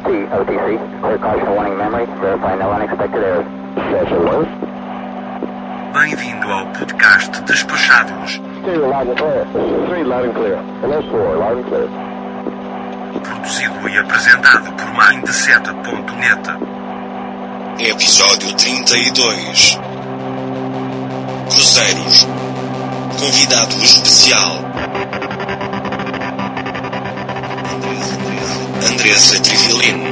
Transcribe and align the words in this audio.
LT, 0.00 0.32
OTC. 0.32 1.00
Clear 1.00 1.18
caution 1.18 1.50
warning 1.54 1.76
memory. 1.76 2.06
Verify 2.20 2.56
no 2.56 2.70
unexpected 2.72 3.22
errors. 3.22 3.46
Yes, 3.76 4.08
alert. 4.12 4.48
Bem-vindo 5.92 6.46
ao 6.50 6.66
podcast 6.68 7.42
Despachados, 7.42 8.40
Stereo 8.62 8.88
loud 8.88 9.08
and 9.08 9.18
clear. 9.18 9.44
Three 9.88 10.04
loud 10.04 10.24
and 10.24 10.34
clear. 10.34 10.56
Hello, 10.80 11.02
four 11.10 11.36
loud 11.36 11.58
and 11.58 11.66
clear. 11.66 11.88
produzido 13.20 13.88
e 13.88 13.98
apresentado 13.98 14.72
por 14.72 14.86
Mindset.net. 14.94 16.48
Episódio 17.80 18.54
32 18.56 19.78
Cruzeiros 21.50 22.26
Convidado 23.18 23.74
especial 23.82 24.69
Andressa 29.00 29.40
Trivilino 29.40 30.10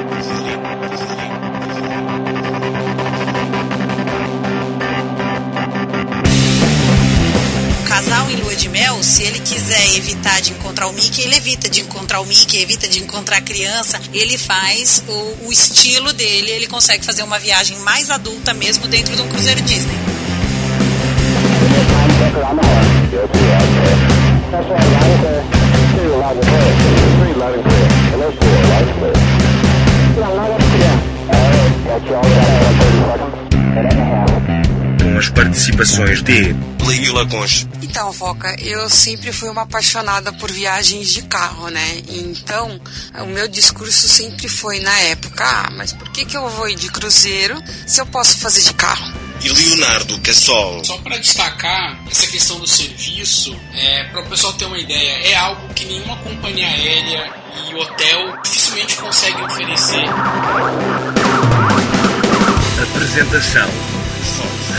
O 7.79 7.85
casal 7.87 8.31
em 8.31 8.37
lua 8.37 8.57
de 8.57 8.71
mel, 8.71 9.03
se 9.03 9.25
ele 9.25 9.41
quiser 9.41 9.95
evitar 9.95 10.41
de 10.41 10.53
encontrar 10.53 10.87
o 10.87 10.95
Mickey, 10.95 11.21
ele 11.21 11.37
evita 11.37 11.69
de 11.69 11.83
encontrar 11.83 12.21
o 12.21 12.25
Mickey, 12.25 12.63
evita 12.63 12.89
de 12.89 13.01
encontrar 13.01 13.37
a 13.37 13.41
criança. 13.43 14.01
Ele 14.15 14.39
faz 14.39 15.03
o, 15.07 15.47
o 15.49 15.53
estilo 15.53 16.15
dele, 16.15 16.51
ele 16.51 16.67
consegue 16.67 17.05
fazer 17.05 17.23
uma 17.23 17.39
viagem 17.39 17.77
mais 17.81 18.09
adulta 18.09 18.55
mesmo 18.55 18.89
dentro 18.89 19.15
de 19.15 19.21
um 19.21 19.29
cruzeiro 19.29 19.61
Disney. 19.61 19.99
Checker 27.39 27.53
on 27.53 27.53
the 27.53 27.63
horn. 27.63 28.19
Yes, 28.19 28.35
we 28.41 28.51
are 28.51 28.87
clear. 28.99 28.99
That's 28.99 28.99
right, 28.99 28.99
loud 28.99 28.99
and 28.99 28.99
clear. 28.99 28.99
Stereo 28.99 28.99
loud 28.99 28.99
and 28.99 28.99
clear. 28.99 28.99
Three 28.99 28.99
loud 28.99 28.99
and 28.99 28.99
clear. 28.99 28.99
Hello, 28.99 28.99
four 28.99 28.99
loud 28.99 28.99
and 28.99 28.99
clear. 28.99 29.17
Yeah, 30.19 30.29
loud 30.29 30.51
and 30.51 30.65
clear. 30.73 30.95
All 31.29 31.51
right, 31.55 31.75
got 31.85 32.03
you 32.09 32.15
all 32.15 32.25
set 32.25 32.59
out 32.59 32.77
30 32.83 33.05
seconds. 33.07 33.37
Minute 33.75 33.87
and 33.87 33.99
a 33.99 34.05
half. 34.05 34.79
Com 34.99 35.19
as 35.19 35.29
participações 35.31 36.23
de 36.23 36.55
Leila 36.87 37.27
Conche 37.27 37.67
Então, 37.83 38.13
Foca, 38.13 38.55
eu 38.61 38.89
sempre 38.91 39.33
fui 39.33 39.49
uma 39.49 39.63
apaixonada 39.63 40.33
por 40.35 40.51
viagens 40.51 41.09
de 41.09 41.23
carro, 41.23 41.69
né? 41.71 42.03
Então, 42.09 42.81
o 43.23 43.27
meu 43.27 43.49
discurso 43.49 44.09
sempre 44.09 44.49
foi 44.49 44.81
na 44.81 44.97
época, 45.01 45.45
ah, 45.45 45.71
mas 45.77 45.93
por 45.93 46.09
que, 46.11 46.25
que 46.25 46.37
eu 46.37 46.49
vou 46.51 46.69
ir 46.69 46.77
de 46.77 46.89
cruzeiro 46.91 47.61
se 47.87 48.01
eu 48.01 48.07
posso 48.07 48.39
fazer 48.39 48.63
de 48.63 48.75
carro? 48.75 49.08
E 49.41 49.49
Leonardo 49.49 50.19
Cassol 50.21 50.85
Só 50.85 50.99
para 50.99 51.19
destacar 51.19 51.99
essa 52.11 52.27
questão 52.27 52.59
do 52.59 52.67
serviço, 52.67 53.57
é, 53.75 54.05
para 54.05 54.21
o 54.21 54.27
pessoal 54.27 54.53
ter 54.55 54.65
uma 54.65 54.79
ideia, 54.79 55.31
é 55.31 55.35
algo 55.37 55.73
que 55.75 55.85
nenhuma 55.85 56.17
companhia 56.17 56.67
aérea 56.67 57.33
e 57.71 57.75
hotel 57.75 58.41
dificilmente 58.43 58.97
conseguem 58.97 59.45
oferecer. 59.45 60.05
apresentação 62.83 63.69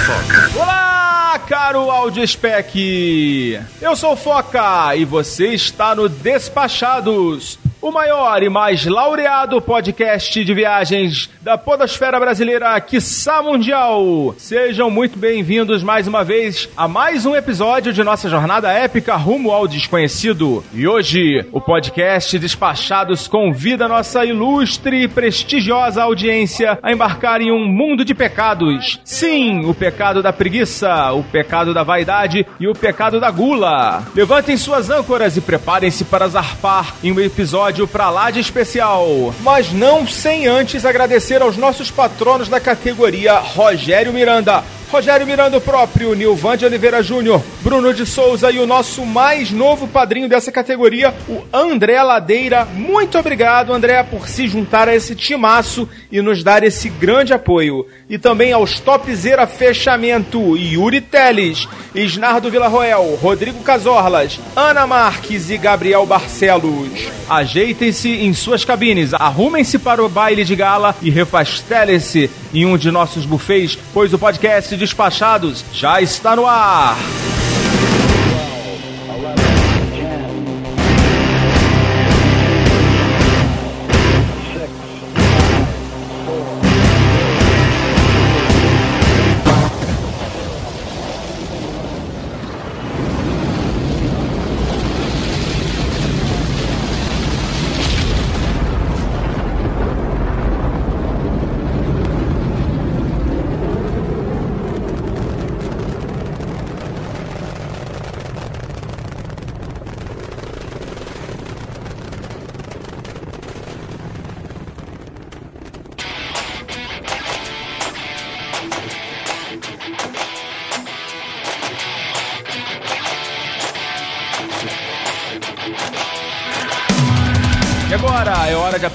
Foca. 0.05 0.51
Olá, 0.55 1.39
caro 1.47 1.91
Audio 1.91 2.27
Spec! 2.27 3.59
Eu 3.81 3.95
sou 3.95 4.13
o 4.13 4.17
Foca 4.17 4.95
e 4.95 5.05
você 5.05 5.53
está 5.53 5.93
no 5.93 6.09
Despachados, 6.09 7.59
o 7.81 7.91
maior 7.91 8.43
e 8.43 8.49
mais 8.49 8.85
laureado 8.85 9.61
podcast 9.61 10.43
de 10.43 10.53
viagens 10.53 11.29
da 11.41 11.57
podosfera 11.57 12.19
brasileira, 12.19 12.79
quiçá 12.81 13.41
mundial. 13.41 14.35
Sejam 14.37 14.91
muito 14.91 15.17
bem-vindos 15.17 15.81
mais 15.81 16.05
uma 16.05 16.23
vez 16.23 16.67
a 16.75 16.87
mais 16.89 17.25
um 17.25 17.35
episódio 17.35 17.93
de 17.93 18.03
nossa 18.03 18.29
jornada 18.29 18.69
épica 18.71 19.15
rumo 19.15 19.51
ao 19.51 19.65
desconhecido. 19.65 20.63
E 20.73 20.85
hoje, 20.85 21.45
o 21.53 21.61
podcast 21.61 22.37
Despachados 22.37 23.27
convida 23.27 23.87
nossa 23.87 24.25
ilustre 24.25 25.03
e 25.03 25.07
prestigiosa 25.07 26.03
audiência 26.03 26.77
a 26.83 26.91
embarcar 26.91 27.41
em 27.41 27.51
um 27.51 27.65
mundo 27.65 28.03
de 28.03 28.13
pecados. 28.13 28.99
Sim, 29.05 29.65
o 29.65 29.73
pecado 29.73 30.21
da 30.21 30.33
preguiça, 30.33 31.13
o 31.13 31.23
pecado 31.23 31.73
da 31.73 31.83
vaidade 31.83 32.45
e 32.59 32.67
o 32.67 32.73
pecado 32.73 33.21
da 33.21 33.31
gula. 33.31 34.03
Levantem 34.13 34.57
suas 34.57 34.89
âncoras 34.89 35.37
e 35.37 35.41
preparem-se 35.41 36.03
para 36.03 36.27
zarpar 36.27 36.95
em 37.01 37.13
um 37.13 37.19
episódio 37.21 37.68
pra 37.87 38.09
lá 38.09 38.31
de 38.31 38.39
especial. 38.39 39.33
Mas 39.41 39.71
não 39.71 40.07
sem 40.07 40.47
antes 40.47 40.85
agradecer 40.85 41.41
aos 41.41 41.57
nossos 41.57 41.91
patronos 41.91 42.49
da 42.49 42.59
categoria 42.59 43.37
Rogério 43.39 44.11
Miranda. 44.13 44.63
Rogério 44.91 45.27
Miranda 45.27 45.61
próprio, 45.61 46.15
Nilvan 46.15 46.57
de 46.57 46.65
Oliveira 46.65 47.03
Júnior, 47.03 47.43
Bruno 47.61 47.93
de 47.93 48.07
Souza 48.07 48.49
e 48.49 48.57
o 48.57 48.65
nosso 48.65 49.05
mais 49.05 49.51
novo 49.51 49.87
padrinho 49.87 50.27
dessa 50.27 50.51
categoria, 50.51 51.13
o 51.27 51.43
André 51.53 52.01
Ladeira. 52.01 52.65
Muito 52.65 53.15
obrigado, 53.19 53.71
André, 53.71 54.01
por 54.01 54.27
se 54.27 54.47
juntar 54.47 54.89
a 54.89 54.95
esse 54.95 55.13
timaço 55.13 55.87
e 56.11 56.19
nos 56.23 56.43
dar 56.43 56.63
esse 56.63 56.89
grande 56.89 57.33
apoio. 57.33 57.85
E 58.09 58.17
também 58.17 58.51
aos 58.51 58.79
Topzera 58.79 59.45
Fechamento, 59.45 60.57
Yuri 60.57 61.01
Teles, 61.01 61.67
Isnardo 61.93 62.49
Villarroel, 62.49 63.15
Rodrigo 63.21 63.61
Casorlas, 63.61 64.39
Ana 64.55 64.87
Marques 64.87 65.51
e 65.51 65.57
Gabriel 65.57 66.03
Barcelos. 66.07 67.09
Ajeitem-se 67.29 68.09
em 68.09 68.33
suas 68.33 68.65
cabines, 68.65 69.13
arrumem-se 69.13 69.77
para 69.77 70.03
o 70.03 70.09
baile 70.09 70.43
de 70.43 70.55
gala 70.55 70.95
e 70.99 71.11
refastelem-se 71.11 72.27
em 72.51 72.65
um 72.65 72.75
de 72.75 72.89
nossos 72.89 73.23
buffets, 73.23 73.77
pois 73.93 74.11
o 74.13 74.17
podcast 74.17 74.78
Despachados 74.79 75.65
já 75.73 76.01
está 76.01 76.37
no 76.37 76.47
ar. 76.47 76.95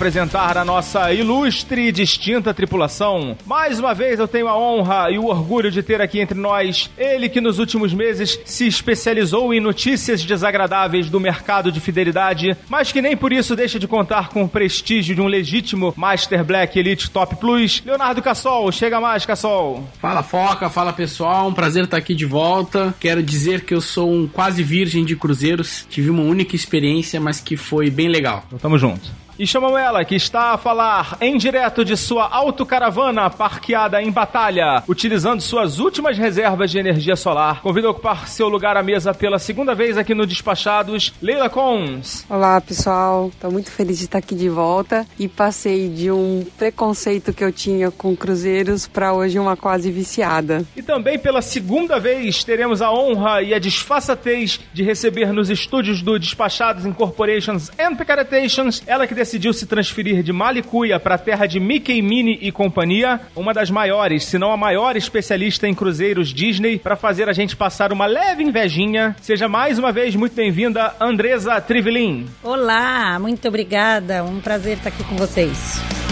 Apresentar 0.04 0.58
a 0.58 0.66
nossa 0.66 1.14
ilustre 1.14 1.88
e 1.88 1.92
distinta 1.92 2.52
tripulação. 2.52 3.38
Mais 3.46 3.80
uma 3.80 3.94
vez 3.94 4.20
eu 4.20 4.28
tenho 4.28 4.48
a 4.48 4.54
honra 4.54 5.10
e 5.10 5.18
o 5.18 5.24
orgulho 5.24 5.70
de 5.70 5.82
ter 5.82 5.98
aqui 5.98 6.20
entre 6.20 6.38
nós 6.38 6.90
ele 6.98 7.26
que 7.26 7.40
nos 7.40 7.58
últimos 7.58 7.94
meses 7.94 8.38
se 8.44 8.66
especializou 8.66 9.54
em 9.54 9.60
notícias 9.60 10.22
desagradáveis 10.22 11.08
do 11.08 11.18
mercado 11.18 11.72
de 11.72 11.80
fidelidade, 11.80 12.54
mas 12.68 12.92
que 12.92 13.00
nem 13.00 13.16
por 13.16 13.32
isso 13.32 13.56
deixa 13.56 13.78
de 13.78 13.88
contar 13.88 14.28
com 14.28 14.44
o 14.44 14.48
prestígio 14.48 15.14
de 15.14 15.22
um 15.22 15.26
legítimo 15.26 15.94
Master 15.96 16.44
Black 16.44 16.78
Elite 16.78 17.10
Top 17.10 17.36
Plus. 17.36 17.82
Leonardo 17.82 18.20
Cassol, 18.20 18.70
chega 18.72 19.00
mais, 19.00 19.24
Cassol. 19.24 19.88
Fala 20.02 20.22
Foca, 20.22 20.68
fala 20.68 20.92
pessoal, 20.92 21.48
um 21.48 21.54
prazer 21.54 21.84
estar 21.84 21.96
aqui 21.96 22.14
de 22.14 22.26
volta. 22.26 22.94
Quero 23.00 23.22
dizer 23.22 23.62
que 23.62 23.72
eu 23.72 23.80
sou 23.80 24.12
um 24.12 24.28
quase 24.28 24.62
virgem 24.62 25.02
de 25.02 25.16
cruzeiros. 25.16 25.86
Tive 25.88 26.10
uma 26.10 26.24
única 26.24 26.54
experiência, 26.54 27.18
mas 27.18 27.40
que 27.40 27.56
foi 27.56 27.88
bem 27.88 28.08
legal. 28.08 28.44
Então 28.48 28.58
tamo 28.58 28.76
junto. 28.76 29.23
E 29.36 29.46
chamam 29.46 29.76
ela, 29.76 30.04
que 30.04 30.14
está 30.14 30.52
a 30.52 30.58
falar 30.58 31.16
em 31.20 31.36
direto 31.36 31.84
de 31.84 31.96
sua 31.96 32.28
autocaravana 32.28 33.28
parqueada 33.28 34.00
em 34.00 34.12
batalha, 34.12 34.84
utilizando 34.86 35.40
suas 35.40 35.80
últimas 35.80 36.16
reservas 36.16 36.70
de 36.70 36.78
energia 36.78 37.16
solar. 37.16 37.60
Convido 37.60 37.88
a 37.88 37.90
ocupar 37.90 38.28
seu 38.28 38.48
lugar 38.48 38.76
à 38.76 38.82
mesa 38.82 39.12
pela 39.12 39.40
segunda 39.40 39.74
vez 39.74 39.98
aqui 39.98 40.14
no 40.14 40.24
Despachados, 40.24 41.12
Leila 41.20 41.50
Cons. 41.50 42.24
Olá, 42.30 42.60
pessoal. 42.60 43.32
Tô 43.40 43.50
muito 43.50 43.72
feliz 43.72 43.98
de 43.98 44.04
estar 44.04 44.18
aqui 44.18 44.36
de 44.36 44.48
volta 44.48 45.04
e 45.18 45.26
passei 45.26 45.88
de 45.88 46.12
um 46.12 46.46
preconceito 46.56 47.32
que 47.32 47.42
eu 47.42 47.50
tinha 47.50 47.90
com 47.90 48.16
cruzeiros 48.16 48.86
para 48.86 49.12
hoje 49.12 49.36
uma 49.38 49.56
quase 49.56 49.90
viciada. 49.90 50.64
E 50.76 50.82
também 50.82 51.18
pela 51.18 51.42
segunda 51.42 51.98
vez 51.98 52.44
teremos 52.44 52.80
a 52.80 52.92
honra 52.92 53.42
e 53.42 53.52
a 53.52 53.58
disfarçatez 53.58 54.60
de 54.72 54.84
receber 54.84 55.32
nos 55.32 55.50
estúdios 55.50 56.02
do 56.02 56.20
Despachados 56.20 56.86
Incorporations 56.86 57.70
and 57.76 57.96
Picaretations, 57.96 58.80
ela 58.86 59.08
que 59.08 59.23
decidiu 59.24 59.54
se 59.54 59.66
transferir 59.66 60.22
de 60.22 60.32
Malicuia 60.34 61.00
para 61.00 61.14
a 61.14 61.18
terra 61.18 61.46
de 61.46 61.58
Mickey, 61.58 62.02
Minnie 62.02 62.38
e 62.42 62.52
companhia, 62.52 63.18
uma 63.34 63.54
das 63.54 63.70
maiores, 63.70 64.24
se 64.24 64.38
não 64.38 64.52
a 64.52 64.56
maior 64.56 64.96
especialista 64.96 65.66
em 65.66 65.74
cruzeiros 65.74 66.28
Disney, 66.28 66.78
para 66.78 66.94
fazer 66.94 67.26
a 67.26 67.32
gente 67.32 67.56
passar 67.56 67.90
uma 67.90 68.04
leve 68.04 68.42
invejinha. 68.42 69.16
Seja 69.22 69.48
mais 69.48 69.78
uma 69.78 69.90
vez 69.90 70.14
muito 70.14 70.36
bem-vinda, 70.36 70.94
Andresa 71.00 71.58
Trivelin. 71.58 72.26
Olá, 72.42 73.18
muito 73.18 73.48
obrigada. 73.48 74.22
Um 74.22 74.40
prazer 74.40 74.76
estar 74.76 74.90
aqui 74.90 75.02
com 75.04 75.16
vocês. 75.16 76.03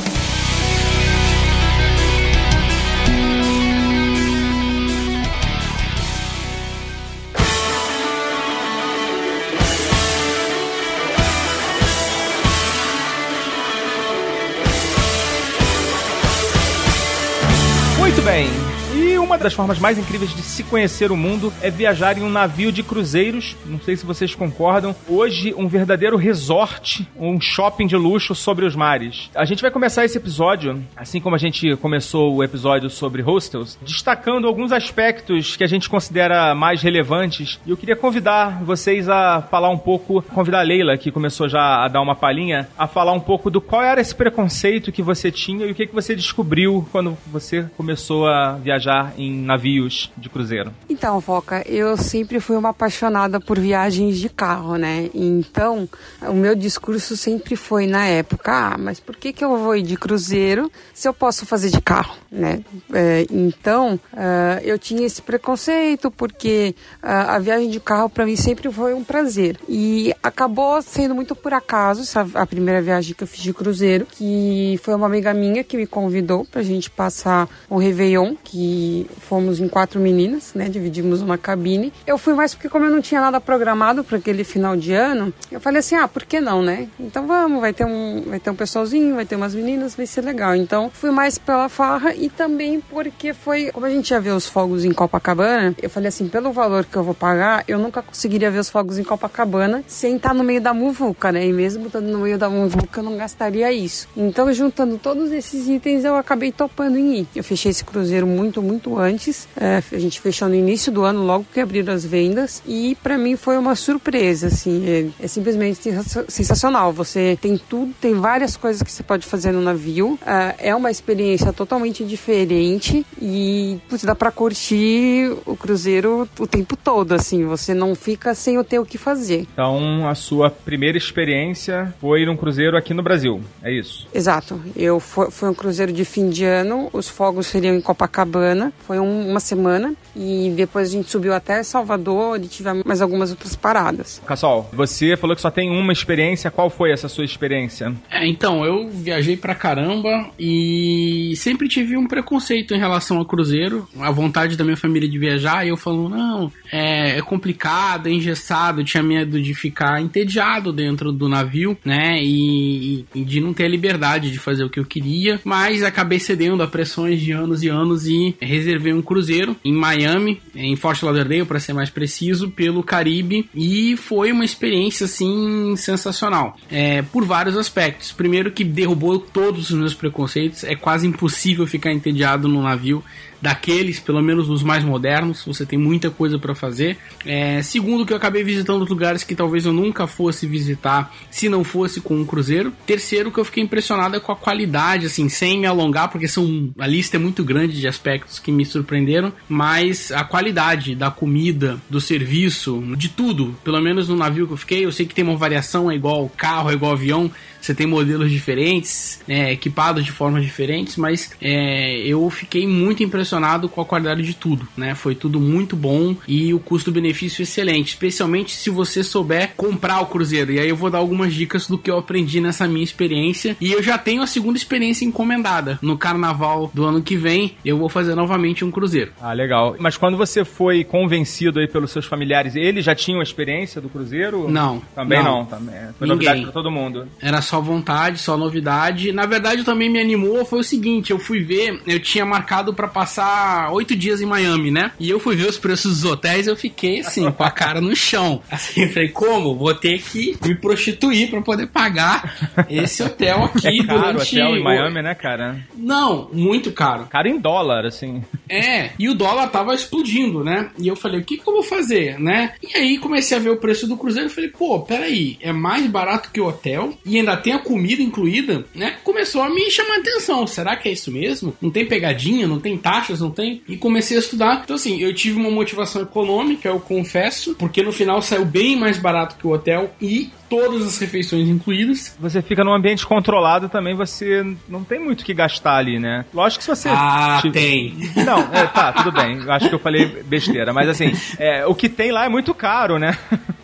Das 19.38 19.54
formas 19.54 19.78
mais 19.78 19.98
incríveis 19.98 20.34
de 20.34 20.42
se 20.42 20.62
conhecer 20.62 21.10
o 21.10 21.16
mundo 21.16 21.52
é 21.62 21.70
viajar 21.70 22.18
em 22.18 22.22
um 22.22 22.28
navio 22.28 22.70
de 22.70 22.82
cruzeiros. 22.82 23.56
Não 23.64 23.80
sei 23.80 23.96
se 23.96 24.04
vocês 24.04 24.34
concordam. 24.34 24.94
Hoje, 25.08 25.54
um 25.56 25.66
verdadeiro 25.66 26.16
resort, 26.16 27.08
um 27.16 27.40
shopping 27.40 27.86
de 27.86 27.96
luxo 27.96 28.34
sobre 28.34 28.64
os 28.64 28.76
mares. 28.76 29.30
A 29.34 29.44
gente 29.44 29.62
vai 29.62 29.70
começar 29.70 30.04
esse 30.04 30.18
episódio, 30.18 30.82
assim 30.96 31.20
como 31.20 31.34
a 31.34 31.38
gente 31.38 31.74
começou 31.76 32.34
o 32.34 32.44
episódio 32.44 32.90
sobre 32.90 33.22
hostels, 33.22 33.78
destacando 33.82 34.46
alguns 34.46 34.70
aspectos 34.70 35.56
que 35.56 35.64
a 35.64 35.68
gente 35.68 35.88
considera 35.88 36.54
mais 36.54 36.82
relevantes. 36.82 37.58
E 37.66 37.70
eu 37.70 37.76
queria 37.76 37.96
convidar 37.96 38.62
vocês 38.62 39.08
a 39.08 39.42
falar 39.42 39.70
um 39.70 39.78
pouco, 39.78 40.22
convidar 40.22 40.60
a 40.60 40.62
Leila, 40.62 40.96
que 40.96 41.10
começou 41.10 41.48
já 41.48 41.84
a 41.84 41.88
dar 41.88 42.02
uma 42.02 42.14
palhinha, 42.14 42.68
a 42.78 42.86
falar 42.86 43.12
um 43.12 43.20
pouco 43.20 43.50
do 43.50 43.60
qual 43.60 43.82
era 43.82 44.00
esse 44.00 44.14
preconceito 44.14 44.92
que 44.92 45.02
você 45.02 45.30
tinha 45.30 45.66
e 45.66 45.72
o 45.72 45.74
que, 45.74 45.86
que 45.86 45.94
você 45.94 46.14
descobriu 46.14 46.86
quando 46.92 47.16
você 47.26 47.64
começou 47.76 48.26
a 48.26 48.52
viajar 48.56 49.14
em 49.16 49.21
navios 49.30 50.10
de 50.16 50.28
cruzeiro. 50.28 50.72
Então, 50.88 51.20
Foca, 51.20 51.62
eu 51.66 51.96
sempre 51.96 52.40
fui 52.40 52.56
uma 52.56 52.70
apaixonada 52.70 53.40
por 53.40 53.58
viagens 53.58 54.18
de 54.18 54.28
carro, 54.28 54.76
né? 54.76 55.10
Então, 55.14 55.88
o 56.22 56.34
meu 56.34 56.54
discurso 56.54 57.16
sempre 57.16 57.56
foi 57.56 57.86
na 57.86 58.06
época, 58.06 58.52
ah, 58.52 58.78
mas 58.78 59.00
por 59.00 59.16
que, 59.16 59.32
que 59.32 59.44
eu 59.44 59.56
vou 59.56 59.76
ir 59.76 59.82
de 59.82 59.96
cruzeiro 59.96 60.70
se 60.94 61.08
eu 61.08 61.14
posso 61.14 61.46
fazer 61.46 61.70
de 61.70 61.80
carro, 61.80 62.16
né? 62.30 62.60
É, 62.92 63.26
então, 63.30 63.94
uh, 64.12 64.60
eu 64.62 64.78
tinha 64.78 65.06
esse 65.06 65.22
preconceito 65.22 66.10
porque 66.10 66.74
uh, 67.02 67.30
a 67.30 67.38
viagem 67.38 67.70
de 67.70 67.80
carro 67.80 68.08
para 68.08 68.26
mim 68.26 68.36
sempre 68.36 68.70
foi 68.70 68.94
um 68.94 69.04
prazer. 69.04 69.58
E 69.68 70.12
acabou 70.22 70.80
sendo 70.82 71.14
muito 71.14 71.34
por 71.34 71.52
acaso 71.52 72.02
essa, 72.02 72.26
a 72.34 72.46
primeira 72.46 72.80
viagem 72.80 73.14
que 73.14 73.22
eu 73.22 73.26
fiz 73.26 73.42
de 73.42 73.52
cruzeiro, 73.52 74.06
que 74.06 74.78
foi 74.82 74.94
uma 74.94 75.06
amiga 75.06 75.34
minha 75.34 75.64
que 75.64 75.76
me 75.76 75.86
convidou 75.86 76.44
pra 76.44 76.62
gente 76.62 76.90
passar 76.90 77.48
o 77.68 77.78
Réveillon, 77.78 78.34
que 78.42 79.06
fomos 79.20 79.60
em 79.60 79.68
quatro 79.68 80.00
meninas, 80.00 80.52
né? 80.54 80.68
Dividimos 80.68 81.20
uma 81.20 81.38
cabine. 81.38 81.92
Eu 82.06 82.18
fui 82.18 82.34
mais 82.34 82.54
porque 82.54 82.68
como 82.68 82.84
eu 82.84 82.90
não 82.90 83.00
tinha 83.00 83.20
nada 83.20 83.40
programado 83.40 84.04
para 84.04 84.18
aquele 84.18 84.44
final 84.44 84.76
de 84.76 84.92
ano, 84.92 85.32
eu 85.50 85.60
falei 85.60 85.80
assim, 85.80 85.94
ah, 85.94 86.08
por 86.08 86.24
que 86.24 86.40
não, 86.40 86.62
né? 86.62 86.88
Então 86.98 87.26
vamos, 87.26 87.60
vai 87.60 87.72
ter 87.72 87.84
um, 87.84 88.22
vai 88.26 88.40
ter 88.40 88.50
um 88.50 88.54
pessoalzinho, 88.54 89.14
vai 89.14 89.24
ter 89.24 89.36
umas 89.36 89.54
meninas, 89.54 89.94
vai 89.94 90.06
ser 90.06 90.22
legal. 90.22 90.54
Então 90.54 90.90
fui 90.92 91.10
mais 91.10 91.38
pela 91.38 91.68
farra 91.68 92.14
e 92.14 92.28
também 92.28 92.80
porque 92.80 93.32
foi, 93.32 93.70
como 93.72 93.86
a 93.86 93.90
gente 93.90 94.10
ia 94.10 94.20
ver 94.20 94.32
os 94.32 94.46
fogos 94.46 94.84
em 94.84 94.92
Copacabana, 94.92 95.74
eu 95.82 95.90
falei 95.90 96.08
assim, 96.08 96.28
pelo 96.28 96.52
valor 96.52 96.84
que 96.84 96.96
eu 96.96 97.02
vou 97.02 97.14
pagar, 97.14 97.64
eu 97.68 97.78
nunca 97.78 98.02
conseguiria 98.02 98.50
ver 98.50 98.58
os 98.58 98.68
fogos 98.68 98.98
em 98.98 99.04
Copacabana 99.04 99.84
sem 99.86 100.16
estar 100.16 100.34
no 100.34 100.44
meio 100.44 100.60
da 100.60 100.74
muvuca, 100.74 101.32
né? 101.32 101.46
E 101.46 101.52
mesmo 101.52 101.86
estando 101.86 102.06
no 102.06 102.18
meio 102.18 102.38
da 102.38 102.48
muvuca, 102.48 103.00
eu 103.00 103.04
não 103.04 103.16
gastaria 103.16 103.72
isso. 103.72 104.08
Então, 104.16 104.52
juntando 104.52 104.98
todos 104.98 105.30
esses 105.32 105.68
itens, 105.68 106.04
eu 106.04 106.16
acabei 106.16 106.52
topando 106.52 106.96
em 106.96 107.20
ir. 107.20 107.26
Eu 107.34 107.44
fechei 107.44 107.70
esse 107.70 107.84
cruzeiro 107.84 108.26
muito, 108.26 108.62
muito 108.62 108.94
antes. 109.02 109.48
É, 109.56 109.82
a 109.92 109.98
gente 109.98 110.20
fechou 110.20 110.48
no 110.48 110.54
início 110.54 110.92
do 110.92 111.02
ano, 111.02 111.22
logo 111.22 111.46
que 111.52 111.60
abriram 111.60 111.92
as 111.92 112.04
vendas. 112.04 112.62
E 112.66 112.96
para 113.02 113.18
mim 113.18 113.36
foi 113.36 113.56
uma 113.58 113.74
surpresa, 113.74 114.46
assim. 114.46 114.84
É, 114.86 115.24
é, 115.24 115.26
simplesmente 115.28 115.80
sensacional. 116.28 116.92
Você 116.92 117.38
tem 117.40 117.58
tudo, 117.58 117.92
tem 118.00 118.14
várias 118.14 118.56
coisas 118.56 118.82
que 118.82 118.90
você 118.90 119.02
pode 119.02 119.26
fazer 119.26 119.52
no 119.52 119.60
navio. 119.60 120.18
É, 120.24 120.70
é 120.70 120.74
uma 120.74 120.90
experiência 120.90 121.52
totalmente 121.52 122.04
diferente 122.04 123.04
e 123.20 123.78
putz, 123.88 124.04
dá 124.04 124.14
para 124.14 124.30
curtir 124.30 125.32
o 125.44 125.56
cruzeiro 125.56 126.28
o 126.38 126.46
tempo 126.46 126.76
todo, 126.76 127.12
assim. 127.12 127.44
Você 127.44 127.74
não 127.74 127.94
fica 127.94 128.34
sem 128.34 128.58
o 128.58 128.64
ter 128.64 128.78
o 128.78 128.86
que 128.86 128.98
fazer. 128.98 129.46
Então, 129.52 130.08
a 130.08 130.14
sua 130.14 130.50
primeira 130.50 130.96
experiência 130.96 131.94
foi 132.00 132.24
num 132.24 132.36
cruzeiro 132.36 132.76
aqui 132.76 132.94
no 132.94 133.02
Brasil, 133.02 133.40
é 133.62 133.72
isso? 133.72 134.06
Exato. 134.14 134.60
Eu 134.76 135.00
foi, 135.00 135.30
foi 135.30 135.48
um 135.48 135.54
cruzeiro 135.54 135.92
de 135.92 136.04
fim 136.04 136.28
de 136.28 136.44
ano. 136.44 136.88
Os 136.92 137.08
fogos 137.08 137.46
seriam 137.46 137.74
em 137.74 137.80
Copacabana. 137.80 138.72
Foi 138.86 138.91
um, 139.00 139.30
uma 139.30 139.40
semana 139.40 139.94
e 140.14 140.52
depois 140.56 140.88
a 140.88 140.92
gente 140.92 141.10
subiu 141.10 141.32
até 141.32 141.62
Salvador 141.62 142.38
e 142.42 142.46
tivemos 142.46 142.84
mais 142.84 143.00
algumas 143.00 143.30
outras 143.30 143.56
paradas. 143.56 144.20
Cassol, 144.26 144.68
você 144.72 145.16
falou 145.16 145.34
que 145.34 145.42
só 145.42 145.50
tem 145.50 145.70
uma 145.70 145.92
experiência. 145.92 146.50
Qual 146.50 146.68
foi 146.68 146.92
essa 146.92 147.08
sua 147.08 147.24
experiência? 147.24 147.94
É, 148.10 148.26
então, 148.26 148.64
eu 148.64 148.88
viajei 148.88 149.36
pra 149.36 149.54
caramba 149.54 150.30
e 150.38 151.34
sempre 151.36 151.68
tive 151.68 151.96
um 151.96 152.06
preconceito 152.06 152.74
em 152.74 152.78
relação 152.78 153.18
ao 153.18 153.24
cruzeiro. 153.24 153.88
A 153.98 154.10
vontade 154.10 154.56
da 154.56 154.64
minha 154.64 154.76
família 154.76 155.08
de 155.08 155.18
viajar 155.18 155.64
e 155.64 155.70
eu 155.70 155.76
falo, 155.76 156.08
não, 156.08 156.52
é, 156.70 157.18
é 157.18 157.22
complicado, 157.22 158.08
é 158.08 158.12
engessado. 158.12 158.80
Eu 158.80 158.84
tinha 158.84 159.02
medo 159.02 159.40
de 159.40 159.54
ficar 159.54 160.00
entediado 160.00 160.72
dentro 160.72 161.12
do 161.12 161.28
navio, 161.28 161.76
né? 161.84 162.22
E, 162.22 163.04
e 163.14 163.24
de 163.24 163.40
não 163.40 163.52
ter 163.52 163.64
a 163.64 163.68
liberdade 163.68 164.30
de 164.30 164.38
fazer 164.38 164.64
o 164.64 164.70
que 164.70 164.80
eu 164.80 164.84
queria. 164.84 165.40
Mas 165.44 165.82
acabei 165.82 166.18
cedendo 166.18 166.62
a 166.62 166.68
pressões 166.68 167.20
de 167.20 167.32
anos 167.32 167.62
e 167.62 167.68
anos 167.68 168.06
e 168.06 168.34
reservei 168.40 168.81
um 168.90 169.02
cruzeiro 169.02 169.54
em 169.62 169.72
Miami, 169.72 170.40
em 170.54 170.74
Fort 170.76 171.02
Lauderdale, 171.02 171.44
para 171.44 171.60
ser 171.60 171.74
mais 171.74 171.90
preciso, 171.90 172.50
pelo 172.50 172.82
Caribe. 172.82 173.48
E 173.54 173.96
foi 173.98 174.32
uma 174.32 174.44
experiência, 174.44 175.04
assim, 175.04 175.74
sensacional. 175.76 176.56
É, 176.70 177.02
por 177.02 177.24
vários 177.24 177.56
aspectos. 177.56 178.12
Primeiro 178.12 178.50
que 178.50 178.64
derrubou 178.64 179.18
todos 179.18 179.70
os 179.70 179.78
meus 179.78 179.92
preconceitos. 179.92 180.64
É 180.64 180.74
quase 180.74 181.06
impossível 181.06 181.66
ficar 181.66 181.92
entediado 181.92 182.48
no 182.48 182.62
navio 182.62 183.04
daqueles, 183.42 183.98
pelo 183.98 184.22
menos 184.22 184.48
os 184.48 184.62
mais 184.62 184.84
modernos, 184.84 185.44
você 185.44 185.66
tem 185.66 185.76
muita 185.76 186.08
coisa 186.10 186.38
para 186.38 186.54
fazer. 186.54 186.96
É, 187.26 187.60
segundo, 187.60 188.06
que 188.06 188.12
eu 188.12 188.16
acabei 188.16 188.44
visitando 188.44 188.88
lugares 188.88 189.24
que 189.24 189.34
talvez 189.34 189.66
eu 189.66 189.72
nunca 189.72 190.06
fosse 190.06 190.46
visitar 190.46 191.12
se 191.28 191.48
não 191.48 191.64
fosse 191.64 192.00
com 192.00 192.14
um 192.14 192.24
cruzeiro. 192.24 192.72
Terceiro, 192.86 193.32
que 193.32 193.40
eu 193.40 193.44
fiquei 193.44 193.64
impressionado 193.64 194.16
é 194.16 194.20
com 194.20 194.30
a 194.30 194.36
qualidade, 194.36 195.06
assim, 195.06 195.28
sem 195.28 195.58
me 195.58 195.66
alongar, 195.66 196.08
porque 196.08 196.28
são 196.28 196.72
a 196.78 196.86
lista 196.86 197.16
é 197.16 197.20
muito 197.20 197.42
grande 197.42 197.80
de 197.80 197.88
aspectos 197.88 198.38
que 198.38 198.52
me 198.52 198.64
surpreenderam, 198.64 199.32
mas 199.48 200.12
a 200.12 200.22
qualidade 200.22 200.94
da 200.94 201.10
comida, 201.10 201.80
do 201.90 202.00
serviço, 202.00 202.80
de 202.96 203.08
tudo, 203.08 203.56
pelo 203.64 203.80
menos 203.80 204.08
no 204.08 204.16
navio 204.16 204.46
que 204.46 204.52
eu 204.52 204.56
fiquei, 204.56 204.84
eu 204.84 204.92
sei 204.92 205.04
que 205.04 205.14
tem 205.14 205.24
uma 205.24 205.36
variação, 205.36 205.90
é 205.90 205.96
igual 205.96 206.30
carro, 206.36 206.70
é 206.70 206.74
igual 206.74 206.92
avião, 206.92 207.30
você 207.62 207.74
tem 207.74 207.86
modelos 207.86 208.30
diferentes, 208.30 209.20
é, 209.28 209.52
equipados 209.52 210.04
de 210.04 210.12
formas 210.12 210.44
diferentes, 210.44 210.96
mas 210.96 211.30
é, 211.40 211.98
eu 212.06 212.28
fiquei 212.28 212.66
muito 212.66 213.02
impressionado 213.02 213.68
com 213.68 213.80
a 213.80 213.84
qualidade 213.84 214.22
de 214.22 214.34
tudo, 214.34 214.66
né? 214.76 214.94
Foi 214.94 215.14
tudo 215.14 215.40
muito 215.40 215.76
bom 215.76 216.16
e 216.26 216.52
o 216.52 216.58
custo-benefício 216.58 217.42
excelente, 217.42 217.88
especialmente 217.88 218.52
se 218.52 218.68
você 218.68 219.02
souber 219.02 219.52
comprar 219.56 220.00
o 220.00 220.06
cruzeiro. 220.06 220.52
E 220.52 220.58
aí 220.58 220.68
eu 220.68 220.76
vou 220.76 220.90
dar 220.90 220.98
algumas 220.98 221.32
dicas 221.32 221.66
do 221.66 221.78
que 221.78 221.90
eu 221.90 221.98
aprendi 221.98 222.40
nessa 222.40 222.66
minha 222.66 222.84
experiência. 222.84 223.56
E 223.60 223.72
eu 223.72 223.82
já 223.82 223.96
tenho 223.96 224.22
a 224.22 224.26
segunda 224.26 224.58
experiência 224.58 225.04
encomendada. 225.04 225.78
No 225.80 225.96
carnaval 225.96 226.70
do 226.74 226.84
ano 226.84 227.02
que 227.02 227.16
vem, 227.16 227.54
eu 227.64 227.78
vou 227.78 227.88
fazer 227.88 228.14
novamente 228.14 228.64
um 228.64 228.70
cruzeiro. 228.70 229.12
Ah, 229.20 229.32
legal. 229.32 229.76
Mas 229.78 229.96
quando 229.96 230.16
você 230.16 230.44
foi 230.44 230.82
convencido 230.84 231.60
aí 231.60 231.68
pelos 231.68 231.92
seus 231.92 232.06
familiares, 232.06 232.56
eles 232.56 232.84
já 232.84 232.94
tinham 232.94 233.20
a 233.20 233.22
experiência 233.22 233.80
do 233.80 233.88
cruzeiro? 233.88 234.48
Não. 234.50 234.82
Também 234.94 235.22
não, 235.22 235.38
não 235.38 235.44
também. 235.44 235.74
Foi 235.98 236.08
Ninguém. 236.08 236.08
novidade 236.08 236.42
pra 236.42 236.52
todo 236.52 236.70
mundo. 236.70 237.06
Era 237.20 237.40
só 237.40 237.51
vontade, 237.60 238.18
só 238.18 238.36
novidade. 238.36 239.12
Na 239.12 239.26
verdade, 239.26 239.64
também 239.64 239.90
me 239.90 240.00
animou 240.00 240.44
foi 240.44 240.60
o 240.60 240.64
seguinte: 240.64 241.10
eu 241.10 241.18
fui 241.18 241.40
ver, 241.40 241.80
eu 241.86 242.00
tinha 242.00 242.24
marcado 242.24 242.74
para 242.74 242.88
passar 242.88 243.72
oito 243.72 243.94
dias 243.96 244.20
em 244.20 244.26
Miami, 244.26 244.70
né? 244.70 244.92
E 244.98 245.08
eu 245.08 245.18
fui 245.18 245.36
ver 245.36 245.48
os 245.48 245.58
preços 245.58 246.00
dos 246.00 246.10
hotéis, 246.10 246.46
eu 246.46 246.56
fiquei 246.56 247.00
assim, 247.00 247.30
com 247.30 247.44
a 247.44 247.50
cara 247.50 247.80
no 247.80 247.94
chão. 247.94 248.42
Assim, 248.50 248.88
falei, 248.88 249.08
como? 249.08 249.56
Vou 249.56 249.74
ter 249.74 250.00
que 250.00 250.36
me 250.44 250.54
prostituir 250.54 251.30
para 251.30 251.40
poder 251.40 251.66
pagar 251.66 252.36
esse 252.68 253.02
hotel 253.02 253.44
aqui 253.44 253.80
é 253.80 253.84
caro 253.84 254.00
durante. 254.00 254.38
hotel 254.38 254.56
em 254.56 254.62
Miami, 254.62 255.02
né, 255.02 255.14
cara? 255.14 255.58
Não, 255.74 256.28
muito 256.32 256.70
caro. 256.72 257.06
Caro 257.06 257.28
em 257.28 257.38
dólar, 257.38 257.84
assim. 257.86 258.22
É, 258.52 258.90
e 258.98 259.08
o 259.08 259.14
dólar 259.14 259.48
tava 259.48 259.74
explodindo, 259.74 260.44
né? 260.44 260.70
E 260.78 260.86
eu 260.86 260.94
falei, 260.94 261.20
o 261.20 261.24
que, 261.24 261.38
que 261.38 261.48
eu 261.48 261.52
vou 261.54 261.62
fazer, 261.62 262.18
né? 262.20 262.52
E 262.62 262.76
aí 262.76 262.98
comecei 262.98 263.36
a 263.36 263.40
ver 263.40 263.50
o 263.50 263.56
preço 263.56 263.86
do 263.86 263.96
cruzeiro 263.96 264.28
e 264.28 264.32
falei, 264.32 264.50
pô, 264.50 264.80
peraí, 264.80 265.38
é 265.40 265.52
mais 265.52 265.86
barato 265.86 266.30
que 266.30 266.40
o 266.40 266.46
hotel 266.46 266.92
e 267.04 267.16
ainda 267.16 267.36
tem 267.36 267.54
a 267.54 267.58
comida 267.58 268.02
incluída, 268.02 268.66
né? 268.74 268.96
Começou 269.02 269.42
a 269.42 269.48
me 269.48 269.70
chamar 269.70 269.96
a 269.96 270.00
atenção. 270.00 270.46
Será 270.46 270.76
que 270.76 270.88
é 270.88 270.92
isso 270.92 271.10
mesmo? 271.10 271.56
Não 271.60 271.70
tem 271.70 271.86
pegadinha, 271.86 272.46
não 272.46 272.60
tem 272.60 272.76
taxas, 272.76 273.20
não 273.20 273.30
tem? 273.30 273.62
E 273.66 273.76
comecei 273.76 274.16
a 274.16 274.20
estudar. 274.20 274.60
Então, 274.62 274.76
assim, 274.76 275.00
eu 275.00 275.14
tive 275.14 275.38
uma 275.38 275.50
motivação 275.50 276.02
econômica, 276.02 276.68
eu 276.68 276.80
confesso, 276.80 277.54
porque 277.54 277.82
no 277.82 277.92
final 277.92 278.20
saiu 278.20 278.44
bem 278.44 278.76
mais 278.76 278.98
barato 278.98 279.36
que 279.36 279.46
o 279.46 279.52
hotel 279.52 279.94
e 280.00 280.30
todas 280.56 280.86
as 280.86 280.98
refeições 280.98 281.48
incluídas. 281.48 282.16
Você 282.20 282.42
fica 282.42 282.62
num 282.62 282.74
ambiente 282.74 283.06
controlado 283.06 283.68
também, 283.68 283.94
você 283.94 284.44
não 284.68 284.84
tem 284.84 284.98
muito 284.98 285.22
o 285.22 285.24
que 285.24 285.32
gastar 285.32 285.76
ali, 285.76 285.98
né? 285.98 286.24
Lógico 286.34 286.58
que 286.58 286.64
se 286.64 286.70
você. 286.70 286.88
Ah, 286.90 287.38
tiver- 287.40 287.52
tem. 287.58 287.94
Não, 288.24 288.38
é, 288.52 288.66
tá, 288.66 288.92
tudo 288.92 289.12
bem. 289.12 289.38
Acho 289.48 289.68
que 289.68 289.74
eu 289.74 289.78
falei 289.78 290.04
besteira. 290.24 290.72
Mas 290.72 290.88
assim, 290.88 291.12
é, 291.38 291.64
o 291.66 291.74
que 291.74 291.88
tem 291.88 292.12
lá 292.12 292.24
é 292.24 292.28
muito 292.28 292.52
caro, 292.54 292.98
né? 292.98 293.16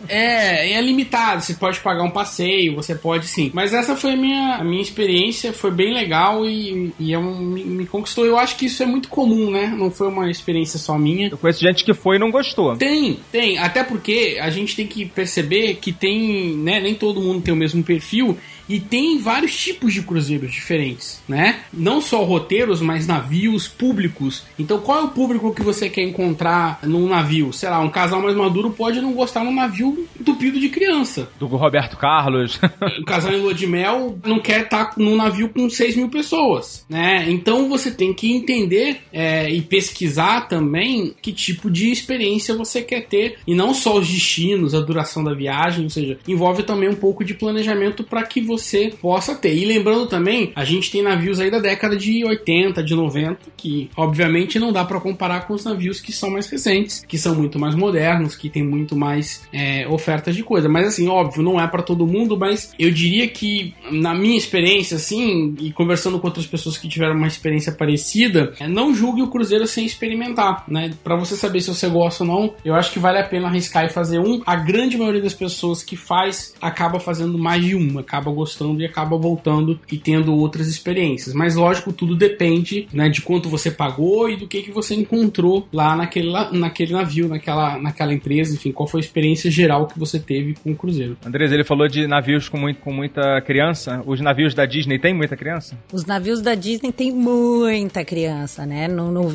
É, 0.08 0.72
é 0.72 0.80
limitado. 0.80 1.42
Você 1.42 1.54
pode 1.54 1.80
pagar 1.80 2.02
um 2.02 2.10
passeio, 2.10 2.74
você 2.74 2.94
pode 2.94 3.26
sim. 3.26 3.50
Mas 3.54 3.72
essa 3.72 3.94
foi 3.96 4.12
a 4.12 4.16
minha, 4.16 4.56
a 4.56 4.64
minha 4.64 4.82
experiência, 4.82 5.52
foi 5.52 5.70
bem 5.70 5.92
legal 5.92 6.44
e, 6.46 6.92
e 6.98 7.12
é 7.12 7.18
um- 7.18 7.38
me, 7.40 7.64
me 7.64 7.86
conquistou. 7.86 8.24
Eu 8.26 8.38
acho 8.38 8.56
que 8.56 8.66
isso 8.66 8.82
é 8.82 8.86
muito 8.86 9.08
comum, 9.08 9.50
né? 9.50 9.66
Não 9.76 9.90
foi 9.90 10.08
uma 10.08 10.30
experiência 10.30 10.78
só 10.78 10.96
minha. 10.98 11.28
Eu 11.28 11.38
conheço 11.38 11.60
gente 11.60 11.84
que 11.84 11.94
foi 11.94 12.16
e 12.16 12.18
não 12.18 12.30
gostou. 12.30 12.76
Tem, 12.76 13.18
tem. 13.30 13.58
Até 13.58 13.84
porque 13.84 14.38
a 14.40 14.50
gente 14.50 14.74
tem 14.76 14.86
que 14.86 15.04
perceber 15.04 15.74
que 15.80 15.92
tem, 15.92 16.56
né? 16.56 16.80
Nem 16.80 16.94
todo 16.94 17.20
mundo 17.20 17.42
tem 17.42 17.52
o 17.52 17.56
mesmo 17.56 17.82
perfil 17.82 18.36
E 18.68 18.78
tem 18.78 19.18
vários 19.18 19.56
tipos 19.56 19.94
de 19.94 20.02
cruzeiros 20.02 20.52
diferentes, 20.52 21.22
né? 21.28 21.60
Não 21.72 22.00
só 22.00 22.22
roteiros, 22.22 22.80
mas 22.80 23.06
navios 23.06 23.66
públicos. 23.66 24.44
Então, 24.58 24.78
qual 24.78 25.00
é 25.00 25.02
o 25.04 25.08
público 25.08 25.54
que 25.54 25.62
você 25.62 25.88
quer 25.88 26.02
encontrar 26.02 26.80
num 26.82 27.08
navio? 27.08 27.52
Sei 27.52 27.68
lá, 27.68 27.80
um 27.80 27.88
casal 27.88 28.20
mais 28.20 28.36
maduro 28.36 28.70
pode 28.70 29.00
não 29.00 29.12
gostar 29.12 29.42
num 29.42 29.54
navio 29.54 30.06
entupido 30.20 30.60
de 30.60 30.68
criança. 30.68 31.30
Do 31.38 31.46
Roberto 31.46 31.96
Carlos. 31.96 32.60
um 33.00 33.04
casal 33.04 33.32
em 33.32 33.40
lua 33.40 33.54
de 33.54 33.66
mel 33.66 34.18
não 34.24 34.38
quer 34.38 34.64
estar 34.64 34.92
num 34.96 35.16
navio 35.16 35.48
com 35.48 35.68
6 35.70 35.96
mil 35.96 36.08
pessoas, 36.08 36.84
né? 36.88 37.24
Então 37.28 37.68
você 37.68 37.90
tem 37.90 38.12
que 38.12 38.30
entender 38.30 39.00
é, 39.12 39.50
e 39.50 39.62
pesquisar 39.62 40.48
também 40.48 41.14
que 41.22 41.32
tipo 41.32 41.70
de 41.70 41.90
experiência 41.90 42.54
você 42.54 42.82
quer 42.82 43.06
ter 43.06 43.38
e 43.46 43.54
não 43.54 43.72
só 43.72 43.96
os 43.96 44.08
destinos, 44.08 44.74
a 44.74 44.80
duração 44.80 45.24
da 45.24 45.32
viagem, 45.32 45.84
ou 45.84 45.90
seja, 45.90 46.18
envolve 46.26 46.62
também 46.62 46.88
um 46.88 46.94
pouco 46.94 47.24
de 47.24 47.34
planejamento 47.34 48.04
para 48.04 48.22
que 48.24 48.40
você 48.40 48.57
possa 49.00 49.34
ter. 49.34 49.54
E 49.54 49.64
lembrando 49.64 50.06
também, 50.06 50.52
a 50.54 50.64
gente 50.64 50.90
tem 50.90 51.02
navios 51.02 51.40
aí 51.40 51.50
da 51.50 51.58
década 51.58 51.96
de 51.96 52.24
80, 52.24 52.82
de 52.82 52.94
90, 52.94 53.38
que 53.56 53.90
obviamente 53.96 54.58
não 54.58 54.72
dá 54.72 54.84
para 54.84 55.00
comparar 55.00 55.46
com 55.46 55.54
os 55.54 55.64
navios 55.64 56.00
que 56.00 56.12
são 56.12 56.30
mais 56.30 56.48
recentes, 56.48 57.04
que 57.06 57.18
são 57.18 57.34
muito 57.34 57.58
mais 57.58 57.74
modernos, 57.74 58.36
que 58.36 58.48
tem 58.48 58.62
muito 58.62 58.96
mais 58.96 59.42
é, 59.52 59.86
ofertas 59.88 60.34
de 60.34 60.42
coisa. 60.42 60.68
Mas 60.68 60.88
assim, 60.88 61.08
óbvio, 61.08 61.42
não 61.42 61.60
é 61.60 61.66
para 61.66 61.82
todo 61.82 62.06
mundo, 62.06 62.36
mas 62.36 62.72
eu 62.78 62.90
diria 62.90 63.28
que 63.28 63.74
na 63.90 64.14
minha 64.14 64.36
experiência, 64.36 64.96
assim, 64.96 65.54
e 65.60 65.72
conversando 65.72 66.18
com 66.18 66.26
outras 66.26 66.46
pessoas 66.46 66.76
que 66.76 66.88
tiveram 66.88 67.14
uma 67.14 67.26
experiência 67.26 67.72
parecida, 67.72 68.52
é, 68.58 68.68
não 68.68 68.94
julgue 68.94 69.22
o 69.22 69.28
cruzeiro 69.28 69.66
sem 69.66 69.84
experimentar, 69.84 70.64
né? 70.68 70.90
Para 71.02 71.16
você 71.16 71.36
saber 71.36 71.60
se 71.60 71.68
você 71.68 71.88
gosta 71.88 72.24
ou 72.24 72.28
não, 72.28 72.54
eu 72.64 72.74
acho 72.74 72.92
que 72.92 72.98
vale 72.98 73.18
a 73.18 73.24
pena 73.24 73.48
arriscar 73.48 73.84
e 73.84 73.88
fazer 73.88 74.18
um. 74.18 74.42
A 74.46 74.56
grande 74.56 74.96
maioria 74.96 75.22
das 75.22 75.34
pessoas 75.34 75.82
que 75.82 75.96
faz 75.96 76.54
acaba 76.60 77.00
fazendo 77.00 77.38
mais 77.38 77.64
de 77.64 77.74
uma, 77.74 78.00
acaba 78.00 78.30
gostando 78.30 78.47
e 78.80 78.86
acaba 78.86 79.16
voltando 79.16 79.78
e 79.90 79.96
tendo 79.96 80.34
outras 80.34 80.68
experiências. 80.68 81.34
Mas 81.34 81.54
lógico, 81.54 81.92
tudo 81.92 82.16
depende, 82.16 82.88
né, 82.92 83.08
de 83.08 83.22
quanto 83.22 83.48
você 83.48 83.70
pagou 83.70 84.28
e 84.28 84.36
do 84.36 84.46
que 84.46 84.62
que 84.62 84.70
você 84.70 84.94
encontrou 84.94 85.66
lá 85.72 85.96
naquele, 85.96 86.32
naquele 86.52 86.92
navio, 86.92 87.28
naquela, 87.28 87.78
naquela 87.78 88.12
empresa, 88.12 88.54
enfim, 88.54 88.72
qual 88.72 88.86
foi 88.86 89.00
a 89.00 89.04
experiência 89.04 89.50
geral 89.50 89.86
que 89.86 89.98
você 89.98 90.18
teve 90.18 90.54
com 90.62 90.72
o 90.72 90.76
cruzeiro. 90.76 91.16
Andres, 91.24 91.52
ele 91.52 91.64
falou 91.64 91.88
de 91.88 92.06
navios 92.06 92.48
com, 92.48 92.58
muito, 92.58 92.80
com 92.80 92.92
muita 92.92 93.40
criança. 93.42 94.02
Os 94.06 94.20
navios 94.20 94.54
da 94.54 94.66
Disney 94.66 94.98
têm 94.98 95.14
muita 95.14 95.36
criança? 95.36 95.76
Os 95.92 96.04
navios 96.04 96.40
da 96.40 96.54
Disney 96.54 96.92
têm 96.92 97.12
muita 97.12 98.04
criança, 98.04 98.64
né? 98.64 98.88
No, 98.88 99.10
no 99.10 99.28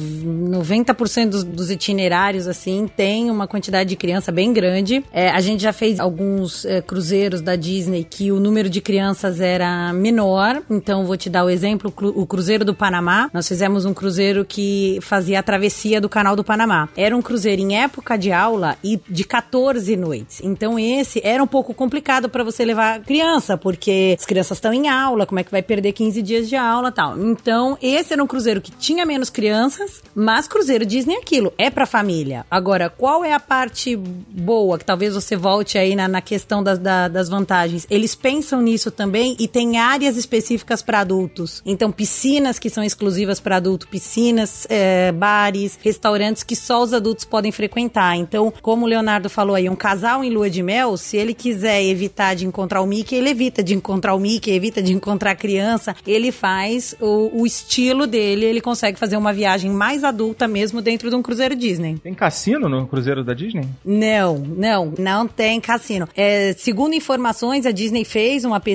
90% 0.64 1.30
dos, 1.30 1.44
dos, 1.44 1.72
itinerários, 1.72 2.48
assim, 2.48 2.88
tem 2.88 3.30
uma 3.30 3.48
quantidade 3.48 3.90
de 3.90 3.96
criança 3.96 4.32
bem 4.32 4.54
grande. 4.54 5.04
É, 5.12 5.30
a 5.30 5.40
gente 5.40 5.62
já 5.62 5.74
fez 5.74 6.00
alguns 6.00 6.66
é, 6.66 6.82
cruzeiros 6.82 7.42
da 7.42 7.56
Disney 7.56 8.04
que 8.04 8.32
o 8.32 8.40
número 8.40 8.70
de 8.70 8.82
crianças 8.82 9.03
era 9.40 9.92
menor. 9.94 10.62
Então, 10.70 11.06
vou 11.06 11.18
te 11.18 11.30
dar 11.30 11.44
o 11.44 11.50
exemplo: 11.50 11.94
o 11.98 12.26
Cruzeiro 12.26 12.64
do 12.64 12.74
Panamá. 12.74 13.30
Nós 13.34 13.48
fizemos 13.48 13.86
um 13.86 13.94
cruzeiro 13.94 14.46
que 14.46 15.00
fazia 15.02 15.40
a 15.40 15.44
travessia 15.44 16.00
do 16.00 16.10
Canal 16.10 16.36
do 16.36 16.44
Panamá. 16.44 16.90
Era 16.96 17.16
um 17.16 17.22
cruzeiro 17.22 17.62
em 17.62 17.78
época 17.78 18.18
de 18.18 18.32
aula 18.32 18.78
e 18.84 19.00
de 19.10 19.24
14 19.24 19.96
noites. 19.96 20.42
Então, 20.44 20.78
esse 20.78 21.22
era 21.24 21.44
um 21.44 21.48
pouco 21.48 21.74
complicado 21.74 22.30
para 22.30 22.44
você 22.44 22.64
levar 22.64 23.00
criança, 23.02 23.58
porque 23.58 24.16
as 24.18 24.26
crianças 24.26 24.58
estão 24.58 24.74
em 24.74 24.88
aula, 24.88 25.26
como 25.26 25.40
é 25.40 25.44
que 25.44 25.52
vai 25.52 25.62
perder 25.62 25.94
15 25.94 26.22
dias 26.22 26.50
de 26.50 26.56
aula 26.56 26.92
tal. 26.92 27.18
Então, 27.20 27.78
esse 27.82 28.14
era 28.14 28.24
um 28.24 28.28
cruzeiro 28.28 28.62
que 28.62 28.72
tinha 28.72 29.06
menos 29.06 29.30
crianças, 29.30 30.02
mas 30.16 30.48
cruzeiro 30.48 30.86
Disney 30.86 31.16
aquilo, 31.16 31.54
é 31.58 31.70
pra 31.70 31.86
família. 31.86 32.46
Agora, 32.50 32.90
qual 32.90 33.24
é 33.24 33.34
a 33.34 33.40
parte 33.40 33.96
boa, 33.96 34.78
que 34.78 34.86
talvez 34.86 35.14
você 35.14 35.36
volte 35.36 35.78
aí 35.78 35.96
na, 35.96 36.08
na 36.08 36.22
questão 36.22 36.64
das, 36.64 36.78
da, 36.78 37.08
das 37.08 37.30
vantagens? 37.30 37.86
Eles 37.90 38.16
pensam 38.16 38.62
nisso 38.62 38.83
também 38.92 39.36
e 39.40 39.48
tem 39.48 39.78
áreas 39.78 40.18
específicas 40.18 40.82
para 40.82 41.00
adultos. 41.00 41.62
Então, 41.66 41.92
piscinas 41.92 42.60
que 42.60 42.70
são 42.70 42.84
exclusivas 42.84 43.40
para 43.40 43.58
adulto, 43.58 43.88
piscinas, 43.88 44.66
é, 44.70 45.12
bares, 45.12 45.78
restaurantes 45.82 46.44
que 46.44 46.56
só 46.56 46.82
os 46.82 46.94
adultos 46.94 47.26
podem 47.26 47.52
frequentar. 47.52 48.16
Então, 48.16 48.54
como 48.62 48.86
o 48.86 48.90
Leonardo 48.90 49.30
falou 49.30 49.56
aí, 49.56 49.70
um 49.70 49.76
casal 49.76 50.24
em 50.24 50.30
lua 50.30 50.50
de 50.50 50.64
mel, 50.64 50.98
se 50.98 51.18
ele 51.18 51.34
quiser 51.34 51.84
evitar 51.84 52.36
de 52.36 52.46
encontrar 52.46 52.82
o 52.82 52.88
Mickey, 52.88 53.16
ele 53.16 53.30
evita 53.30 53.64
de 53.64 53.74
encontrar 53.74 54.14
o 54.14 54.20
Mickey, 54.20 54.52
evita 54.52 54.82
de 54.82 54.94
encontrar 54.94 55.32
a 55.32 55.36
criança, 55.36 55.96
ele 56.06 56.32
faz 56.32 56.96
o, 57.00 57.42
o 57.42 57.46
estilo 57.46 58.06
dele, 58.06 58.46
ele 58.46 58.62
consegue 58.62 58.98
fazer 59.00 59.18
uma 59.18 59.34
viagem 59.34 59.72
mais 59.72 60.04
adulta 60.04 60.48
mesmo 60.48 60.82
dentro 60.82 61.10
de 61.10 61.16
um 61.16 61.22
cruzeiro 61.22 61.56
Disney. 61.56 61.98
Tem 62.02 62.14
cassino 62.14 62.70
no 62.70 62.88
cruzeiro 62.88 63.24
da 63.24 63.34
Disney? 63.34 63.68
Não, 63.86 64.38
não, 64.38 64.94
não 64.98 65.28
tem 65.28 65.60
cassino. 65.60 66.08
É, 66.16 66.54
segundo 66.54 66.94
informações, 66.94 67.66
a 67.66 67.72
Disney 67.72 68.06
fez 68.06 68.46
uma 68.46 68.60
pesquisa 68.60 68.73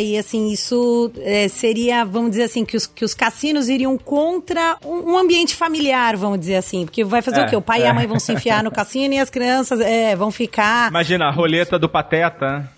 e 0.00 0.16
assim, 0.18 0.50
isso 0.50 1.10
é, 1.18 1.48
seria, 1.48 2.04
vamos 2.04 2.30
dizer 2.30 2.44
assim, 2.44 2.64
que 2.64 2.76
os, 2.76 2.86
que 2.86 3.04
os 3.04 3.14
cassinos 3.14 3.68
iriam 3.68 3.96
contra 3.98 4.76
um, 4.84 5.12
um 5.12 5.18
ambiente 5.18 5.54
familiar, 5.54 6.16
vamos 6.16 6.40
dizer 6.40 6.56
assim. 6.56 6.84
Porque 6.84 7.04
vai 7.04 7.22
fazer 7.22 7.40
é, 7.40 7.44
o 7.44 7.48
quê? 7.48 7.56
O 7.56 7.62
pai 7.62 7.82
é. 7.82 7.86
e 7.86 7.88
a 7.88 7.94
mãe 7.94 8.06
vão 8.06 8.18
se 8.18 8.32
enfiar 8.32 8.62
no 8.62 8.70
cassino 8.70 9.14
e 9.14 9.18
as 9.18 9.30
crianças 9.30 9.80
é, 9.80 10.14
vão 10.14 10.30
ficar. 10.30 10.90
Imagina 10.90 11.26
a 11.26 11.30
roleta 11.30 11.78
do 11.78 11.88
Pateta. 11.88 12.68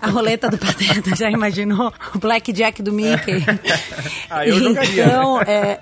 A 0.00 0.08
roleta 0.08 0.48
do 0.48 0.58
Pateta, 0.58 1.14
já 1.14 1.30
imaginou? 1.30 1.92
O 2.14 2.18
Blackjack 2.18 2.82
do 2.82 2.92
Mickey. 2.92 3.44
ah, 4.28 4.46
eu 4.46 4.58
então, 4.58 5.40
é, 5.42 5.78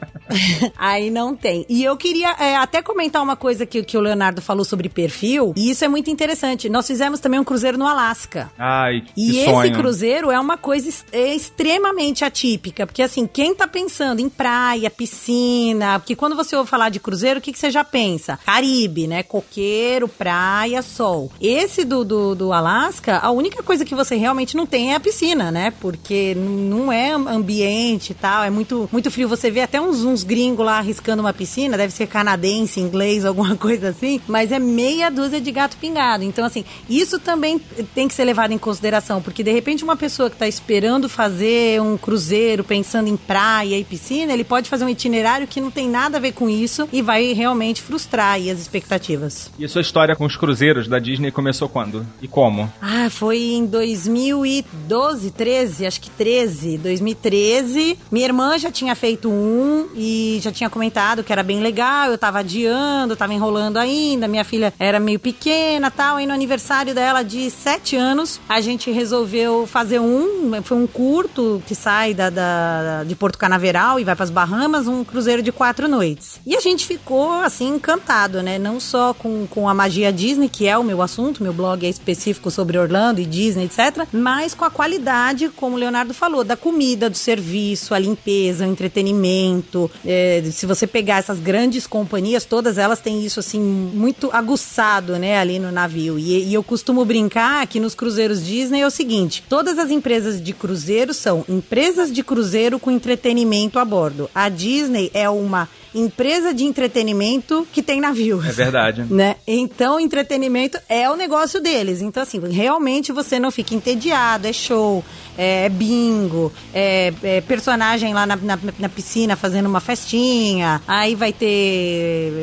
aí 0.77 1.11
não 1.11 1.35
tem. 1.35 1.65
E 1.69 1.85
eu 1.85 1.97
queria 1.97 2.31
é, 2.39 2.57
até 2.57 2.83
comentar 2.83 3.23
uma 3.23 3.37
coisa 3.37 3.65
que, 3.65 3.83
que 3.83 3.97
o 3.97 4.01
Leonardo 4.01 4.43
falou 4.43 4.65
sobre 4.65 4.89
perfil, 4.89 5.53
e 5.57 5.71
isso 5.71 5.85
é 5.85 5.89
muito 5.89 6.11
interessante. 6.11 6.69
Nós 6.69 6.87
fizemos 6.87 7.21
também 7.21 7.41
um 7.41 7.45
cruzeiro 7.45 7.79
no 7.79 7.87
Alasca. 7.87 8.51
Ai, 8.59 9.03
que 9.15 9.31
E 9.31 9.45
sonho. 9.45 9.63
esse 9.63 9.73
cruzeiro 9.73 10.08
é 10.09 10.41
uma 10.41 10.57
coisa 10.57 10.89
é 11.13 11.35
extremamente 11.35 12.25
atípica, 12.25 12.87
porque 12.87 13.03
assim, 13.03 13.27
quem 13.27 13.55
tá 13.55 13.67
pensando 13.67 14.21
em 14.21 14.29
praia, 14.29 14.91
piscina, 14.91 15.99
porque 15.99 16.17
quando 16.17 16.37
você 16.37 16.57
ouve 16.57 16.69
falar 16.69 16.89
de 16.89 17.01
cruzeiro, 17.01 17.39
o 17.39 17.43
que, 17.43 17.53
que 17.53 17.59
você 17.59 17.71
já 17.71 17.85
pensa? 17.85 18.39
Caribe, 18.45 19.07
né? 19.07 19.23
Coqueiro, 19.23 20.09
praia, 20.09 20.83
sol. 20.83 21.31
Esse 21.41 21.85
do, 21.85 22.05
do, 22.05 22.35
do 22.35 22.53
Alasca, 22.53 23.19
a 23.19 23.31
única 23.31 23.63
coisa 23.63 23.85
que 23.85 23.95
você 23.95 24.17
realmente 24.17 24.57
não 24.57 24.67
tem 24.67 24.93
é 24.93 24.97
a 24.97 25.01
piscina, 25.01 25.51
né? 25.51 25.73
Porque 25.81 26.35
não 26.35 26.93
é 26.93 27.13
ambiente 27.13 28.11
e 28.11 28.15
tal, 28.15 28.45
é 28.45 28.51
muito, 28.51 28.89
muito 28.91 29.11
frio. 29.11 29.29
Você 29.29 29.51
vê 29.51 29.61
até 29.61 29.81
uns, 29.81 30.03
uns 30.05 30.23
gringos 30.23 30.65
lá 30.65 30.79
arriscando 30.79 31.23
uma 31.23 31.33
piscina, 31.33 31.77
deve 31.77 31.93
ser 31.93 32.07
canadense, 32.07 32.81
inglês, 32.81 33.25
alguma 33.27 33.57
coisa 33.57 33.91
assim, 33.91 34.21
mas 34.27 34.53
é 34.53 34.59
meia 34.59 35.11
dúzia 35.11 35.41
de 35.41 35.51
gato 35.51 35.77
pingado. 35.77 36.25
Então, 36.25 36.45
assim, 36.45 36.65
isso 36.89 37.19
também 37.19 37.59
tem 37.95 38.09
que 38.09 38.15
ser 38.15 38.25
levado 38.25 38.53
em 38.53 38.59
consideração, 38.59 39.21
porque 39.21 39.43
de 39.43 39.53
repente 39.53 39.85
uma 39.85 39.97
pessoa 39.99 40.31
que 40.31 40.37
está 40.37 40.49
esperando 40.49 41.09
fazer 41.09 41.83
um 41.83 41.99
cruzeiro, 41.99 42.65
pensando 42.65 43.09
em 43.09 43.17
praia 43.17 43.77
e 43.77 43.85
piscina, 43.85 44.33
ele 44.33 44.45
pode 44.45 44.71
fazer 44.71 44.85
um 44.85 44.89
itinerário 44.89 45.47
que 45.47 45.61
não 45.61 45.71
tem 45.71 45.89
nada 45.89 46.17
a 46.17 46.21
ver 46.21 46.33
com 46.33 46.49
isso 46.49 46.89
e 46.93 47.03
vai 47.03 47.33
realmente 47.33 47.83
frustrar 47.83 48.35
aí 48.35 48.51
as 48.51 48.59
expectativas. 48.59 49.51
E 49.59 49.65
a 49.65 49.69
sua 49.69 49.83
história 49.83 50.17
com 50.17 50.25
os 50.25 50.37
cruzeiros 50.37 50.89
da 50.89 50.99
Disney 50.99 51.31
começou 51.31 51.69
quando? 51.69 52.07
E 52.23 52.29
como? 52.29 52.73
Ah, 52.81 53.11
foi 53.11 53.39
em 53.39 53.67
2012, 53.67 55.31
13, 55.33 55.87
acho 55.87 56.01
que 56.01 56.11
13, 56.11 56.79
2013. 56.79 57.99
Minha 58.11 58.27
irmã 58.27 58.59
já 58.59 58.71
tinha 58.71 58.95
feito 58.95 59.29
um 59.29 59.89
e 59.95 60.39
já 60.43 60.53
tinha 60.53 60.71
comentado 60.71 61.25
que 61.25 61.33
era 61.33 61.43
bem 61.43 61.61
legal, 61.61 62.11
eu 62.11 62.19
tava 62.19 62.39
adiando, 62.39 63.17
tava 63.17 63.35
enrolando 63.35 63.77
ainda, 63.79 64.29
minha 64.29 64.45
filha 64.45 64.73
era 64.79 65.01
meio 65.01 65.19
pequena 65.19 65.91
tal. 65.91 66.17
Aí 66.17 66.27
no 66.27 66.33
aniversário 66.33 66.95
dela 66.95 67.23
de 67.23 67.51
7 67.51 67.97
anos, 67.97 68.41
a 68.49 68.61
gente 68.61 68.91
resolveu 68.91 69.67
fazer 69.67 69.88
um, 69.97 70.63
foi 70.63 70.77
um 70.77 70.87
curto 70.87 71.63
que 71.67 71.75
sai 71.75 72.15
da, 72.15 72.31
da 72.31 73.05
de 73.05 73.15
Porto 73.15 73.39
Canaveral 73.39 74.01
e 74.01 74.05
vai 74.05 74.15
para 74.15 74.25
as 74.25 74.31
Bahamas, 74.31 74.87
um 74.87 75.05
cruzeiro 75.05 75.43
de 75.43 75.53
quatro 75.53 75.89
noites. 75.89 76.41
E 76.45 76.57
a 76.57 76.61
gente 76.61 76.87
ficou 76.87 77.33
assim 77.33 77.69
encantado, 77.69 78.43
né? 78.43 78.59
Não 78.59 78.81
só 78.81 79.15
com, 79.15 79.47
com 79.47 79.69
a 79.69 79.75
magia 79.75 80.13
Disney, 80.13 80.49
que 80.49 80.67
é 80.67 80.77
o 80.77 80.85
meu 80.85 81.01
assunto, 81.01 81.43
meu 81.43 81.53
blog 81.53 81.87
é 81.87 81.89
específico 81.89 82.51
sobre 82.51 82.79
Orlando 82.79 83.21
e 83.21 83.27
Disney, 83.27 83.65
etc. 83.65 84.07
Mas 84.13 84.55
com 84.55 84.65
a 84.65 84.71
qualidade, 84.71 85.49
como 85.51 85.77
o 85.77 85.79
Leonardo 85.79 86.13
falou, 86.13 86.43
da 86.45 86.57
comida, 86.57 87.09
do 87.09 87.17
serviço, 87.17 87.95
a 87.95 87.99
limpeza, 87.99 88.67
o 88.67 88.71
entretenimento. 88.71 89.91
É, 90.05 90.43
se 90.51 90.67
você 90.67 90.87
pegar 90.87 91.19
essas 91.19 91.39
grandes 91.39 91.87
companhias, 91.87 92.45
todas 92.45 92.79
elas 92.79 93.01
têm 93.01 93.25
isso 93.25 93.41
assim 93.41 93.61
muito 93.61 94.31
aguçado, 94.33 95.19
né, 95.19 95.39
ali 95.39 95.59
no 95.59 95.71
navio. 95.71 96.19
E, 96.19 96.49
e 96.49 96.55
eu 96.55 96.63
costumo 96.63 97.05
brincar 97.05 97.67
que 97.67 97.81
nos 97.81 97.95
cruzeiros 97.95 98.45
Disney 98.45 98.81
é 98.81 98.87
o 98.87 98.91
seguinte: 98.91 99.45
todas 99.49 99.78
as 99.79 99.91
empresas 99.91 100.43
de 100.43 100.53
cruzeiro 100.53 101.15
são 101.15 101.45
empresas 101.49 102.13
de 102.13 102.23
cruzeiro 102.23 102.79
com 102.79 102.91
entretenimento 102.91 103.79
a 103.79 103.85
bordo. 103.85 104.29
A 104.35 104.49
Disney 104.49 105.11
é 105.15 105.29
uma 105.29 105.69
empresa 105.95 106.53
de 106.53 106.65
entretenimento 106.65 107.67
que 107.73 107.83
tem 107.83 108.01
navio. 108.01 108.43
É 108.45 108.53
verdade. 108.53 109.07
Né? 109.19 109.37
Então, 109.47 109.99
entretenimento 109.99 110.79
é 110.89 111.11
o 111.11 111.17
negócio 111.17 111.61
deles. 111.61 112.03
Então, 112.03 112.23
assim, 112.23 112.41
realmente 112.51 113.11
você 113.11 113.39
não 113.39 113.51
fica 113.51 113.75
entediado, 113.75 114.47
é 114.47 114.53
show, 114.53 115.03
é 115.37 115.69
bingo, 115.69 116.53
é, 116.75 117.13
é 117.23 117.41
personagem 117.41 118.13
lá 118.13 118.27
na, 118.27 118.37
na, 118.37 118.59
na, 118.79 118.89
piscina 118.89 119.37
fazendo 119.37 119.67
uma 119.67 119.81
festinha, 119.81 120.83
aí 120.87 121.15
vai 121.15 121.33
ter 121.33 121.47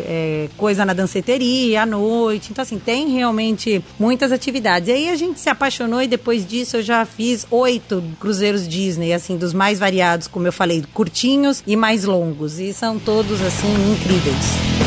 é, 0.08 0.50
coisa 0.56 0.86
na 0.86 0.94
danceteria 0.94 1.84
à 1.84 1.86
noite. 1.86 2.50
Então, 2.52 2.64
assim, 2.64 2.80
tem 2.80 3.10
realmente 3.10 3.84
muitas 4.00 4.32
atividades. 4.32 4.88
E 4.90 4.92
aí 4.94 5.10
a 5.10 5.16
gente 5.16 5.40
se 5.40 5.50
apaixonou 5.50 6.02
e 6.02 6.08
depois 6.08 6.48
disso 6.48 6.78
eu 6.78 6.82
já 6.82 7.06
fiz 7.06 7.46
oito 7.52 8.04
cruzeiros 8.20 8.68
Disney, 8.68 9.14
assim, 9.14 9.38
dos 9.38 9.54
mais 9.54 9.78
variados, 9.78 10.28
como 10.28 10.48
eu 10.48 10.54
falei, 10.54 10.84
curtinhos 10.94 11.62
e 11.68 11.76
mais 11.76 12.06
longos. 12.06 12.60
E 12.60 12.74
são 12.74 12.98
todos, 12.98 13.35
assim, 13.42 13.74
incríveis. 13.92 14.85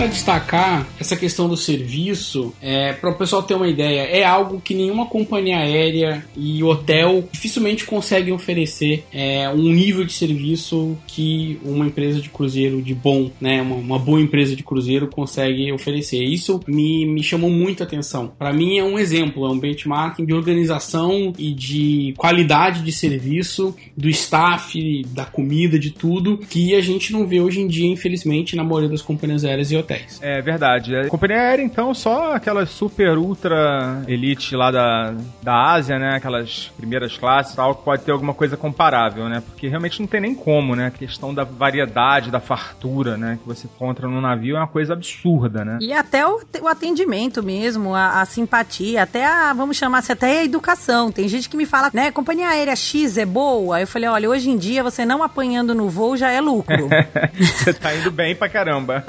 Para 0.00 0.08
destacar 0.08 0.88
essa 0.98 1.14
questão 1.14 1.46
do 1.46 1.58
serviço, 1.58 2.54
é, 2.62 2.94
para 2.94 3.10
o 3.10 3.14
pessoal 3.16 3.42
ter 3.42 3.52
uma 3.52 3.68
ideia, 3.68 4.00
é 4.00 4.24
algo 4.24 4.58
que 4.58 4.72
nenhuma 4.72 5.04
companhia 5.04 5.58
aérea 5.58 6.24
e 6.34 6.64
hotel 6.64 7.28
dificilmente 7.30 7.84
conseguem 7.84 8.32
oferecer 8.32 9.04
é, 9.12 9.50
um 9.50 9.70
nível 9.70 10.02
de 10.02 10.14
serviço 10.14 10.96
que 11.06 11.60
uma 11.62 11.86
empresa 11.86 12.18
de 12.18 12.30
cruzeiro 12.30 12.80
de 12.80 12.94
bom, 12.94 13.30
né, 13.38 13.60
uma, 13.60 13.74
uma 13.74 13.98
boa 13.98 14.18
empresa 14.18 14.56
de 14.56 14.62
cruzeiro 14.62 15.06
consegue 15.06 15.70
oferecer. 15.70 16.24
Isso 16.24 16.60
me, 16.66 17.04
me 17.04 17.22
chamou 17.22 17.50
muita 17.50 17.84
atenção. 17.84 18.32
Para 18.38 18.54
mim 18.54 18.78
é 18.78 18.84
um 18.84 18.98
exemplo, 18.98 19.44
é 19.44 19.50
um 19.50 19.58
benchmarking 19.58 20.24
de 20.24 20.32
organização 20.32 21.34
e 21.36 21.52
de 21.52 22.14
qualidade 22.16 22.82
de 22.82 22.90
serviço 22.90 23.76
do 23.94 24.08
staff, 24.08 25.04
da 25.10 25.26
comida, 25.26 25.78
de 25.78 25.90
tudo 25.90 26.38
que 26.38 26.74
a 26.74 26.80
gente 26.80 27.12
não 27.12 27.26
vê 27.26 27.38
hoje 27.38 27.60
em 27.60 27.66
dia, 27.66 27.86
infelizmente, 27.86 28.56
na 28.56 28.64
maioria 28.64 28.88
das 28.88 29.02
companhias 29.02 29.44
aéreas 29.44 29.70
e 29.70 29.76
hotéis. 29.76 29.89
É 30.20 30.40
verdade. 30.40 30.96
A 30.96 31.08
companhia 31.08 31.40
aérea, 31.40 31.62
então, 31.62 31.92
só 31.94 32.34
aquelas 32.34 32.70
super 32.70 33.16
ultra 33.18 34.02
elite 34.06 34.54
lá 34.54 34.70
da, 34.70 35.14
da 35.42 35.72
Ásia, 35.72 35.98
né? 35.98 36.16
Aquelas 36.16 36.70
primeiras 36.76 37.16
classes, 37.16 37.54
tal, 37.54 37.74
que 37.74 37.84
pode 37.84 38.02
ter 38.02 38.12
alguma 38.12 38.34
coisa 38.34 38.56
comparável, 38.56 39.28
né? 39.28 39.42
Porque 39.44 39.68
realmente 39.68 40.00
não 40.00 40.06
tem 40.06 40.20
nem 40.20 40.34
como, 40.34 40.74
né? 40.74 40.86
A 40.86 40.90
questão 40.90 41.32
da 41.34 41.44
variedade, 41.44 42.30
da 42.30 42.40
fartura, 42.40 43.16
né? 43.16 43.38
Que 43.40 43.46
você 43.46 43.66
encontra 43.66 44.08
no 44.08 44.20
navio 44.20 44.56
é 44.56 44.58
uma 44.58 44.68
coisa 44.68 44.92
absurda, 44.92 45.64
né? 45.64 45.78
E 45.80 45.92
até 45.92 46.26
o, 46.26 46.40
o 46.62 46.68
atendimento 46.68 47.42
mesmo, 47.42 47.94
a, 47.94 48.20
a, 48.20 48.24
simpatia, 48.24 49.02
até 49.02 49.26
a, 49.26 49.52
vamos 49.52 49.76
chamar 49.76 49.98
assim, 49.98 50.12
até 50.12 50.40
a 50.40 50.44
educação. 50.44 51.10
Tem 51.10 51.28
gente 51.28 51.48
que 51.48 51.56
me 51.56 51.66
fala, 51.66 51.90
né? 51.92 52.10
Companhia 52.10 52.48
aérea 52.48 52.76
X 52.76 53.16
é 53.16 53.26
boa. 53.26 53.80
Eu 53.80 53.86
falei, 53.86 54.08
olha, 54.08 54.28
hoje 54.28 54.50
em 54.50 54.56
dia 54.56 54.82
você 54.82 55.04
não 55.04 55.22
apanhando 55.22 55.74
no 55.74 55.88
voo 55.88 56.16
já 56.16 56.30
é 56.30 56.40
lucro. 56.40 56.88
você 57.34 57.72
tá 57.72 57.94
indo 57.94 58.10
bem 58.10 58.34
pra 58.34 58.48
caramba. 58.48 59.04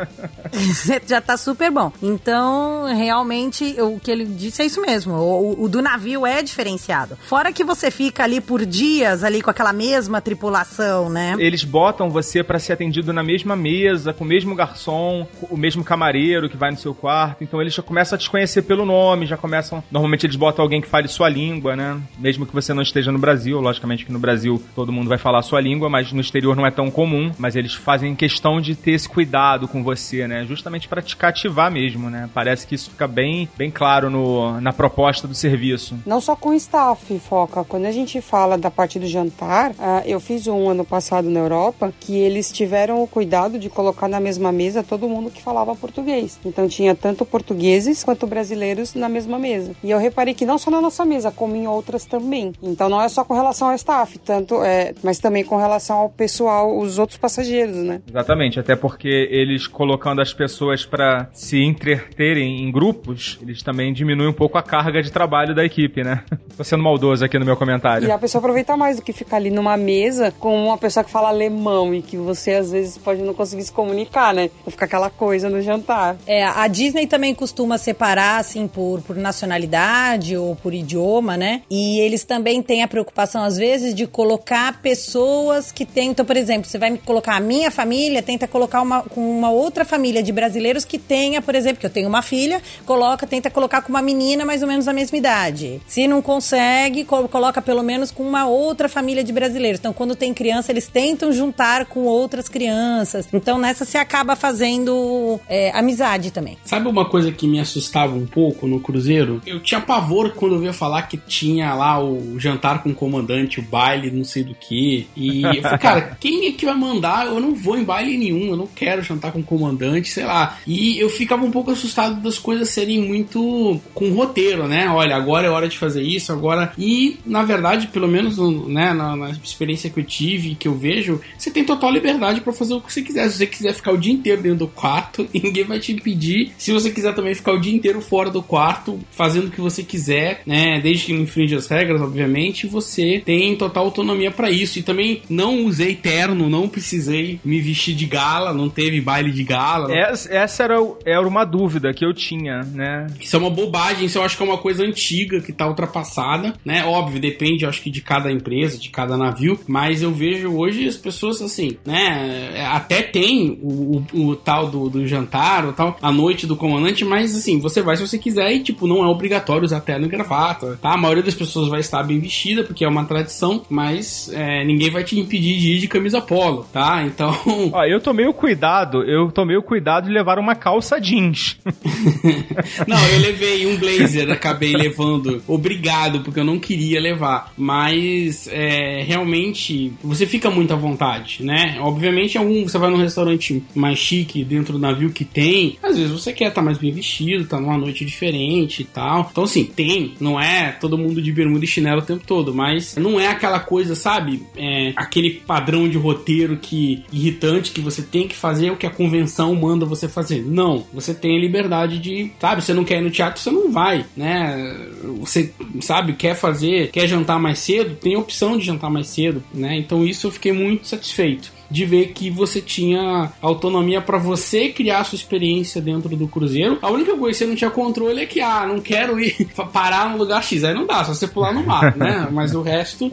já 1.05 1.21
tá 1.21 1.37
super 1.37 1.71
bom. 1.71 1.91
Então, 2.01 2.85
realmente, 2.93 3.75
o 3.81 3.99
que 3.99 4.11
ele 4.11 4.25
disse 4.25 4.61
é 4.61 4.65
isso 4.65 4.81
mesmo. 4.81 5.13
O, 5.13 5.63
o, 5.63 5.69
do 5.69 5.81
navio 5.81 6.25
é 6.25 6.41
diferenciado. 6.41 7.17
Fora 7.27 7.51
que 7.51 7.63
você 7.63 7.91
fica 7.91 8.23
ali 8.23 8.41
por 8.41 8.65
dias, 8.65 9.23
ali 9.23 9.41
com 9.41 9.49
aquela 9.49 9.73
mesma 9.73 10.21
tripulação, 10.21 11.09
né? 11.09 11.35
Eles 11.39 11.63
botam 11.63 12.09
você 12.09 12.43
para 12.43 12.59
ser 12.59 12.73
atendido 12.73 13.13
na 13.13 13.23
mesma 13.23 13.55
mesa, 13.55 14.13
com 14.13 14.23
o 14.23 14.27
mesmo 14.27 14.55
garçom, 14.55 15.27
o 15.49 15.57
mesmo 15.57 15.83
camareiro 15.83 16.49
que 16.49 16.57
vai 16.57 16.71
no 16.71 16.77
seu 16.77 16.93
quarto. 16.93 17.43
Então, 17.43 17.61
eles 17.61 17.73
já 17.73 17.81
começam 17.81 18.15
a 18.15 18.19
te 18.19 18.29
conhecer 18.29 18.61
pelo 18.63 18.85
nome, 18.85 19.25
já 19.25 19.37
começam. 19.37 19.83
Normalmente, 19.91 20.25
eles 20.25 20.35
botam 20.35 20.63
alguém 20.63 20.81
que 20.81 20.87
fale 20.87 21.07
sua 21.07 21.29
língua, 21.29 21.75
né? 21.75 21.99
Mesmo 22.17 22.45
que 22.45 22.53
você 22.53 22.73
não 22.73 22.81
esteja 22.81 23.11
no 23.11 23.19
Brasil. 23.19 23.59
Logicamente 23.59 24.05
que 24.05 24.11
no 24.11 24.19
Brasil 24.19 24.61
todo 24.75 24.91
mundo 24.91 25.09
vai 25.09 25.17
falar 25.17 25.41
sua 25.41 25.61
língua, 25.61 25.89
mas 25.89 26.11
no 26.11 26.21
exterior 26.21 26.55
não 26.55 26.65
é 26.65 26.71
tão 26.71 26.89
comum. 26.89 27.31
Mas 27.37 27.55
eles 27.55 27.73
fazem 27.73 28.15
questão 28.15 28.61
de 28.61 28.75
ter 28.75 28.91
esse 28.91 29.09
cuidado 29.09 29.67
com 29.67 29.83
você, 29.83 30.27
né? 30.27 30.45
Justamente 30.51 30.89
para 30.89 31.01
te 31.01 31.15
cativar 31.15 31.71
mesmo, 31.71 32.09
né? 32.09 32.29
Parece 32.33 32.67
que 32.67 32.75
isso 32.75 32.89
fica 32.91 33.07
bem, 33.07 33.47
bem 33.57 33.71
claro 33.71 34.09
no, 34.09 34.59
na 34.59 34.73
proposta 34.73 35.25
do 35.25 35.33
serviço. 35.33 35.97
Não 36.05 36.19
só 36.19 36.35
com 36.35 36.49
o 36.49 36.53
staff, 36.53 37.17
Foca. 37.19 37.63
Quando 37.63 37.85
a 37.85 37.91
gente 37.91 38.19
fala 38.19 38.57
da 38.57 38.69
parte 38.69 38.99
do 38.99 39.07
jantar, 39.07 39.71
uh, 39.71 40.03
eu 40.05 40.19
fiz 40.19 40.45
um 40.47 40.67
ano 40.67 40.83
passado 40.83 41.29
na 41.29 41.39
Europa 41.39 41.93
que 42.01 42.17
eles 42.17 42.51
tiveram 42.51 43.01
o 43.01 43.07
cuidado 43.07 43.57
de 43.57 43.69
colocar 43.69 44.09
na 44.09 44.19
mesma 44.19 44.51
mesa 44.51 44.83
todo 44.83 45.07
mundo 45.07 45.31
que 45.31 45.41
falava 45.41 45.73
português. 45.73 46.37
Então 46.43 46.67
tinha 46.67 46.93
tanto 46.93 47.25
portugueses 47.25 48.03
quanto 48.03 48.27
brasileiros 48.27 48.93
na 48.93 49.07
mesma 49.07 49.39
mesa. 49.39 49.71
E 49.81 49.89
eu 49.89 49.99
reparei 49.99 50.33
que 50.33 50.45
não 50.45 50.57
só 50.57 50.69
na 50.69 50.81
nossa 50.81 51.05
mesa, 51.05 51.31
como 51.31 51.55
em 51.55 51.65
outras 51.65 52.03
também. 52.03 52.51
Então 52.61 52.89
não 52.89 53.01
é 53.01 53.07
só 53.07 53.23
com 53.23 53.33
relação 53.33 53.69
ao 53.69 53.75
staff, 53.75 54.19
tanto 54.19 54.61
é, 54.61 54.93
mas 55.01 55.17
também 55.19 55.45
com 55.45 55.55
relação 55.55 55.97
ao 55.97 56.09
pessoal, 56.09 56.77
os 56.77 56.99
outros 56.99 57.17
passageiros, 57.17 57.77
né? 57.77 58.01
Exatamente, 58.07 58.59
até 58.59 58.75
porque 58.75 59.29
eles 59.31 59.67
colocando 59.67 60.21
as 60.21 60.33
pessoas 60.41 60.83
para 60.83 61.29
se 61.33 61.61
entreterem 61.61 62.63
em 62.63 62.71
grupos, 62.71 63.37
eles 63.43 63.61
também 63.61 63.93
diminuem 63.93 64.27
um 64.27 64.33
pouco 64.33 64.57
a 64.57 64.63
carga 64.63 64.99
de 64.99 65.11
trabalho 65.11 65.53
da 65.53 65.63
equipe, 65.63 66.03
né? 66.03 66.23
Tô 66.57 66.63
sendo 66.63 66.83
maldoso 66.83 67.23
aqui 67.23 67.37
no 67.37 67.45
meu 67.45 67.55
comentário. 67.55 68.07
E 68.07 68.11
a 68.11 68.17
pessoa 68.17 68.39
aproveita 68.39 68.75
mais 68.75 68.95
do 68.95 69.03
que 69.03 69.13
ficar 69.13 69.37
ali 69.37 69.51
numa 69.51 69.77
mesa 69.77 70.33
com 70.39 70.65
uma 70.65 70.79
pessoa 70.79 71.03
que 71.03 71.11
fala 71.11 71.29
alemão 71.29 71.93
e 71.93 72.01
que 72.01 72.17
você 72.17 72.53
às 72.53 72.71
vezes 72.71 72.97
pode 72.97 73.21
não 73.21 73.35
conseguir 73.35 73.61
se 73.61 73.71
comunicar, 73.71 74.33
né? 74.33 74.49
Ou 74.65 74.71
ficar 74.71 74.85
aquela 74.85 75.11
coisa 75.11 75.47
no 75.47 75.61
jantar. 75.61 76.17
É, 76.25 76.43
a 76.43 76.67
Disney 76.67 77.05
também 77.05 77.35
costuma 77.35 77.77
separar, 77.77 78.39
assim, 78.39 78.67
por, 78.67 78.99
por 79.03 79.15
nacionalidade 79.15 80.35
ou 80.35 80.55
por 80.55 80.73
idioma, 80.73 81.37
né? 81.37 81.61
E 81.69 81.99
eles 81.99 82.23
também 82.23 82.63
têm 82.63 82.81
a 82.81 82.87
preocupação, 82.87 83.43
às 83.43 83.57
vezes, 83.57 83.93
de 83.93 84.07
colocar 84.07 84.81
pessoas 84.81 85.71
que 85.71 85.85
tentam, 85.85 86.25
por 86.25 86.35
exemplo, 86.35 86.67
você 86.67 86.79
vai 86.79 86.89
me 86.89 86.97
colocar 86.97 87.35
a 87.35 87.39
minha 87.39 87.69
família, 87.69 88.23
tenta 88.23 88.47
colocar 88.47 88.81
uma, 88.81 89.03
com 89.03 89.21
uma 89.21 89.51
outra 89.51 89.85
família 89.85 90.23
de 90.23 90.30
brasileiros 90.31 90.85
que 90.85 90.97
tenha, 90.97 91.41
por 91.41 91.55
exemplo, 91.55 91.79
que 91.79 91.85
eu 91.85 91.89
tenho 91.89 92.07
uma 92.07 92.21
filha, 92.21 92.61
coloca, 92.85 93.27
tenta 93.27 93.49
colocar 93.49 93.81
com 93.81 93.89
uma 93.89 94.01
menina 94.01 94.45
mais 94.45 94.61
ou 94.61 94.67
menos 94.67 94.85
da 94.85 94.93
mesma 94.93 95.17
idade. 95.17 95.81
Se 95.87 96.07
não 96.07 96.21
consegue, 96.21 97.03
coloca 97.03 97.61
pelo 97.61 97.83
menos 97.83 98.11
com 98.11 98.23
uma 98.23 98.47
outra 98.47 98.87
família 98.87 99.23
de 99.23 99.31
brasileiros. 99.31 99.79
Então, 99.79 99.93
quando 99.93 100.15
tem 100.15 100.33
criança, 100.33 100.71
eles 100.71 100.87
tentam 100.87 101.31
juntar 101.31 101.85
com 101.85 102.01
outras 102.01 102.47
crianças. 102.47 103.27
Então, 103.33 103.57
nessa 103.57 103.85
se 103.85 103.97
acaba 103.97 104.35
fazendo 104.35 105.39
é, 105.47 105.71
amizade 105.71 106.31
também. 106.31 106.57
Sabe 106.63 106.87
uma 106.87 107.05
coisa 107.05 107.31
que 107.31 107.47
me 107.47 107.59
assustava 107.59 108.15
um 108.15 108.25
pouco 108.25 108.67
no 108.67 108.79
cruzeiro? 108.79 109.41
Eu 109.45 109.59
tinha 109.59 109.81
pavor 109.81 110.31
quando 110.31 110.55
eu 110.55 110.59
via 110.59 110.73
falar 110.73 111.03
que 111.03 111.17
tinha 111.17 111.73
lá 111.73 112.01
o 112.03 112.39
jantar 112.39 112.83
com 112.83 112.89
o 112.89 112.95
comandante, 112.95 113.59
o 113.59 113.63
baile, 113.63 114.11
não 114.11 114.23
sei 114.23 114.43
do 114.43 114.55
que. 114.55 115.07
E 115.15 115.43
eu 115.43 115.61
falei, 115.61 115.77
cara, 115.79 116.17
quem 116.19 116.47
é 116.47 116.51
que 116.51 116.65
vai 116.65 116.75
mandar? 116.75 117.27
Eu 117.27 117.39
não 117.39 117.53
vou 117.53 117.77
em 117.77 117.83
baile 117.83 118.17
nenhum, 118.17 118.49
eu 118.49 118.57
não 118.57 118.67
quero 118.67 119.01
jantar 119.01 119.31
com 119.31 119.39
o 119.39 119.43
comandante, 119.43 120.09
sei 120.21 120.25
lá. 120.25 120.57
E 120.67 120.99
eu 120.99 121.09
ficava 121.09 121.43
um 121.43 121.51
pouco 121.51 121.71
assustado 121.71 122.21
das 122.21 122.37
coisas 122.37 122.69
serem 122.69 123.01
muito 123.01 123.79
com 123.93 124.11
roteiro, 124.11 124.67
né? 124.67 124.87
Olha, 124.89 125.15
agora 125.15 125.47
é 125.47 125.49
hora 125.49 125.67
de 125.67 125.77
fazer 125.77 126.03
isso, 126.03 126.31
agora. 126.31 126.73
E, 126.77 127.17
na 127.25 127.43
verdade, 127.43 127.87
pelo 127.87 128.07
menos 128.07 128.37
né, 128.67 128.93
na, 128.93 129.15
na 129.15 129.29
experiência 129.31 129.89
que 129.89 129.99
eu 129.99 130.03
tive, 130.03 130.55
que 130.55 130.67
eu 130.67 130.75
vejo, 130.75 131.19
você 131.37 131.49
tem 131.49 131.63
total 131.63 131.91
liberdade 131.91 132.41
para 132.41 132.53
fazer 132.53 132.75
o 132.75 132.81
que 132.81 132.93
você 132.93 133.01
quiser. 133.01 133.29
Se 133.29 133.37
você 133.37 133.47
quiser 133.47 133.73
ficar 133.73 133.91
o 133.91 133.97
dia 133.97 134.13
inteiro 134.13 134.41
dentro 134.41 134.59
do 134.59 134.67
quarto, 134.67 135.27
ninguém 135.33 135.63
vai 135.63 135.79
te 135.79 135.91
impedir. 135.91 136.51
Se 136.57 136.71
você 136.71 136.91
quiser 136.91 137.15
também 137.15 137.33
ficar 137.33 137.53
o 137.53 137.59
dia 137.59 137.73
inteiro 137.73 138.01
fora 138.01 138.29
do 138.29 138.43
quarto, 138.43 138.99
fazendo 139.11 139.47
o 139.47 139.51
que 139.51 139.61
você 139.61 139.83
quiser, 139.83 140.43
né? 140.45 140.79
Desde 140.81 141.05
que 141.05 141.13
não 141.13 141.21
infringe 141.21 141.55
as 141.55 141.67
regras, 141.67 142.01
obviamente, 142.01 142.67
você 142.67 143.21
tem 143.25 143.55
total 143.55 143.85
autonomia 143.85 144.29
para 144.29 144.51
isso. 144.51 144.77
E 144.77 144.83
também 144.83 145.21
não 145.29 145.65
usei 145.65 145.95
terno, 145.95 146.49
não 146.49 146.69
precisei 146.69 147.39
me 147.43 147.59
vestir 147.59 147.95
de 147.95 148.05
gala, 148.05 148.53
não 148.53 148.69
teve 148.69 149.01
baile 149.01 149.31
de 149.31 149.43
gala. 149.43 149.91
Essa, 149.93 150.10
essa 150.29 150.63
era, 150.63 150.75
era 151.05 151.27
uma 151.27 151.45
dúvida 151.45 151.93
que 151.93 152.05
eu 152.05 152.13
tinha, 152.13 152.61
né? 152.61 153.07
Isso 153.19 153.35
é 153.35 153.39
uma 153.39 153.49
bobagem, 153.49 154.05
isso 154.05 154.17
eu 154.17 154.23
acho 154.23 154.37
que 154.37 154.43
é 154.43 154.45
uma 154.45 154.57
coisa 154.57 154.83
antiga 154.83 155.39
que 155.41 155.51
tá 155.51 155.67
ultrapassada, 155.67 156.53
né? 156.65 156.85
Óbvio, 156.85 157.19
depende, 157.19 157.63
eu 157.63 157.69
acho 157.69 157.81
que 157.81 157.89
de 157.89 158.01
cada 158.01 158.31
empresa, 158.31 158.77
de 158.77 158.89
cada 158.89 159.17
navio, 159.17 159.59
mas 159.67 160.01
eu 160.01 160.11
vejo 160.11 160.55
hoje 160.55 160.87
as 160.87 160.97
pessoas 160.97 161.41
assim, 161.41 161.77
né? 161.85 162.65
Até 162.71 163.01
tem 163.01 163.59
o, 163.61 164.03
o, 164.13 164.29
o 164.29 164.35
tal 164.35 164.67
do, 164.67 164.89
do, 164.89 165.07
jantar, 165.07 165.65
o 165.65 165.73
tal, 165.73 165.97
a 166.01 166.11
noite 166.11 166.45
do 166.47 166.55
comandante, 166.55 167.03
mas 167.03 167.35
assim, 167.35 167.59
você 167.59 167.81
vai 167.81 167.95
se 167.95 168.07
você 168.07 168.17
quiser 168.17 168.51
e, 168.51 168.63
tipo, 168.63 168.87
não 168.87 169.03
é 169.03 169.07
obrigatório 169.07 169.65
usar 169.65 169.81
terno 169.81 170.05
e 170.05 170.09
gravata, 170.09 170.77
tá? 170.81 170.93
A 170.93 170.97
maioria 170.97 171.23
das 171.23 171.35
pessoas 171.35 171.67
vai 171.67 171.79
estar 171.79 172.03
bem 172.03 172.19
vestida, 172.19 172.63
porque 172.63 172.85
é 172.85 172.87
uma 172.87 173.05
tradição, 173.05 173.63
mas 173.69 174.31
é, 174.33 174.63
ninguém 174.63 174.89
vai 174.89 175.03
te 175.03 175.19
impedir 175.19 175.57
de 175.57 175.73
ir 175.73 175.79
de 175.79 175.87
camisa 175.87 176.21
polo, 176.21 176.65
tá? 176.71 177.03
Então. 177.03 177.35
Ó, 177.73 177.83
eu 177.85 177.99
tomei 177.99 178.27
o 178.27 178.33
cuidado, 178.33 179.03
eu 179.03 179.31
tomei 179.31 179.57
o 179.57 179.63
cuidado 179.63 180.00
obrigado 180.01 180.07
a 180.07 180.11
levar 180.11 180.39
uma 180.39 180.55
calça 180.55 180.99
jeans. 180.99 181.57
não, 182.87 183.07
eu 183.09 183.19
levei 183.19 183.65
um 183.67 183.77
blazer, 183.77 184.29
acabei 184.31 184.73
levando. 184.73 185.41
Obrigado, 185.47 186.21
porque 186.21 186.39
eu 186.39 186.43
não 186.43 186.59
queria 186.59 186.99
levar. 186.99 187.53
Mas 187.57 188.47
é, 188.51 189.03
realmente 189.03 189.93
você 190.03 190.25
fica 190.25 190.49
muito 190.49 190.73
à 190.73 190.75
vontade, 190.75 191.43
né? 191.43 191.77
Obviamente, 191.79 192.37
algum 192.37 192.63
você 192.63 192.77
vai 192.77 192.89
num 192.89 192.97
restaurante 192.97 193.63
mais 193.75 193.99
chique 193.99 194.43
dentro 194.43 194.73
do 194.73 194.79
navio 194.79 195.11
que 195.11 195.25
tem. 195.25 195.77
Às 195.83 195.97
vezes 195.97 196.11
você 196.11 196.33
quer 196.33 196.49
estar 196.49 196.61
tá 196.61 196.65
mais 196.65 196.77
bem 196.77 196.91
vestido, 196.91 197.45
tá 197.45 197.59
numa 197.59 197.77
noite 197.77 198.05
diferente 198.05 198.81
e 198.81 198.85
tal. 198.85 199.29
Então, 199.31 199.43
assim, 199.43 199.63
tem, 199.63 200.13
não 200.19 200.39
é 200.39 200.71
todo 200.71 200.97
mundo 200.97 201.21
de 201.21 201.31
bermuda 201.31 201.65
e 201.65 201.67
chinelo 201.67 202.01
o 202.01 202.05
tempo 202.05 202.23
todo, 202.25 202.53
mas 202.53 202.95
não 202.95 203.19
é 203.19 203.27
aquela 203.27 203.59
coisa, 203.59 203.95
sabe? 203.95 204.43
É, 204.55 204.93
aquele 204.95 205.31
padrão 205.31 205.87
de 205.87 205.97
roteiro 205.97 206.57
que 206.57 207.03
irritante 207.11 207.71
que 207.71 207.81
você 207.81 208.01
tem 208.01 208.27
que 208.27 208.35
fazer 208.35 208.71
o 208.71 208.77
que 208.77 208.85
a 208.85 208.89
convenção 208.89 209.53
manda 209.55 209.85
você 209.95 210.07
fazer. 210.07 210.43
Não, 210.43 210.85
você 210.93 211.13
tem 211.13 211.39
liberdade 211.39 211.99
de, 211.99 212.31
sabe, 212.39 212.63
você 212.63 212.73
não 212.73 212.83
quer 212.83 212.99
ir 212.99 213.01
no 213.01 213.11
teatro, 213.11 213.41
você 213.41 213.51
não 213.51 213.71
vai, 213.71 214.05
né? 214.15 214.87
Você, 215.19 215.53
sabe, 215.81 216.13
quer 216.13 216.35
fazer, 216.35 216.89
quer 216.91 217.07
jantar 217.07 217.39
mais 217.39 217.59
cedo, 217.59 217.95
tem 217.95 218.17
opção 218.17 218.57
de 218.57 218.65
jantar 218.65 218.89
mais 218.89 219.07
cedo, 219.07 219.43
né? 219.53 219.77
Então 219.77 220.05
isso 220.05 220.27
eu 220.27 220.31
fiquei 220.31 220.51
muito 220.51 220.87
satisfeito 220.87 221.60
de 221.71 221.85
ver 221.85 222.07
que 222.07 222.29
você 222.29 222.61
tinha 222.61 223.31
autonomia 223.41 224.01
para 224.01 224.17
você 224.17 224.69
criar 224.69 224.99
a 224.99 225.03
sua 225.05 225.15
experiência 225.15 225.81
dentro 225.81 226.15
do 226.17 226.27
cruzeiro. 226.27 226.77
A 226.81 226.91
única 226.91 227.15
coisa 227.15 227.31
que 227.31 227.45
você 227.45 227.49
não 227.49 227.55
tinha 227.55 227.71
controle 227.71 228.21
é 228.21 228.25
que, 228.25 228.41
ah, 228.41 228.67
não 228.67 228.81
quero 228.81 229.19
ir 229.19 229.47
parar 229.71 230.09
no 230.09 230.17
lugar 230.17 230.43
X. 230.43 230.65
Aí 230.65 230.73
não 230.73 230.85
dá, 230.85 231.03
só 231.05 231.13
você 231.13 231.27
pular 231.27 231.53
no 231.53 231.63
mar, 231.63 231.95
né? 231.95 232.27
Mas 232.29 232.53
o 232.53 232.61
resto, 232.61 233.09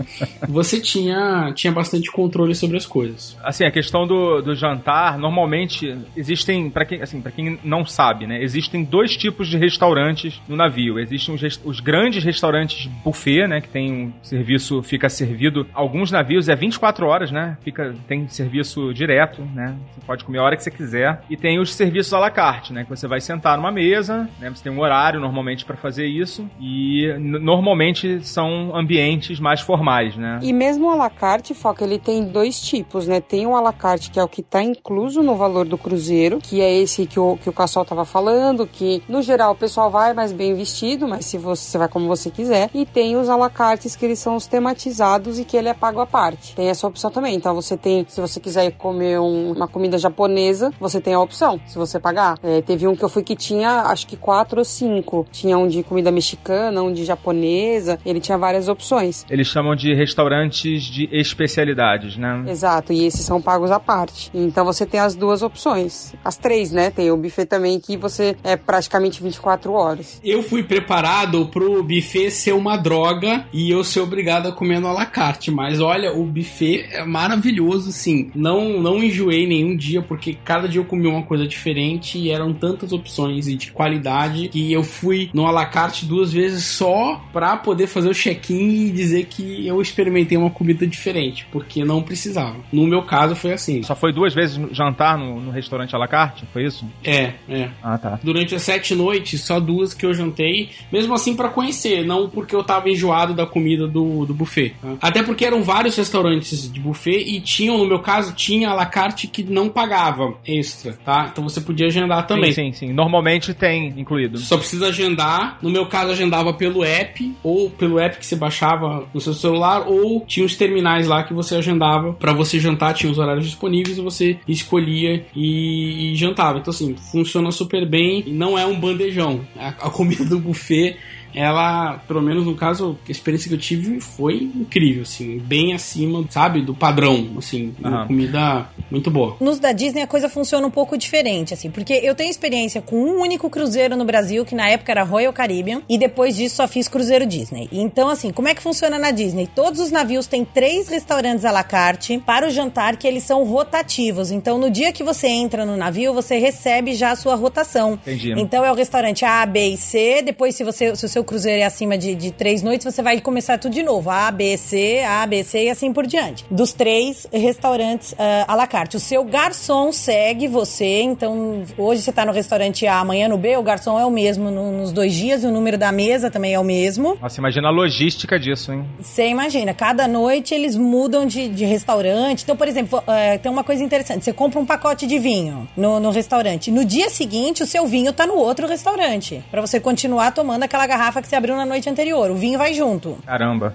você 0.48 0.80
tinha, 0.80 1.52
tinha 1.54 1.72
bastante 1.72 2.10
controle 2.10 2.54
sobre 2.54 2.76
as 2.76 2.84
coisas. 2.84 3.36
Assim, 3.44 3.64
a 3.64 3.70
questão 3.70 4.06
do, 4.06 4.42
do 4.42 4.56
jantar, 4.56 5.16
normalmente 5.18 5.96
existem, 6.16 6.68
para 6.68 6.84
quem, 6.84 7.00
assim, 7.00 7.20
pra 7.20 7.30
quem 7.30 7.60
não 7.62 7.86
sabe, 7.86 8.26
né? 8.26 8.42
Existem 8.42 8.82
dois 8.82 9.16
tipos 9.16 9.46
de 9.46 9.56
restaurantes 9.56 10.40
no 10.48 10.56
navio. 10.56 10.98
Existem 10.98 11.32
os, 11.32 11.60
os 11.64 11.78
grandes 11.78 12.24
restaurantes 12.24 12.86
buffet, 13.04 13.46
né? 13.46 13.60
Que 13.60 13.68
tem 13.68 13.92
um 13.92 14.12
serviço, 14.20 14.82
fica 14.82 15.08
servido. 15.08 15.64
Alguns 15.72 16.10
navios 16.10 16.48
é 16.48 16.56
24 16.56 17.06
horas, 17.06 17.30
né? 17.30 17.56
Fica, 17.62 17.94
tem 18.08 18.26
serviço 18.26 18.47
serviço 18.48 18.94
direto, 18.94 19.42
né? 19.54 19.76
Você 19.92 20.00
pode 20.06 20.24
comer 20.24 20.38
a 20.38 20.42
hora 20.42 20.56
que 20.56 20.62
você 20.62 20.70
quiser. 20.70 21.22
E 21.28 21.36
tem 21.36 21.60
os 21.60 21.74
serviços 21.74 22.12
à 22.14 22.18
la 22.18 22.30
carte, 22.30 22.72
né? 22.72 22.84
Que 22.84 22.90
você 22.90 23.06
vai 23.06 23.20
sentar 23.20 23.56
numa 23.58 23.70
mesa, 23.70 24.28
né? 24.40 24.48
Você 24.48 24.64
tem 24.64 24.72
um 24.72 24.80
horário 24.80 25.20
normalmente 25.20 25.64
para 25.64 25.76
fazer 25.76 26.06
isso. 26.06 26.48
E 26.58 27.12
normalmente 27.18 28.26
são 28.26 28.74
ambientes 28.74 29.38
mais 29.38 29.60
formais, 29.60 30.16
né? 30.16 30.40
E 30.42 30.52
mesmo 30.52 30.86
o 30.86 30.90
à 30.90 30.96
la 30.96 31.10
carte, 31.10 31.52
Foca, 31.52 31.84
ele 31.84 31.98
tem 31.98 32.24
dois 32.24 32.60
tipos, 32.60 33.06
né? 33.06 33.20
Tem 33.20 33.46
o 33.46 33.54
à 33.54 33.60
la 33.60 33.72
carte, 33.72 34.10
que 34.10 34.18
é 34.18 34.24
o 34.24 34.28
que 34.28 34.42
tá 34.42 34.62
incluso 34.62 35.22
no 35.22 35.36
valor 35.36 35.66
do 35.66 35.76
cruzeiro, 35.76 36.38
que 36.38 36.60
é 36.60 36.74
esse 36.74 37.06
que 37.06 37.20
o, 37.20 37.36
que 37.36 37.50
o 37.50 37.52
Cassol 37.52 37.84
tava 37.84 38.04
falando, 38.04 38.66
que 38.66 39.02
no 39.08 39.20
geral 39.20 39.52
o 39.52 39.56
pessoal 39.56 39.90
vai 39.90 40.14
mais 40.14 40.32
bem 40.32 40.54
vestido, 40.54 41.06
mas 41.06 41.26
se 41.26 41.36
você, 41.36 41.70
você 41.70 41.78
vai 41.78 41.88
como 41.88 42.08
você 42.08 42.30
quiser. 42.30 42.70
E 42.72 42.86
tem 42.86 43.16
os 43.16 43.28
à 43.28 43.36
la 43.36 43.50
cartes 43.50 43.94
que 43.94 44.06
eles 44.06 44.18
são 44.18 44.36
os 44.36 44.46
tematizados 44.46 45.38
e 45.38 45.44
que 45.44 45.56
ele 45.56 45.68
é 45.68 45.74
pago 45.74 46.00
à 46.00 46.06
parte. 46.06 46.54
Tem 46.54 46.68
essa 46.68 46.86
opção 46.86 47.10
também. 47.10 47.34
Então 47.34 47.54
você 47.54 47.76
tem, 47.76 48.06
se 48.08 48.20
você 48.20 48.37
você 48.38 48.40
quiser 48.40 48.70
comer 48.72 49.18
um, 49.20 49.52
uma 49.52 49.68
comida 49.68 49.98
japonesa, 49.98 50.72
você 50.80 51.00
tem 51.00 51.14
a 51.14 51.20
opção, 51.20 51.60
se 51.66 51.76
você 51.76 51.98
pagar. 51.98 52.38
É, 52.42 52.62
teve 52.62 52.86
um 52.86 52.94
que 52.94 53.04
eu 53.04 53.08
fui 53.08 53.22
que 53.22 53.34
tinha, 53.34 53.82
acho 53.82 54.06
que 54.06 54.16
quatro 54.16 54.58
ou 54.58 54.64
cinco. 54.64 55.26
Tinha 55.30 55.58
um 55.58 55.66
de 55.66 55.82
comida 55.82 56.10
mexicana, 56.10 56.82
um 56.82 56.92
de 56.92 57.04
japonesa, 57.04 57.98
ele 58.06 58.20
tinha 58.20 58.38
várias 58.38 58.68
opções. 58.68 59.26
Eles 59.28 59.48
chamam 59.48 59.74
de 59.74 59.92
restaurantes 59.94 60.84
de 60.84 61.08
especialidades, 61.12 62.16
né? 62.16 62.44
Exato, 62.46 62.92
e 62.92 63.04
esses 63.04 63.24
são 63.24 63.40
pagos 63.40 63.70
à 63.70 63.80
parte. 63.80 64.30
Então 64.32 64.64
você 64.64 64.86
tem 64.86 65.00
as 65.00 65.14
duas 65.14 65.42
opções. 65.42 66.14
As 66.24 66.36
três, 66.36 66.70
né? 66.70 66.90
Tem 66.90 67.10
o 67.10 67.16
buffet 67.16 67.46
também 67.46 67.80
que 67.80 67.96
você 67.96 68.36
é 68.44 68.56
praticamente 68.56 69.22
24 69.22 69.72
horas. 69.72 70.20
Eu 70.22 70.42
fui 70.42 70.62
preparado 70.62 71.46
pro 71.46 71.82
buffet 71.82 72.30
ser 72.30 72.52
uma 72.52 72.76
droga 72.76 73.46
e 73.52 73.70
eu 73.70 73.82
ser 73.82 74.00
obrigado 74.00 74.48
a 74.48 74.52
comer 74.52 74.80
no 74.80 74.88
à 74.88 74.92
la 74.92 75.06
carte, 75.06 75.50
mas 75.50 75.80
olha, 75.80 76.12
o 76.12 76.24
buffet 76.24 76.86
é 76.92 77.04
maravilhoso, 77.04 77.92
sim 77.92 78.17
não, 78.34 78.80
não 78.80 79.02
enjoei 79.02 79.46
nenhum 79.46 79.76
dia, 79.76 80.02
porque 80.02 80.36
cada 80.44 80.68
dia 80.68 80.80
eu 80.80 80.84
comia 80.84 81.10
uma 81.10 81.22
coisa 81.22 81.46
diferente 81.46 82.18
e 82.18 82.30
eram 82.30 82.52
tantas 82.52 82.92
opções 82.92 83.46
e 83.46 83.54
de 83.54 83.70
qualidade 83.70 84.48
que 84.48 84.72
eu 84.72 84.82
fui 84.82 85.30
no 85.32 85.46
alacarte 85.46 86.06
duas 86.06 86.32
vezes 86.32 86.64
só 86.64 87.22
pra 87.32 87.56
poder 87.56 87.86
fazer 87.86 88.08
o 88.08 88.14
check-in 88.14 88.86
e 88.86 88.90
dizer 88.90 89.26
que 89.26 89.66
eu 89.66 89.80
experimentei 89.80 90.36
uma 90.36 90.50
comida 90.50 90.86
diferente, 90.86 91.46
porque 91.50 91.84
não 91.84 92.02
precisava. 92.02 92.56
No 92.72 92.86
meu 92.86 93.02
caso 93.02 93.34
foi 93.34 93.52
assim. 93.52 93.82
Só 93.82 93.94
foi 93.94 94.12
duas 94.12 94.34
vezes 94.34 94.60
jantar 94.72 95.18
no, 95.18 95.40
no 95.40 95.50
restaurante 95.50 95.94
alacarte? 95.94 96.44
Foi 96.52 96.64
isso? 96.64 96.86
É, 97.04 97.34
é. 97.48 97.68
Ah, 97.82 97.98
tá. 97.98 98.18
Durante 98.22 98.54
as 98.54 98.62
sete 98.62 98.94
noites, 98.94 99.42
só 99.42 99.60
duas 99.60 99.94
que 99.94 100.04
eu 100.04 100.14
jantei, 100.14 100.70
mesmo 100.92 101.14
assim 101.14 101.34
para 101.34 101.48
conhecer, 101.48 102.04
não 102.04 102.28
porque 102.28 102.54
eu 102.54 102.62
tava 102.62 102.88
enjoado 102.88 103.34
da 103.34 103.46
comida 103.46 103.86
do, 103.86 104.24
do 104.24 104.34
buffet. 104.34 104.74
Tá? 104.80 104.96
Até 105.00 105.22
porque 105.22 105.44
eram 105.44 105.62
vários 105.62 105.96
restaurantes 105.96 106.70
de 106.70 106.80
buffet 106.80 107.24
e 107.26 107.40
tinham, 107.40 107.78
no 107.78 107.86
meu 107.86 108.00
caso, 108.08 108.28
caso, 108.28 108.32
tinha 108.34 108.70
a 108.70 108.74
la 108.74 108.86
carte 108.86 109.26
que 109.26 109.42
não 109.42 109.68
pagava 109.68 110.34
extra, 110.46 110.92
tá? 111.04 111.28
Então 111.30 111.44
você 111.44 111.60
podia 111.60 111.86
agendar 111.86 112.26
também. 112.26 112.52
Sim, 112.52 112.72
sim, 112.72 112.86
sim. 112.88 112.92
Normalmente 112.92 113.54
tem 113.54 113.88
incluído. 113.96 114.38
Só 114.38 114.56
precisa 114.56 114.88
agendar. 114.88 115.58
No 115.62 115.70
meu 115.70 115.86
caso, 115.86 116.12
agendava 116.12 116.52
pelo 116.52 116.84
app, 116.84 117.34
ou 117.42 117.70
pelo 117.70 117.98
app 117.98 118.18
que 118.18 118.26
você 118.26 118.36
baixava 118.36 119.06
no 119.12 119.20
seu 119.20 119.34
celular, 119.34 119.86
ou 119.86 120.24
tinha 120.26 120.44
os 120.44 120.56
terminais 120.56 121.06
lá 121.06 121.22
que 121.22 121.32
você 121.32 121.56
agendava 121.56 122.12
para 122.12 122.32
você 122.32 122.58
jantar, 122.58 122.94
tinha 122.94 123.10
os 123.10 123.18
horários 123.18 123.46
disponíveis 123.46 123.98
e 123.98 124.00
você 124.00 124.38
escolhia 124.46 125.26
e, 125.34 126.12
e 126.12 126.16
jantava. 126.16 126.58
Então, 126.58 126.72
assim, 126.72 126.96
funciona 127.12 127.50
super 127.50 127.86
bem. 127.86 128.24
Não 128.28 128.58
é 128.58 128.66
um 128.66 128.78
bandejão. 128.78 129.40
A, 129.56 129.68
a 129.68 129.90
comida 129.90 130.24
do 130.24 130.38
buffet 130.38 130.96
ela, 131.38 131.98
pelo 132.08 132.20
menos 132.20 132.44
no 132.44 132.56
caso, 132.56 132.98
a 133.06 133.10
experiência 133.12 133.48
que 133.48 133.54
eu 133.54 133.58
tive 133.60 134.00
foi 134.00 134.50
incrível, 134.54 135.02
assim, 135.02 135.38
bem 135.38 135.72
acima, 135.72 136.24
sabe, 136.28 136.62
do 136.62 136.74
padrão, 136.74 137.34
assim, 137.38 137.72
uhum. 137.82 138.06
comida 138.08 138.66
muito 138.90 139.08
boa. 139.08 139.36
Nos 139.40 139.60
da 139.60 139.70
Disney 139.70 140.02
a 140.02 140.06
coisa 140.08 140.28
funciona 140.28 140.66
um 140.66 140.70
pouco 140.70 140.98
diferente, 140.98 141.54
assim, 141.54 141.70
porque 141.70 141.92
eu 141.92 142.12
tenho 142.16 142.28
experiência 142.28 142.82
com 142.82 142.96
um 142.96 143.20
único 143.20 143.48
cruzeiro 143.48 143.96
no 143.96 144.04
Brasil, 144.04 144.44
que 144.44 144.54
na 144.54 144.68
época 144.68 144.90
era 144.90 145.04
Royal 145.04 145.32
Caribbean, 145.32 145.80
e 145.88 145.96
depois 145.96 146.34
disso 146.34 146.56
só 146.56 146.66
fiz 146.66 146.88
cruzeiro 146.88 147.24
Disney. 147.24 147.68
Então, 147.70 148.08
assim, 148.08 148.32
como 148.32 148.48
é 148.48 148.54
que 148.54 148.62
funciona 148.62 148.98
na 148.98 149.12
Disney? 149.12 149.48
Todos 149.54 149.78
os 149.80 149.92
navios 149.92 150.26
têm 150.26 150.44
três 150.44 150.88
restaurantes 150.88 151.44
à 151.44 151.52
la 151.52 151.62
carte 151.62 152.18
para 152.18 152.48
o 152.48 152.50
jantar 152.50 152.96
que 152.96 153.06
eles 153.06 153.22
são 153.22 153.44
rotativos. 153.44 154.32
Então, 154.32 154.58
no 154.58 154.70
dia 154.70 154.92
que 154.92 155.04
você 155.04 155.28
entra 155.28 155.64
no 155.64 155.76
navio, 155.76 156.12
você 156.12 156.38
recebe 156.38 156.94
já 156.94 157.12
a 157.12 157.16
sua 157.16 157.36
rotação. 157.36 157.92
Entendi. 157.92 158.32
Então, 158.36 158.64
é 158.64 158.72
o 158.72 158.74
restaurante 158.74 159.24
A, 159.24 159.46
B 159.46 159.68
e 159.68 159.76
C. 159.76 160.20
Depois, 160.22 160.56
se 160.56 160.64
você 160.64 160.88
se 160.96 161.06
o 161.06 161.08
seu 161.08 161.24
cruzeiro 161.28 161.60
é 161.60 161.64
acima 161.64 161.98
de, 161.98 162.14
de 162.14 162.32
três 162.32 162.62
noites, 162.62 162.84
você 162.86 163.02
vai 163.02 163.20
começar 163.20 163.58
tudo 163.58 163.74
de 163.74 163.82
novo. 163.82 164.08
A, 164.08 164.30
B, 164.30 164.56
C, 164.56 165.02
A, 165.06 165.26
B, 165.26 165.44
C 165.44 165.64
e 165.64 165.70
assim 165.70 165.92
por 165.92 166.06
diante. 166.06 166.46
Dos 166.50 166.72
três 166.72 167.26
restaurantes 167.30 168.12
uh, 168.12 168.16
à 168.48 168.54
la 168.54 168.66
carte. 168.66 168.96
O 168.96 169.00
seu 169.00 169.22
garçom 169.24 169.92
segue 169.92 170.48
você, 170.48 171.02
então 171.02 171.62
hoje 171.76 172.00
você 172.00 172.10
tá 172.10 172.24
no 172.24 172.32
restaurante 172.32 172.86
A, 172.86 173.00
amanhã 173.00 173.28
no 173.28 173.36
B, 173.36 173.56
o 173.58 173.62
garçom 173.62 174.00
é 174.00 174.06
o 174.06 174.10
mesmo 174.10 174.50
no, 174.50 174.72
nos 174.72 174.90
dois 174.90 175.12
dias, 175.12 175.44
o 175.44 175.50
número 175.50 175.76
da 175.76 175.92
mesa 175.92 176.30
também 176.30 176.54
é 176.54 176.58
o 176.58 176.64
mesmo. 176.64 177.18
Nossa, 177.20 177.38
imagina 177.38 177.68
a 177.68 177.70
logística 177.70 178.38
disso, 178.38 178.72
hein? 178.72 178.86
Você 178.98 179.28
imagina, 179.28 179.74
cada 179.74 180.08
noite 180.08 180.54
eles 180.54 180.76
mudam 180.76 181.26
de, 181.26 181.48
de 181.48 181.66
restaurante. 181.66 182.42
Então, 182.42 182.56
por 182.56 182.66
exemplo, 182.66 183.00
uh, 183.00 183.38
tem 183.38 183.52
uma 183.52 183.62
coisa 183.62 183.84
interessante: 183.84 184.24
você 184.24 184.32
compra 184.32 184.58
um 184.58 184.64
pacote 184.64 185.06
de 185.06 185.18
vinho 185.18 185.68
no, 185.76 186.00
no 186.00 186.10
restaurante. 186.10 186.70
No 186.70 186.86
dia 186.86 187.10
seguinte, 187.10 187.62
o 187.62 187.66
seu 187.66 187.86
vinho 187.86 188.14
tá 188.14 188.26
no 188.26 188.36
outro 188.36 188.66
restaurante. 188.66 189.44
para 189.50 189.60
você 189.60 189.78
continuar 189.78 190.30
tomando 190.30 190.62
aquela 190.62 190.86
garrafa 190.86 191.07
garrafa 191.08 191.22
que 191.22 191.28
você 191.28 191.36
abriu 191.36 191.56
na 191.56 191.66
noite 191.66 191.88
anterior. 191.88 192.30
O 192.30 192.34
vinho 192.34 192.58
vai 192.58 192.74
junto. 192.74 193.18
Caramba. 193.24 193.74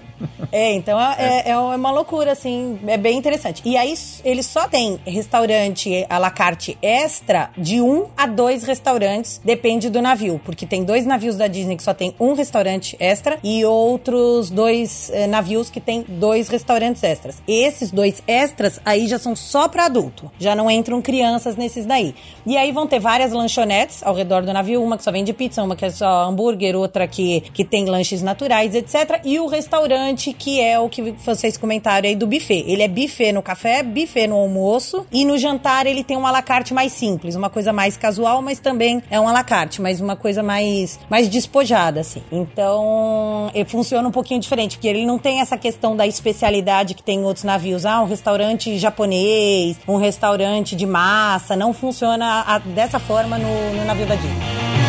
É, 0.50 0.72
então 0.72 1.00
é, 1.00 1.42
é. 1.46 1.50
é 1.50 1.58
uma 1.58 1.90
loucura, 1.90 2.32
assim. 2.32 2.78
É 2.86 2.96
bem 2.96 3.18
interessante. 3.18 3.62
E 3.64 3.76
aí, 3.76 3.94
eles 4.24 4.46
só 4.46 4.68
tem 4.68 4.98
restaurante 5.06 6.06
à 6.08 6.18
la 6.18 6.30
carte 6.30 6.78
extra 6.80 7.50
de 7.56 7.80
um 7.80 8.06
a 8.16 8.26
dois 8.26 8.64
restaurantes, 8.64 9.40
depende 9.44 9.90
do 9.90 10.00
navio. 10.00 10.40
Porque 10.44 10.66
tem 10.66 10.84
dois 10.84 11.04
navios 11.04 11.36
da 11.36 11.46
Disney 11.46 11.76
que 11.76 11.82
só 11.82 11.92
tem 11.92 12.14
um 12.18 12.34
restaurante 12.34 12.96
extra 12.98 13.38
e 13.42 13.64
outros 13.64 14.50
dois 14.50 15.10
eh, 15.12 15.26
navios 15.26 15.70
que 15.70 15.80
tem 15.80 16.04
dois 16.06 16.48
restaurantes 16.48 17.02
extras. 17.02 17.42
Esses 17.46 17.90
dois 17.90 18.22
extras 18.26 18.80
aí 18.84 19.06
já 19.06 19.18
são 19.18 19.34
só 19.34 19.68
para 19.68 19.86
adulto. 19.86 20.30
Já 20.38 20.54
não 20.54 20.70
entram 20.70 21.02
crianças 21.02 21.56
nesses 21.56 21.84
daí. 21.84 22.14
E 22.46 22.56
aí 22.56 22.70
vão 22.72 22.86
ter 22.86 23.00
várias 23.00 23.32
lanchonetes 23.32 24.02
ao 24.02 24.14
redor 24.14 24.42
do 24.42 24.52
navio. 24.52 24.82
Uma 24.82 24.96
que 24.96 25.04
só 25.04 25.10
vende 25.10 25.32
pizza, 25.32 25.62
uma 25.62 25.74
que 25.74 25.84
é 25.84 25.90
só 25.90 26.24
hambúrguer, 26.24 26.76
outra 26.76 27.06
que 27.06 27.23
que, 27.24 27.40
que 27.52 27.64
tem 27.64 27.86
lanches 27.86 28.22
naturais, 28.22 28.74
etc. 28.74 29.20
E 29.24 29.38
o 29.38 29.46
restaurante, 29.46 30.32
que 30.32 30.60
é 30.60 30.78
o 30.78 30.88
que 30.88 31.12
vocês 31.12 31.56
comentaram 31.56 32.08
aí 32.08 32.14
do 32.14 32.26
buffet. 32.26 32.64
Ele 32.66 32.82
é 32.82 32.88
buffet 32.88 33.32
no 33.32 33.42
café, 33.42 33.82
buffet 33.82 34.26
no 34.26 34.36
almoço, 34.36 35.06
e 35.10 35.24
no 35.24 35.38
jantar 35.38 35.86
ele 35.86 36.04
tem 36.04 36.16
um 36.16 36.26
alacarte 36.26 36.74
mais 36.74 36.92
simples, 36.92 37.34
uma 37.34 37.48
coisa 37.48 37.72
mais 37.72 37.96
casual, 37.96 38.42
mas 38.42 38.58
também 38.58 39.02
é 39.10 39.18
um 39.18 39.28
alacarte, 39.28 39.80
mas 39.80 40.00
uma 40.00 40.16
coisa 40.16 40.42
mais, 40.42 40.98
mais 41.08 41.28
despojada, 41.28 42.00
assim. 42.00 42.22
Então, 42.30 43.50
ele 43.54 43.68
funciona 43.68 44.06
um 44.06 44.12
pouquinho 44.12 44.40
diferente, 44.40 44.76
porque 44.76 44.88
ele 44.88 45.06
não 45.06 45.18
tem 45.18 45.40
essa 45.40 45.56
questão 45.56 45.96
da 45.96 46.06
especialidade 46.06 46.94
que 46.94 47.02
tem 47.02 47.20
em 47.20 47.24
outros 47.24 47.44
navios. 47.44 47.86
Ah, 47.86 48.02
um 48.02 48.06
restaurante 48.06 48.78
japonês, 48.78 49.76
um 49.86 49.96
restaurante 49.96 50.76
de 50.76 50.86
massa, 50.86 51.56
não 51.56 51.72
funciona 51.72 52.60
dessa 52.74 52.98
forma 52.98 53.38
no, 53.38 53.74
no 53.74 53.84
navio 53.84 54.06
da 54.06 54.14
Disney. 54.14 54.83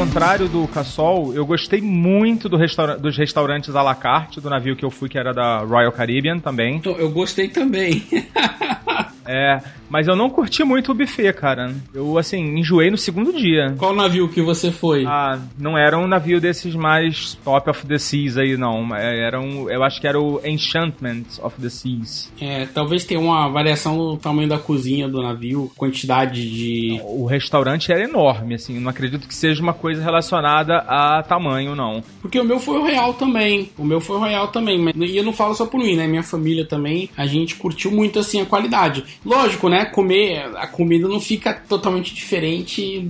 Contrário 0.00 0.48
do 0.48 0.66
Cassol, 0.68 1.34
eu 1.34 1.44
gostei 1.44 1.82
muito 1.82 2.48
do 2.48 2.56
restaura- 2.56 2.96
dos 2.96 3.18
restaurantes 3.18 3.76
à 3.76 3.82
la 3.82 3.94
carte 3.94 4.40
do 4.40 4.48
navio 4.48 4.74
que 4.74 4.82
eu 4.82 4.90
fui, 4.90 5.10
que 5.10 5.18
era 5.18 5.34
da 5.34 5.58
Royal 5.58 5.92
Caribbean 5.92 6.38
também. 6.38 6.76
Então, 6.76 6.92
eu 6.96 7.10
gostei 7.10 7.48
também. 7.48 8.02
É, 9.30 9.60
mas 9.88 10.08
eu 10.08 10.16
não 10.16 10.28
curti 10.28 10.64
muito 10.64 10.90
o 10.90 10.94
buffet, 10.94 11.32
cara. 11.32 11.72
Eu, 11.94 12.18
assim, 12.18 12.58
enjoei 12.58 12.90
no 12.90 12.98
segundo 12.98 13.32
dia. 13.32 13.74
Qual 13.78 13.94
navio 13.94 14.28
que 14.28 14.42
você 14.42 14.72
foi? 14.72 15.04
Ah, 15.06 15.38
não 15.58 15.78
era 15.78 15.96
um 15.96 16.08
navio 16.08 16.40
desses 16.40 16.74
mais 16.74 17.34
top 17.44 17.70
of 17.70 17.86
the 17.86 17.98
seas 17.98 18.36
aí, 18.36 18.56
não. 18.56 18.94
É, 18.94 19.20
Era 19.20 19.40
um, 19.40 19.70
eu 19.70 19.82
acho 19.84 20.00
que 20.00 20.06
era 20.06 20.20
o 20.20 20.40
Enchantment 20.44 21.24
of 21.42 21.60
the 21.60 21.68
Seas. 21.68 22.32
É, 22.40 22.66
talvez 22.66 23.04
tenha 23.04 23.20
uma 23.20 23.48
variação 23.48 23.96
no 23.96 24.16
tamanho 24.16 24.48
da 24.48 24.58
cozinha 24.58 25.08
do 25.08 25.22
navio, 25.22 25.70
quantidade 25.76 26.48
de. 26.50 27.00
O 27.04 27.26
restaurante 27.26 27.92
era 27.92 28.02
enorme, 28.02 28.54
assim. 28.54 28.78
Não 28.80 28.90
acredito 28.90 29.28
que 29.28 29.34
seja 29.34 29.62
uma 29.62 29.74
coisa 29.74 30.02
relacionada 30.02 30.78
a 30.78 31.22
tamanho, 31.22 31.74
não. 31.76 32.02
Porque 32.20 32.40
o 32.40 32.44
meu 32.44 32.58
foi 32.58 32.78
o 32.78 32.84
real 32.84 33.14
também. 33.14 33.70
O 33.78 33.84
meu 33.84 34.00
foi 34.00 34.16
o 34.16 34.20
real 34.20 34.48
também. 34.48 34.78
Mas, 34.78 34.94
e 34.96 35.16
eu 35.16 35.24
não 35.24 35.32
falo 35.32 35.54
só 35.54 35.66
por 35.66 35.78
mim, 35.78 35.96
né? 35.96 36.06
Minha 36.06 36.22
família 36.22 36.64
também, 36.64 37.10
a 37.16 37.26
gente 37.26 37.56
curtiu 37.56 37.90
muito 37.90 38.18
assim 38.18 38.40
a 38.40 38.46
qualidade. 38.46 39.04
Lógico, 39.24 39.68
né? 39.68 39.84
Comer, 39.84 40.56
a 40.56 40.66
comida 40.66 41.06
não 41.06 41.20
fica 41.20 41.52
totalmente 41.52 42.14
diferente 42.14 43.06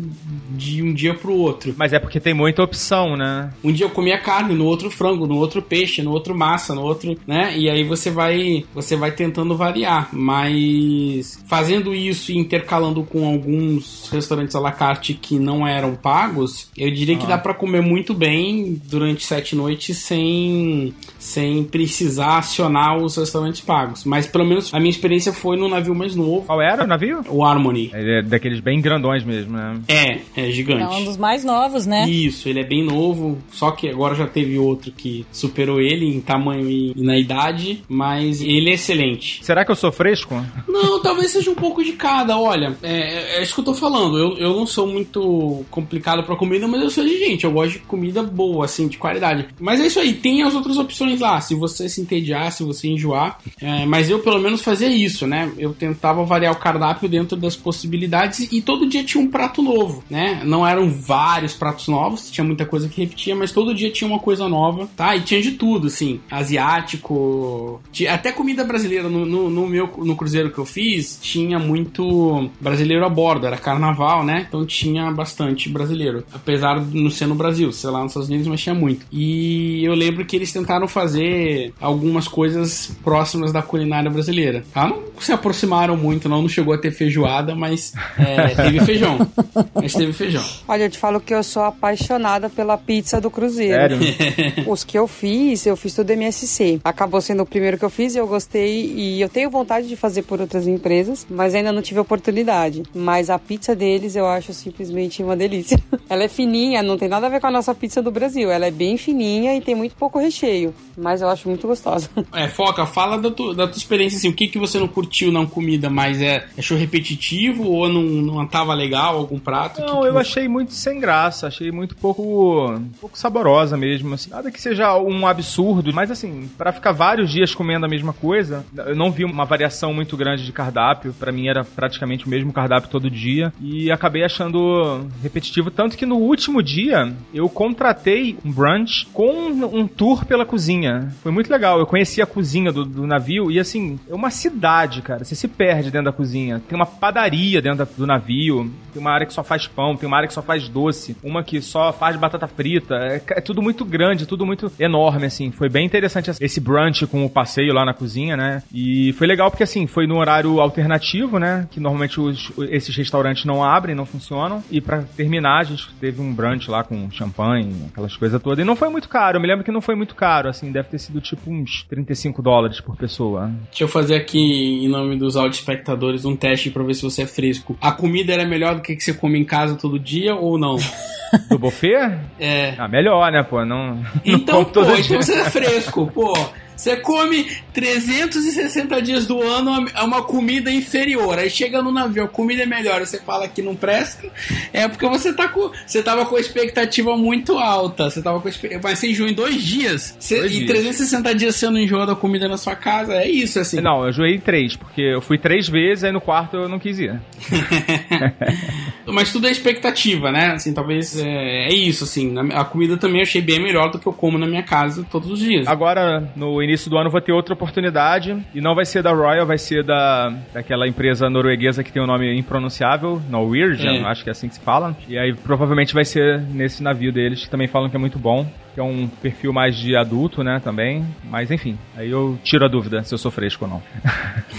de 0.60 0.82
um 0.82 0.92
dia 0.92 1.14
pro 1.14 1.32
outro. 1.34 1.74
Mas 1.76 1.92
é 1.92 1.98
porque 1.98 2.20
tem 2.20 2.34
muita 2.34 2.62
opção, 2.62 3.16
né? 3.16 3.50
Um 3.64 3.72
dia 3.72 3.86
eu 3.86 3.90
comia 3.90 4.18
carne, 4.18 4.54
no 4.54 4.66
outro 4.66 4.90
frango, 4.90 5.26
no 5.26 5.36
outro 5.36 5.62
peixe, 5.62 6.02
no 6.02 6.10
outro 6.12 6.34
massa, 6.34 6.74
no 6.74 6.82
outro, 6.82 7.16
né? 7.26 7.56
E 7.56 7.70
aí 7.70 7.82
você 7.82 8.10
vai, 8.10 8.64
você 8.74 8.94
vai 8.96 9.10
tentando 9.12 9.56
variar, 9.56 10.08
mas 10.12 11.42
fazendo 11.48 11.94
isso 11.94 12.30
e 12.30 12.36
intercalando 12.36 13.02
com 13.02 13.26
alguns 13.26 14.08
restaurantes 14.12 14.54
à 14.54 14.60
la 14.60 14.72
carte 14.72 15.14
que 15.14 15.38
não 15.38 15.66
eram 15.66 15.94
pagos, 15.94 16.70
eu 16.76 16.90
diria 16.92 17.16
que 17.16 17.26
dá 17.26 17.38
pra 17.38 17.54
comer 17.54 17.80
muito 17.80 18.12
bem 18.14 18.80
durante 18.84 19.24
sete 19.24 19.56
noites 19.56 19.96
sem 19.98 20.94
sem 21.18 21.64
precisar 21.64 22.38
acionar 22.38 22.96
os 22.96 23.16
restaurantes 23.16 23.60
pagos. 23.60 24.04
Mas 24.04 24.26
pelo 24.26 24.44
menos 24.44 24.72
a 24.72 24.78
minha 24.78 24.90
experiência 24.90 25.32
foi 25.32 25.56
no 25.56 25.68
navio 25.68 25.94
mais 25.94 26.14
novo, 26.14 26.46
Qual 26.46 26.60
era 26.60 26.84
o 26.84 26.86
navio? 26.86 27.20
o 27.28 27.44
Harmony. 27.44 27.90
Ele 27.94 28.18
é 28.18 28.22
daqueles 28.22 28.60
bem 28.60 28.80
grandões 28.80 29.24
mesmo, 29.24 29.52
né? 29.56 29.80
É, 29.88 30.20
é 30.36 30.49
gigante. 30.50 30.82
É 30.82 30.98
um 30.98 31.04
dos 31.04 31.16
mais 31.16 31.44
novos, 31.44 31.86
né? 31.86 32.08
Isso, 32.08 32.48
ele 32.48 32.60
é 32.60 32.64
bem 32.64 32.84
novo, 32.84 33.38
só 33.52 33.70
que 33.70 33.88
agora 33.88 34.14
já 34.14 34.26
teve 34.26 34.58
outro 34.58 34.92
que 34.92 35.24
superou 35.32 35.80
ele 35.80 36.06
em 36.06 36.20
tamanho 36.20 36.68
e 36.68 36.80
e 36.96 37.02
na 37.02 37.18
idade, 37.18 37.82
mas 37.88 38.40
ele 38.40 38.70
é 38.70 38.74
excelente. 38.74 39.44
Será 39.44 39.64
que 39.64 39.70
eu 39.70 39.76
sou 39.76 39.92
fresco? 39.92 40.34
Não, 40.68 41.00
talvez 41.00 41.30
seja 41.30 41.50
um 41.50 41.54
pouco 41.54 41.82
de 41.82 41.92
cada, 41.92 42.38
olha, 42.38 42.76
é, 42.82 43.38
é 43.38 43.42
isso 43.42 43.54
que 43.54 43.60
eu 43.60 43.64
tô 43.64 43.74
falando, 43.74 44.18
eu, 44.18 44.36
eu 44.38 44.54
não 44.54 44.66
sou 44.66 44.86
muito 44.86 45.64
complicado 45.70 46.22
pra 46.24 46.36
comida, 46.36 46.66
mas 46.66 46.82
eu 46.82 46.90
sou 46.90 47.04
de 47.04 47.18
gente, 47.18 47.44
eu 47.44 47.52
gosto 47.52 47.72
de 47.72 47.78
comida 47.80 48.22
boa, 48.22 48.64
assim, 48.64 48.88
de 48.88 48.98
qualidade. 48.98 49.46
Mas 49.58 49.80
é 49.80 49.86
isso 49.86 50.00
aí, 50.00 50.14
tem 50.14 50.42
as 50.42 50.54
outras 50.54 50.78
opções 50.78 51.20
lá, 51.20 51.40
se 51.40 51.54
você 51.54 51.88
se 51.88 52.00
entediar, 52.00 52.52
se 52.52 52.62
você 52.62 52.88
enjoar, 52.88 53.38
é, 53.60 53.84
mas 53.86 54.10
eu 54.10 54.20
pelo 54.20 54.38
menos 54.38 54.62
fazia 54.62 54.88
isso, 54.88 55.26
né, 55.26 55.50
eu 55.58 55.72
tentava 55.72 56.24
variar 56.24 56.52
o 56.52 56.58
cardápio 56.58 57.08
dentro 57.08 57.36
das 57.36 57.56
possibilidades 57.56 58.50
e 58.52 58.60
todo 58.60 58.88
dia 58.88 59.04
tinha 59.04 59.22
um 59.22 59.28
prato 59.28 59.62
novo, 59.62 60.02
né, 60.10 60.39
não 60.44 60.66
eram 60.66 60.90
vários 60.90 61.54
pratos 61.54 61.88
novos, 61.88 62.30
tinha 62.30 62.44
muita 62.44 62.64
coisa 62.64 62.88
que 62.88 63.00
repetia, 63.02 63.34
mas 63.34 63.52
todo 63.52 63.74
dia 63.74 63.90
tinha 63.90 64.08
uma 64.08 64.18
coisa 64.18 64.48
nova, 64.48 64.88
tá, 64.96 65.16
e 65.16 65.20
tinha 65.20 65.40
de 65.40 65.52
tudo, 65.52 65.86
assim, 65.88 66.20
asiático, 66.30 67.80
tinha- 67.92 68.14
até 68.14 68.32
comida 68.32 68.64
brasileira, 68.64 69.08
no, 69.08 69.24
no, 69.26 69.50
no 69.50 69.66
meu, 69.66 69.88
no 69.98 70.16
cruzeiro 70.16 70.50
que 70.50 70.58
eu 70.58 70.64
fiz, 70.64 71.18
tinha 71.20 71.58
muito 71.58 72.50
brasileiro 72.60 73.04
a 73.04 73.08
bordo, 73.08 73.46
era 73.46 73.56
carnaval, 73.56 74.24
né, 74.24 74.44
então 74.48 74.64
tinha 74.66 75.10
bastante 75.10 75.68
brasileiro, 75.68 76.24
apesar 76.32 76.80
de 76.80 77.00
não 77.00 77.10
ser 77.10 77.26
no 77.26 77.34
Brasil, 77.34 77.72
sei 77.72 77.90
lá, 77.90 78.00
nos 78.02 78.12
Estados 78.12 78.28
Unidos, 78.28 78.46
mas 78.46 78.60
tinha 78.60 78.74
muito. 78.74 79.06
E 79.12 79.84
eu 79.84 79.94
lembro 79.94 80.24
que 80.24 80.36
eles 80.36 80.52
tentaram 80.52 80.86
fazer 80.88 81.72
algumas 81.80 82.26
coisas 82.28 82.96
próximas 83.02 83.52
da 83.52 83.62
culinária 83.62 84.10
brasileira. 84.10 84.64
Tá? 84.72 84.86
Não 84.88 85.02
se 85.20 85.32
aproximaram 85.32 85.96
muito, 85.96 86.28
não, 86.28 86.40
não 86.42 86.48
chegou 86.48 86.72
a 86.72 86.78
ter 86.78 86.90
feijoada, 86.92 87.54
mas 87.54 87.92
é, 88.18 88.48
teve 88.54 88.80
feijão. 88.80 89.18
Mas 89.74 89.92
teve 89.92 90.12
feijão. 90.24 90.44
Olha, 90.68 90.84
eu 90.84 90.90
te 90.90 90.98
falo 90.98 91.20
que 91.20 91.34
eu 91.34 91.42
sou 91.42 91.62
apaixonada 91.62 92.48
pela 92.48 92.76
pizza 92.78 93.20
do 93.20 93.30
Cruzeiro. 93.30 93.74
Sério? 93.74 93.98
Os 94.70 94.84
que 94.84 94.98
eu 94.98 95.06
fiz, 95.08 95.66
eu 95.66 95.76
fiz 95.76 95.94
tudo 95.94 96.10
MSC. 96.10 96.80
Acabou 96.84 97.20
sendo 97.20 97.42
o 97.42 97.46
primeiro 97.46 97.78
que 97.78 97.84
eu 97.84 97.90
fiz 97.90 98.14
e 98.14 98.18
eu 98.18 98.26
gostei. 98.26 98.92
E 98.94 99.20
eu 99.20 99.28
tenho 99.28 99.50
vontade 99.50 99.88
de 99.88 99.96
fazer 99.96 100.22
por 100.22 100.40
outras 100.40 100.66
empresas, 100.66 101.26
mas 101.30 101.54
ainda 101.54 101.72
não 101.72 101.82
tive 101.82 102.00
oportunidade. 102.00 102.82
Mas 102.94 103.30
a 103.30 103.38
pizza 103.38 103.74
deles 103.74 104.16
eu 104.16 104.26
acho 104.26 104.52
simplesmente 104.52 105.22
uma 105.22 105.36
delícia. 105.36 105.78
Ela 106.08 106.24
é 106.24 106.28
fininha, 106.28 106.82
não 106.82 106.98
tem 106.98 107.08
nada 107.08 107.26
a 107.26 107.30
ver 107.30 107.40
com 107.40 107.46
a 107.46 107.50
nossa 107.50 107.74
pizza 107.74 108.02
do 108.02 108.10
Brasil. 108.10 108.50
Ela 108.50 108.66
é 108.66 108.70
bem 108.70 108.96
fininha 108.96 109.54
e 109.56 109.60
tem 109.60 109.74
muito 109.74 109.94
pouco 109.96 110.18
recheio. 110.18 110.74
Mas 110.96 111.22
eu 111.22 111.28
acho 111.28 111.48
muito 111.48 111.66
gostosa. 111.66 112.08
É, 112.32 112.46
Foca, 112.48 112.86
fala 112.86 113.18
da, 113.18 113.30
tu- 113.30 113.52
da 113.54 113.66
tua 113.66 113.76
experiência, 113.76 114.16
assim, 114.16 114.28
o 114.28 114.32
que, 114.32 114.46
que 114.48 114.58
você 114.58 114.78
não 114.78 114.86
curtiu 114.88 115.32
na 115.32 115.44
comida, 115.46 115.90
mas 115.90 116.20
é, 116.22 116.46
achou 116.56 116.76
repetitivo 116.78 117.64
ou 117.68 117.88
não, 117.88 118.02
não 118.02 118.46
tava 118.46 118.72
legal 118.72 119.16
algum 119.16 119.38
prato? 119.38 119.80
Não, 119.80 120.02
Que- 120.02 120.09
eu 120.10 120.18
achei 120.18 120.48
muito 120.48 120.72
sem 120.72 121.00
graça, 121.00 121.46
achei 121.46 121.70
muito 121.70 121.96
pouco, 121.96 122.80
pouco 123.00 123.18
saborosa 123.18 123.76
mesmo, 123.76 124.14
assim. 124.14 124.30
Nada 124.30 124.50
que 124.50 124.60
seja 124.60 124.96
um 124.98 125.26
absurdo, 125.26 125.92
mas 125.92 126.10
assim, 126.10 126.48
pra 126.58 126.72
ficar 126.72 126.92
vários 126.92 127.30
dias 127.30 127.54
comendo 127.54 127.86
a 127.86 127.88
mesma 127.88 128.12
coisa, 128.12 128.64
eu 128.86 128.94
não 128.96 129.10
vi 129.10 129.24
uma 129.24 129.44
variação 129.44 129.92
muito 129.94 130.16
grande 130.16 130.44
de 130.44 130.52
cardápio, 130.52 131.14
Pra 131.18 131.32
mim 131.32 131.48
era 131.48 131.64
praticamente 131.64 132.26
o 132.26 132.30
mesmo 132.30 132.52
cardápio 132.52 132.88
todo 132.90 133.10
dia 133.10 133.52
e 133.60 133.90
acabei 133.90 134.24
achando 134.24 135.06
repetitivo, 135.22 135.70
tanto 135.70 135.96
que 135.96 136.06
no 136.06 136.16
último 136.16 136.62
dia 136.62 137.12
eu 137.32 137.48
contratei 137.48 138.36
um 138.44 138.50
brunch 138.50 139.06
com 139.12 139.30
um 139.50 139.86
tour 139.86 140.24
pela 140.24 140.44
cozinha. 140.46 141.12
Foi 141.22 141.30
muito 141.32 141.50
legal, 141.50 141.78
eu 141.78 141.86
conheci 141.86 142.20
a 142.22 142.26
cozinha 142.26 142.72
do, 142.72 142.84
do 142.84 143.06
navio 143.06 143.50
e 143.50 143.58
assim, 143.58 143.98
é 144.08 144.14
uma 144.14 144.30
cidade, 144.30 145.02
cara, 145.02 145.24
você 145.24 145.34
se 145.34 145.46
perde 145.48 145.90
dentro 145.90 146.06
da 146.06 146.12
cozinha. 146.12 146.60
Tem 146.68 146.76
uma 146.76 146.86
padaria 146.86 147.60
dentro 147.62 147.78
da- 147.78 147.88
do 147.96 148.06
navio, 148.06 148.70
tem 148.92 149.00
uma 149.00 149.12
área 149.12 149.26
que 149.26 149.32
só 149.32 149.42
faz 149.44 149.66
pão, 149.66 149.96
tem 150.00 150.06
uma 150.06 150.16
área 150.16 150.26
que 150.28 150.34
só 150.34 150.42
faz 150.42 150.68
doce, 150.68 151.16
uma 151.22 151.42
que 151.44 151.60
só 151.60 151.92
faz 151.92 152.16
batata 152.16 152.46
frita. 152.46 152.94
É, 152.96 153.22
é 153.36 153.40
tudo 153.40 153.62
muito 153.62 153.84
grande, 153.84 154.26
tudo 154.26 154.44
muito 154.46 154.70
enorme, 154.78 155.26
assim. 155.26 155.50
Foi 155.50 155.68
bem 155.68 155.86
interessante 155.86 156.30
esse 156.40 156.60
brunch 156.60 157.06
com 157.06 157.24
o 157.24 157.30
passeio 157.30 157.72
lá 157.72 157.84
na 157.84 157.94
cozinha, 157.94 158.36
né? 158.36 158.62
E 158.72 159.12
foi 159.14 159.26
legal 159.26 159.50
porque, 159.50 159.62
assim, 159.62 159.86
foi 159.86 160.06
no 160.06 160.16
horário 160.16 160.60
alternativo, 160.60 161.38
né? 161.38 161.68
Que 161.70 161.78
normalmente 161.80 162.20
os- 162.20 162.52
esses 162.70 162.94
restaurantes 162.96 163.44
não 163.44 163.62
abrem, 163.62 163.94
não 163.94 164.06
funcionam. 164.06 164.62
E 164.70 164.80
pra 164.80 165.02
terminar, 165.02 165.60
a 165.60 165.64
gente 165.64 165.88
teve 166.00 166.20
um 166.20 166.32
brunch 166.32 166.70
lá 166.70 166.82
com 166.82 167.10
champanhe, 167.10 167.72
aquelas 167.90 168.16
coisas 168.16 168.40
todas. 168.42 168.58
E 168.58 168.64
não 168.64 168.76
foi 168.76 168.88
muito 168.88 169.08
caro, 169.08 169.36
eu 169.36 169.40
me 169.40 169.46
lembro 169.46 169.64
que 169.64 169.70
não 169.72 169.80
foi 169.80 169.94
muito 169.94 170.14
caro, 170.14 170.48
assim, 170.48 170.70
deve 170.72 170.88
ter 170.88 170.98
sido 170.98 171.20
tipo 171.20 171.50
uns 171.50 171.82
35 171.88 172.42
dólares 172.42 172.80
por 172.80 172.96
pessoa. 172.96 173.50
Deixa 173.70 173.84
eu 173.84 173.88
fazer 173.88 174.14
aqui, 174.16 174.38
em 174.84 174.88
nome 174.88 175.16
dos 175.16 175.36
espectadores, 175.36 176.24
um 176.24 176.36
teste 176.36 176.70
pra 176.70 176.82
ver 176.82 176.94
se 176.94 177.02
você 177.02 177.22
é 177.22 177.26
fresco. 177.26 177.76
A 177.80 177.92
comida 177.92 178.32
era 178.32 178.44
melhor 178.46 178.76
do 178.76 178.82
que 178.82 178.94
que 178.96 179.02
você 179.02 179.12
come 179.12 179.38
em 179.38 179.44
casa 179.44 179.74
todo 179.76 179.89
dia 179.98 180.34
ou 180.34 180.58
não? 180.58 180.76
Do 181.48 181.58
buffet? 181.58 182.18
É. 182.38 182.74
Ah, 182.76 182.88
melhor, 182.88 183.30
né, 183.30 183.42
pô? 183.42 183.64
Não. 183.64 183.96
não 183.96 184.04
Então, 184.24 184.64
como 184.64 184.66
pô, 184.66 184.70
todo 184.72 184.96
então 184.98 185.22
você 185.22 185.34
é 185.34 185.44
fresco, 185.44 186.10
pô. 186.12 186.32
Você 186.80 186.96
come 186.96 187.46
360 187.74 189.02
dias 189.02 189.26
do 189.26 189.42
ano 189.42 189.86
é 189.94 190.02
uma 190.02 190.22
comida 190.22 190.72
inferior. 190.72 191.38
Aí 191.38 191.50
chega 191.50 191.82
no 191.82 191.92
navio, 191.92 192.24
a 192.24 192.28
comida 192.28 192.62
é 192.62 192.66
melhor, 192.66 193.00
você 193.00 193.20
fala 193.20 193.46
que 193.46 193.60
não 193.60 193.76
presta. 193.76 194.26
É 194.72 194.88
porque 194.88 195.06
você 195.06 195.30
tá 195.30 195.46
com. 195.46 195.70
Você 195.86 196.02
tava 196.02 196.24
com 196.24 196.36
a 196.36 196.40
expectativa 196.40 197.14
muito 197.18 197.58
alta. 197.58 198.08
Você 198.08 198.22
tava 198.22 198.40
com 198.40 198.48
a 198.48 198.50
expectativa. 198.50 198.88
Mas 198.88 198.98
você 198.98 199.10
enjoou 199.10 199.28
em 199.28 199.34
dois 199.34 199.62
dias. 199.62 200.16
Você, 200.18 200.38
Dois 200.38 200.52
e 200.52 200.54
dias. 200.60 200.70
360 200.70 201.34
dias 201.34 201.56
você 201.56 201.68
não 201.68 201.78
enjoa 201.78 202.06
da 202.06 202.14
comida 202.14 202.48
na 202.48 202.56
sua 202.56 202.74
casa. 202.74 203.14
É 203.14 203.28
isso, 203.28 203.58
assim. 203.58 203.78
Não, 203.82 204.06
eu 204.06 204.12
joguei 204.12 204.38
três, 204.38 204.74
porque 204.74 205.02
eu 205.02 205.20
fui 205.20 205.36
três 205.36 205.68
vezes, 205.68 206.04
aí 206.04 206.12
no 206.12 206.20
quarto 206.20 206.56
eu 206.56 206.68
não 206.68 206.78
quis 206.78 206.98
ir. 206.98 207.20
Mas 209.06 209.32
tudo 209.32 209.48
é 209.48 209.50
expectativa, 209.50 210.32
né? 210.32 210.52
Assim, 210.52 210.72
talvez 210.72 211.18
é, 211.18 211.68
é 211.68 211.74
isso, 211.74 212.04
assim. 212.04 212.34
A 212.54 212.64
comida 212.64 212.96
também 212.96 213.20
eu 213.20 213.24
achei 213.24 213.42
bem 213.42 213.60
melhor 213.60 213.90
do 213.90 213.98
que 213.98 214.06
eu 214.06 214.12
como 214.14 214.38
na 214.38 214.46
minha 214.46 214.62
casa 214.62 215.04
todos 215.10 215.30
os 215.30 215.38
dias. 215.38 215.66
Agora, 215.66 216.30
no 216.36 216.62
início 216.70 216.90
do 216.90 216.96
ano, 216.96 217.10
vou 217.10 217.20
ter 217.20 217.32
outra 217.32 217.54
oportunidade. 217.54 218.36
E 218.54 218.60
não 218.60 218.74
vai 218.74 218.84
ser 218.84 219.02
da 219.02 219.12
Royal, 219.12 219.46
vai 219.46 219.58
ser 219.58 219.82
da 219.84 220.32
daquela 220.54 220.86
empresa 220.88 221.28
norueguesa 221.28 221.82
que 221.84 221.92
tem 221.92 222.02
um 222.02 222.06
nome 222.06 222.36
impronunciável, 222.38 223.20
Norwegian, 223.28 223.92
É. 223.92 224.04
acho 224.04 224.22
que 224.24 224.30
é 224.30 224.32
assim 224.32 224.48
que 224.48 224.54
se 224.54 224.60
fala. 224.60 224.96
E 225.08 225.18
aí 225.18 225.34
provavelmente 225.34 225.92
vai 225.94 226.04
ser 226.04 226.40
nesse 226.40 226.82
navio 226.82 227.12
deles, 227.12 227.44
que 227.44 227.50
também 227.50 227.66
falam 227.68 227.88
que 227.90 227.96
é 227.96 227.98
muito 227.98 228.18
bom. 228.18 228.46
Que 228.74 228.80
é 228.80 228.82
um 228.82 229.08
perfil 229.08 229.52
mais 229.52 229.76
de 229.76 229.96
adulto, 229.96 230.42
né, 230.42 230.60
também. 230.62 231.04
Mas 231.24 231.50
enfim, 231.50 231.78
aí 231.96 232.10
eu 232.10 232.38
tiro 232.42 232.64
a 232.64 232.68
dúvida 232.68 233.02
se 233.02 233.14
eu 233.14 233.18
sou 233.18 233.30
fresco 233.30 233.64
ou 233.64 233.70
não. 233.70 233.82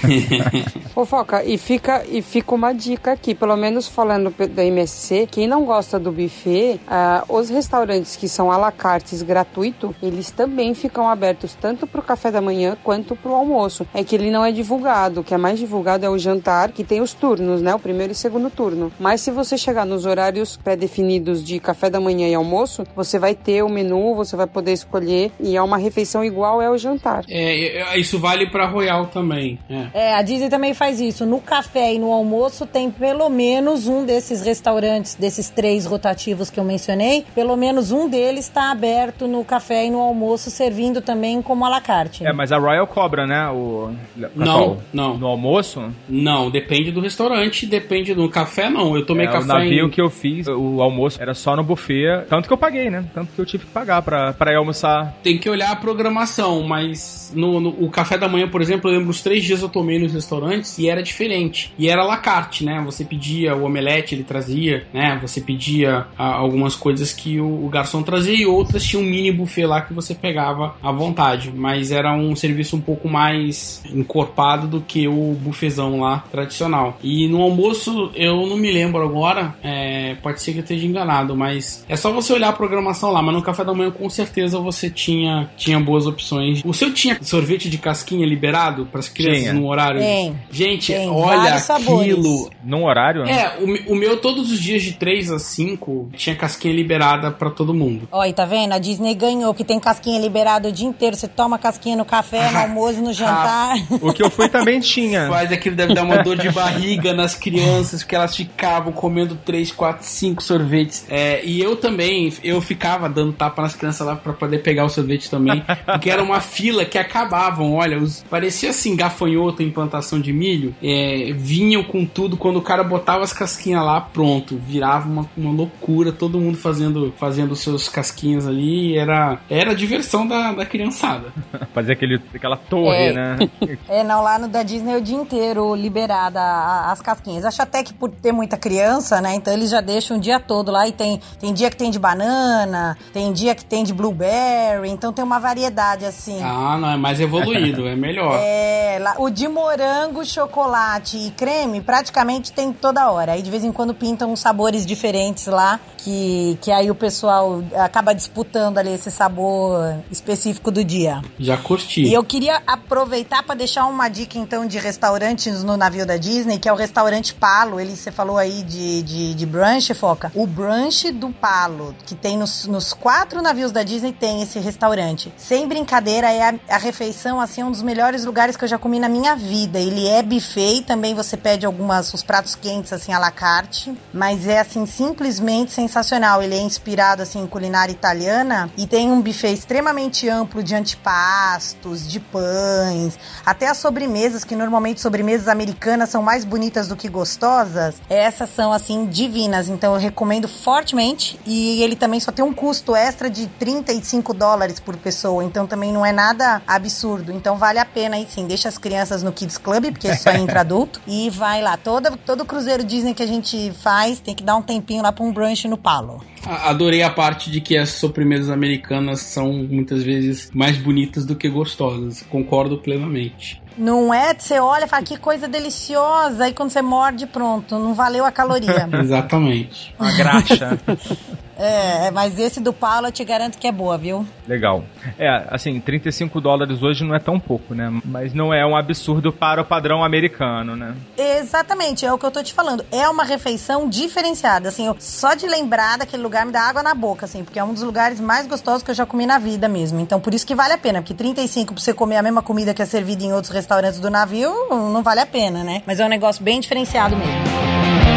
Fofoca, 0.93 1.43
e 1.43 1.57
fica, 1.57 2.03
e 2.05 2.21
fica 2.21 2.53
uma 2.53 2.73
dica 2.73 3.13
aqui, 3.13 3.33
pelo 3.33 3.55
menos 3.55 3.87
falando 3.87 4.33
da 4.49 4.65
MSC, 4.65 5.27
quem 5.31 5.47
não 5.47 5.65
gosta 5.65 5.97
do 5.97 6.11
buffet, 6.11 6.79
ah, 6.87 7.23
os 7.29 7.49
restaurantes 7.49 8.15
que 8.15 8.27
são 8.27 8.51
à 8.51 8.57
la 8.57 8.71
carte 8.71 9.15
gratuito, 9.23 9.95
eles 10.01 10.31
também 10.31 10.73
ficam 10.73 11.09
abertos 11.09 11.55
tanto 11.55 11.85
pro 11.87 12.01
café 12.01 12.31
da 12.31 12.41
manhã 12.41 12.77
quanto 12.83 13.15
pro 13.15 13.33
almoço. 13.33 13.87
É 13.93 14.03
que 14.03 14.15
ele 14.15 14.31
não 14.31 14.43
é 14.43 14.51
divulgado, 14.51 15.21
o 15.21 15.23
que 15.23 15.33
é 15.33 15.37
mais 15.37 15.59
divulgado 15.59 16.05
é 16.05 16.09
o 16.09 16.17
jantar, 16.17 16.71
que 16.71 16.83
tem 16.83 17.01
os 17.01 17.13
turnos, 17.13 17.61
né? 17.61 17.73
O 17.73 17.79
primeiro 17.79 18.11
e 18.11 18.15
segundo 18.15 18.49
turno. 18.49 18.91
Mas 18.99 19.21
se 19.21 19.31
você 19.31 19.57
chegar 19.57 19.85
nos 19.85 20.05
horários 20.05 20.57
pré-definidos 20.57 21.43
de 21.43 21.59
café 21.59 21.89
da 21.89 21.99
manhã 21.99 22.27
e 22.27 22.35
almoço, 22.35 22.83
você 22.95 23.19
vai 23.19 23.35
ter 23.35 23.63
o 23.63 23.69
menu, 23.69 24.00
você 24.15 24.35
vai 24.35 24.47
poder 24.47 24.73
escolher 24.73 25.31
e 25.39 25.55
é 25.55 25.61
uma 25.61 25.77
refeição 25.77 26.23
igual 26.23 26.61
é 26.61 26.69
o 26.69 26.77
jantar. 26.77 27.23
É, 27.29 27.81
é, 27.93 27.99
isso 27.99 28.19
vale 28.19 28.49
pra 28.49 28.67
Royal 28.67 29.07
também. 29.07 29.59
É. 29.69 30.09
É, 30.09 30.15
a 30.15 30.21
Disney 30.21 30.49
também 30.49 30.73
faz 30.73 30.99
isso. 30.99 31.25
No 31.25 31.39
café 31.39 31.93
e 31.93 31.99
no 31.99 32.11
almoço 32.11 32.65
tem 32.65 32.89
pelo 32.89 33.29
menos 33.29 33.87
um 33.87 34.05
desses 34.05 34.41
restaurantes, 34.41 35.15
desses 35.15 35.49
três 35.49 35.85
rotativos 35.85 36.49
que 36.49 36.59
eu 36.59 36.63
mencionei, 36.63 37.25
pelo 37.33 37.55
menos 37.55 37.91
um 37.91 38.09
deles 38.09 38.45
está 38.45 38.71
aberto 38.71 39.27
no 39.27 39.43
café 39.43 39.85
e 39.85 39.91
no 39.91 39.99
almoço, 39.99 40.49
servindo 40.49 41.01
também 41.01 41.41
como 41.41 41.65
à 41.65 41.69
la 41.69 41.81
carte. 41.81 42.25
É, 42.25 42.33
mas 42.33 42.51
a 42.51 42.57
Royal 42.57 42.87
cobra, 42.87 43.25
né? 43.25 43.47
O 43.49 43.91
Não, 44.35 44.77
não. 44.93 45.17
No 45.17 45.27
almoço? 45.27 45.91
Não, 46.07 46.49
depende 46.49 46.91
do 46.91 47.01
restaurante, 47.01 47.65
depende 47.65 48.13
do 48.13 48.29
café, 48.29 48.69
não. 48.69 48.95
Eu 48.95 49.05
tomei 49.05 49.27
é, 49.27 49.31
café 49.31 49.43
o 49.43 49.47
navio 49.47 49.87
em... 49.87 49.89
que 49.89 50.01
eu 50.01 50.09
fiz, 50.09 50.47
o 50.47 50.81
almoço 50.81 51.21
era 51.21 51.33
só 51.33 51.55
no 51.55 51.63
buffet. 51.63 52.25
Tanto 52.29 52.47
que 52.47 52.53
eu 52.53 52.57
paguei, 52.57 52.89
né? 52.89 53.05
Tanto 53.13 53.31
que 53.33 53.39
eu 53.39 53.45
tive 53.45 53.65
que 53.65 53.71
pagar 53.71 53.90
pra, 53.99 54.31
pra 54.33 54.51
ir 54.51 54.57
almoçar. 54.57 55.17
Tem 55.23 55.39
que 55.39 55.49
olhar 55.49 55.71
a 55.71 55.75
programação, 55.75 56.61
mas 56.61 57.31
no, 57.35 57.59
no- 57.59 57.69
o 57.83 57.89
café 57.89 58.15
da 58.15 58.27
manhã, 58.27 58.47
por 58.47 58.61
exemplo, 58.61 58.89
eu 58.91 58.95
lembro 58.97 59.09
os 59.09 59.21
três 59.21 59.43
dias 59.43 59.63
eu 59.63 59.69
tomei 59.69 59.97
nos 59.97 60.13
restaurantes 60.13 60.77
e 60.77 60.87
era 60.87 61.01
diferente. 61.01 61.73
E 61.79 61.89
era 61.89 62.03
la 62.03 62.17
carte, 62.17 62.63
né? 62.63 62.79
Você 62.85 63.03
pedia 63.03 63.55
o 63.55 63.63
omelete, 63.65 64.13
ele 64.13 64.23
trazia, 64.23 64.85
né? 64.93 65.17
Você 65.23 65.41
pedia 65.41 66.05
ah, 66.15 66.35
algumas 66.35 66.75
coisas 66.75 67.11
que 67.11 67.39
o, 67.39 67.65
o 67.65 67.69
garçom 67.69 68.03
trazia 68.03 68.35
e 68.35 68.45
outras 68.45 68.83
tinha 68.83 69.01
um 69.01 69.05
mini 69.05 69.31
buffet 69.31 69.65
lá 69.65 69.81
que 69.81 69.93
você 69.93 70.13
pegava 70.13 70.75
à 70.83 70.91
vontade. 70.91 71.51
Mas 71.55 71.91
era 71.91 72.13
um 72.13 72.35
serviço 72.35 72.75
um 72.75 72.81
pouco 72.81 73.07
mais 73.09 73.81
encorpado 73.91 74.67
do 74.67 74.81
que 74.81 75.07
o 75.07 75.33
buffetzão 75.39 75.99
lá 76.01 76.23
tradicional. 76.31 76.99
E 77.01 77.27
no 77.29 77.41
almoço, 77.41 78.11
eu 78.13 78.45
não 78.45 78.57
me 78.57 78.71
lembro 78.71 79.01
agora, 79.01 79.55
é, 79.63 80.15
pode 80.21 80.41
ser 80.41 80.51
que 80.51 80.57
eu 80.59 80.63
esteja 80.63 80.85
enganado, 80.85 81.35
mas 81.35 81.85
é 81.87 81.95
só 81.95 82.11
você 82.11 82.33
olhar 82.33 82.49
a 82.49 82.53
programação 82.53 83.11
lá. 83.11 83.21
Mas 83.21 83.33
no 83.33 83.41
café 83.41 83.63
da 83.63 83.73
manhã, 83.73 83.80
com 83.89 84.09
certeza, 84.09 84.59
você 84.59 84.89
tinha, 84.89 85.49
tinha 85.57 85.79
boas 85.79 86.05
opções. 86.05 86.61
O 86.65 86.73
seu 86.73 86.93
tinha 86.93 87.17
sorvete 87.21 87.69
de 87.69 87.77
casquinha 87.77 88.25
liberado 88.25 88.85
para 88.85 88.99
as 88.99 89.09
crianças 89.09 89.43
Tinha. 89.43 89.53
no 89.53 89.67
horário? 89.67 89.99
Tem. 89.99 90.39
Gente, 90.51 90.93
Tem 90.93 91.09
olha 91.09 91.55
aquilo. 91.55 92.49
Num 92.63 92.85
horário, 92.85 93.23
né? 93.23 93.31
É, 93.31 93.57
o, 93.59 93.93
o 93.93 93.95
meu 93.95 94.17
todos 94.17 94.51
os 94.51 94.59
dias 94.59 94.83
de 94.83 94.93
3 94.93 95.31
a 95.31 95.39
5 95.39 96.09
tinha 96.15 96.35
casquinha 96.35 96.73
liberada 96.73 97.31
para 97.31 97.49
todo 97.49 97.73
mundo. 97.73 98.07
E 98.27 98.33
tá 98.33 98.45
vendo? 98.45 98.73
A 98.73 98.77
Disney 98.77 99.15
ganhou, 99.15 99.53
que 99.53 99.63
tem 99.63 99.79
casquinha 99.79 100.19
liberada 100.19 100.69
o 100.69 100.71
dia 100.71 100.87
inteiro. 100.87 101.15
Você 101.15 101.27
toma 101.27 101.57
casquinha 101.57 101.95
no 101.95 102.05
café, 102.05 102.51
no 102.51 102.59
almoço, 102.59 103.01
no 103.01 103.13
jantar. 103.13 103.75
O 104.01 104.13
que 104.13 104.23
eu 104.23 104.29
fui 104.29 104.49
também 104.49 104.79
tinha. 104.79 105.27
Mas 105.27 105.51
aquilo 105.51 105.75
deve 105.75 105.93
dar 105.93 106.03
uma 106.03 106.23
dor 106.23 106.37
de 106.37 106.49
barriga 106.51 107.13
nas 107.13 107.35
crianças, 107.35 108.01
porque 108.01 108.15
elas 108.15 108.35
ficavam 108.35 108.91
comendo 108.91 109.35
3, 109.35 109.71
4, 109.71 110.05
5 110.05 110.41
sorvetes. 110.41 111.05
É, 111.09 111.43
e 111.43 111.61
eu 111.61 111.75
também, 111.75 112.33
eu 112.43 112.61
ficava 112.61 113.07
dando 113.07 113.33
tapa 113.33 113.61
nas 113.61 113.70
crianças 113.75 114.05
lá 114.05 114.15
pra 114.15 114.33
poder 114.33 114.59
pegar 114.59 114.85
o 114.85 114.89
sorvete 114.89 115.29
também, 115.29 115.63
porque 115.85 116.09
era 116.09 116.21
uma 116.23 116.39
fila 116.39 116.85
que 116.85 116.97
acabavam. 116.97 117.73
Olha, 117.73 117.97
os, 117.97 118.23
parecia 118.29 118.69
assim, 118.71 118.95
gafanhoto 118.95 119.61
em 119.63 119.69
plantação 119.71 120.19
de 120.19 120.31
milho. 120.33 120.75
É, 120.81 121.33
vinham 121.35 121.83
com 121.83 122.05
tudo, 122.05 122.37
quando 122.37 122.57
o 122.57 122.61
cara 122.61 122.83
botava 122.83 123.23
as 123.23 123.33
casquinhas 123.33 123.83
lá, 123.83 123.99
pronto, 124.01 124.57
virava 124.57 125.07
uma, 125.09 125.29
uma 125.37 125.51
loucura, 125.51 126.11
todo 126.11 126.39
mundo 126.39 126.57
fazendo 126.57 127.13
fazendo 127.17 127.55
seus 127.55 127.87
casquinhas 127.89 128.47
ali. 128.47 128.97
Era, 128.97 129.39
era 129.49 129.71
a 129.71 129.75
diversão 129.75 130.27
da, 130.27 130.51
da 130.53 130.65
criançada. 130.65 131.31
Fazer 131.73 131.93
aquele, 131.93 132.19
aquela 132.33 132.57
torre, 132.57 132.97
É. 133.09 133.13
né? 133.13 133.35
É, 133.87 134.03
não, 134.03 134.21
lá 134.21 134.37
no 134.39 134.47
da 134.47 134.63
Disney 134.63 134.93
é 134.93 134.97
o 134.97 135.01
dia 135.01 135.15
inteiro 135.17 135.75
liberada 135.75 136.39
a- 136.39 136.91
as 136.91 137.01
casquinhas. 137.01 137.45
Acho 137.45 137.61
até 137.61 137.83
que 137.83 137.93
por 137.93 138.09
ter 138.09 138.31
muita 138.31 138.57
criança, 138.57 139.19
né? 139.21 139.35
Então 139.35 139.53
eles 139.53 139.69
já 139.69 139.81
deixam 139.81 140.17
o 140.17 140.19
dia 140.19 140.39
todo 140.39 140.71
lá 140.71 140.87
e 140.87 140.91
tem, 140.91 141.19
tem 141.39 141.53
dia 141.53 141.69
que 141.69 141.75
tem 141.77 141.89
de 141.91 141.99
banana, 141.99 142.97
tem 143.13 143.31
dia 143.33 143.53
que 143.55 143.60
tem 143.65 143.83
de 143.83 143.93
blueberry, 143.93 144.89
então 144.89 145.11
tem 145.13 145.23
uma 145.23 145.39
variedade 145.39 146.05
assim. 146.05 146.41
Ah, 146.43 146.77
não, 146.77 146.89
é 146.91 146.97
mais 146.97 147.19
evoluído, 147.19 147.87
é 147.87 147.95
melhor. 147.95 148.39
É, 148.91 148.97
lá- 148.99 149.15
o 149.19 149.29
de 149.29 149.47
morango, 149.47 150.25
chocolate 150.25 151.17
e 151.17 151.31
creme 151.31 151.79
praticamente 151.81 152.51
tem 152.51 152.73
toda 152.73 153.09
hora. 153.09 153.33
Aí 153.33 153.41
de 153.41 153.49
vez 153.49 153.63
em 153.63 153.71
quando 153.71 153.93
pintam 153.93 154.31
uns 154.31 154.39
sabores 154.41 154.85
diferentes 154.85 155.45
lá, 155.47 155.79
que, 155.97 156.57
que 156.61 156.71
aí 156.71 156.91
o 156.91 156.95
pessoal 156.95 157.63
acaba 157.75 158.13
disputando 158.13 158.77
ali 158.77 158.93
esse 158.93 159.09
sabor 159.09 159.95
específico 160.11 160.71
do 160.71 160.83
dia. 160.83 161.21
Já 161.39 161.57
curti. 161.57 162.01
E 162.03 162.13
eu 162.13 162.23
queria 162.23 162.61
aproveitar 162.67 163.43
para 163.43 163.55
deixar 163.55 163.85
uma 163.85 164.09
dica 164.09 164.37
então 164.37 164.65
de 164.65 164.77
restaurantes 164.77 165.63
no 165.63 165.77
navio 165.77 166.05
da 166.05 166.17
Disney, 166.17 166.59
que 166.59 166.67
é 166.67 166.73
o 166.73 166.75
restaurante 166.75 167.33
Palo. 167.33 167.79
Ele 167.79 167.95
você 167.95 168.11
falou 168.11 168.37
aí 168.37 168.63
de, 168.63 169.01
de, 169.03 169.33
de 169.33 169.45
brunch, 169.45 169.93
Foca. 169.93 170.31
O 170.35 170.45
brunch 170.45 171.11
do 171.11 171.29
Palo, 171.29 171.95
que 172.05 172.15
tem 172.15 172.37
nos, 172.37 172.65
nos 172.65 172.93
quatro 172.93 173.41
navios 173.41 173.50
da 173.71 173.83
Disney, 173.83 174.13
tem 174.13 174.41
esse 174.41 174.59
restaurante. 174.59 175.31
Sem 175.37 175.67
brincadeira, 175.67 176.31
é 176.31 176.49
a, 176.49 176.53
a 176.69 176.77
refeição, 176.77 177.39
assim, 177.39 177.63
um 177.63 177.71
dos 177.71 177.81
melhores 177.81 178.25
lugares 178.25 178.55
que 178.55 178.63
eu 178.63 178.67
já 178.67 178.77
comi 178.77 178.99
na 178.99 179.09
minha 179.09 179.35
vida. 179.35 179.77
Ele 179.77 180.07
é 180.07 180.23
buffet 180.23 180.81
também 180.81 181.13
você 181.13 181.35
pede 181.35 181.65
algumas, 181.65 182.13
os 182.13 182.23
pratos 182.23 182.55
quentes, 182.55 182.93
assim, 182.93 183.13
à 183.13 183.19
la 183.19 183.31
carte. 183.31 183.93
Mas 184.13 184.47
é, 184.47 184.59
assim, 184.59 184.85
simplesmente 184.85 185.71
sensacional. 185.71 186.41
Ele 186.41 186.55
é 186.55 186.61
inspirado, 186.61 187.21
assim, 187.21 187.41
em 187.41 187.47
culinária 187.47 187.91
italiana 187.91 188.71
e 188.77 188.87
tem 188.87 189.11
um 189.11 189.21
buffet 189.21 189.53
extremamente 189.53 190.29
amplo 190.29 190.63
de 190.63 190.75
antipastos, 190.75 192.07
de 192.07 192.19
pães, 192.19 193.17
até 193.45 193.67
as 193.67 193.77
sobremesas, 193.77 194.43
que 194.43 194.55
normalmente 194.55 195.01
sobremesas 195.01 195.47
americanas 195.47 196.09
são 196.09 196.21
mais 196.23 196.45
bonitas 196.45 196.87
do 196.87 196.95
que 196.95 197.09
gostosas. 197.09 197.95
Essas 198.09 198.49
são, 198.55 198.71
assim, 198.71 199.05
divinas. 199.05 199.67
Então 199.67 199.93
eu 199.93 199.99
recomendo 199.99 200.47
fortemente. 200.47 201.39
E 201.45 201.81
ele 201.83 201.95
também 201.95 202.19
só 202.19 202.31
tem 202.31 202.43
um 202.43 202.53
custo 202.53 202.95
extra 202.95 203.29
de 203.29 203.40
35 203.47 204.33
dólares 204.33 204.79
por 204.79 204.97
pessoa. 204.97 205.43
Então 205.43 205.67
também 205.67 205.91
não 205.91 206.05
é 206.05 206.11
nada 206.11 206.61
absurdo. 206.67 207.31
Então 207.31 207.57
vale 207.57 207.79
a 207.79 207.85
pena 207.85 208.15
aí 208.15 208.27
sim. 208.29 208.47
Deixa 208.47 208.69
as 208.69 208.77
crianças 208.77 209.23
no 209.23 209.31
Kids 209.31 209.57
Club, 209.57 209.91
porque 209.91 210.13
só 210.15 210.31
entra 210.31 210.61
adulto. 210.61 211.01
E 211.07 211.29
vai 211.29 211.61
lá. 211.61 211.77
Todo, 211.77 212.17
todo 212.17 212.45
cruzeiro 212.45 212.83
Disney 212.83 213.13
que 213.13 213.23
a 213.23 213.27
gente 213.27 213.71
faz 213.81 214.19
tem 214.19 214.35
que 214.35 214.43
dar 214.43 214.55
um 214.55 214.61
tempinho 214.61 215.03
lá 215.03 215.11
pra 215.11 215.23
um 215.23 215.31
brunch 215.31 215.67
no 215.67 215.77
Palo. 215.77 216.23
Adorei 216.45 217.03
a 217.03 217.09
parte 217.09 217.51
de 217.51 217.61
que 217.61 217.77
as 217.77 217.89
sobremesas 217.89 218.49
americanas 218.49 219.21
são 219.21 219.51
muitas 219.53 220.01
vezes 220.03 220.49
mais 220.53 220.77
bonitas 220.77 221.25
do 221.25 221.35
que 221.35 221.47
gostosas. 221.47 222.23
Concordo 222.23 222.77
plenamente. 222.77 223.61
Não 223.77 224.13
é? 224.13 224.33
Você 224.33 224.59
olha 224.59 224.85
e 224.85 224.87
fala 224.87 225.03
que 225.03 225.17
coisa 225.17 225.47
deliciosa, 225.47 226.45
aí 226.45 226.53
quando 226.53 226.69
você 226.69 226.81
morde, 226.81 227.25
pronto, 227.25 227.77
não 227.77 227.93
valeu 227.93 228.25
a 228.25 228.31
caloria. 228.31 228.87
Exatamente. 228.99 229.93
Uma 229.99 230.11
graxa. 230.11 230.79
é, 231.57 232.11
mas 232.11 232.37
esse 232.37 232.59
do 232.59 232.73
Paulo 232.73 233.07
eu 233.07 233.11
te 233.11 233.23
garanto 233.23 233.57
que 233.57 233.67
é 233.67 233.71
boa, 233.71 233.97
viu? 233.97 234.25
Legal. 234.47 234.83
É, 235.17 235.45
assim, 235.49 235.79
35 235.79 236.41
dólares 236.41 236.81
hoje 236.83 237.03
não 237.03 237.15
é 237.15 237.19
tão 237.19 237.39
pouco, 237.39 237.73
né? 237.73 237.89
Mas 238.03 238.33
não 238.33 238.53
é 238.53 238.65
um 238.65 238.75
absurdo 238.75 239.31
para 239.31 239.61
o 239.61 239.65
padrão 239.65 240.03
americano, 240.03 240.75
né? 240.75 240.95
Exatamente, 241.17 242.05
é 242.05 242.11
o 242.11 242.17
que 242.17 242.25
eu 242.25 242.31
tô 242.31 242.43
te 242.43 242.53
falando. 242.53 242.85
É 242.91 243.07
uma 243.07 243.23
refeição 243.23 243.87
diferenciada, 243.87 244.69
assim, 244.69 244.87
eu, 244.87 244.95
só 244.99 245.33
de 245.33 245.47
lembrar 245.47 245.99
daquele 245.99 246.21
lugar 246.21 246.45
me 246.45 246.51
dá 246.51 246.61
água 246.61 246.83
na 246.83 246.93
boca, 246.93 247.25
assim, 247.25 247.43
porque 247.43 247.59
é 247.59 247.63
um 247.63 247.73
dos 247.73 247.83
lugares 247.83 248.19
mais 248.19 248.47
gostosos 248.47 248.83
que 248.83 248.91
eu 248.91 248.95
já 248.95 249.05
comi 249.05 249.25
na 249.25 249.37
vida 249.37 249.67
mesmo. 249.67 249.99
Então, 249.99 250.19
por 250.19 250.33
isso 250.33 250.45
que 250.45 250.55
vale 250.55 250.73
a 250.73 250.77
pena, 250.77 251.01
porque 251.01 251.13
35 251.13 251.73
pra 251.73 251.81
você 251.81 251.93
comer 251.93 252.17
a 252.17 252.23
mesma 252.23 252.41
comida 252.41 252.73
que 252.73 252.81
é 252.81 252.85
servida 252.85 253.23
em 253.23 253.33
outros 253.33 253.53
restaurantes 253.61 253.99
do 253.99 254.09
navio, 254.09 254.51
não 254.69 255.03
vale 255.03 255.19
a 255.19 255.25
pena, 255.25 255.63
né? 255.63 255.83
Mas 255.85 255.99
é 255.99 256.05
um 256.05 256.09
negócio 256.09 256.43
bem 256.43 256.59
diferenciado 256.59 257.15
mesmo. 257.15 258.10